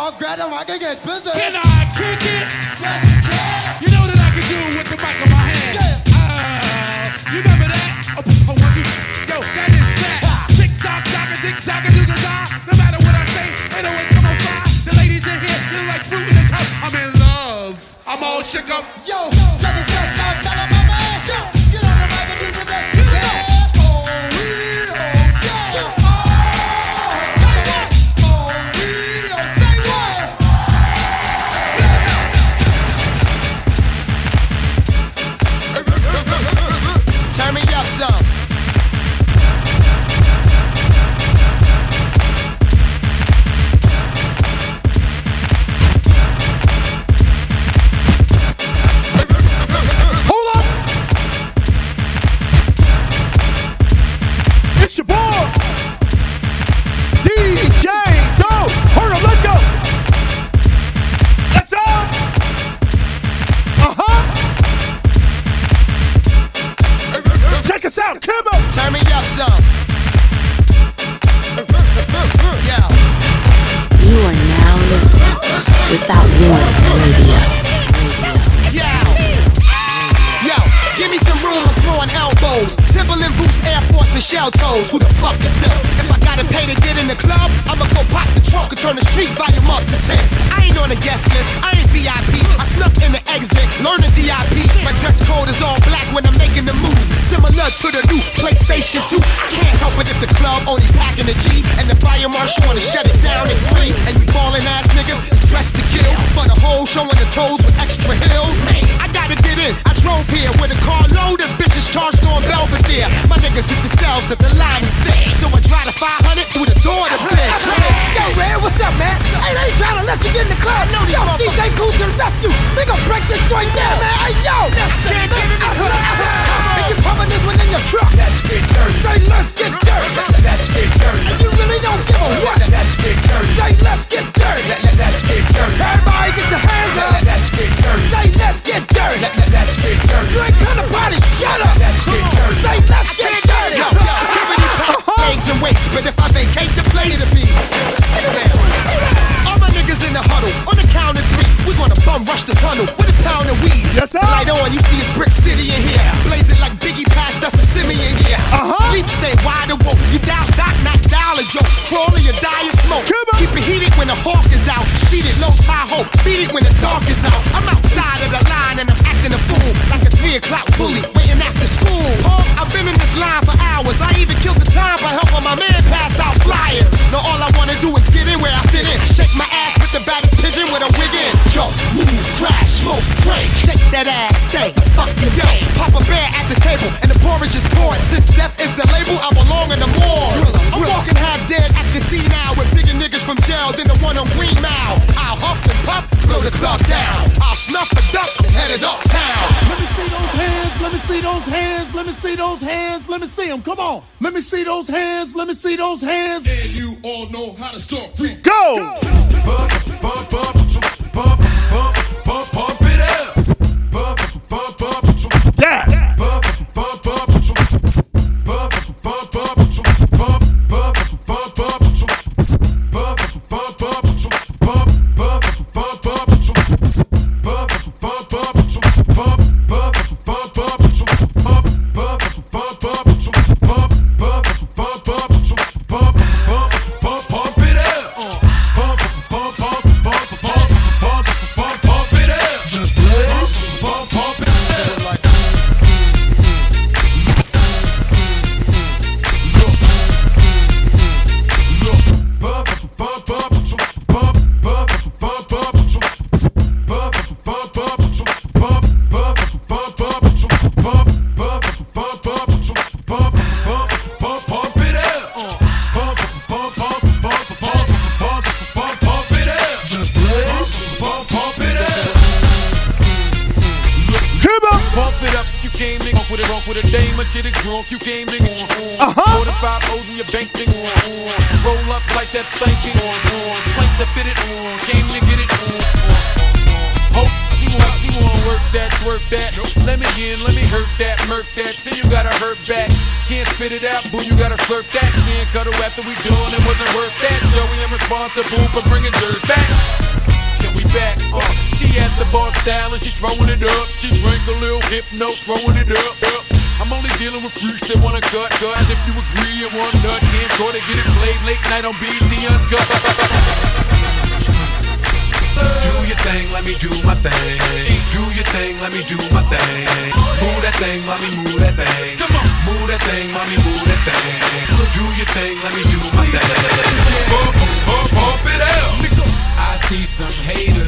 Mr. 0.03 0.11
Bismarck, 0.11 0.19
grab 0.19 0.39
him, 0.39 0.53
I 0.53 0.63
can 0.63 0.79
get 0.79 1.03
busy. 1.03 1.31
Can 1.31 1.55
I 1.55 1.87
kick 1.95 2.19
it? 2.19 2.47
Yes, 2.81 3.03
you 3.07 3.19
can. 3.23 3.83
You 3.83 3.89
know 3.95 4.03
that 4.11 4.19
I 4.19 4.29
can 4.35 4.43
do 4.51 4.57
it 4.59 4.75
with 4.75 4.89
the 4.91 4.97
mic 4.99 5.15
in 5.23 5.29
my 5.31 5.47
hand. 5.47 6.03
Ah, 6.11 7.31
you 7.31 7.39
remember 7.39 7.67
that? 7.71 8.19
Oh, 8.19 8.51
oh, 8.51 8.55
one, 8.59 8.73
two, 8.75 8.83
yo, 9.31 9.39
that 9.39 9.69
is 9.71 9.87
that. 10.03 10.51
Tick 10.59 10.71
tock, 10.83 11.03
tock, 11.07 11.29
a 11.31 11.37
tick 11.39 11.55
tock, 11.63 11.83
do 11.87 12.03
the 12.03 12.17
die. 12.19 12.47
No 12.67 12.73
matter 12.75 12.99
what 12.99 13.15
I 13.15 13.23
say, 13.31 13.47
they 13.71 13.87
always 13.87 14.09
come 14.11 14.27
on 14.27 14.35
fly. 14.43 14.59
The 14.83 14.93
ladies 14.99 15.23
in 15.23 15.39
here, 15.39 15.59
they're 15.71 15.87
like 15.87 16.03
fruit 16.03 16.27
in 16.27 16.35
a 16.35 16.45
cup. 16.51 16.67
I'm 16.83 16.95
in 16.99 17.11
love. 17.23 17.79
I'm 18.05 18.23
all 18.23 18.43
shook 18.43 18.67
up. 18.75 18.83
Yo, 19.07 19.31
take 19.31 19.62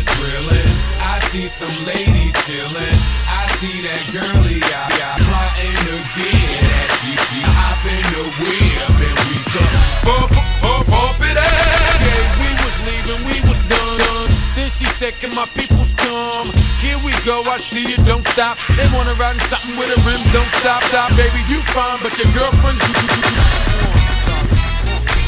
haters 0.06 0.18
drilling. 0.18 0.72
I 1.00 1.20
see 1.32 1.48
some 1.48 1.86
ladies 1.86 2.34
chilling. 2.46 2.98
I 3.28 3.48
see 3.60 3.82
that 3.86 4.02
girly 4.14 4.62
eye 4.62 5.02
eye 5.02 5.20
plotting 5.26 5.76
get 6.16 6.64
at 6.64 6.92
you. 7.06 7.18
Hop 7.56 7.86
in 7.86 8.04
the 8.14 8.24
whip 8.42 9.00
and 9.02 9.18
we 9.30 9.38
come. 9.52 9.76
Pump, 10.06 10.32
pump, 10.62 10.88
pump 10.88 11.20
it 11.22 11.38
up. 11.38 12.00
Yeah, 12.02 12.24
we 12.42 12.50
was 12.54 12.76
leaving, 12.88 13.22
we 13.26 13.36
was 13.48 13.60
done. 13.68 14.30
Then 14.56 14.70
she 14.72 14.86
Can 15.20 15.34
my 15.36 15.46
peoples 15.46 15.94
come? 15.96 16.52
Here 16.80 16.98
we 17.04 17.12
go, 17.26 17.44
I 17.44 17.58
see 17.58 17.86
you, 17.86 17.98
don't 18.06 18.26
stop. 18.28 18.58
They 18.76 18.88
wanna 18.94 19.14
ride 19.16 19.36
in 19.36 19.42
something 19.52 19.78
with 19.78 19.90
a 19.92 20.00
rim, 20.08 20.22
don't 20.32 20.52
stop, 20.62 20.84
stop. 20.84 21.16
Baby, 21.16 21.42
you 21.50 21.62
fine, 21.74 22.00
but 22.02 22.18
your 22.18 22.32
girlfriend's. 22.34 23.75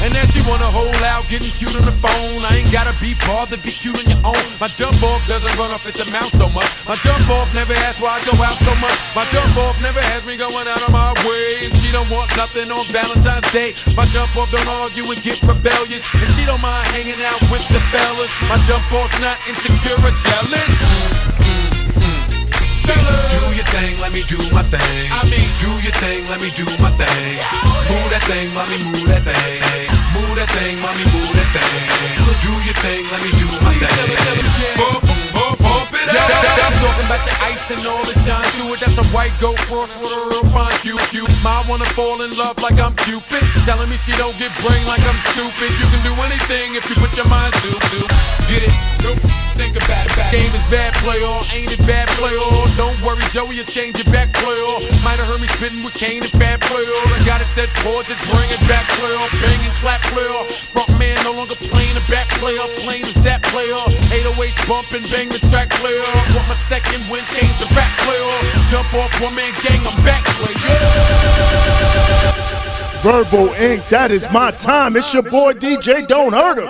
And 0.08 0.16
then 0.16 0.24
she 0.32 0.40
wanna 0.48 0.72
hold 0.72 0.95
out, 1.03 1.27
getting 1.27 1.52
cute 1.52 1.76
on 1.76 1.84
the 1.84 1.92
phone. 2.00 2.40
I 2.48 2.64
ain't 2.64 2.72
gotta 2.72 2.95
be 2.95 3.11
bothered, 3.27 3.60
be 3.60 3.76
cute 3.76 4.00
on 4.00 4.08
your 4.08 4.24
own. 4.24 4.40
My 4.56 4.72
jump 4.72 4.95
off 5.03 5.19
doesn't 5.27 5.52
run 5.60 5.68
off 5.68 5.84
at 5.84 6.00
the 6.00 6.08
mouth 6.16 6.32
so 6.32 6.48
much. 6.48 6.72
My 6.88 6.95
jump 7.03 7.27
off 7.27 7.52
never 7.52 7.76
asks 7.84 8.00
why 8.00 8.16
I 8.16 8.24
go 8.24 8.32
out 8.40 8.56
so 8.64 8.72
much. 8.80 8.95
My 9.11 9.27
jump 9.36 9.52
off 9.60 9.76
never 9.84 10.00
has 10.00 10.24
me 10.24 10.40
going 10.40 10.64
out 10.64 10.80
of 10.80 10.95
my 10.95 11.11
way. 11.27 11.68
And 11.68 11.76
she 11.84 11.92
don't 11.92 12.08
want 12.08 12.32
nothing 12.40 12.72
on 12.72 12.88
Valentine's 12.88 13.52
Day. 13.52 13.76
My 14.00 14.08
jump 14.16 14.32
off 14.40 14.48
don't 14.48 14.64
argue 14.80 15.03
and 15.11 15.19
get 15.27 15.44
rebellious. 15.44 16.00
And 16.16 16.30
she 16.40 16.48
don't 16.48 16.64
mind 16.64 16.88
hanging 16.95 17.19
out 17.27 17.44
with 17.52 17.68
the 17.68 17.84
fellas. 17.92 18.32
My 18.48 18.56
jump 18.64 18.88
off's 18.95 19.19
not 19.19 19.36
insecure 19.44 20.00
or 20.08 20.16
jealous. 20.24 20.72
Do 22.88 23.44
your 23.60 23.68
thing, 23.76 24.00
let 24.00 24.16
me 24.16 24.24
do 24.24 24.40
my 24.56 24.64
thing. 24.72 25.11
I 25.11 25.27
mean, 25.27 25.52
do 25.60 25.68
your 25.84 25.92
thing, 26.00 26.24
let 26.32 26.40
me 26.40 26.48
do 26.56 26.64
my 26.80 26.95
thing. 26.95 27.44
Oh, 27.44 27.92
move 27.92 28.08
that 28.16 28.24
thing, 28.24 28.48
mommy, 28.56 28.80
move 28.88 29.03
that 29.11 29.27
thing. 29.27 29.97
Move 30.14 30.36
that 30.38 30.50
thing, 30.56 30.80
mommy, 30.80 31.06
move 31.11 31.34
that 31.36 31.50
thing. 31.56 32.08
Do 32.42 32.52
your 32.66 32.77
thing, 32.86 33.03
let 33.11 33.22
me 33.24 33.32
do 33.40 33.48
my 33.66 33.74
thing. 33.74 34.77
Pump, 34.77 35.26
I'm 36.08 36.76
talking 36.80 37.06
about 37.06 37.24
your 37.27 37.38
ice 37.44 37.68
and 37.68 37.84
all 37.84 38.03
the 38.08 38.16
shine 38.24 38.48
to 38.64 38.72
it. 38.72 38.80
That's 38.80 38.95
a 38.95 39.08
white 39.11 39.36
goat 39.44 39.60
cross 39.68 39.92
with 40.00 40.16
a 40.16 40.22
real 40.32 40.45
fine 40.56 40.72
cute, 40.80 41.02
cute. 41.11 41.27
Ma 41.44 41.64
wanna 41.68 41.90
fall 41.92 42.22
in 42.22 42.32
love 42.38 42.56
like 42.64 42.80
I'm 42.80 42.95
Cupid. 43.03 43.44
Telling 43.68 43.90
me 43.90 43.98
she 43.98 44.16
don't 44.16 44.36
get 44.40 44.52
brain 44.64 44.84
like 44.88 45.03
I'm 45.03 45.19
stupid. 45.36 45.69
You 45.76 45.88
can 45.92 46.02
do 46.08 46.14
anything 46.24 46.76
if 46.76 46.88
you 46.88 46.95
put 46.95 47.16
your 47.18 47.27
mind 47.27 47.53
to, 47.60 47.72
to. 47.76 48.00
Get 48.48 48.64
it? 48.64 48.76
Nope. 49.03 49.19
Think 49.60 49.76
about 49.76 50.06
it. 50.08 50.32
Game 50.32 50.53
is 50.53 50.68
bad 50.72 50.94
play 51.03 51.19
or 51.24 51.42
ain't 51.52 51.74
it 51.74 51.82
bad 51.84 52.08
play 52.16 52.36
or 52.38 52.68
don't 52.77 52.95
worry, 53.02 53.26
Joey, 53.34 53.58
you 53.58 53.66
change 53.66 54.00
it 54.00 54.08
back 54.11 54.32
play 54.32 54.60
or 54.61 54.80
might 55.03 55.18
have 55.19 55.27
heard 55.27 55.42
me 55.42 55.48
spitting 55.58 55.84
with 55.84 55.98
Kane 55.98 56.22
and 56.22 56.32
bad 56.40 56.61
play 56.61 56.86
or 56.86 57.03
I 57.10 57.19
got 57.26 57.42
it 57.42 57.50
set 57.58 57.68
chords 57.82 58.08
and 58.08 58.19
bring 58.30 58.48
it 58.53 58.61
back 58.69 58.86
play 58.95 59.11
or 59.11 59.27
bang 59.42 59.60
and 59.60 59.76
clap 59.82 60.02
play 60.14 60.30
or 60.30 60.45
front 60.45 60.94
man 61.00 61.18
no 61.24 61.34
longer 61.34 61.56
playing 61.56 61.95
the 61.98 62.06
back 62.06 62.30
player, 62.38 62.61
playing 62.86 63.06
is 63.06 63.18
that 63.26 63.42
player. 63.50 63.82
808 64.14 64.53
bump 64.69 64.92
and 64.94 65.06
bang 65.10 65.30
the 65.30 65.42
track 65.50 65.69
player. 65.98 66.35
Want 66.35 66.48
my 66.48 66.58
second 66.69 67.09
win, 67.09 67.24
change 67.26 67.58
the 67.59 67.74
back 67.74 67.98
player. 68.00 68.24
Jump 68.69 68.93
off 68.93 69.22
one 69.22 69.35
man 69.35 69.53
gang, 69.64 69.85
I'm 69.85 70.06
back 70.06 70.24
player. 70.26 70.56
Verbal 73.01 73.53
Ink 73.53 73.88
That 73.90 74.11
is 74.11 74.30
my 74.32 74.51
time. 74.51 74.95
It's 74.95 75.14
your 75.14 75.24
boy 75.24 75.53
DJ 75.53 76.08
Don't 76.08 76.34
Hurt 76.34 76.59
'Em. 76.59 76.69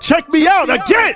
Check 0.00 0.30
me 0.32 0.46
out 0.46 0.68
again. 0.70 1.14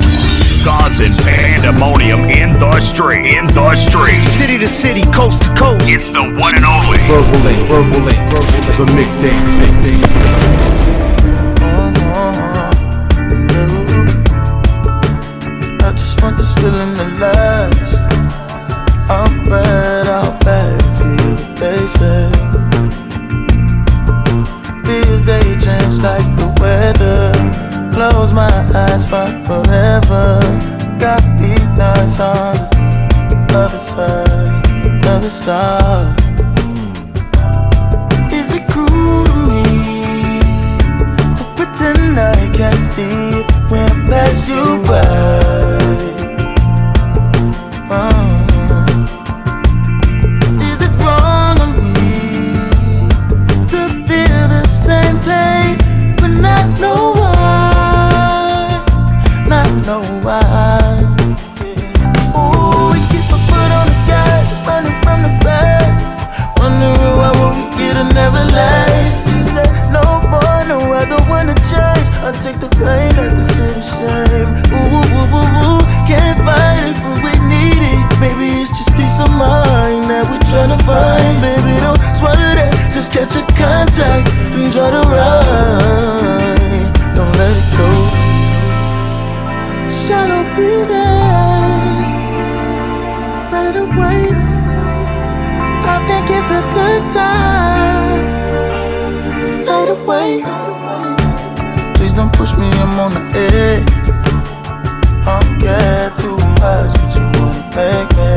Cause 0.00 0.64
causing 0.64 1.16
pandemonium 1.56 2.24
in 2.24 2.52
the 2.58 2.80
street. 2.80 3.34
In 3.36 3.46
the 3.46 3.74
street. 3.76 4.20
City 4.28 4.58
to 4.58 4.68
city, 4.68 5.02
coast 5.12 5.44
to 5.44 5.54
coast. 5.54 5.88
It's 5.88 6.10
the 6.10 6.22
one 6.38 6.54
and 6.54 6.64
only. 6.64 6.98
Verbal 7.08 7.46
Ink, 7.48 7.68
Verbal 7.68 8.08
Ink, 8.08 8.30
Verbal 8.30 8.54
Ink, 8.54 8.76
the 8.76 8.86
midday 8.96 9.36
fixx. 9.56 10.16
I 15.80 15.92
just 15.92 16.20
want 16.22 16.36
this 16.36 16.52
feeling 16.54 16.94
to 16.96 17.04
last. 17.18 17.96
I'm 19.08 19.44
bad, 19.48 20.08
I'm 20.08 20.38
bad 20.40 20.82
for 20.98 21.08
you, 21.08 21.36
they 21.56 21.86
say. 21.86 22.30
Feels 24.84 25.24
they 25.24 25.42
change 25.64 26.02
like 26.02 26.28
the 26.36 26.48
weather. 26.60 27.32
Close 27.92 28.32
my 28.32 28.52
eyes, 28.74 29.08
fuck 29.08 29.32
forever. 29.46 30.75
Nice 30.98 32.20
on 32.20 32.56
the 33.48 33.54
other 33.54 33.78
side, 33.78 35.06
other 35.06 35.28
side. 35.28 36.16
Is 38.32 38.54
it 38.54 38.66
cruel 38.70 39.26
to 39.26 39.36
me 39.46 39.62
to 41.36 41.44
pretend 41.54 42.18
I 42.18 42.34
can't 42.56 42.82
see 42.82 43.40
it 43.40 43.46
when 43.70 43.90
I 43.90 44.08
pass 44.08 44.48
you 44.48 44.64
by? 44.88 45.02
Uh, 47.90 48.86
Is 50.72 50.80
it 50.80 50.92
wrong 51.04 51.60
of 51.60 51.76
me 51.76 52.18
to 53.68 53.80
feel 54.06 54.42
the 54.48 54.64
same 54.66 55.18
pain 55.20 55.76
but 56.16 56.32
not 56.40 56.80
know 56.80 57.12
why? 57.12 58.84
Not 59.46 59.68
know 59.86 60.02
why? 60.22 60.65
Take 72.46 72.62
the 72.62 72.70
pain, 72.78 73.10
I 73.10 73.26
can 73.26 73.42
feel 73.50 73.74
the 73.74 73.82
shame. 73.82 74.50
Ooh, 74.70 74.78
ooh, 74.78 75.34
ooh, 75.34 75.66
ooh, 75.66 75.82
can't 76.06 76.38
fight 76.46 76.78
it, 76.86 76.94
but 77.02 77.18
we 77.26 77.34
need 77.50 77.82
it. 77.82 78.06
Maybe 78.22 78.62
it's 78.62 78.70
just 78.70 78.94
peace 78.94 79.18
of 79.18 79.30
mind 79.34 80.06
that 80.06 80.30
we're 80.30 80.46
trying 80.54 80.70
to 80.70 80.78
find. 80.86 81.34
Baby, 81.42 81.74
don't 81.82 81.98
swallow 82.14 82.54
that, 82.54 82.70
just 82.94 83.10
catch 83.10 83.34
a 83.34 83.42
contact 83.58 84.30
and 84.54 84.70
try 84.70 84.94
to 84.94 85.02
ride. 85.10 86.86
Don't 87.18 87.34
let 87.34 87.50
it 87.50 87.66
go. 87.74 87.90
Shallow 89.90 90.46
breathing, 90.54 92.06
fade 93.50 93.78
away. 93.86 94.30
I 95.82 95.98
think 96.06 96.30
it's 96.30 96.50
a 96.54 96.62
good 96.78 97.04
time 97.10 98.22
to 99.42 99.50
fade 99.66 99.90
away. 99.98 100.65
I'm 102.98 103.12
on 103.12 103.12
the 103.12 103.20
edge. 103.36 103.92
I 105.28 105.36
don't 105.44 105.60
care 105.60 106.08
too 106.16 106.38
much, 106.64 106.96
but 106.96 107.12
you 107.12 107.24
wanna 107.36 107.60
make 107.76 108.08
me. 108.16 108.32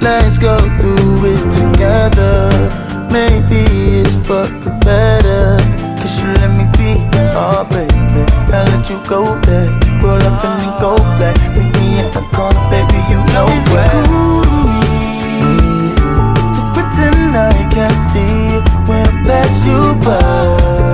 Let's 0.00 0.38
go 0.38 0.54
through 0.78 1.26
it 1.26 1.42
together. 1.50 2.38
Maybe 3.10 3.98
it's 3.98 4.14
for 4.14 4.46
the 4.46 4.70
better. 4.86 5.58
Cause 5.98 6.14
you 6.22 6.28
let 6.38 6.54
me 6.54 6.70
be, 6.78 7.02
oh 7.34 7.66
baby. 7.68 8.22
I 8.54 8.62
let 8.70 8.88
you 8.88 8.98
go 9.08 9.34
there. 9.40 9.66
Roll 10.00 10.22
up 10.22 10.44
and 10.44 10.54
then 10.62 10.78
go 10.78 10.94
back. 11.18 11.34
Meet 11.56 11.74
me 11.74 11.98
at 11.98 12.12
the 12.14 12.22
corner, 12.30 12.62
baby, 12.70 12.98
you 13.10 13.18
know 13.34 13.50
Is 13.50 13.66
it 13.66 13.74
where. 13.74 13.90
cool 14.06 14.44
to 14.44 14.54
me 14.70 14.86
to 16.54 16.62
pretend 16.74 17.34
I 17.34 17.66
can't 17.74 17.98
see 17.98 18.54
it 18.54 18.62
when 18.86 19.02
I 19.02 19.10
pass 19.26 19.66
you 19.66 19.80
by? 20.04 20.87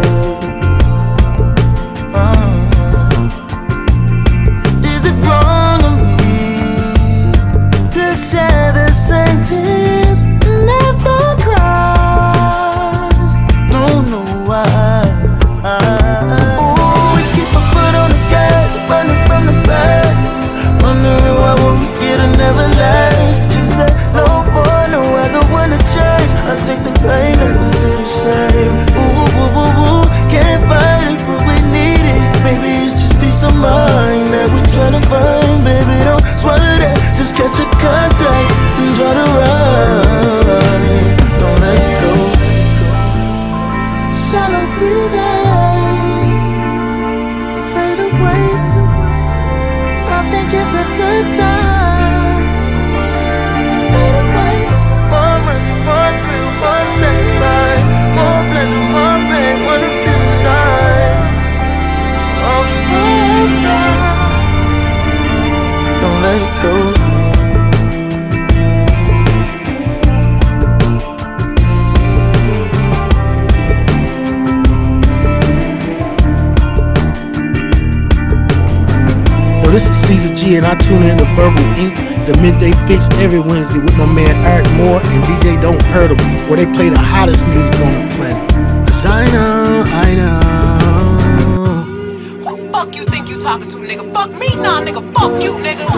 To 39.74 40.03
Caesar 80.06 80.34
G, 80.34 80.56
and 80.56 80.66
I 80.66 80.74
tune 80.76 81.02
in 81.02 81.16
to 81.16 81.24
Verbal 81.34 81.64
Ink, 81.80 81.96
the 82.26 82.36
midday 82.42 82.72
fixx 82.84 83.08
every 83.22 83.40
Wednesday 83.40 83.78
with 83.78 83.96
my 83.96 84.04
man 84.04 84.34
Eryk 84.44 84.68
Moore 84.76 85.00
and 85.00 85.24
DJ 85.24 85.58
Don't 85.60 85.82
Hurt 85.96 86.10
'em, 86.10 86.18
where 86.48 86.58
they 86.58 86.66
play 86.76 86.90
the 86.90 86.98
hottest 86.98 87.46
music 87.46 87.74
on 87.80 87.92
the 87.92 88.14
planet. 88.14 88.86
Cause 88.86 89.06
I 89.06 89.24
know, 89.32 89.84
I 90.04 90.14
know. 90.14 90.93
Fuck 92.84 92.96
you 92.96 93.04
think 93.06 93.30
you 93.30 93.40
talking 93.40 93.68
to, 93.68 93.78
nigga? 93.78 94.12
Fuck 94.12 94.30
me, 94.32 94.48
nah, 94.56 94.78
nigga. 94.84 95.00
Fuck 95.14 95.42
you, 95.42 95.56
nigga. 95.56 95.88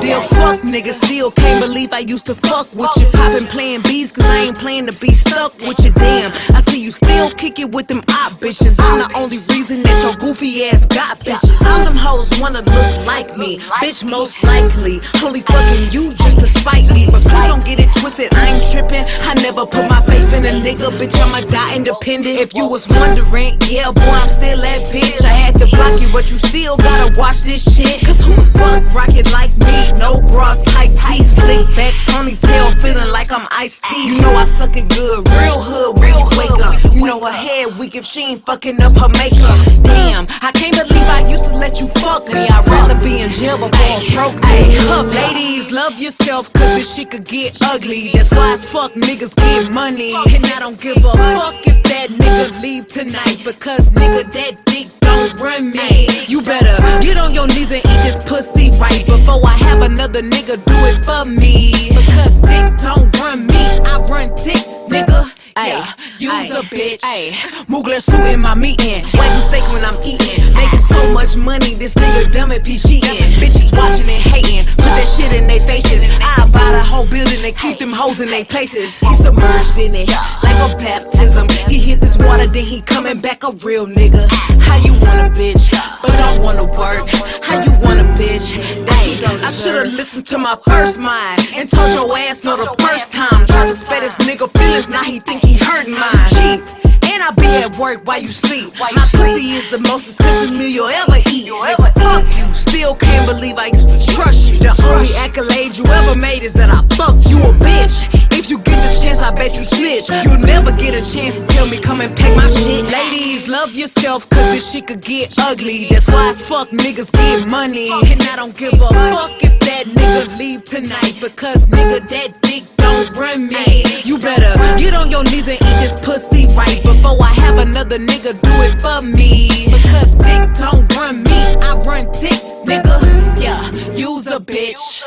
Dear 0.00 0.20
fuck, 0.34 0.60
nigga. 0.62 0.92
Still 0.92 1.30
can't 1.30 1.64
believe 1.64 1.92
I 1.92 2.00
used 2.00 2.26
to 2.26 2.34
fuck 2.34 2.66
with 2.74 2.90
you. 2.96 3.06
Poppin' 3.12 3.46
playing 3.46 3.82
beats, 3.82 4.10
cause 4.10 4.24
I 4.24 4.50
ain't 4.50 4.58
playing 4.58 4.86
to 4.86 5.00
be 5.00 5.12
stuck 5.12 5.56
with 5.60 5.78
you. 5.84 5.92
Damn, 5.92 6.32
I 6.56 6.62
see 6.62 6.82
you 6.82 6.90
still 6.90 7.30
kick 7.30 7.60
it 7.60 7.70
with 7.70 7.86
them 7.86 8.02
op 8.10 8.32
bitches. 8.42 8.80
I'm 8.80 8.98
the 8.98 9.14
only 9.14 9.38
reason 9.54 9.84
that 9.84 10.02
your 10.02 10.14
goofy 10.16 10.64
ass 10.64 10.86
got 10.86 11.20
bitches. 11.20 11.54
All 11.64 11.84
them 11.84 11.94
hoes 11.94 12.36
wanna 12.40 12.62
look 12.62 13.06
like 13.06 13.36
me. 13.36 13.58
Bitch, 13.78 14.02
most 14.02 14.42
likely. 14.42 14.98
Only 15.22 15.42
fucking 15.42 15.92
you 15.92 16.12
just 16.14 16.40
to 16.40 16.48
spite 16.48 16.90
me. 16.90 17.06
But 17.06 17.22
please 17.22 17.46
don't 17.46 17.64
get 17.64 17.78
it 17.78 17.94
twisted, 17.94 18.34
I 18.34 18.58
ain't 18.58 18.66
trippin'. 18.66 19.06
I 19.22 19.34
never 19.40 19.64
put 19.64 19.88
my 19.88 20.02
faith 20.02 20.32
in 20.34 20.44
a 20.46 20.54
nigga, 20.66 20.90
bitch. 20.98 21.14
I'ma 21.22 21.46
die 21.46 21.76
independent. 21.76 22.40
If 22.40 22.54
you 22.54 22.66
was 22.66 22.88
wondering, 22.88 23.56
yeah, 23.68 23.92
boy, 23.92 24.02
I'm 24.02 24.28
still 24.28 24.60
that 24.62 24.82
bitch. 24.90 25.22
I 25.24 25.30
had 25.30 25.54
to 25.60 25.75
block 25.76 26.00
you, 26.00 26.08
but 26.12 26.30
you 26.30 26.38
still 26.38 26.76
gotta 26.76 27.12
watch 27.18 27.42
this 27.42 27.62
shit. 27.62 28.04
Cause 28.04 28.24
who 28.24 28.34
the 28.34 28.46
fuck 28.58 28.82
rocket 28.94 29.30
like 29.32 29.52
me? 29.58 29.92
No 30.00 30.20
bra, 30.20 30.56
tight 30.72 30.96
tee, 30.96 31.22
slick 31.22 31.64
back, 31.76 31.92
ponytail, 32.10 32.80
feeling 32.80 33.10
like 33.12 33.30
I'm 33.30 33.46
iced 33.52 33.84
tea. 33.84 34.08
You 34.08 34.20
know 34.20 34.34
I 34.34 34.44
suck 34.44 34.76
it 34.76 34.88
good, 34.88 35.28
real 35.28 35.60
hood, 35.60 36.00
real 36.00 36.24
wake 36.36 36.58
up. 36.64 36.76
You 36.92 37.04
know 37.04 37.20
her 37.24 37.32
head 37.32 37.78
weak 37.78 37.94
if 37.94 38.04
she 38.04 38.22
ain't 38.22 38.46
fucking 38.46 38.80
up 38.82 38.96
her 38.96 39.08
makeup. 39.08 39.58
Damn, 39.84 40.26
I 40.42 40.50
can't 40.52 40.76
believe 40.76 41.08
I 41.08 41.28
used 41.28 41.44
to 41.44 41.54
let 41.54 41.80
you 41.80 41.88
fuck 42.00 42.26
me. 42.26 42.40
I'd 42.40 42.66
rather 42.66 42.98
be 43.00 43.20
in 43.20 43.30
jail 43.30 43.58
before 43.58 43.70
I 43.76 44.02
broke 44.14 44.40
me. 44.42 44.76
Up, 44.88 45.06
ladies, 45.06 45.70
love 45.70 45.98
yourself, 46.00 46.52
cause 46.52 46.74
this 46.74 46.94
shit 46.94 47.10
could 47.10 47.24
get 47.24 47.58
ugly. 47.62 48.10
That's 48.12 48.30
why 48.30 48.52
as 48.52 48.64
fuck 48.64 48.92
niggas 48.92 49.34
get 49.36 49.72
money. 49.72 50.14
And 50.34 50.44
I 50.46 50.60
don't 50.60 50.80
give 50.80 50.96
a 50.98 51.12
fuck 51.12 51.66
if 51.66 51.82
that 51.84 52.08
nigga 52.10 52.62
leave 52.62 52.86
tonight, 52.86 53.40
because 53.44 53.90
nigga, 53.90 54.30
that 54.32 54.64
dick 54.64 54.95
don't 55.06 55.40
run 55.40 55.70
me. 55.70 56.08
You 56.26 56.42
better 56.42 56.76
get 57.00 57.16
on 57.16 57.32
your 57.34 57.46
knees 57.46 57.70
and 57.70 57.84
eat 57.92 58.00
this 58.06 58.18
pussy 58.24 58.70
right 58.78 59.04
before 59.06 59.40
I 59.46 59.56
have 59.68 59.82
another 59.82 60.22
nigga 60.22 60.56
do 60.72 60.78
it 60.90 61.04
for 61.04 61.24
me. 61.24 61.88
Because 61.88 62.34
dick 62.40 62.66
don't 62.82 63.08
run 63.20 63.46
me, 63.46 63.64
I 63.92 63.98
run 64.10 64.28
dick, 64.44 64.62
nigga. 64.90 65.35
Yeah, 65.56 65.88
You's 66.18 66.50
a 66.50 66.60
bitch. 66.68 67.00
Ayy, 67.00 67.32
Mugler 67.64 68.00
suit 68.00 68.20
in 68.26 68.40
my 68.40 68.54
meeting. 68.54 69.02
Wagyu 69.16 69.40
steak 69.40 69.62
when 69.72 69.84
I'm 69.86 69.96
eating. 70.04 70.52
Making 70.52 70.80
so 70.80 71.12
much 71.12 71.34
money, 71.36 71.74
this 71.74 71.94
nigga 71.94 72.30
dumb 72.30 72.52
at 72.52 72.62
P 72.62 72.76
cheating. 72.76 73.16
Bitches 73.40 73.72
watching 73.74 74.08
and 74.08 74.22
hating. 74.22 74.66
Put 74.76 74.92
that 74.92 75.08
shit 75.08 75.32
in 75.32 75.46
their 75.48 75.66
faces. 75.66 76.04
I 76.20 76.44
buy 76.52 76.72
the 76.72 76.82
whole 76.84 77.08
building 77.08 77.42
and 77.42 77.56
keep 77.56 77.78
them 77.78 77.92
hoes 77.92 78.20
in 78.20 78.28
their 78.28 78.44
places. 78.44 79.00
He 79.00 79.14
submerged 79.16 79.78
in 79.78 79.94
it 79.94 80.10
like 80.42 80.60
a 80.60 80.76
baptism. 80.76 81.48
He 81.68 81.78
hit 81.78 82.00
this 82.00 82.18
water, 82.18 82.46
then 82.46 82.64
he 82.64 82.82
coming 82.82 83.20
back 83.20 83.42
a 83.42 83.52
real 83.64 83.86
nigga. 83.86 84.28
How 84.60 84.76
you 84.76 84.92
want 84.92 85.20
a 85.24 85.32
bitch, 85.32 85.72
but 86.02 86.12
don't 86.18 86.42
wanna 86.42 86.64
work? 86.64 87.08
How 87.42 87.64
you 87.64 87.72
want 87.80 88.00
a 88.00 88.04
bitch? 88.20 88.52
Ayy, 88.84 89.24
I 89.42 89.50
should've 89.50 89.94
listened 89.94 90.26
to 90.26 90.38
my 90.38 90.58
first 90.66 90.98
mind 90.98 91.40
and 91.56 91.68
told 91.70 91.94
your 91.94 92.18
ass 92.18 92.44
no 92.44 92.56
the 92.56 92.76
first 92.84 93.12
time. 93.12 93.46
Tried 93.46 93.68
to 93.68 93.74
spare 93.74 94.00
this 94.00 94.18
nigga 94.18 94.50
feelings, 94.58 94.90
now 94.90 95.02
he 95.02 95.18
think 95.18 95.45
he 95.46 95.56
hurting 95.64 95.94
mine. 95.94 96.28
Cheap. 96.30 97.05
And 97.16 97.24
I 97.24 97.30
be 97.30 97.46
at 97.64 97.74
work 97.78 98.04
while 98.04 98.20
you 98.20 98.28
sleep. 98.28 98.78
while 98.78 98.92
My 98.92 99.00
pussy 99.00 99.56
is 99.56 99.70
the 99.70 99.78
most 99.78 100.04
expensive 100.06 100.52
meal 100.52 100.68
you'll 100.68 100.92
ever 101.00 101.16
eat. 101.32 101.48
Nigga, 101.48 101.88
fuck 101.96 102.28
you. 102.36 102.52
Still 102.52 102.94
can't 102.94 103.26
believe 103.26 103.56
I 103.56 103.68
used 103.72 103.88
to 103.88 104.12
trust 104.12 104.52
you. 104.52 104.58
The 104.58 104.76
only 104.92 105.08
accolade 105.16 105.78
you 105.78 105.86
ever 105.86 106.14
made 106.14 106.42
is 106.42 106.52
that 106.52 106.68
I 106.68 106.84
fucked 106.94 107.30
you 107.30 107.40
a 107.40 107.56
bitch. 107.56 108.04
If 108.36 108.50
you 108.50 108.58
get 108.58 108.76
the 108.84 109.00
chance, 109.00 109.20
I 109.20 109.32
bet 109.32 109.56
you 109.56 109.64
snitch. 109.64 110.10
You'll 110.26 110.44
never 110.44 110.72
get 110.72 110.92
a 110.92 111.00
chance 111.00 111.40
to 111.40 111.46
tell 111.46 111.66
me 111.66 111.80
come 111.80 112.02
and 112.02 112.14
pack 112.14 112.36
my 112.36 112.48
shit. 112.48 112.84
Ladies, 112.84 113.48
love 113.48 113.72
yourself, 113.74 114.28
cause 114.28 114.44
this 114.52 114.70
shit 114.70 114.86
could 114.86 115.00
get 115.00 115.32
ugly. 115.38 115.86
That's 115.88 116.08
why 116.08 116.28
as 116.28 116.46
fuck 116.46 116.68
niggas 116.68 117.10
get 117.12 117.48
money. 117.48 117.88
And 118.12 118.20
I 118.28 118.36
don't 118.36 118.54
give 118.54 118.74
a 118.74 118.88
fuck 118.92 119.32
if 119.42 119.58
that 119.60 119.86
nigga 119.86 120.38
leave 120.38 120.64
tonight. 120.64 121.16
Because 121.18 121.64
nigga, 121.64 122.06
that 122.10 122.42
dick 122.42 122.64
don't 122.76 123.16
run 123.16 123.48
me. 123.48 123.84
You 124.04 124.18
better 124.18 124.52
get 124.76 124.92
on 124.94 125.10
your 125.10 125.24
knees 125.24 125.48
and 125.48 125.56
eat 125.56 125.78
this 125.80 125.98
pussy 126.04 126.46
right 126.54 126.80
before 126.82 127.05
I 127.20 127.32
have 127.34 127.58
another 127.58 127.98
nigga 127.98 128.32
do 128.40 128.54
it 128.66 128.80
for 128.80 129.02
me. 129.02 129.66
Because 129.66 130.16
dick 130.16 130.54
don't 130.54 130.94
run 130.96 131.22
me, 131.22 131.54
I 131.62 131.76
run 131.86 132.06
dick, 132.12 132.40
nigga. 132.64 132.96
Yeah, 133.40 133.62
you's 133.92 134.26
a 134.26 134.40
bitch. 134.40 135.04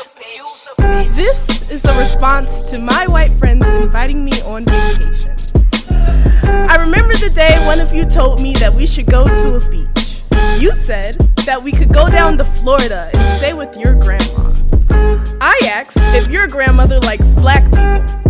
This 1.14 1.70
is 1.70 1.84
a 1.84 1.98
response 1.98 2.62
to 2.70 2.78
my 2.78 3.06
white 3.06 3.32
friends 3.38 3.66
inviting 3.66 4.24
me 4.24 4.32
on 4.42 4.64
vacation. 4.64 5.36
I 6.70 6.76
remember 6.76 7.14
the 7.14 7.30
day 7.34 7.58
one 7.66 7.80
of 7.80 7.92
you 7.92 8.06
told 8.06 8.40
me 8.40 8.54
that 8.54 8.72
we 8.72 8.86
should 8.86 9.06
go 9.06 9.24
to 9.24 9.56
a 9.56 9.70
beach. 9.70 10.22
You 10.58 10.74
said 10.74 11.16
that 11.44 11.60
we 11.62 11.72
could 11.72 11.92
go 11.92 12.08
down 12.08 12.38
to 12.38 12.44
Florida 12.44 13.10
and 13.12 13.38
stay 13.38 13.52
with 13.52 13.76
your 13.76 13.94
grandma. 13.94 14.54
I 15.40 15.58
asked 15.64 15.98
if 16.14 16.30
your 16.30 16.46
grandmother 16.48 16.98
likes 17.00 17.34
black 17.34 17.64
people. 17.64 18.29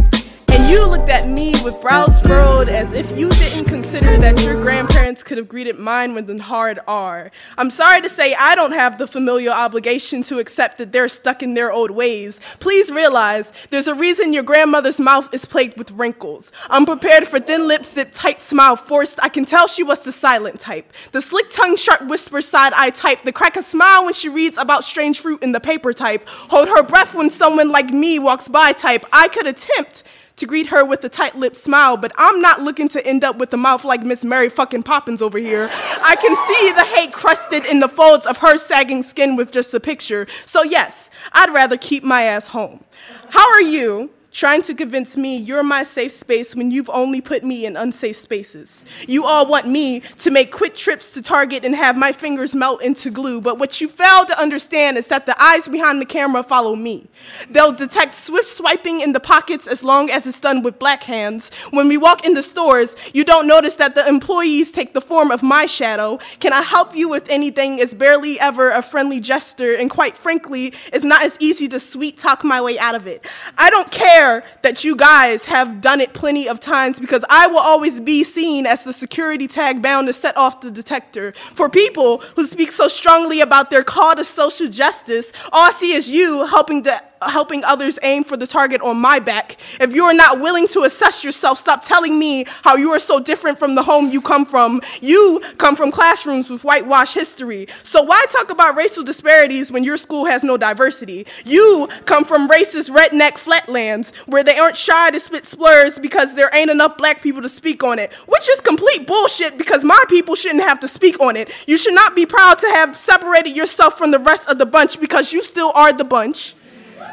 You 0.70 0.86
looked 0.86 1.08
at 1.08 1.28
me 1.28 1.52
with 1.64 1.80
brows 1.82 2.20
furrowed 2.20 2.68
as 2.68 2.92
if 2.92 3.18
you 3.18 3.28
didn't 3.28 3.64
consider 3.64 4.16
that 4.18 4.40
your 4.44 4.54
grandparents 4.62 5.24
could 5.24 5.36
have 5.36 5.48
greeted 5.48 5.80
mine 5.80 6.14
with 6.14 6.30
a 6.30 6.40
hard 6.40 6.78
R. 6.86 7.32
I'm 7.58 7.72
sorry 7.72 8.00
to 8.02 8.08
say 8.08 8.36
I 8.38 8.54
don't 8.54 8.70
have 8.70 8.96
the 8.96 9.08
familial 9.08 9.52
obligation 9.52 10.22
to 10.22 10.38
accept 10.38 10.78
that 10.78 10.92
they're 10.92 11.08
stuck 11.08 11.42
in 11.42 11.54
their 11.54 11.72
old 11.72 11.90
ways. 11.90 12.38
Please 12.60 12.88
realize 12.88 13.52
there's 13.70 13.88
a 13.88 13.96
reason 13.96 14.32
your 14.32 14.44
grandmother's 14.44 15.00
mouth 15.00 15.34
is 15.34 15.44
plagued 15.44 15.76
with 15.76 15.90
wrinkles. 15.90 16.52
Unprepared 16.70 17.26
for 17.26 17.40
thin 17.40 17.66
lips, 17.66 17.94
zip 17.94 18.10
tight 18.12 18.40
smile 18.40 18.76
forced, 18.76 19.18
I 19.24 19.28
can 19.28 19.46
tell 19.46 19.66
she 19.66 19.82
was 19.82 20.04
the 20.04 20.12
silent 20.12 20.60
type. 20.60 20.92
The 21.10 21.20
slick 21.20 21.50
tongue, 21.50 21.74
sharp 21.74 22.06
whisper, 22.06 22.40
side 22.40 22.74
eye 22.76 22.90
type. 22.90 23.22
The 23.22 23.32
crack 23.32 23.56
a 23.56 23.64
smile 23.64 24.04
when 24.04 24.14
she 24.14 24.28
reads 24.28 24.56
about 24.56 24.84
strange 24.84 25.18
fruit 25.18 25.42
in 25.42 25.50
the 25.50 25.58
paper 25.58 25.92
type. 25.92 26.28
Hold 26.28 26.68
her 26.68 26.84
breath 26.84 27.12
when 27.12 27.28
someone 27.28 27.70
like 27.70 27.90
me 27.90 28.20
walks 28.20 28.46
by 28.46 28.70
type. 28.70 29.04
I 29.12 29.26
could 29.26 29.48
attempt 29.48 30.04
to 30.40 30.46
greet 30.46 30.66
her 30.68 30.84
with 30.84 31.04
a 31.04 31.08
tight 31.08 31.36
lipped 31.36 31.56
smile, 31.56 31.96
but 31.96 32.12
I'm 32.16 32.40
not 32.40 32.60
looking 32.62 32.88
to 32.88 33.06
end 33.06 33.24
up 33.24 33.36
with 33.36 33.52
a 33.54 33.56
mouth 33.56 33.84
like 33.84 34.02
Miss 34.02 34.24
Mary 34.24 34.48
fucking 34.48 34.82
Poppins 34.82 35.22
over 35.22 35.38
here. 35.38 35.68
I 35.70 36.16
can 36.16 36.36
see 36.36 36.72
the 36.72 36.84
hate 36.96 37.12
crusted 37.12 37.66
in 37.66 37.80
the 37.80 37.88
folds 37.88 38.26
of 38.26 38.38
her 38.38 38.58
sagging 38.58 39.02
skin 39.02 39.36
with 39.36 39.52
just 39.52 39.72
a 39.72 39.80
picture. 39.80 40.26
So, 40.46 40.62
yes, 40.62 41.10
I'd 41.32 41.52
rather 41.52 41.76
keep 41.76 42.02
my 42.02 42.22
ass 42.22 42.48
home. 42.48 42.84
How 43.28 43.48
are 43.52 43.62
you? 43.62 44.10
Trying 44.32 44.62
to 44.62 44.74
convince 44.74 45.16
me 45.16 45.38
you're 45.38 45.64
my 45.64 45.82
safe 45.82 46.12
space 46.12 46.54
when 46.54 46.70
you've 46.70 46.88
only 46.90 47.20
put 47.20 47.42
me 47.42 47.66
in 47.66 47.76
unsafe 47.76 48.16
spaces. 48.16 48.84
You 49.08 49.24
all 49.24 49.44
want 49.44 49.66
me 49.66 50.00
to 50.18 50.30
make 50.30 50.52
quick 50.52 50.76
trips 50.76 51.12
to 51.14 51.22
Target 51.22 51.64
and 51.64 51.74
have 51.74 51.96
my 51.96 52.12
fingers 52.12 52.54
melt 52.54 52.80
into 52.80 53.10
glue, 53.10 53.40
but 53.40 53.58
what 53.58 53.80
you 53.80 53.88
fail 53.88 54.24
to 54.26 54.40
understand 54.40 54.96
is 54.96 55.08
that 55.08 55.26
the 55.26 55.34
eyes 55.42 55.66
behind 55.66 56.00
the 56.00 56.06
camera 56.06 56.44
follow 56.44 56.76
me. 56.76 57.08
They'll 57.50 57.72
detect 57.72 58.14
swift 58.14 58.46
swiping 58.46 59.00
in 59.00 59.12
the 59.12 59.20
pockets 59.20 59.66
as 59.66 59.82
long 59.82 60.10
as 60.10 60.28
it's 60.28 60.40
done 60.40 60.62
with 60.62 60.78
black 60.78 61.02
hands. 61.02 61.50
When 61.70 61.88
we 61.88 61.96
walk 61.96 62.24
into 62.24 62.42
stores, 62.44 62.94
you 63.12 63.24
don't 63.24 63.48
notice 63.48 63.76
that 63.76 63.96
the 63.96 64.06
employees 64.06 64.70
take 64.70 64.94
the 64.94 65.00
form 65.00 65.32
of 65.32 65.42
my 65.42 65.66
shadow. 65.66 66.18
Can 66.38 66.52
I 66.52 66.62
help 66.62 66.94
you 66.94 67.08
with 67.08 67.28
anything 67.28 67.80
is 67.80 67.94
barely 67.94 68.38
ever 68.38 68.70
a 68.70 68.80
friendly 68.80 69.18
gesture, 69.18 69.74
and 69.74 69.90
quite 69.90 70.16
frankly, 70.16 70.72
it's 70.92 71.04
not 71.04 71.24
as 71.24 71.36
easy 71.40 71.66
to 71.68 71.80
sweet 71.80 72.16
talk 72.16 72.44
my 72.44 72.60
way 72.60 72.78
out 72.78 72.94
of 72.94 73.08
it. 73.08 73.28
I 73.58 73.70
don't 73.70 73.90
care 73.90 74.19
that 74.62 74.84
you 74.84 74.96
guys 74.96 75.46
have 75.46 75.80
done 75.80 76.00
it 76.00 76.12
plenty 76.12 76.48
of 76.48 76.60
times 76.60 77.00
because 77.00 77.24
I 77.28 77.46
will 77.46 77.58
always 77.58 78.00
be 78.00 78.22
seen 78.22 78.66
as 78.66 78.84
the 78.84 78.92
security 78.92 79.46
tag 79.46 79.82
bound 79.82 80.08
to 80.08 80.12
set 80.12 80.36
off 80.36 80.60
the 80.60 80.70
detector. 80.70 81.32
For 81.32 81.68
people 81.68 82.18
who 82.36 82.46
speak 82.46 82.70
so 82.70 82.88
strongly 82.88 83.40
about 83.40 83.70
their 83.70 83.82
call 83.82 84.14
to 84.16 84.24
social 84.24 84.68
justice, 84.68 85.32
all 85.52 85.68
I 85.68 85.70
see 85.70 85.94
is 85.94 86.08
you 86.10 86.46
helping 86.46 86.82
to 86.84 87.02
helping 87.28 87.64
others 87.64 87.98
aim 88.02 88.24
for 88.24 88.36
the 88.36 88.46
target 88.46 88.80
on 88.80 88.96
my 88.96 89.18
back. 89.18 89.56
If 89.80 89.94
you 89.94 90.04
are 90.04 90.14
not 90.14 90.40
willing 90.40 90.68
to 90.68 90.82
assess 90.82 91.22
yourself, 91.22 91.58
stop 91.58 91.84
telling 91.84 92.18
me 92.18 92.44
how 92.62 92.76
you 92.76 92.90
are 92.90 92.98
so 92.98 93.20
different 93.20 93.58
from 93.58 93.74
the 93.74 93.82
home 93.82 94.08
you 94.08 94.20
come 94.20 94.46
from. 94.46 94.80
You 95.02 95.40
come 95.58 95.76
from 95.76 95.90
classrooms 95.90 96.48
with 96.48 96.64
whitewash 96.64 97.14
history. 97.14 97.66
So 97.82 98.02
why 98.02 98.24
talk 98.30 98.50
about 98.50 98.76
racial 98.76 99.04
disparities 99.04 99.70
when 99.70 99.84
your 99.84 99.96
school 99.96 100.24
has 100.26 100.42
no 100.42 100.56
diversity? 100.56 101.26
You 101.44 101.88
come 102.06 102.24
from 102.24 102.48
racist 102.48 102.90
redneck 102.90 103.38
flatlands 103.38 104.12
where 104.26 104.44
they 104.44 104.58
aren't 104.58 104.76
shy 104.76 105.10
to 105.10 105.20
spit 105.20 105.44
slurs 105.44 105.98
because 105.98 106.34
there 106.34 106.50
ain't 106.54 106.70
enough 106.70 106.96
black 106.96 107.22
people 107.22 107.42
to 107.42 107.48
speak 107.48 107.84
on 107.84 107.98
it, 107.98 108.12
which 108.26 108.48
is 108.48 108.60
complete 108.60 109.06
bullshit 109.06 109.58
because 109.58 109.84
my 109.84 110.02
people 110.08 110.34
shouldn't 110.34 110.62
have 110.62 110.80
to 110.80 110.88
speak 110.88 111.20
on 111.20 111.36
it. 111.36 111.50
You 111.66 111.76
should 111.76 111.94
not 111.94 112.14
be 112.14 112.26
proud 112.26 112.58
to 112.58 112.66
have 112.68 112.96
separated 112.96 113.56
yourself 113.56 113.98
from 113.98 114.10
the 114.10 114.18
rest 114.18 114.48
of 114.48 114.58
the 114.58 114.66
bunch 114.66 115.00
because 115.00 115.32
you 115.32 115.42
still 115.42 115.72
are 115.74 115.92
the 115.92 116.04
bunch 116.04 116.54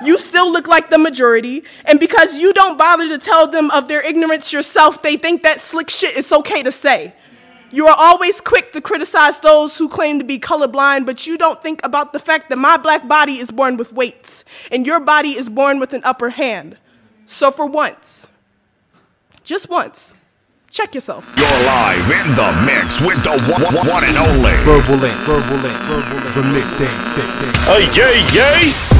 you 0.03 0.17
still 0.17 0.51
look 0.51 0.67
like 0.67 0.89
the 0.89 0.97
majority. 0.97 1.63
And 1.85 1.99
because 1.99 2.35
you 2.37 2.53
don't 2.53 2.77
bother 2.77 3.07
to 3.09 3.17
tell 3.17 3.47
them 3.47 3.71
of 3.71 3.87
their 3.87 4.01
ignorance 4.03 4.51
yourself, 4.53 5.01
they 5.01 5.17
think 5.17 5.43
that 5.43 5.59
slick 5.59 5.89
shit 5.89 6.15
is 6.17 6.31
okay 6.31 6.63
to 6.63 6.71
say. 6.71 7.13
You 7.69 7.87
are 7.87 7.95
always 7.97 8.39
quick 8.39 8.71
to 8.73 8.81
criticize 8.81 9.41
those 9.41 9.77
who 9.77 9.89
claim 9.89 10.19
to 10.19 10.25
be 10.25 10.39
colorblind, 10.39 11.05
but 11.05 11.27
you 11.27 11.37
don't 11.37 11.61
think 11.61 11.81
about 11.83 12.13
the 12.13 12.19
fact 12.19 12.49
that 12.49 12.57
my 12.57 12.77
black 12.77 13.07
body 13.07 13.33
is 13.33 13.51
born 13.51 13.75
with 13.75 13.91
weights, 13.91 14.45
and 14.71 14.87
your 14.87 15.01
body 15.01 15.29
is 15.29 15.49
born 15.49 15.77
with 15.79 15.93
an 15.93 16.01
upper 16.05 16.29
hand. 16.29 16.77
So 17.25 17.51
for 17.51 17.65
once, 17.65 18.27
just 19.43 19.69
once, 19.69 20.13
check 20.71 20.95
yourself. 20.95 21.29
You're 21.35 21.45
live 21.65 22.09
in 22.09 22.35
the 22.35 22.63
mix 22.65 23.01
with 23.01 23.21
the 23.23 23.31
one, 23.51 23.61
one- 23.75 23.87
one 23.87 24.03
and 24.05 24.17
only. 24.17 24.55
Verbal 24.63 25.03
Ink, 25.03 25.17
Verbal 25.27 25.65
Ink, 25.65 25.77
Verbal 25.91 26.25
Ink, 26.25 26.35
the 26.35 26.43
midday 26.43 26.95
fixx. 27.11 27.65
Hey, 27.67 27.83
yay, 27.91 28.71
yay! 28.71 28.96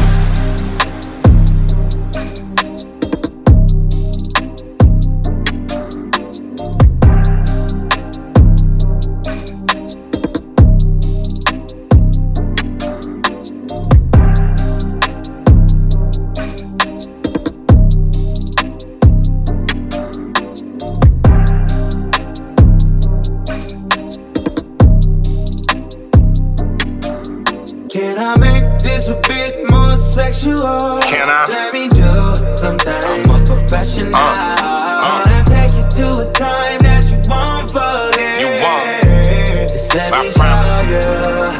Professional. 33.68 34.14
Uh, 34.16 35.22
Can 35.24 35.28
I 35.28 35.44
take 35.44 35.76
you 35.76 35.84
to 36.00 36.06
a 36.24 36.32
time 36.32 36.80
that 36.88 37.04
you 37.12 37.20
won't 37.28 37.68
forget? 37.68 38.40
You 38.40 38.48
won't. 38.64 39.68
Just 39.68 39.94
let 39.94 40.16
I 40.16 40.24
me 40.24 40.32
show 40.32 40.56
you. 40.88 41.04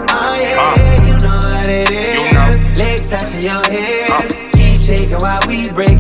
Oh 0.08 0.32
yeah, 0.40 0.56
Uh. 0.56 1.04
you 1.04 1.16
know 1.20 1.36
what 1.36 1.68
it 1.68 1.92
is. 1.92 2.16
You 2.16 2.32
know. 2.32 2.48
Legs 2.80 3.10
touching 3.12 3.44
your 3.44 3.60
head. 3.60 4.32
Keep 4.56 4.80
shaking 4.80 5.20
while 5.20 5.42
we 5.52 5.68
breaking 5.68 5.97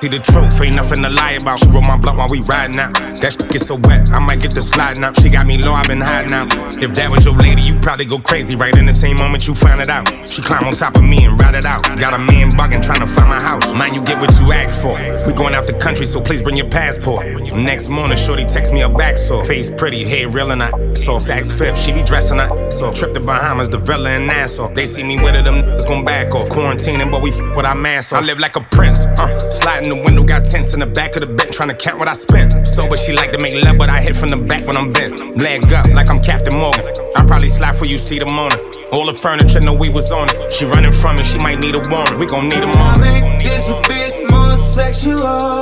See 0.00 0.08
the 0.08 0.18
truth, 0.20 0.60
ain't 0.60 0.76
nothing 0.76 1.02
to 1.02 1.08
lie 1.08 1.40
about. 1.40 1.58
She 1.58 1.68
roll 1.68 1.80
my 1.80 1.96
blunt 1.96 2.18
while 2.18 2.28
we 2.30 2.40
riding 2.42 2.78
out. 2.78 2.92
That 2.92 3.32
shit 3.32 3.48
get 3.48 3.62
so 3.62 3.76
wet, 3.76 4.12
I 4.12 4.18
might 4.18 4.42
get 4.42 4.52
the 4.52 4.60
sliding 4.60 5.02
up. 5.02 5.18
She 5.20 5.30
got 5.30 5.46
me 5.46 5.56
low, 5.56 5.72
i 5.72 5.82
been 5.86 6.02
hiding 6.02 6.34
out. 6.34 6.52
If 6.76 6.92
that 6.94 7.10
was 7.10 7.24
your 7.24 7.34
lady, 7.34 7.62
you 7.62 7.80
probably 7.80 8.04
go 8.04 8.18
crazy 8.18 8.56
right 8.56 8.76
in 8.76 8.84
the 8.84 8.92
same 8.92 9.16
moment 9.16 9.48
you 9.48 9.54
find 9.54 9.80
it 9.80 9.88
out. 9.88 10.04
She 10.28 10.42
climb 10.42 10.64
on 10.64 10.74
top 10.74 10.96
of 10.96 11.04
me 11.04 11.24
and 11.24 11.40
ride 11.40 11.54
it 11.54 11.64
out. 11.64 11.80
Got 11.98 12.12
a 12.12 12.18
man 12.18 12.50
bugging 12.52 12.84
trying 12.84 13.00
to 13.00 13.08
find 13.08 13.28
my 13.28 13.40
house. 13.40 13.72
Mind 13.72 13.94
you 13.94 14.04
get 14.04 14.20
what 14.20 14.30
you 14.38 14.52
asked 14.52 14.82
for. 14.82 15.00
We 15.26 15.32
going 15.32 15.54
out 15.54 15.66
the 15.66 15.72
country, 15.72 16.04
so 16.04 16.20
please 16.20 16.42
bring 16.42 16.58
your 16.58 16.68
passport. 16.68 17.24
Next 17.56 17.88
morning, 17.88 18.18
shorty 18.18 18.44
text 18.44 18.74
me 18.74 18.82
a 18.82 18.90
back 18.90 19.16
sore. 19.16 19.44
Face 19.44 19.70
pretty, 19.70 20.04
hair 20.04 20.28
real 20.28 20.50
and 20.50 20.62
I 20.62 20.70
so 21.06 21.18
Saks 21.18 21.56
fifth, 21.56 21.78
she 21.78 21.92
be 21.92 22.02
dressing 22.02 22.38
her 22.38 22.70
so 22.70 22.92
Trip 22.92 23.14
to 23.14 23.20
Bahamas, 23.20 23.68
the 23.68 23.78
Villa 23.78 24.18
Nassau. 24.18 24.72
They 24.74 24.86
see 24.86 25.02
me 25.02 25.16
with 25.22 25.36
it, 25.36 25.44
them 25.44 25.78
gon' 25.86 26.04
back 26.04 26.34
off. 26.34 26.48
Quarantining, 26.48 27.10
but 27.10 27.22
we 27.22 27.30
f 27.30 27.40
with 27.56 27.64
our 27.64 27.74
mask 27.74 28.12
off. 28.12 28.22
I 28.22 28.26
live 28.26 28.38
like 28.38 28.56
a 28.56 28.60
prince, 28.60 28.98
uh. 29.20 29.38
Sliding 29.50 29.85
the 29.90 29.96
window, 29.96 30.22
got 30.22 30.44
tents 30.44 30.74
in 30.74 30.80
the 30.80 30.86
back 30.86 31.14
of 31.16 31.20
the 31.20 31.26
bed, 31.26 31.52
trying 31.52 31.68
to 31.68 31.74
count 31.74 31.98
what 31.98 32.08
I 32.08 32.14
spent. 32.14 32.66
So, 32.66 32.88
but 32.88 32.98
she 32.98 33.12
like 33.12 33.32
to 33.32 33.42
make 33.42 33.62
love, 33.64 33.78
but 33.78 33.88
I 33.88 34.00
hit 34.00 34.16
from 34.16 34.28
the 34.28 34.36
back 34.36 34.66
when 34.66 34.76
I'm 34.76 34.92
bent. 34.92 35.20
Leg 35.40 35.72
up, 35.72 35.86
like 35.88 36.10
I'm 36.10 36.20
Captain 36.20 36.58
Morgan. 36.58 36.86
I 37.16 37.24
probably 37.26 37.48
slide 37.48 37.76
for 37.76 37.86
you, 37.86 37.98
see 37.98 38.18
the 38.18 38.26
morning. 38.26 38.58
All 38.92 39.06
the 39.06 39.14
furniture 39.14 39.60
know 39.60 39.74
we 39.74 39.88
was 39.88 40.12
on 40.12 40.28
it. 40.30 40.52
She 40.52 40.64
running 40.64 40.92
from 40.92 41.16
me, 41.16 41.24
she 41.24 41.38
might 41.38 41.60
need 41.60 41.74
a 41.74 41.82
warrant. 41.90 42.18
We 42.18 42.26
gon' 42.26 42.48
need 42.48 42.62
a 42.62 42.66
moment. 42.66 43.00
make 43.00 43.38
this 43.40 43.70
a 43.70 43.80
bit 43.88 44.30
more 44.30 44.56
sexual. 44.56 45.58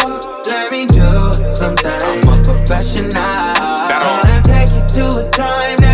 Let 0.47 0.71
me 0.71 0.87
do 0.87 1.09
something. 1.53 1.99
I'm 2.05 2.29
a 2.29 2.43
professional. 2.45 3.13
Gonna 3.13 4.43
take 4.45 4.71
you 4.71 4.85
to 5.01 5.27
a 5.27 5.31
time 5.31 5.94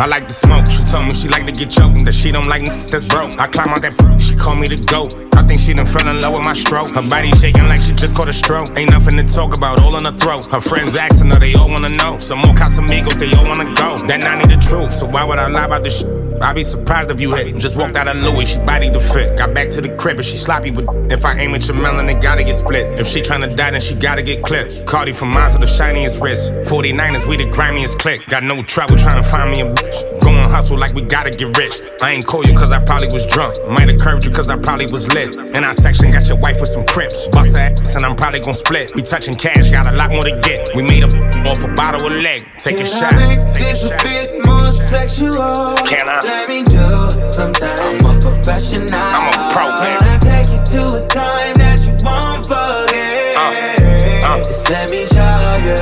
I 0.00 0.06
like 0.06 0.26
to 0.28 0.32
smoke. 0.32 0.64
She 0.64 0.82
told 0.84 1.04
me 1.04 1.14
she 1.14 1.28
like 1.28 1.44
to 1.44 1.52
get 1.52 1.70
choked 1.70 2.06
that 2.06 2.14
she 2.14 2.32
don't 2.32 2.46
like 2.46 2.62
niggas 2.62 2.90
that's 2.90 3.04
broke. 3.04 3.38
I 3.38 3.46
climb 3.46 3.68
out 3.68 3.82
that 3.82 3.92
she 4.18 4.34
call 4.34 4.56
me 4.56 4.66
the 4.66 4.80
goat. 4.88 5.12
I 5.36 5.42
think 5.42 5.60
she 5.60 5.74
done 5.74 5.84
fell 5.84 6.08
in 6.08 6.22
love 6.22 6.32
with 6.32 6.42
my 6.42 6.54
stroke. 6.54 6.88
Her 6.96 7.02
body 7.02 7.30
shaking 7.36 7.68
like 7.68 7.82
she 7.82 7.92
just 7.92 8.16
caught 8.16 8.26
a 8.26 8.32
stroke. 8.32 8.68
Ain't 8.78 8.90
nothing 8.90 9.18
to 9.18 9.24
talk 9.24 9.54
about, 9.54 9.78
all 9.80 9.94
in 9.98 10.04
her 10.06 10.12
throat. 10.12 10.46
Her 10.46 10.62
friends 10.62 10.96
asking 10.96 11.28
her, 11.28 11.38
they 11.38 11.52
all 11.52 11.68
wanna 11.68 11.90
know. 11.90 12.18
Some 12.18 12.38
more 12.38 12.54
Casamigos, 12.54 13.18
they 13.20 13.28
all 13.36 13.44
wanna 13.44 13.68
go. 13.76 13.98
That 14.08 14.24
I 14.24 14.40
need 14.40 14.48
the 14.48 14.56
truth, 14.56 14.94
so 14.94 15.04
why 15.04 15.22
would 15.22 15.38
I 15.38 15.48
lie 15.48 15.66
about 15.66 15.84
this 15.84 16.00
shit? 16.00 16.19
I'd 16.40 16.54
be 16.54 16.62
surprised 16.62 17.10
if 17.10 17.20
you 17.20 17.34
hit. 17.34 17.56
Just 17.56 17.76
walked 17.76 17.96
out 17.96 18.08
of 18.08 18.16
Louis, 18.16 18.46
she 18.46 18.58
body 18.60 18.88
the 18.88 18.98
fit. 18.98 19.36
Got 19.36 19.52
back 19.52 19.68
to 19.70 19.80
the 19.80 19.90
crib 19.96 20.16
and 20.16 20.24
she 20.24 20.38
sloppy 20.38 20.70
with. 20.70 20.88
If 21.12 21.24
I 21.24 21.38
aim 21.38 21.54
at 21.54 21.66
your 21.68 21.76
melon, 21.76 22.08
it 22.08 22.22
gotta 22.22 22.42
get 22.44 22.54
split. 22.54 22.98
If 22.98 23.06
she 23.06 23.20
tryna 23.20 23.54
die, 23.54 23.72
then 23.72 23.80
she 23.80 23.94
gotta 23.94 24.22
get 24.22 24.42
clipped. 24.42 24.86
Cardi 24.86 25.12
from 25.12 25.34
with 25.34 25.60
the 25.60 25.66
shiniest 25.66 26.20
wrist. 26.20 26.50
49ers, 26.70 27.26
we 27.26 27.36
the 27.36 27.44
grimiest 27.44 27.98
click. 27.98 28.24
Got 28.26 28.44
no 28.44 28.62
trouble 28.62 28.96
tryna 28.96 29.24
find 29.30 29.50
me 29.50 29.60
a 29.60 29.74
bitch. 29.74 30.20
Going 30.22 30.44
hustle 30.44 30.78
like 30.78 30.94
we 30.94 31.02
gotta 31.02 31.30
get 31.30 31.56
rich. 31.56 31.80
I 32.02 32.12
ain't 32.12 32.26
call 32.26 32.42
you 32.46 32.54
cause 32.54 32.72
I 32.72 32.82
probably 32.84 33.08
was 33.12 33.26
drunk. 33.26 33.54
Might 33.68 33.88
have 33.88 34.00
curved 34.00 34.24
you 34.24 34.30
cause 34.30 34.48
I 34.48 34.56
probably 34.56 34.86
was 34.90 35.12
lit. 35.12 35.36
In 35.36 35.62
our 35.62 35.74
section, 35.74 36.10
got 36.10 36.28
your 36.28 36.38
wife 36.38 36.58
with 36.58 36.68
some 36.68 36.86
crips. 36.86 37.26
Bust 37.28 37.56
her 37.56 37.62
ass 37.62 37.94
and 37.94 38.04
I'm 38.04 38.16
probably 38.16 38.40
gon' 38.40 38.54
split. 38.54 38.94
We 38.94 39.02
touching 39.02 39.34
cash, 39.34 39.70
got 39.70 39.92
a 39.92 39.96
lot 39.96 40.10
more 40.10 40.22
to 40.22 40.40
get. 40.40 40.70
We 40.74 40.82
made 40.82 41.04
a 41.04 41.10
off 41.48 41.62
a 41.64 41.68
bottle 41.68 42.06
of 42.06 42.12
leg. 42.12 42.46
Take 42.58 42.76
a 42.76 42.78
Can 42.78 42.86
shot. 42.86 43.14
I 43.14 43.28
make 43.28 43.54
this 43.54 43.84
a 43.84 43.90
bit 44.02 44.46
more 44.46 44.66
sexual? 44.72 45.76
Can 45.86 46.08
I? 46.08 46.29
Let 46.30 46.48
me 46.48 46.62
do 46.62 46.86
something. 47.30 47.68
I'm 47.68 47.98
a 48.06 48.20
professional. 48.20 48.88
I'm 48.92 49.34
a 49.34 49.52
pro. 49.52 49.66
Gonna 49.76 50.18
take 50.20 50.48
you 50.54 50.60
to 50.78 50.80
a 51.02 51.06
time 51.08 51.54
that 51.58 51.78
you 51.84 51.92
won't 52.06 52.46
forget. 52.46 53.34
Uh, 53.36 54.38
Just 54.38 54.70
let 54.70 54.90
me 54.90 55.04
show 55.06 55.18
you. 55.66 55.78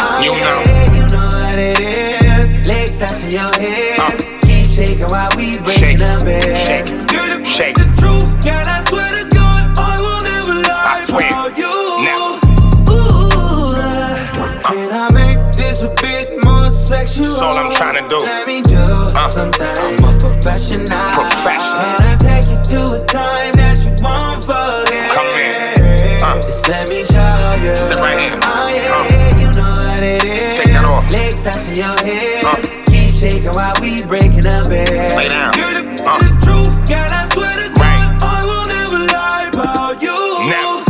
Oh, 0.00 0.18
You 0.24 0.32
yeah, 0.32 0.44
know. 0.44 0.96
You 0.96 1.04
know 1.12 1.28
what 1.28 1.56
it 1.58 1.80
is. 1.80 2.66
Legs 2.66 2.98
touching 2.98 3.32
your 3.36 3.52
head. 3.60 4.40
Keep 4.42 4.66
shaking 4.72 5.06
while 5.12 5.28
we 5.36 5.58
breaking 5.58 6.00
Uh. 6.00 6.18
Shake, 6.18 6.24
bed. 6.24 6.56
shake, 6.64 6.86
Girl, 7.12 7.28
the, 7.28 7.44
shake. 7.44 7.76
the 7.76 7.86
truth, 8.00 8.28
girl, 8.42 8.64
I 8.66 8.80
swear 8.88 9.08
to 9.08 9.24
God, 9.36 9.62
I 9.78 10.00
will 10.00 10.20
never 10.24 10.54
lie 10.64 10.96
I 10.96 11.04
swear. 11.04 11.28
about 11.28 11.58
you. 11.60 11.74
Now. 12.08 12.40
Ooh, 12.88 13.74
can 14.64 14.88
I 14.92 15.06
make 15.12 15.38
this 15.56 15.84
a 15.84 15.92
bit 16.00 16.42
more 16.44 16.70
sexual? 16.70 17.26
That's 17.26 17.40
all 17.42 17.56
I'm 17.58 17.70
tryna 17.72 18.08
do. 18.08 18.18
Let 18.24 18.46
me 18.46 18.62
do 19.14 19.30
something. 19.30 19.62
I'm 19.62 19.94
a 19.94 20.18
professional. 20.18 20.86
Professional. 21.08 21.96
Can 21.96 22.02
I 22.02 22.16
take 22.18 22.46
you 22.50 22.58
to 22.74 22.80
a 22.98 23.06
time 23.06 23.52
that 23.58 23.78
you 23.84 23.92
won't 24.02 24.42
forget? 24.44 25.10
Come 25.14 25.30
in. 25.38 25.54
Uh. 26.22 26.40
Just 26.42 26.68
let 26.68 26.88
me 26.88 27.04
show 27.04 27.30
you. 27.62 27.74
Sit 27.76 28.00
right 28.00 28.20
here. 28.20 28.38
Oh 28.42 28.68
yeah, 28.68 28.90
Uh. 28.90 29.40
you 29.40 29.48
know 29.54 29.70
what 29.70 30.02
it 30.02 30.24
is. 30.24 30.56
Take 30.58 30.72
that 30.74 30.84
off. 30.88 31.10
Legs 31.10 31.42
touching 31.44 31.76
your 31.78 31.96
head. 32.02 32.44
Uh. 32.44 32.56
Keep 32.90 33.14
shaking 33.14 33.52
while 33.54 33.74
we 33.80 34.02
breaking 34.02 34.46
up 34.46 34.68
bed. 34.68 34.88
Lay 35.16 35.28
down. 35.28 35.52
Girl, 35.54 35.72
the, 35.74 35.84
Uh. 36.04 36.18
the 36.18 36.30
truth, 36.44 36.74
girl, 36.88 37.10
I 37.10 37.28
swear 37.32 37.54
to 37.54 37.68
God, 37.78 38.22
I 38.22 38.40
will 38.44 38.66
never 38.66 38.98
lie 39.12 39.48
about 39.52 40.02
you. 40.02 40.18
Now. 40.50 40.82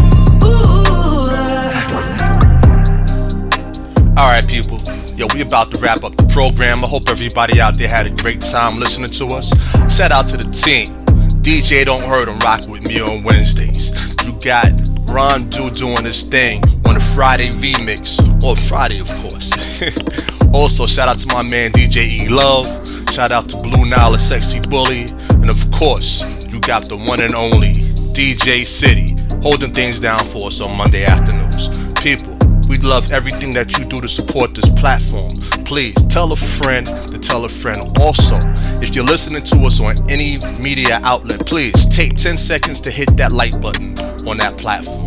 All 4.16 4.30
right, 4.30 4.46
people. 4.46 4.78
Yo, 5.24 5.34
we 5.34 5.40
about 5.40 5.70
to 5.72 5.78
wrap 5.78 6.04
up 6.04 6.14
the 6.16 6.26
program. 6.28 6.84
I 6.84 6.88
hope 6.88 7.08
everybody 7.08 7.58
out 7.58 7.78
there 7.78 7.88
had 7.88 8.06
a 8.06 8.10
great 8.10 8.42
time 8.42 8.78
listening 8.78 9.08
to 9.08 9.32
us. 9.32 9.56
Shout 9.88 10.12
out 10.12 10.28
to 10.28 10.36
the 10.36 10.44
team. 10.52 10.92
DJ 11.40 11.86
Don't 11.86 12.02
Hurt 12.04 12.28
and 12.28 12.36
rock 12.42 12.68
with 12.68 12.86
me 12.86 13.00
on 13.00 13.22
Wednesdays. 13.22 13.96
You 14.20 14.36
got 14.44 14.68
Ron 15.08 15.48
Do 15.48 15.70
doing 15.70 16.04
his 16.04 16.24
thing 16.24 16.60
on 16.84 16.92
the 16.92 17.04
Friday 17.16 17.48
remix, 17.56 18.20
or 18.44 18.52
Friday, 18.68 19.00
of 19.00 19.08
course. 19.24 19.48
also, 20.52 20.84
shout 20.84 21.08
out 21.08 21.16
to 21.16 21.28
my 21.32 21.40
man 21.40 21.70
DJ 21.70 22.04
E 22.04 22.28
Love. 22.28 22.68
Shout 23.10 23.32
out 23.32 23.48
to 23.48 23.56
Blue 23.56 23.88
Nile, 23.88 24.18
sexy 24.18 24.60
bully. 24.68 25.08
And 25.40 25.48
of 25.48 25.56
course, 25.72 26.52
you 26.52 26.60
got 26.60 26.84
the 26.84 26.98
one 26.98 27.22
and 27.22 27.34
only 27.34 27.72
DJ 28.12 28.66
City 28.66 29.16
holding 29.40 29.72
things 29.72 30.00
down 30.00 30.26
for 30.26 30.48
us 30.48 30.60
on 30.60 30.76
Monday 30.76 31.04
afternoons. 31.04 31.72
People, 32.02 32.33
we 32.74 32.80
love 32.88 33.12
everything 33.12 33.54
that 33.54 33.78
you 33.78 33.84
do 33.84 34.00
to 34.00 34.08
support 34.08 34.52
this 34.52 34.68
platform. 34.68 35.30
Please 35.64 35.94
tell 36.06 36.32
a 36.32 36.36
friend 36.36 36.84
to 36.86 37.18
tell 37.20 37.44
a 37.44 37.48
friend. 37.48 37.78
Also, 38.00 38.34
if 38.82 38.96
you're 38.96 39.04
listening 39.04 39.44
to 39.44 39.56
us 39.62 39.80
on 39.80 39.94
any 40.10 40.38
media 40.60 40.98
outlet, 41.04 41.46
please 41.46 41.86
take 41.86 42.16
10 42.16 42.36
seconds 42.36 42.80
to 42.80 42.90
hit 42.90 43.16
that 43.16 43.30
like 43.30 43.60
button 43.60 43.94
on 44.26 44.38
that 44.38 44.58
platform. 44.58 45.06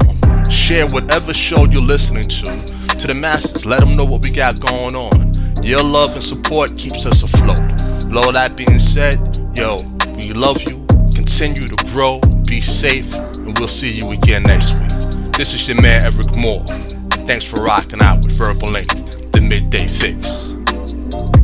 Share 0.49 0.87
whatever 0.95 1.33
show 1.33 1.65
you're 1.65 1.83
listening 1.83 2.23
to 2.23 2.47
to 2.99 3.07
the 3.07 3.15
masses. 3.15 3.65
Let 3.65 3.81
them 3.81 3.97
know 3.97 4.05
what 4.05 4.23
we 4.23 4.31
got 4.31 4.61
going 4.61 4.95
on. 4.95 5.33
Your 5.61 5.83
love 5.83 6.13
and 6.13 6.23
support 6.23 6.77
keeps 6.77 7.05
us 7.05 7.23
afloat. 7.23 7.59
With 8.07 8.15
all 8.15 8.31
that 8.31 8.55
being 8.55 8.79
said, 8.79 9.19
yo, 9.55 9.79
we 10.15 10.31
love 10.31 10.63
you. 10.63 10.85
Continue 11.13 11.67
to 11.67 11.85
grow, 11.91 12.21
be 12.47 12.61
safe, 12.61 13.11
and 13.43 13.59
we'll 13.59 13.67
see 13.67 13.91
you 13.91 14.09
again 14.11 14.43
next 14.43 14.71
week. 14.79 15.35
This 15.35 15.53
is 15.53 15.67
your 15.67 15.81
man 15.81 16.01
Eryk 16.03 16.31
Moore. 16.39 16.63
Thanks 17.27 17.43
for 17.43 17.61
rocking 17.61 18.01
out 18.01 18.23
with 18.23 18.31
Verbal 18.31 18.73
Ink, 18.77 18.87
the 19.33 19.41
midday 19.41 19.85
fixx. 19.85 21.36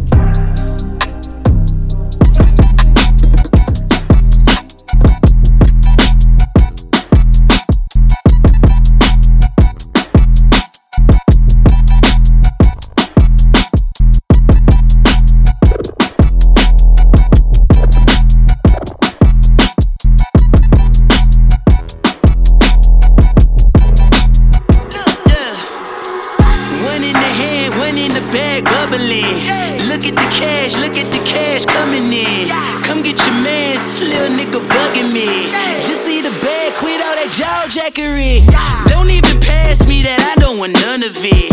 Cash 31.65 31.75
coming 31.75 32.11
in. 32.11 32.47
Come 32.83 33.01
get 33.01 33.17
your 33.25 33.35
man, 33.43 33.77
little 33.99 34.29
nigga 34.29 34.67
bugging 34.67 35.11
me. 35.13 35.27
Just 35.81 36.05
see 36.05 36.21
the 36.21 36.31
bag, 36.41 36.73
quit 36.75 37.01
all 37.01 37.15
that 37.15 37.31
jaw 37.31 37.67
jackery. 37.67 38.45
Don't 38.89 39.11
even 39.11 39.39
pass 39.39 39.87
me 39.87 40.01
that, 40.01 40.35
I 40.35 40.39
don't 40.39 40.57
want 40.57 40.73
none 40.73 41.03
of 41.03 41.17
it. 41.19 41.52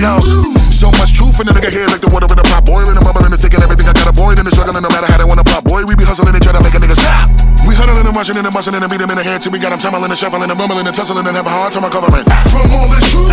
Nigga 0.00 0.16
right 0.16 0.16
now, 0.16 0.18
gotta 0.18 0.40
go. 0.42 0.70
So 0.72 0.88
much 0.96 1.12
truth 1.12 1.36
in 1.40 1.46
the 1.46 1.52
nigga 1.52 1.68
head, 1.68 1.88
like 1.92 2.00
the 2.00 2.08
water 2.08 2.26
in 2.26 2.36
the 2.36 2.46
pot, 2.48 2.64
boiling 2.64 2.96
and 2.96 3.04
bubbling 3.04 3.32
and 3.32 3.40
taking 3.40 3.60
everything 3.60 3.86
I 3.88 3.92
got 3.92 4.08
avoid 4.08 4.40
and 4.40 4.46
the 4.48 4.52
struggling, 4.52 4.80
no 4.82 4.88
matter 4.88 5.06
how 5.06 5.18
they 5.20 5.28
wanna 5.28 5.44
pop. 5.44 5.64
Boy, 5.64 5.84
we 5.84 5.94
be 5.94 6.04
hustling 6.04 6.32
and 6.32 6.42
try 6.42 6.52
to 6.52 6.62
make 6.64 6.74
a 6.74 6.80
nigga 6.80 6.96
stop. 6.96 7.28
We 7.68 7.76
huddling 7.76 8.08
and 8.08 8.16
rushing 8.16 8.36
and 8.36 8.48
busting 8.48 8.74
and 8.74 8.88
beat 8.88 9.00
him 9.00 9.12
in 9.12 9.18
the 9.20 9.24
head 9.24 9.44
till 9.44 9.52
we 9.52 9.60
got 9.60 9.72
him 9.72 9.78
tumbling 9.78 10.08
and 10.08 10.16
shuffling 10.16 10.48
and 10.48 10.56
mumbling 10.56 10.86
and 10.88 10.96
tussling 10.96 11.26
and 11.26 11.36
have 11.36 11.46
a 11.46 11.52
hard 11.52 11.72
time 11.72 11.84
recovering. 11.84 12.24
From 12.48 12.72
all 12.72 12.88
this 12.88 13.04
truth, 13.12 13.28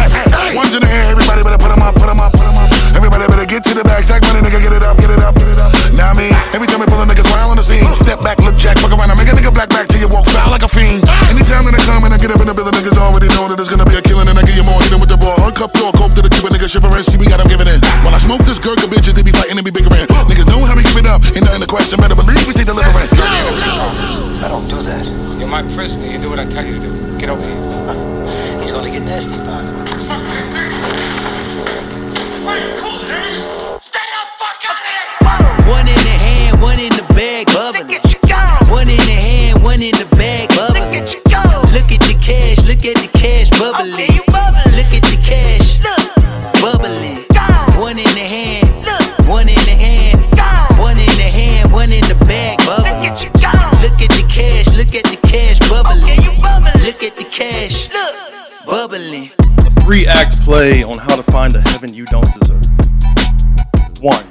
ones 0.52 0.76
in 0.76 0.84
the 0.84 0.92
air, 0.92 1.16
everybody 1.16 1.42
better 1.44 1.58
put 1.58 1.72
'em 1.72 1.82
up, 1.82 1.96
put 1.96 2.10
'em 2.12 2.20
up, 2.20 2.32
put 2.36 2.44
'em 2.44 2.52
up. 2.52 2.57
Everybody 2.98 3.30
better 3.30 3.46
get 3.46 3.62
to 3.70 3.78
the 3.78 3.86
bag, 3.86 4.02
stack 4.02 4.26
money, 4.26 4.42
nigga, 4.42 4.58
get 4.58 4.74
it 4.74 4.82
up, 4.82 4.98
get 4.98 5.14
it 5.14 5.22
up, 5.22 5.38
get 5.38 5.54
it 5.54 5.62
up. 5.62 5.70
Now 5.94 6.10
I 6.10 6.16
mean, 6.18 6.34
every 6.58 6.66
time 6.66 6.82
we 6.82 6.90
pull 6.90 6.98
a 6.98 7.06
niggas 7.06 7.30
round 7.30 7.54
on 7.54 7.58
the 7.62 7.62
scene, 7.62 7.86
step 7.94 8.18
back, 8.26 8.42
look 8.42 8.58
jack, 8.58 8.82
fuck 8.82 8.90
around, 8.90 9.14
I 9.14 9.16
make 9.16 9.30
a 9.30 9.38
nigga 9.38 9.54
black 9.54 9.70
back 9.70 9.86
till 9.86 10.02
you 10.02 10.10
walk 10.10 10.26
foul 10.26 10.50
like 10.50 10.66
a 10.66 10.72
fiend. 10.72 11.06
Anytime 11.30 11.70
that 11.70 11.78
I 11.78 11.82
come 11.86 12.02
and 12.10 12.12
I 12.12 12.18
get 12.18 12.34
up 12.34 12.42
in 12.42 12.50
the 12.50 12.58
building, 12.58 12.74
niggas 12.74 12.98
already 12.98 13.30
know 13.38 13.46
that 13.54 13.62
it's 13.62 13.70
gonna 13.70 13.86
be 13.86 14.02
a 14.02 14.02
killing, 14.02 14.26
and 14.26 14.34
I 14.34 14.42
give 14.42 14.58
you 14.58 14.66
more, 14.66 14.82
hit 14.82 14.90
'em 14.90 14.98
with 14.98 15.14
the 15.14 15.20
raw, 15.22 15.38
uncupped 15.46 15.78
door, 15.78 15.94
coke 15.94 16.18
to 16.18 16.26
the 16.26 16.32
keep 16.34 16.42
a 16.42 16.50
nigga 16.50 16.66
shivering, 16.66 17.06
see 17.06 17.22
we 17.22 17.30
got 17.30 17.38
'em 17.38 17.46
giving 17.46 17.70
in. 17.70 17.78
When 18.02 18.18
I 18.18 18.20
smoke 18.20 18.42
this 18.50 18.58
gurkha 18.58 18.90
bitches, 18.90 19.14
they 19.14 19.22
be 19.22 19.32
fighting 19.32 19.62
and 19.62 19.66
be 19.66 19.70
bickering. 19.70 20.10
Niggas 20.26 20.50
know 20.50 20.66
how 20.66 20.74
we 20.74 20.82
give 20.82 20.98
it 20.98 21.06
up, 21.06 21.22
ain't 21.38 21.46
nothing 21.46 21.62
to 21.62 21.70
question, 21.70 22.02
better 22.02 22.18
believe 22.18 22.50
we 22.50 22.54
stay 22.58 22.66
delivering. 22.66 23.14
I 24.42 24.50
don't 24.50 24.66
do 24.74 24.82
that. 24.90 25.06
You're 25.38 25.54
my 25.54 25.62
prisoner. 25.70 26.10
You 26.10 26.18
do 26.18 26.34
what 26.34 26.42
I 26.42 26.50
tell 26.50 26.66
you 26.66 26.74
to 26.76 26.82
do. 26.82 26.92
Get 27.22 27.30
over 27.30 27.46
here. 27.46 27.62
He's 28.62 28.74
gonna 28.74 28.90
get 28.90 29.06
nasty 29.06 29.38
about 29.38 29.70
it. 29.70 29.87
On 60.58 60.98
how 60.98 61.16
to 61.16 61.22
find 61.32 61.54
a 61.54 61.62
heaven 61.70 61.94
you 61.94 62.04
don't 62.06 62.26
deserve. 62.40 62.64
One. 64.02 64.26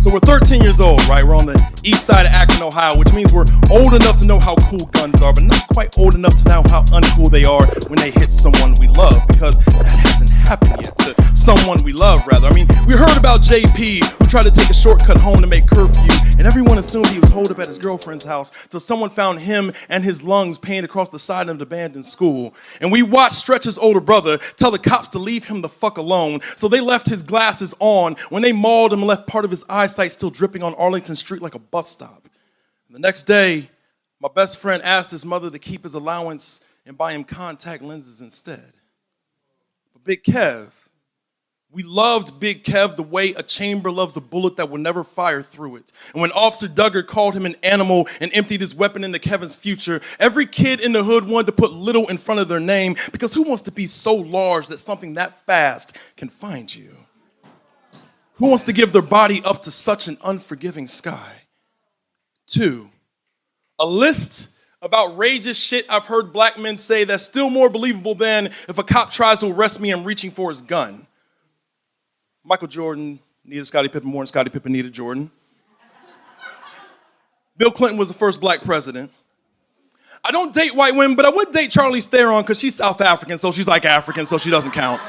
So 0.00 0.10
we're 0.10 0.20
13 0.20 0.62
years 0.62 0.80
old, 0.80 1.06
right? 1.08 1.22
We're 1.22 1.36
on 1.36 1.44
the 1.44 1.60
east 1.84 2.06
side 2.06 2.24
of 2.24 2.32
Akron, 2.32 2.62
Ohio, 2.62 2.96
which 2.96 3.12
means 3.12 3.34
we're 3.34 3.44
old 3.70 3.92
enough 3.92 4.16
to 4.22 4.26
know 4.26 4.40
how 4.40 4.56
cool 4.56 4.86
guns 4.92 5.20
are, 5.20 5.34
but 5.34 5.44
not 5.44 5.68
quite 5.74 5.98
old 5.98 6.14
enough 6.14 6.36
to 6.36 6.44
know 6.48 6.62
how 6.70 6.84
uncool 6.84 7.30
they 7.30 7.44
are 7.44 7.66
when 7.90 7.98
they 7.98 8.12
hit 8.12 8.32
someone 8.32 8.74
we 8.80 8.88
love, 8.96 9.20
because 9.28 9.58
that 9.58 9.84
hasn't 9.84 10.30
happened 10.30 10.76
yet 10.82 10.85
someone 11.46 11.80
we 11.84 11.92
love, 11.92 12.26
rather. 12.26 12.48
I 12.48 12.52
mean, 12.54 12.66
we 12.88 12.94
heard 12.94 13.16
about 13.16 13.40
JP, 13.40 14.02
who 14.18 14.24
tried 14.28 14.42
to 14.46 14.50
take 14.50 14.68
a 14.68 14.74
shortcut 14.74 15.20
home 15.20 15.36
to 15.36 15.46
make 15.46 15.64
curfew, 15.68 16.02
and 16.38 16.44
everyone 16.44 16.76
assumed 16.76 17.06
he 17.06 17.20
was 17.20 17.30
holed 17.30 17.52
up 17.52 17.60
at 17.60 17.68
his 17.68 17.78
girlfriend's 17.78 18.24
house 18.24 18.50
till 18.68 18.80
someone 18.80 19.10
found 19.10 19.38
him 19.38 19.72
and 19.88 20.02
his 20.02 20.24
lungs 20.24 20.58
painted 20.58 20.86
across 20.86 21.08
the 21.08 21.20
side 21.20 21.48
of 21.48 21.54
an 21.54 21.62
abandoned 21.62 22.04
school. 22.04 22.52
And 22.80 22.90
we 22.90 23.04
watched 23.04 23.36
Stretch's 23.36 23.78
older 23.78 24.00
brother 24.00 24.38
tell 24.56 24.72
the 24.72 24.78
cops 24.80 25.08
to 25.10 25.20
leave 25.20 25.44
him 25.44 25.60
the 25.60 25.68
fuck 25.68 25.98
alone, 25.98 26.40
so 26.56 26.66
they 26.66 26.80
left 26.80 27.08
his 27.08 27.22
glasses 27.22 27.76
on 27.78 28.16
when 28.28 28.42
they 28.42 28.50
mauled 28.50 28.92
him 28.92 28.98
and 28.98 29.06
left 29.06 29.28
part 29.28 29.44
of 29.44 29.52
his 29.52 29.64
eyesight 29.68 30.10
still 30.10 30.30
dripping 30.30 30.64
on 30.64 30.74
Arlington 30.74 31.14
Street 31.14 31.42
like 31.42 31.54
a 31.54 31.60
bus 31.60 31.88
stop. 31.88 32.28
And 32.88 32.96
the 32.96 33.00
next 33.00 33.22
day, 33.22 33.70
my 34.18 34.28
best 34.34 34.58
friend 34.58 34.82
asked 34.82 35.12
his 35.12 35.24
mother 35.24 35.48
to 35.48 35.60
keep 35.60 35.84
his 35.84 35.94
allowance 35.94 36.60
and 36.84 36.98
buy 36.98 37.12
him 37.12 37.22
contact 37.22 37.84
lenses 37.84 38.20
instead. 38.20 38.72
But 39.92 40.02
Big 40.02 40.24
Kev, 40.24 40.70
we 41.76 41.82
loved 41.82 42.40
Big 42.40 42.64
Kev 42.64 42.96
the 42.96 43.02
way 43.02 43.34
a 43.34 43.42
chamber 43.42 43.90
loves 43.90 44.16
a 44.16 44.20
bullet 44.22 44.56
that 44.56 44.70
will 44.70 44.78
never 44.78 45.04
fire 45.04 45.42
through 45.42 45.76
it. 45.76 45.92
And 46.14 46.22
when 46.22 46.32
Officer 46.32 46.68
Duggar 46.68 47.06
called 47.06 47.34
him 47.34 47.44
an 47.44 47.54
animal 47.62 48.08
and 48.18 48.34
emptied 48.34 48.62
his 48.62 48.74
weapon 48.74 49.04
into 49.04 49.18
Kevin's 49.18 49.56
future, 49.56 50.00
every 50.18 50.46
kid 50.46 50.80
in 50.80 50.92
the 50.92 51.04
hood 51.04 51.28
wanted 51.28 51.48
to 51.48 51.52
put 51.52 51.72
little 51.72 52.08
in 52.08 52.16
front 52.16 52.40
of 52.40 52.48
their 52.48 52.60
name 52.60 52.96
because 53.12 53.34
who 53.34 53.42
wants 53.42 53.60
to 53.64 53.70
be 53.70 53.86
so 53.86 54.14
large 54.14 54.68
that 54.68 54.78
something 54.78 55.14
that 55.14 55.44
fast 55.44 55.98
can 56.16 56.30
find 56.30 56.74
you? 56.74 56.96
Who 58.36 58.46
wants 58.46 58.64
to 58.64 58.72
give 58.72 58.94
their 58.94 59.02
body 59.02 59.42
up 59.44 59.60
to 59.64 59.70
such 59.70 60.08
an 60.08 60.16
unforgiving 60.24 60.86
sky? 60.86 61.42
Two, 62.46 62.88
a 63.78 63.84
list 63.84 64.48
of 64.80 64.94
outrageous 64.94 65.58
shit 65.62 65.84
I've 65.90 66.06
heard 66.06 66.32
black 66.32 66.58
men 66.58 66.78
say 66.78 67.04
that's 67.04 67.24
still 67.24 67.50
more 67.50 67.68
believable 67.68 68.14
than 68.14 68.46
if 68.66 68.78
a 68.78 68.82
cop 68.82 69.10
tries 69.10 69.40
to 69.40 69.48
arrest 69.48 69.78
me, 69.78 69.90
I'm 69.90 70.04
reaching 70.04 70.30
for 70.30 70.48
his 70.48 70.62
gun. 70.62 71.05
Michael 72.46 72.68
Jordan 72.68 73.18
needed 73.44 73.66
Scottie 73.66 73.88
Pippen 73.88 74.08
more 74.08 74.22
than 74.22 74.28
Scottie 74.28 74.50
Pippen 74.50 74.70
needed 74.70 74.92
Jordan. 74.92 75.32
Bill 77.56 77.72
Clinton 77.72 77.98
was 77.98 78.06
the 78.06 78.14
first 78.14 78.40
black 78.40 78.62
president. 78.62 79.10
I 80.22 80.30
don't 80.30 80.54
date 80.54 80.72
white 80.72 80.94
women, 80.94 81.16
but 81.16 81.26
I 81.26 81.30
would 81.30 81.50
date 81.50 81.70
Charlize 81.70 82.06
Theron 82.06 82.42
because 82.42 82.60
she's 82.60 82.76
South 82.76 83.00
African, 83.00 83.36
so 83.36 83.50
she's 83.50 83.66
like 83.66 83.84
African, 83.84 84.26
so 84.26 84.38
she 84.38 84.50
doesn't 84.50 84.70
count. 84.70 85.02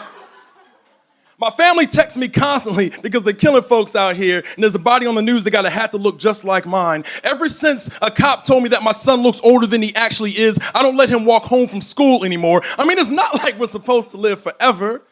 My 1.38 1.52
family 1.52 1.86
texts 1.86 2.18
me 2.18 2.28
constantly 2.28 2.90
because 3.04 3.22
they're 3.22 3.34
killing 3.34 3.62
folks 3.62 3.96
out 3.96 4.16
here, 4.16 4.44
and 4.56 4.64
there's 4.64 4.74
a 4.74 4.80
body 4.80 5.06
on 5.06 5.14
the 5.14 5.22
news 5.22 5.44
that 5.44 5.52
got 5.52 5.68
a 5.68 5.70
hat 5.70 5.92
to 5.92 5.98
look 6.00 6.18
just 6.18 6.44
like 6.44 6.66
mine. 6.66 7.04
Ever 7.24 7.48
since 7.48 7.88
a 8.02 8.10
cop 8.10 8.46
told 8.46 8.64
me 8.64 8.70
that 8.70 8.82
my 8.82 8.94
son 8.94 9.22
looks 9.22 9.40
older 9.44 9.68
than 9.68 9.84
he 9.84 9.94
actually 9.94 10.32
is, 10.32 10.58
I 10.74 10.82
don't 10.82 10.98
let 10.98 11.10
him 11.10 11.24
walk 11.24 11.44
home 11.44 11.68
from 11.68 11.82
school 11.82 12.26
anymore. 12.26 12.64
I 12.80 12.86
mean, 12.88 12.98
it's 12.98 13.12
not 13.12 13.36
like 13.44 13.60
we're 13.60 13.68
supposed 13.68 14.10
to 14.12 14.18
live 14.18 14.42
forever, 14.42 15.04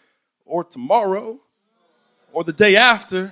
or 0.44 0.64
tomorrow, 0.64 1.40
or 2.36 2.44
the 2.44 2.54
day 2.54 2.76
after. 2.76 3.32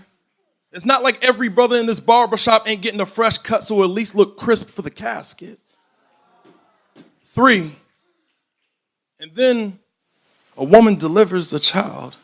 It's 0.72 0.86
not 0.86 1.04
like 1.04 1.24
every 1.24 1.50
brother 1.50 1.78
in 1.78 1.86
this 1.86 2.00
barbershop 2.00 2.68
ain't 2.68 2.82
getting 2.82 3.02
a 3.02 3.06
fresh 3.06 3.38
cut, 3.38 3.62
so 3.62 3.84
at 3.84 3.90
least 3.90 4.16
look 4.16 4.38
crisp 4.38 4.70
for 4.70 4.82
the 4.82 4.90
casket. 4.90 5.60
Three, 7.26 7.76
and 9.20 9.36
then 9.36 9.80
a 10.58 10.64
woman 10.64 10.96
delivers 10.96 11.52
a 11.52 11.60
child 11.60 12.16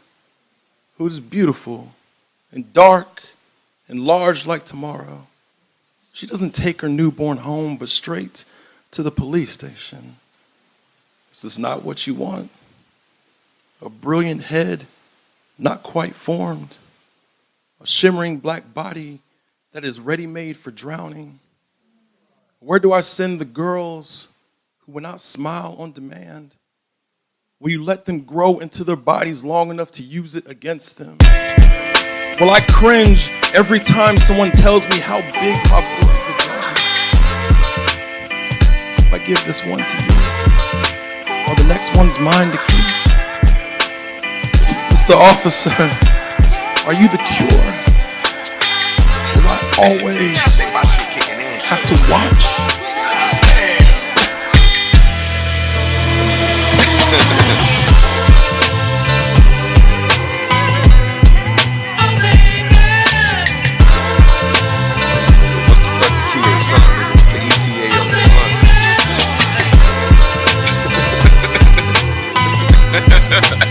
who 0.97 1.05
is 1.05 1.19
beautiful 1.19 1.93
and 2.51 2.71
dark 2.71 3.23
and 3.89 4.05
large 4.05 4.45
like 4.45 4.63
tomorrow. 4.63 5.27
She 6.13 6.27
doesn't 6.27 6.55
take 6.55 6.81
her 6.81 6.89
newborn 6.89 7.39
home, 7.39 7.75
but 7.75 7.89
straight 7.89 8.45
to 8.91 9.03
the 9.03 9.11
police 9.11 9.51
station. 9.51 10.15
This 11.29 11.43
is 11.43 11.59
not 11.59 11.83
what 11.83 12.07
you 12.07 12.13
want? 12.13 12.49
A 13.81 13.89
brilliant 13.89 14.43
head, 14.43 14.85
not 15.59 15.83
quite 15.83 16.15
formed, 16.15 16.77
a 17.81 17.85
shimmering 17.85 18.37
black 18.37 18.73
body 18.73 19.19
that 19.73 19.83
is 19.83 19.99
ready 19.99 20.25
made 20.25 20.57
for 20.57 20.71
drowning? 20.71 21.39
Where 22.59 22.79
do 22.79 22.93
I 22.93 23.01
send 23.01 23.39
the 23.39 23.45
girls 23.45 24.29
who 24.79 24.93
will 24.93 25.01
not 25.01 25.21
smile 25.21 25.75
on 25.77 25.91
demand? 25.91 26.55
Will 27.59 27.71
you 27.71 27.83
let 27.83 28.05
them 28.05 28.21
grow 28.21 28.59
into 28.59 28.85
their 28.85 28.95
bodies 28.95 29.43
long 29.43 29.69
enough 29.69 29.91
to 29.91 30.03
use 30.03 30.37
it 30.37 30.47
against 30.47 30.97
them? 30.97 31.17
Well, 32.39 32.51
I 32.51 32.61
cringe 32.69 33.29
every 33.53 33.81
time 33.81 34.17
someone 34.17 34.51
tells 34.51 34.87
me 34.87 34.97
how 34.97 35.19
big 35.19 35.57
my 35.69 35.81
boys 35.99 36.23
have 36.23 36.37
gotten? 36.37 36.73
If 39.05 39.13
I 39.13 39.17
give 39.25 39.45
this 39.45 39.65
one 39.65 39.85
to 39.85 39.97
you, 39.97 40.13
while 41.43 41.47
well, 41.47 41.55
the 41.57 41.65
next 41.65 41.93
one's 41.95 42.17
mine 42.17 42.51
to 42.51 42.57
keep. 42.67 42.78
Mr. 45.09 45.17
Officer, 45.17 45.71
are 46.85 46.93
you 46.93 47.09
the 47.09 47.17
cure? 47.17 47.49
Will 49.33 49.47
I 49.49 49.57
always 49.79 50.37
have 51.65 51.83
to 51.87 51.95
watch? 52.11 52.45
On 72.91 73.65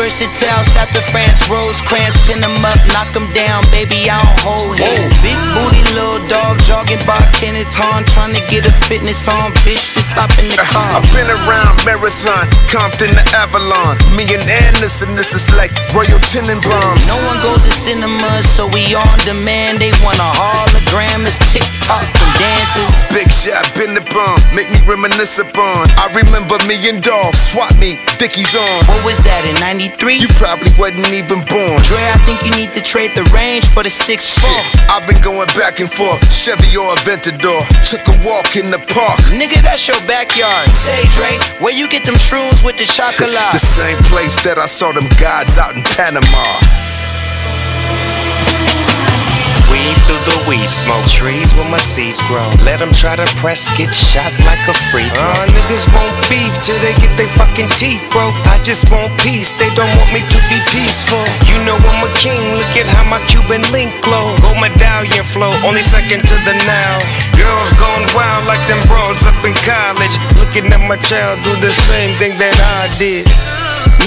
versatile, 0.00 0.64
south 0.64 0.96
of 0.96 1.04
France, 1.12 1.44
Rosecrans, 1.52 2.16
pin 2.24 2.40
them 2.40 2.64
up, 2.64 2.80
knock 2.88 3.12
them 3.12 3.28
down, 3.36 3.60
baby, 3.68 4.08
I 4.08 4.16
don't 4.16 4.40
hold 4.40 4.80
hands. 4.80 5.12
Big 5.20 5.36
booty, 5.52 5.84
little 5.92 6.24
dog, 6.24 6.56
jogging 6.64 7.04
Kenneth 7.40 7.72
Hahn, 7.72 8.04
trying 8.04 8.36
to 8.36 8.44
get 8.52 8.68
a 8.68 8.74
fitness 8.84 9.24
on, 9.24 9.56
bitch, 9.64 9.96
just 9.96 10.12
hop 10.12 10.28
in 10.36 10.44
the 10.52 10.60
uh-huh. 10.60 10.76
car. 10.76 11.00
I've 11.00 11.08
been 11.08 11.24
around 11.24 11.80
Marathon, 11.88 12.44
Compton 12.68 13.16
to 13.16 13.24
Avalon. 13.32 13.96
Me 14.12 14.28
and 14.28 14.44
Anderson, 14.68 15.16
this 15.16 15.32
is 15.32 15.48
like 15.56 15.72
Royal 15.96 16.20
Tenenbaums. 16.28 17.08
No 17.08 17.16
one 17.24 17.40
goes 17.40 17.64
to 17.64 17.72
cinema, 17.72 18.44
so 18.44 18.68
we 18.76 18.92
on 18.92 19.16
demand. 19.24 19.80
They 19.80 19.88
want 20.04 20.20
a 20.20 20.28
hologram, 20.36 21.24
it's 21.24 21.40
TikTok 21.48 22.04
and 22.04 22.32
dances. 22.36 23.08
Big 23.08 23.32
shot, 23.32 23.64
been 23.72 23.96
the 23.96 24.04
bomb, 24.12 24.36
make 24.52 24.68
me 24.68 24.84
reminisce 24.84 25.40
upon. 25.40 25.88
I 25.96 26.12
remember 26.12 26.60
me 26.68 26.76
and 26.92 27.00
Dog, 27.00 27.32
swap 27.32 27.72
me, 27.80 27.96
Dickies 28.20 28.52
on. 28.52 28.84
What 28.84 29.00
was 29.00 29.16
that 29.24 29.48
in 29.48 29.56
93? 29.64 30.20
You 30.20 30.28
probably 30.36 30.76
wasn't 30.76 31.08
even 31.16 31.40
born. 31.48 31.80
Dre, 31.88 32.04
I 32.04 32.20
think 32.28 32.44
you 32.44 32.52
need 32.52 32.76
to 32.76 32.84
trade 32.84 33.16
the 33.16 33.24
range 33.32 33.64
for 33.72 33.80
the 33.80 33.88
6 33.88 34.04
Shit, 34.20 34.64
I've 34.92 35.08
been 35.08 35.24
going 35.24 35.48
back 35.56 35.80
and 35.80 35.88
forth, 35.88 36.20
Chevy 36.28 36.76
or 36.76 36.92
Aventador. 37.00 37.29
Took 37.38 38.08
a 38.08 38.26
walk 38.26 38.56
in 38.56 38.70
the 38.70 38.78
park. 38.90 39.20
Nigga, 39.30 39.62
that's 39.62 39.86
your 39.86 39.96
backyard. 40.06 40.68
Say, 40.74 41.06
Dre, 41.14 41.38
where 41.62 41.72
you 41.72 41.88
get 41.88 42.04
them 42.04 42.16
shrooms 42.16 42.64
with 42.64 42.76
the 42.76 42.86
chocolate? 42.86 43.30
The 43.30 43.58
same 43.58 43.98
place 44.10 44.42
that 44.42 44.58
I 44.58 44.66
saw 44.66 44.90
them 44.90 45.06
gods 45.18 45.56
out 45.56 45.76
in 45.76 45.82
Panama. 45.82 46.26
Weed 49.80 49.96
through 50.04 50.20
the 50.28 50.36
weed 50.44 50.68
smoke, 50.68 51.08
trees 51.08 51.56
where 51.56 51.64
my 51.64 51.80
seeds 51.80 52.20
grow. 52.28 52.44
Let 52.68 52.84
them 52.84 52.92
try 52.92 53.16
to 53.16 53.24
press, 53.40 53.64
get 53.80 53.88
shot 53.88 54.28
like 54.44 54.60
a 54.68 54.76
free 54.92 55.08
throw. 55.08 55.32
Uh, 55.32 55.48
niggas 55.48 55.88
want 55.88 56.12
beef 56.28 56.52
till 56.60 56.76
they 56.84 56.92
get 57.00 57.08
their 57.16 57.32
fucking 57.40 57.72
teeth 57.80 58.04
broke. 58.12 58.36
I 58.44 58.60
just 58.60 58.92
want 58.92 59.08
peace, 59.24 59.56
they 59.56 59.72
don't 59.72 59.88
want 59.96 60.12
me 60.12 60.20
to 60.20 60.38
be 60.52 60.60
peaceful. 60.68 61.24
You 61.48 61.56
know 61.64 61.80
I'm 61.80 62.04
a 62.04 62.12
king, 62.20 62.36
look 62.60 62.76
at 62.76 62.84
how 62.92 63.08
my 63.08 63.24
Cuban 63.24 63.64
link 63.72 63.88
glow. 64.04 64.36
Gold 64.44 64.60
medallion 64.60 65.24
flow, 65.24 65.56
only 65.64 65.80
second 65.80 66.28
to 66.28 66.36
the 66.44 66.54
now. 66.68 67.00
Girls 67.32 67.72
gone 67.80 68.04
wild 68.12 68.44
like 68.44 68.60
them 68.68 68.84
broads 68.84 69.24
up 69.24 69.40
in 69.48 69.56
college. 69.64 70.12
Looking 70.36 70.68
at 70.76 70.84
my 70.84 71.00
child 71.00 71.40
do 71.40 71.56
the 71.64 71.72
same 71.72 72.12
thing 72.20 72.36
that 72.36 72.52
I 72.76 72.92
did. 73.00 73.24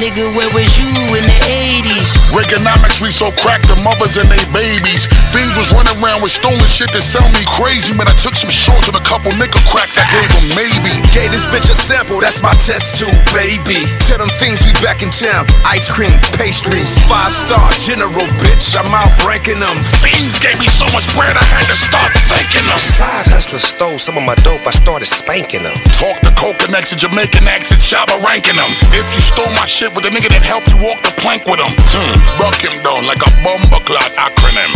Nigga, 0.02 0.34
where 0.36 0.50
was 0.52 0.68
you 0.76 0.90
in 1.16 1.24
the 1.24 1.40
80s? 1.46 2.18
Reaganomics, 2.34 3.00
we 3.00 3.14
so 3.14 3.30
cracked 3.40 3.70
the 3.70 3.78
mothers 3.86 4.18
and 4.18 4.28
they 4.28 4.42
babies. 4.50 5.06
Fiends 5.30 5.54
was 5.54 5.70
running 5.72 5.94
around 6.02 6.26
with 6.26 6.34
stolen 6.34 6.66
shit 6.66 6.90
that 6.92 7.06
sell 7.06 7.26
me 7.30 7.46
crazy. 7.58 7.94
Man, 7.94 8.10
I 8.10 8.16
took 8.18 8.34
some 8.34 8.50
shorts 8.50 8.90
and 8.90 8.98
a 8.98 9.06
couple 9.06 9.30
nickel 9.38 9.62
cracks. 9.70 10.02
I 10.02 10.06
gave 10.10 10.30
them 10.34 10.48
maybe. 10.58 10.94
Gave 11.14 11.30
this 11.30 11.46
bitch 11.50 11.70
a 11.70 11.78
sample, 11.78 12.20
that's 12.20 12.42
my 12.42 12.54
test 12.58 12.98
tube, 12.98 13.14
baby. 13.38 13.86
Tell 14.02 14.18
them 14.18 14.30
things 14.42 14.66
we 14.66 14.74
back 14.82 15.06
in 15.06 15.14
town. 15.14 15.46
Ice 15.70 15.90
cream, 15.90 16.14
pastries, 16.38 16.98
five 17.06 17.34
star 17.34 17.70
general, 17.78 18.28
bitch. 18.42 18.74
I'm 18.74 18.90
out 18.94 19.14
ranking 19.26 19.62
them. 19.62 19.78
Fiends 20.02 20.42
gave 20.42 20.58
me 20.58 20.68
so 20.68 20.90
much 20.90 21.06
bread, 21.14 21.38
I 21.38 21.46
had 21.46 21.70
to 21.70 21.78
start 21.78 22.12
thanking 22.30 22.66
them. 22.66 22.82
Side 22.82 23.30
hustler 23.30 23.62
stole 23.62 23.98
some 24.02 24.18
of 24.18 24.26
my 24.26 24.36
dope, 24.42 24.66
I 24.66 24.74
started 24.74 25.06
spanking 25.06 25.64
them. 25.64 25.78
Talk 26.02 26.18
to 26.26 26.32
coconuts 26.34 26.92
and 26.92 27.00
Jamaican 27.00 27.46
accent, 27.46 27.82
Shabba 27.82 28.18
ranking 28.26 28.58
them. 28.58 28.72
If 28.98 29.06
you 29.14 29.22
stole 29.22 29.54
my 29.54 29.63
shit 29.66 29.94
with 29.96 30.04
the 30.04 30.12
nigga 30.12 30.30
that 30.34 30.44
helped 30.44 30.68
you 30.72 30.80
walk 30.82 31.00
the 31.04 31.14
plank 31.20 31.46
with 31.48 31.60
him, 31.60 31.72
hmm, 31.72 32.16
buck 32.42 32.58
him 32.60 32.76
down 32.84 33.06
like 33.08 33.22
a 33.24 33.32
bomber 33.46 33.80
clock 33.88 34.12
acronym. 34.20 34.72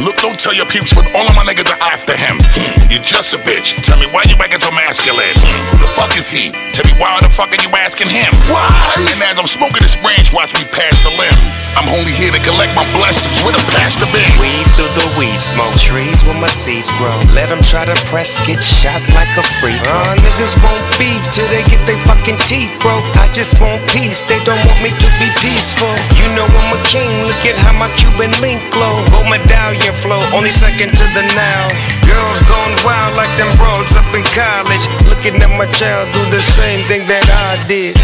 Look, 0.00 0.16
don't 0.18 0.38
tell 0.40 0.54
your 0.56 0.66
peeps, 0.66 0.94
but 0.94 1.06
all 1.14 1.28
of 1.28 1.34
my 1.36 1.44
niggas 1.44 1.68
are 1.68 1.82
after 1.84 2.16
him. 2.16 2.40
Hmm, 2.56 2.74
you're 2.88 3.04
just 3.04 3.36
a 3.36 3.40
bitch. 3.44 3.76
Tell 3.84 4.00
me 4.00 4.08
why 4.08 4.24
you 4.26 4.34
acting 4.40 4.58
so 4.58 4.72
masculine. 4.72 5.36
Hmm, 5.36 5.60
who 5.70 5.76
the 5.84 5.90
fuck 5.92 6.16
is 6.16 6.32
he? 6.32 6.50
Tell 6.72 6.88
me 6.88 6.96
why 6.96 7.20
the 7.20 7.28
fuck 7.28 7.52
are 7.52 7.60
you 7.60 7.70
asking 7.76 8.08
him? 8.08 8.32
Why? 8.48 8.66
And 8.96 9.20
as 9.20 9.36
I'm 9.38 9.46
smoking 9.46 9.84
this 9.84 10.00
branch, 10.00 10.32
watch 10.32 10.56
me 10.56 10.64
pass 10.72 10.96
the 11.04 11.12
limb. 11.12 11.36
I'm 11.76 11.88
only 11.92 12.12
here 12.16 12.32
to 12.32 12.40
collect 12.40 12.72
my 12.72 12.84
blessings 12.96 13.36
with 13.44 13.56
a 13.56 13.64
pastor 13.72 14.08
bin. 14.10 14.26
Weed 14.40 14.64
through 14.74 14.92
the 14.96 15.08
weed 15.20 15.36
smoke, 15.38 15.76
trees 15.76 16.24
where 16.24 16.36
my 16.40 16.50
seeds 16.50 16.88
grow. 16.96 17.14
Let 17.36 17.52
them 17.52 17.60
try 17.60 17.84
to 17.84 17.96
press, 18.08 18.40
get 18.48 18.64
shot 18.64 19.00
like 19.12 19.30
a 19.36 19.44
freak. 19.60 19.80
Uh, 19.84 20.16
niggas 20.18 20.56
want 20.64 20.80
beef 20.96 21.20
till 21.36 21.46
they 21.52 21.64
get 21.68 21.80
their 21.84 22.00
fucking 22.08 22.40
teeth 22.48 22.72
broke. 22.80 23.04
I 23.20 23.28
just 23.32 23.60
want 23.60 23.84
peace, 23.92 24.21
they 24.28 24.40
don't 24.44 24.60
want 24.66 24.80
me 24.82 24.90
to 24.90 25.08
be 25.18 25.28
peaceful. 25.40 25.90
You 26.18 26.26
know 26.34 26.46
I'm 26.46 26.74
a 26.74 26.80
king, 26.86 27.10
look 27.26 27.42
at 27.46 27.56
how 27.58 27.74
my 27.74 27.88
Cuban 27.98 28.30
link 28.42 28.60
glow. 28.74 29.00
Gold 29.10 29.28
medallion 29.30 29.94
flow, 29.94 30.20
only 30.34 30.50
second 30.50 30.94
to 30.94 31.04
the 31.14 31.24
now. 31.34 31.62
Girls 32.06 32.40
gone 32.46 32.74
wild 32.84 33.16
like 33.16 33.32
them 33.38 33.50
broads 33.56 33.94
up 33.96 34.06
in 34.14 34.22
college. 34.36 34.84
Looking 35.08 35.40
at 35.40 35.52
my 35.54 35.66
child 35.70 36.10
do 36.12 36.22
the 36.30 36.42
same 36.42 36.84
thing 36.86 37.06
that 37.08 37.24
I 37.26 37.62
did. 37.66 37.96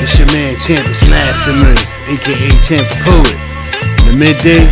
It's 0.00 0.14
your 0.20 0.28
man 0.30 0.54
Champions 0.62 1.02
Maximus, 1.10 1.82
aka 2.06 2.50
Champ 2.62 2.86
Poet. 3.02 3.36
In 4.06 4.14
the 4.14 4.16
midday, 4.20 4.62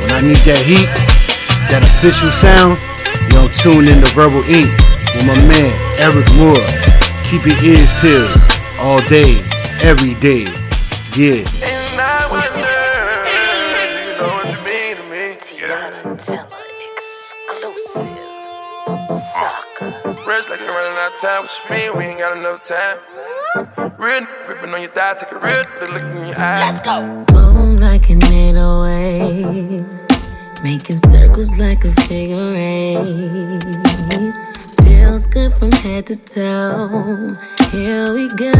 when 0.00 0.10
I 0.14 0.20
need 0.22 0.40
that 0.46 0.62
heat, 0.62 0.90
that 1.72 1.82
official 1.82 2.30
sound, 2.30 2.78
you 3.26 3.28
don't 3.34 3.50
tune 3.50 3.88
in 3.90 4.04
to 4.04 4.08
Verbal 4.14 4.44
Ink 4.46 4.70
with 5.16 5.26
my 5.26 5.38
man 5.48 5.72
Eryk 5.98 6.28
Moore. 6.38 6.66
Keep 7.30 7.46
your 7.46 7.58
ears 7.64 7.90
peeled 8.00 8.30
all 8.78 9.00
day, 9.08 9.36
every 9.82 10.14
day. 10.20 10.44
Yeah. 11.16 11.44
Tiana 15.38 16.16
Teller 16.24 16.64
exclusive. 16.92 18.28
Sucker. 19.08 19.90
Fresh 19.90 20.50
like 20.50 20.60
you're 20.60 20.68
running 20.68 20.98
out 20.98 21.12
of 21.14 21.20
time. 21.20 21.42
What 21.42 21.52
you 21.64 21.70
mean? 21.76 21.90
We 21.98 22.04
ain't 22.04 22.18
got 22.18 22.36
enough 22.36 22.64
time. 22.64 22.98
Real 23.98 24.16
n- 24.16 24.28
ripping 24.48 24.74
on 24.74 24.80
your 24.80 24.90
thigh, 24.90 25.14
take 25.14 25.32
a 25.32 25.38
real 25.38 25.64
good 25.78 25.90
look 25.90 26.02
in 26.02 26.26
your 26.28 26.38
eyes. 26.38 26.60
Let's 26.60 26.80
go. 26.80 27.24
Boom 27.28 27.76
like 27.78 28.10
an 28.10 28.24
808. 28.24 29.84
Making 30.62 30.96
circles 30.96 31.58
like 31.58 31.84
a 31.84 31.92
figure 32.02 32.54
eight. 32.56 34.34
Feels 35.34 35.58
good 35.58 35.58
from 35.58 35.72
head 35.82 36.06
to 36.06 36.16
toe. 36.16 37.36
Here 37.72 38.06
we 38.12 38.28
go. 38.36 38.52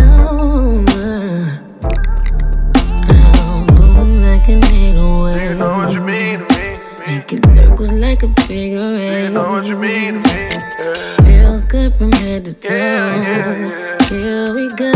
Oh, 3.10 3.66
boom 3.76 4.16
like 4.20 4.48
an 4.48 4.64
808. 4.64 5.50
You 5.50 5.58
know 5.58 5.76
what 5.78 5.94
you 5.94 6.00
mean 6.00 6.40
to 6.40 6.58
me. 6.58 6.78
Making 7.06 7.44
circles 7.46 7.92
like 7.92 8.22
a 8.24 8.28
figure 8.42 8.80
eight. 8.80 9.26
You 9.26 9.34
know 9.34 9.52
what 9.52 9.66
you 9.66 9.78
mean 9.78 10.22
to 10.22 10.34
me. 10.34 10.48
Feels 11.22 11.64
good 11.64 11.92
from 11.92 12.10
head 12.12 12.44
to 12.46 12.54
toe. 12.54 13.22
Here 14.08 14.46
we 14.52 14.68
go. 14.74 14.92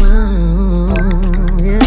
Uh, 0.00 0.94
yeah. 1.62 1.78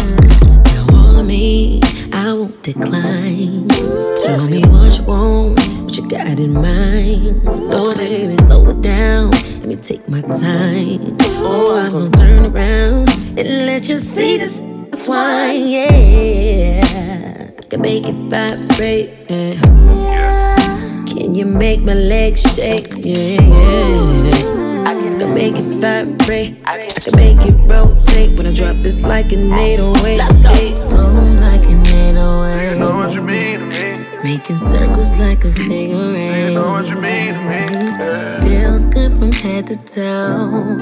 Now 0.72 0.86
all 0.94 1.18
of 1.18 1.26
me, 1.26 1.80
I 2.12 2.32
won't 2.32 2.62
decline. 2.62 3.66
Tell 4.22 4.46
me 4.46 4.62
what 4.66 4.98
you 4.98 5.04
want, 5.04 5.63
what 5.94 6.02
you 6.02 6.18
got 6.18 6.40
in 6.40 6.52
mind. 6.52 7.44
No, 7.44 7.94
baby, 7.94 8.36
slow 8.38 8.68
it 8.68 8.80
down. 8.80 9.30
Let 9.30 9.66
me 9.66 9.76
take 9.76 10.08
my 10.08 10.22
time. 10.22 11.16
Oh, 11.46 11.78
I'm 11.78 11.90
gonna 11.90 12.10
turn 12.10 12.46
around 12.46 13.10
and 13.38 13.66
let 13.66 13.88
you 13.88 13.98
see 13.98 14.36
this 14.38 14.58
swine. 14.92 15.68
Yeah, 15.68 16.80
I 17.58 17.62
can 17.68 17.80
make 17.80 18.08
it 18.08 18.14
vibrate. 18.14 19.10
Yeah. 19.28 20.56
Can 21.06 21.34
you 21.34 21.44
make 21.44 21.82
my 21.82 21.94
legs 21.94 22.42
shake? 22.54 22.94
Yeah, 22.98 23.40
yeah. 23.40 24.90
I 24.90 24.94
can 24.94 25.32
make 25.32 25.56
it 25.58 25.80
vibrate. 25.80 26.56
I 26.64 26.88
can 26.88 27.16
make 27.16 27.38
it 27.46 27.54
rotate. 27.72 28.36
When 28.36 28.46
I 28.46 28.52
drop, 28.52 28.76
it's 28.84 29.02
like 29.02 29.30
an 29.32 29.52
808. 29.52 30.18
Let's 30.18 30.38
go. 30.38 30.50
Boom 30.88 30.98
oh, 30.98 31.38
like 31.40 31.64
an 31.70 31.86
808. 31.86 32.72
You 32.72 32.78
know 32.80 32.96
what 32.96 33.14
you 33.14 33.22
mean 33.22 33.60
to 33.60 33.66
me. 33.66 33.93
Making 34.24 34.56
circles 34.56 35.20
like 35.20 35.44
a 35.44 35.50
figure 35.50 36.16
eight. 36.16 36.48
You 36.48 36.54
know 36.54 36.72
what 36.72 36.88
you 36.88 36.98
mean 36.98 37.34
to 37.34 37.40
me. 37.44 38.48
Feels 38.48 38.86
good 38.86 39.12
from 39.12 39.30
head 39.32 39.66
to 39.66 39.76
toe. 39.84 40.78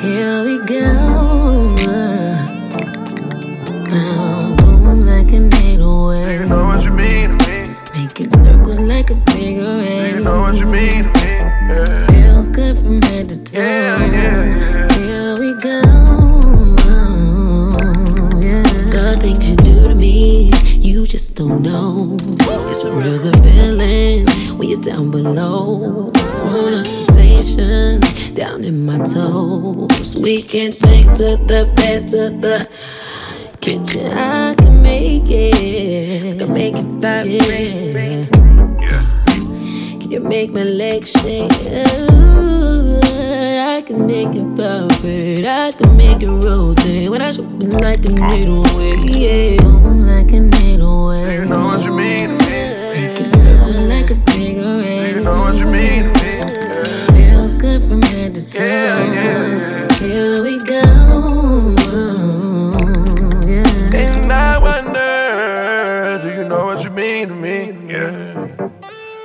Here 0.00 0.44
we 0.44 0.58
go. 0.64 1.74
Boom 4.58 5.00
like 5.00 5.32
an 5.32 5.52
808. 5.52 6.38
You 6.38 6.46
know 6.48 6.66
what 6.66 6.84
you 6.84 6.92
mean 6.92 7.36
to 7.36 7.48
me. 7.48 7.74
Making 7.96 8.30
circles 8.30 8.78
like 8.78 9.10
a 9.10 9.16
figure 9.32 9.80
eight. 9.80 10.14
You 10.14 10.20
know 10.22 10.42
what 10.42 10.56
you 10.56 10.66
mean 10.66 11.02
to 11.02 11.08
me. 11.08 11.24
Yeah. 11.24 11.84
Feels 12.12 12.48
good 12.48 12.76
from 12.76 13.02
head 13.02 13.28
to 13.28 13.42
toe. 13.42 13.58
Yeah, 13.58 14.06
yeah, 14.06 14.44
yeah. 14.44 14.98
Here 14.98 15.34
we 15.40 15.52
go. 15.54 16.23
Just 21.14 21.36
don't 21.36 21.62
know. 21.62 22.16
It's 22.70 22.84
real 22.84 23.22
good 23.22 23.38
feeling 23.44 24.26
when 24.58 24.68
you're 24.68 24.80
down 24.80 25.12
below. 25.12 26.10
Of 26.10 26.84
sensation 26.84 28.00
down 28.34 28.64
in 28.64 28.84
my 28.84 28.98
toes. 28.98 30.16
We 30.16 30.42
can 30.42 30.72
take 30.72 31.06
to 31.20 31.38
the 31.50 31.72
bed, 31.76 32.08
to 32.08 32.30
the 32.30 32.68
kitchen. 33.60 34.10
I 34.12 34.56
can 34.56 34.82
make 34.82 35.30
it. 35.30 36.34
I 36.34 36.38
can 36.38 36.52
make 36.52 36.74
it 36.74 36.84
vibrate. 37.00 38.28
Can 40.00 40.10
you 40.10 40.18
make 40.18 40.50
my 40.50 40.64
legs 40.64 41.12
shake? 41.12 41.52
I 43.70 43.82
can 43.86 44.04
make 44.04 44.34
it 44.34 44.48
vibrate. 44.58 45.46
I 45.46 45.70
can 45.70 45.96
make 45.96 46.24
it 46.24 46.44
rotate 46.44 47.08
when 47.08 47.22
I 47.22 47.30
shoot 47.30 47.46
like 47.84 48.04
a 48.04 48.08
needle. 48.08 48.66
Yeah, 49.04 49.62
boom 49.62 50.00
like 50.00 50.32
a 50.32 50.53
know 51.54 51.66
what 51.66 51.84
you 51.84 51.92
mean 51.92 52.20
to 52.20 52.36
me. 52.46 52.60
Making 52.94 53.30
circles 53.30 53.78
like 53.80 54.10
a 54.10 54.16
figure 54.30 54.82
eight. 54.82 55.16
You 55.16 55.22
know 55.24 55.40
what 55.44 55.56
you 55.56 55.66
mean 55.66 56.02
to 56.04 56.12
me. 56.20 56.32
Feels 57.14 57.54
good 57.54 57.80
from 57.82 58.02
head 58.02 58.34
to 58.34 58.42
toe. 58.50 59.04
Here 60.00 60.42
we 60.42 60.58
go. 60.58 60.82
Yeah. 63.46 64.02
And 64.02 64.32
I 64.32 64.58
wonder, 64.66 66.20
do 66.22 66.28
you 66.40 66.48
know 66.48 66.64
what 66.66 66.82
you 66.84 66.90
mean 66.90 67.28
to 67.28 67.34
me? 67.34 67.56
Yeah. 67.92 68.70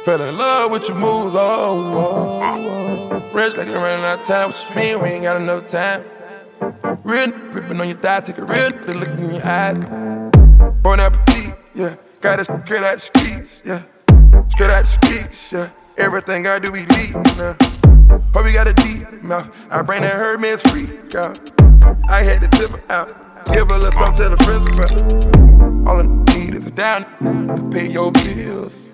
Fell 0.04 0.22
in 0.22 0.38
love 0.38 0.72
with 0.72 0.88
your 0.88 0.98
moves, 0.98 1.36
oh, 1.36 1.40
oh, 1.40 2.42
oh. 2.44 3.30
Rich 3.34 3.58
like 3.58 3.68
you're 3.68 3.80
running 3.80 4.06
out 4.06 4.20
of 4.20 4.26
time, 4.26 4.50
what 4.50 4.66
you 4.70 4.76
mean? 4.76 5.02
We 5.02 5.10
ain't 5.10 5.24
got 5.24 5.38
enough 5.42 5.68
time. 5.68 6.04
Real 7.04 7.32
gripping 7.52 7.82
on 7.82 7.88
your 7.88 7.98
thigh, 7.98 8.22
take 8.22 8.38
a 8.38 8.46
real 8.46 8.70
look 9.00 9.10
in 9.10 9.34
your 9.34 9.46
eyes. 9.46 9.84
Bon 10.84 11.00
appetit, 11.00 11.56
yeah. 11.74 11.96
Got 12.22 12.42
it 12.42 12.44
straight 12.44 12.84
out 12.84 12.96
the 12.96 13.00
streets, 13.00 13.62
yeah. 13.64 13.82
Straight 14.50 14.70
out 14.70 14.84
the 14.84 14.88
streets, 14.88 15.54
yeah. 15.54 15.70
Everything 15.98 16.48
I 16.48 16.60
do, 16.60 16.70
we 16.70 16.80
lead, 16.80 17.14
yeah. 17.38 17.56
Hope 18.34 18.46
you 18.46 18.52
got 18.52 18.68
a 18.68 18.74
deep 18.74 19.24
mouth. 19.24 19.50
I 19.72 19.82
bring 19.84 20.02
that 20.02 20.16
Hermes 20.16 20.62
free, 20.64 20.90
yeah. 21.14 21.34
I 22.10 22.22
had 22.22 22.42
to 22.42 22.50
tip 22.50 22.72
her 22.72 22.84
out. 22.92 23.46
Give 23.54 23.70
her 23.70 23.76
a 23.76 23.78
little 23.78 23.92
something, 23.94 24.22
tell 24.22 24.32
her 24.32 24.38
friends 24.44 24.68
about. 24.68 25.88
All 25.88 26.02
I 26.02 26.36
need 26.36 26.56
is 26.56 26.68
a 26.68 26.72
down 26.72 27.06
to 27.56 27.70
pay 27.72 27.90
your 27.90 28.12
bills. 28.12 28.92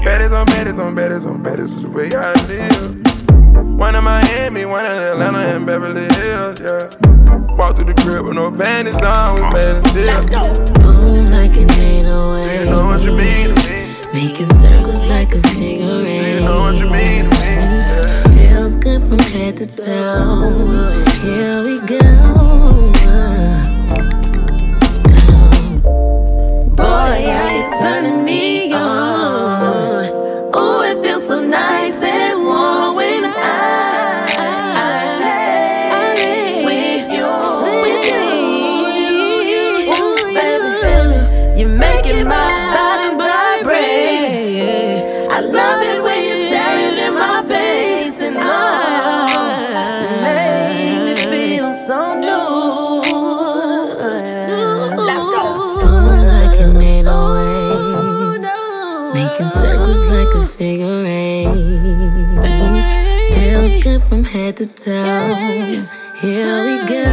Baddies 0.00 0.32
on 0.32 0.46
baddies 0.46 0.78
on 0.78 0.96
baddies 0.96 1.26
on 1.26 1.44
baddies 1.44 1.60
is 1.60 1.82
the 1.82 1.90
way 1.90 2.08
I 2.16 2.32
live. 2.46 3.78
One 3.78 3.94
in 3.94 4.04
Miami, 4.04 4.64
one 4.64 4.86
in 4.86 5.02
Atlanta, 5.02 5.38
and 5.38 5.66
Beverly 5.66 6.06
Hills, 6.14 6.62
yeah. 6.62 7.54
Walk 7.56 7.76
through 7.76 7.92
the 7.92 7.94
crib 8.02 8.24
with 8.24 8.36
no 8.36 8.50
panties 8.50 8.94
on, 9.04 9.34
we 9.34 9.42
made 9.52 9.76
a 9.76 9.82
deal. 9.92 10.80
Boom 10.80 11.30
like 11.30 11.56
an 11.56 11.70
808. 12.04 12.60
You 12.60 12.70
know 12.70 12.84
what 12.86 13.02
you 13.02 13.16
mean. 13.16 13.54
Making 14.12 14.52
circles 14.52 15.08
like 15.08 15.34
a 15.34 15.40
figure 15.48 16.04
eight. 16.04 16.34
You 16.34 16.44
know 16.44 16.60
what 16.60 16.78
you 16.78 16.90
mean. 16.90 17.30
Feels 18.36 18.76
good 18.76 19.02
from 19.02 19.18
head 19.18 19.56
to 19.56 19.66
toe. 19.66 21.02
Here 21.24 21.62
we 21.64 21.80
go. 21.86 22.92
Boy, 26.76 27.16
how 27.32 27.48
you 27.56 27.64
turning 27.80 28.13
head 64.44 64.56
to 64.58 64.66
toe. 64.66 65.86
Here 66.20 66.64
we 66.64 66.86
go. 66.86 67.03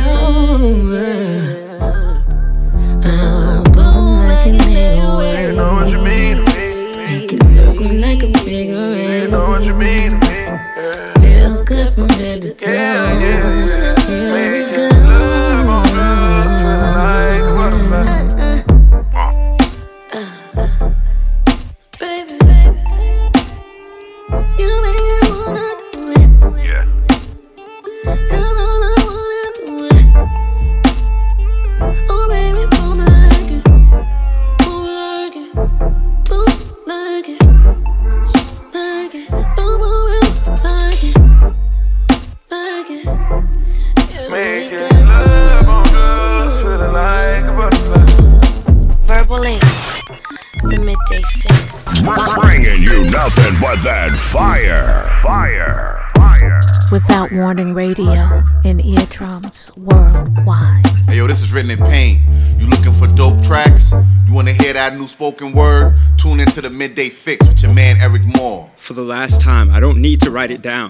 Midday 66.82 67.10
fixx 67.10 67.48
with 67.48 67.61
your 67.61 67.76
man 67.76 67.98
Eryk 67.98 68.26
Moore. 68.35 68.68
For 68.77 68.93
the 68.93 69.03
last 69.03 69.40
time, 69.40 69.69
I 69.69 69.80
don't 69.80 70.01
need 70.01 70.19
to 70.22 70.32
write 70.32 70.50
it 70.50 70.64
down. 70.64 70.90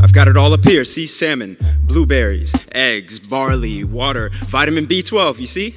I've 0.00 0.12
got 0.12 0.26
it 0.26 0.36
all 0.36 0.52
up 0.52 0.64
here. 0.64 0.84
See 0.84 1.06
salmon, 1.06 1.56
blueberries, 1.84 2.52
eggs, 2.72 3.20
barley, 3.20 3.84
water, 3.84 4.30
vitamin 4.46 4.88
B12, 4.88 5.38
you 5.38 5.46
see? 5.46 5.76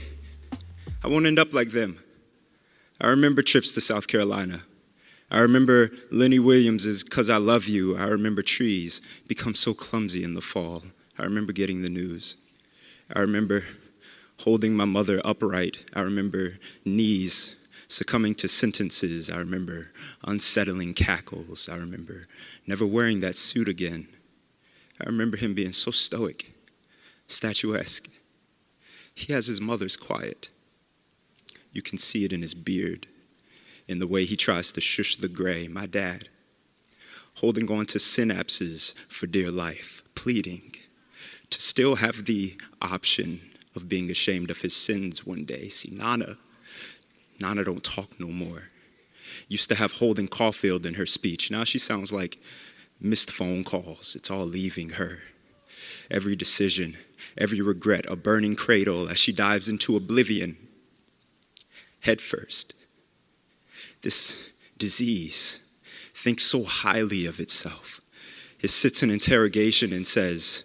I 1.03 1.09
won't 1.09 1.27
end 1.27 1.37
up 1.37 1.53
like 1.53 1.73
them. 1.73 1.99
I 2.99 3.09
remember 3.09 3.43
trips 3.43 3.71
to 3.73 3.81
South 3.81 4.07
Carolina. 4.07 4.63
I 5.29 5.37
remember 5.41 5.91
Lenny 6.09 6.39
Williams's 6.39 7.03
Cause 7.03 7.29
I 7.29 7.37
Love 7.37 7.67
You. 7.67 7.95
I 7.95 8.07
remember 8.07 8.41
trees 8.41 8.99
become 9.27 9.53
so 9.53 9.75
clumsy 9.75 10.23
in 10.23 10.33
the 10.33 10.41
fall. 10.41 10.85
I 11.19 11.23
remember 11.23 11.53
getting 11.53 11.83
the 11.83 11.89
news. 11.91 12.35
I 13.13 13.19
remember 13.19 13.63
holding 14.39 14.73
my 14.73 14.85
mother 14.85 15.21
upright. 15.23 15.85
I 15.93 16.01
remember 16.01 16.57
knees 16.83 17.57
succumbing 17.91 18.33
to 18.33 18.47
sentences. 18.47 19.29
I 19.29 19.37
remember 19.37 19.91
unsettling 20.23 20.93
cackles. 20.93 21.67
I 21.67 21.75
remember 21.75 22.25
never 22.65 22.85
wearing 22.85 23.19
that 23.19 23.35
suit 23.35 23.67
again. 23.67 24.07
I 24.99 25.03
remember 25.05 25.35
him 25.35 25.53
being 25.53 25.73
so 25.73 25.91
stoic, 25.91 26.53
statuesque. 27.27 28.07
He 29.13 29.33
has 29.33 29.47
his 29.47 29.59
mother's 29.59 29.97
quiet. 29.97 30.49
You 31.73 31.81
can 31.81 31.97
see 31.97 32.23
it 32.23 32.31
in 32.31 32.41
his 32.41 32.53
beard, 32.53 33.07
in 33.89 33.99
the 33.99 34.07
way 34.07 34.23
he 34.23 34.37
tries 34.37 34.71
to 34.71 34.81
shush 34.81 35.17
the 35.17 35.27
gray. 35.27 35.67
My 35.67 35.85
dad, 35.85 36.29
holding 37.35 37.69
on 37.69 37.87
to 37.87 37.97
synapses 37.97 38.93
for 39.09 39.27
dear 39.27 39.51
life, 39.51 40.01
pleading 40.15 40.75
to 41.49 41.61
still 41.61 41.95
have 41.95 42.23
the 42.23 42.57
option 42.81 43.41
of 43.75 43.89
being 43.89 44.09
ashamed 44.09 44.49
of 44.49 44.61
his 44.61 44.75
sins 44.75 45.25
one 45.25 45.43
day. 45.43 45.67
See, 45.67 45.91
Nana, 45.91 46.37
Nana 47.41 47.63
don't 47.63 47.83
talk 47.83 48.19
no 48.19 48.27
more. 48.27 48.69
Used 49.47 49.69
to 49.69 49.75
have 49.75 49.93
Holden 49.93 50.27
Caulfield 50.27 50.85
in 50.85 50.95
her 50.95 51.05
speech. 51.05 51.51
Now 51.51 51.63
she 51.63 51.79
sounds 51.79 52.11
like 52.11 52.37
missed 52.99 53.31
phone 53.31 53.63
calls. 53.63 54.15
It's 54.15 54.29
all 54.29 54.45
leaving 54.45 54.91
her. 54.91 55.19
Every 56.09 56.35
decision, 56.35 56.97
every 57.37 57.61
regret, 57.61 58.05
a 58.07 58.15
burning 58.15 58.55
cradle 58.55 59.09
as 59.09 59.17
she 59.19 59.31
dives 59.31 59.67
into 59.67 59.95
oblivion. 59.95 60.57
head 62.01 62.21
first. 62.21 62.73
This 64.01 64.49
disease 64.77 65.59
thinks 66.13 66.43
so 66.43 66.63
highly 66.63 67.25
of 67.25 67.39
itself. 67.39 68.01
It 68.59 68.69
sits 68.69 69.01
in 69.01 69.09
interrogation 69.09 69.93
and 69.93 70.05
says, 70.05 70.63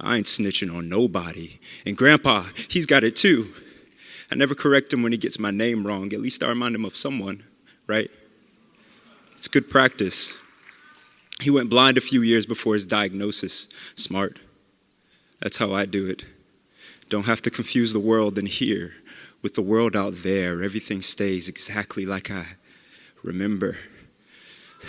I 0.00 0.16
ain't 0.16 0.26
snitching 0.26 0.74
on 0.74 0.88
nobody. 0.88 1.58
And 1.84 1.96
Grandpa, 1.96 2.44
he's 2.68 2.86
got 2.86 3.04
it 3.04 3.16
too. 3.16 3.52
I 4.34 4.36
never 4.36 4.56
correct 4.56 4.92
him 4.92 5.04
when 5.04 5.12
he 5.12 5.18
gets 5.18 5.38
my 5.38 5.52
name 5.52 5.86
wrong. 5.86 6.12
At 6.12 6.18
least 6.18 6.42
I 6.42 6.48
remind 6.48 6.74
him 6.74 6.84
of 6.84 6.96
someone, 6.96 7.44
right? 7.86 8.10
It's 9.36 9.46
good 9.46 9.70
practice. 9.70 10.36
He 11.40 11.50
went 11.50 11.70
blind 11.70 11.98
a 11.98 12.00
few 12.00 12.20
years 12.20 12.44
before 12.44 12.74
his 12.74 12.84
diagnosis. 12.84 13.68
Smart. 13.94 14.40
That's 15.38 15.58
how 15.58 15.72
I 15.72 15.86
do 15.86 16.08
it. 16.08 16.24
Don't 17.08 17.26
have 17.26 17.42
to 17.42 17.50
confuse 17.50 17.92
the 17.92 18.00
world 18.00 18.36
in 18.36 18.46
here 18.46 18.94
with 19.40 19.54
the 19.54 19.62
world 19.62 19.94
out 19.94 20.24
there. 20.24 20.64
Everything 20.64 21.00
stays 21.00 21.48
exactly 21.48 22.04
like 22.04 22.28
I 22.28 22.56
remember. 23.22 23.76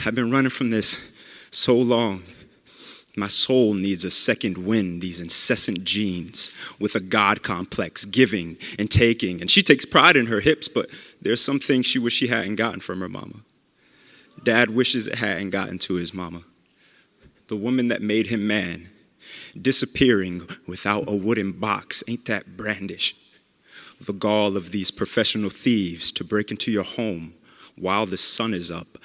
I've 0.08 0.16
been 0.16 0.32
running 0.32 0.50
from 0.50 0.72
this 0.72 1.00
so 1.52 1.76
long. 1.76 2.24
My 3.18 3.28
soul 3.28 3.74
needs 3.74 4.04
a 4.04 4.10
second 4.10 4.58
wind, 4.58 5.02
these 5.02 5.22
incessant 5.22 5.86
genes 5.86 6.52
with 6.80 6.96
a 6.96 7.00
God 7.00 7.44
complex, 7.44 8.04
giving 8.04 8.58
and 8.78 8.92
taking. 8.92 9.40
And 9.40 9.50
she 9.50 9.64
takes 9.64 9.86
pride 9.86 10.18
in 10.18 10.26
her 10.26 10.42
hips, 10.42 10.68
but 10.68 10.90
there's 11.22 11.42
some 11.42 11.60
things 11.60 11.86
she 11.86 12.00
wishes 12.00 12.18
she 12.18 12.28
hadn't 12.28 12.56
gotten 12.56 12.82
from 12.82 13.00
her 13.00 13.10
mama. 13.10 13.42
Dad 14.44 14.70
wishes 14.70 15.08
it 15.08 15.20
hadn't 15.20 15.52
gotten 15.52 15.78
to 15.80 15.96
his 15.96 16.14
mama. 16.14 16.44
The 17.48 17.56
woman 17.56 17.88
that 17.88 18.02
made 18.02 18.28
him 18.28 18.48
man, 18.48 18.90
disappearing 19.60 20.48
without 20.68 21.06
a 21.08 21.16
wooden 21.16 21.54
box, 21.54 22.04
ain't 22.08 22.26
that 22.26 22.58
brandish? 22.58 23.16
The 24.02 24.14
gall 24.14 24.58
of 24.58 24.72
these 24.72 24.92
professional 24.92 25.50
thieves 25.50 26.12
to 26.14 26.24
break 26.26 26.52
into 26.52 26.70
your 26.70 26.84
home 26.84 27.34
while 27.78 28.06
the 28.06 28.18
sun 28.18 28.54
is 28.54 28.70
up. 28.70 28.98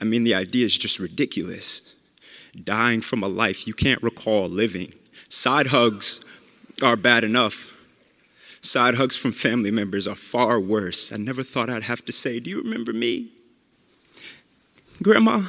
I 0.00 0.04
mean, 0.04 0.24
the 0.24 0.34
idea 0.34 0.66
is 0.66 0.76
just 0.76 0.98
ridiculous 0.98 1.93
dying 2.62 3.00
from 3.00 3.22
a 3.22 3.28
life 3.28 3.66
you 3.66 3.74
can't 3.74 4.02
recall 4.02 4.48
living. 4.48 4.92
Side 5.28 5.68
hugs 5.68 6.20
are 6.82 6.96
bad 6.96 7.24
enough. 7.24 7.72
Side 8.60 8.94
hugs 8.94 9.16
from 9.16 9.32
family 9.32 9.70
members 9.70 10.08
are 10.08 10.14
far 10.14 10.58
worse. 10.58 11.12
I 11.12 11.16
never 11.16 11.42
thought 11.42 11.68
I'd 11.68 11.82
have 11.84 12.04
to 12.06 12.12
say, 12.12 12.40
Do 12.40 12.50
you 12.50 12.62
remember 12.62 12.92
me? 12.92 13.30
Grandma, 15.02 15.42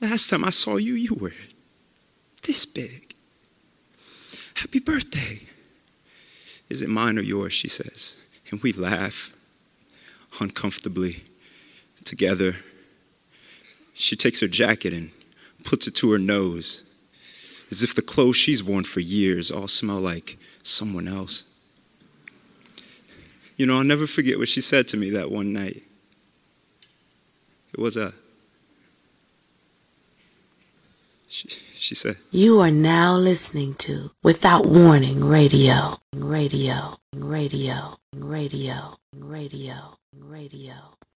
last 0.00 0.30
time 0.30 0.44
I 0.44 0.50
saw 0.50 0.76
you, 0.76 0.94
you 0.94 1.14
were 1.14 1.34
this 2.42 2.64
big. 2.66 3.14
Happy 4.54 4.80
birthday. 4.80 5.40
Is 6.68 6.82
it 6.82 6.88
mine 6.88 7.18
or 7.18 7.22
yours? 7.22 7.52
She 7.52 7.68
says. 7.68 8.16
And 8.50 8.62
we 8.62 8.72
laugh 8.72 9.32
uncomfortably 10.40 11.24
together. 12.04 12.56
She 13.94 14.16
takes 14.16 14.40
her 14.40 14.48
jacket 14.48 14.92
and 14.92 15.10
puts 15.62 15.86
it 15.86 15.94
to 15.96 16.12
her 16.12 16.18
nose, 16.18 16.82
as 17.70 17.82
if 17.82 17.94
the 17.94 18.02
clothes 18.02 18.36
she's 18.36 18.62
worn 18.62 18.84
for 18.84 19.00
years 19.00 19.50
all 19.50 19.68
smell 19.68 20.00
like 20.00 20.36
someone 20.62 21.08
else. 21.08 21.44
You 23.56 23.66
know, 23.66 23.78
I'll 23.78 23.84
never 23.84 24.06
forget 24.06 24.38
what 24.38 24.48
she 24.48 24.60
said 24.60 24.88
to 24.88 24.96
me 24.96 25.10
that 25.10 25.30
one 25.30 25.52
night. 25.52 25.84
It 27.72 27.78
was 27.78 27.96
a. 27.96 28.14
She, 31.28 31.48
she 31.76 31.94
said, 31.94 32.16
You 32.30 32.60
are 32.60 32.70
now 32.70 33.16
listening 33.16 33.74
to 33.74 34.10
Without 34.22 34.66
Warning 34.66 35.24
Radio, 35.24 35.98
Radio, 36.14 36.98
Radio, 37.14 37.96
Radio, 38.16 38.96
Radio, 39.16 39.96
Radio. 40.18 40.93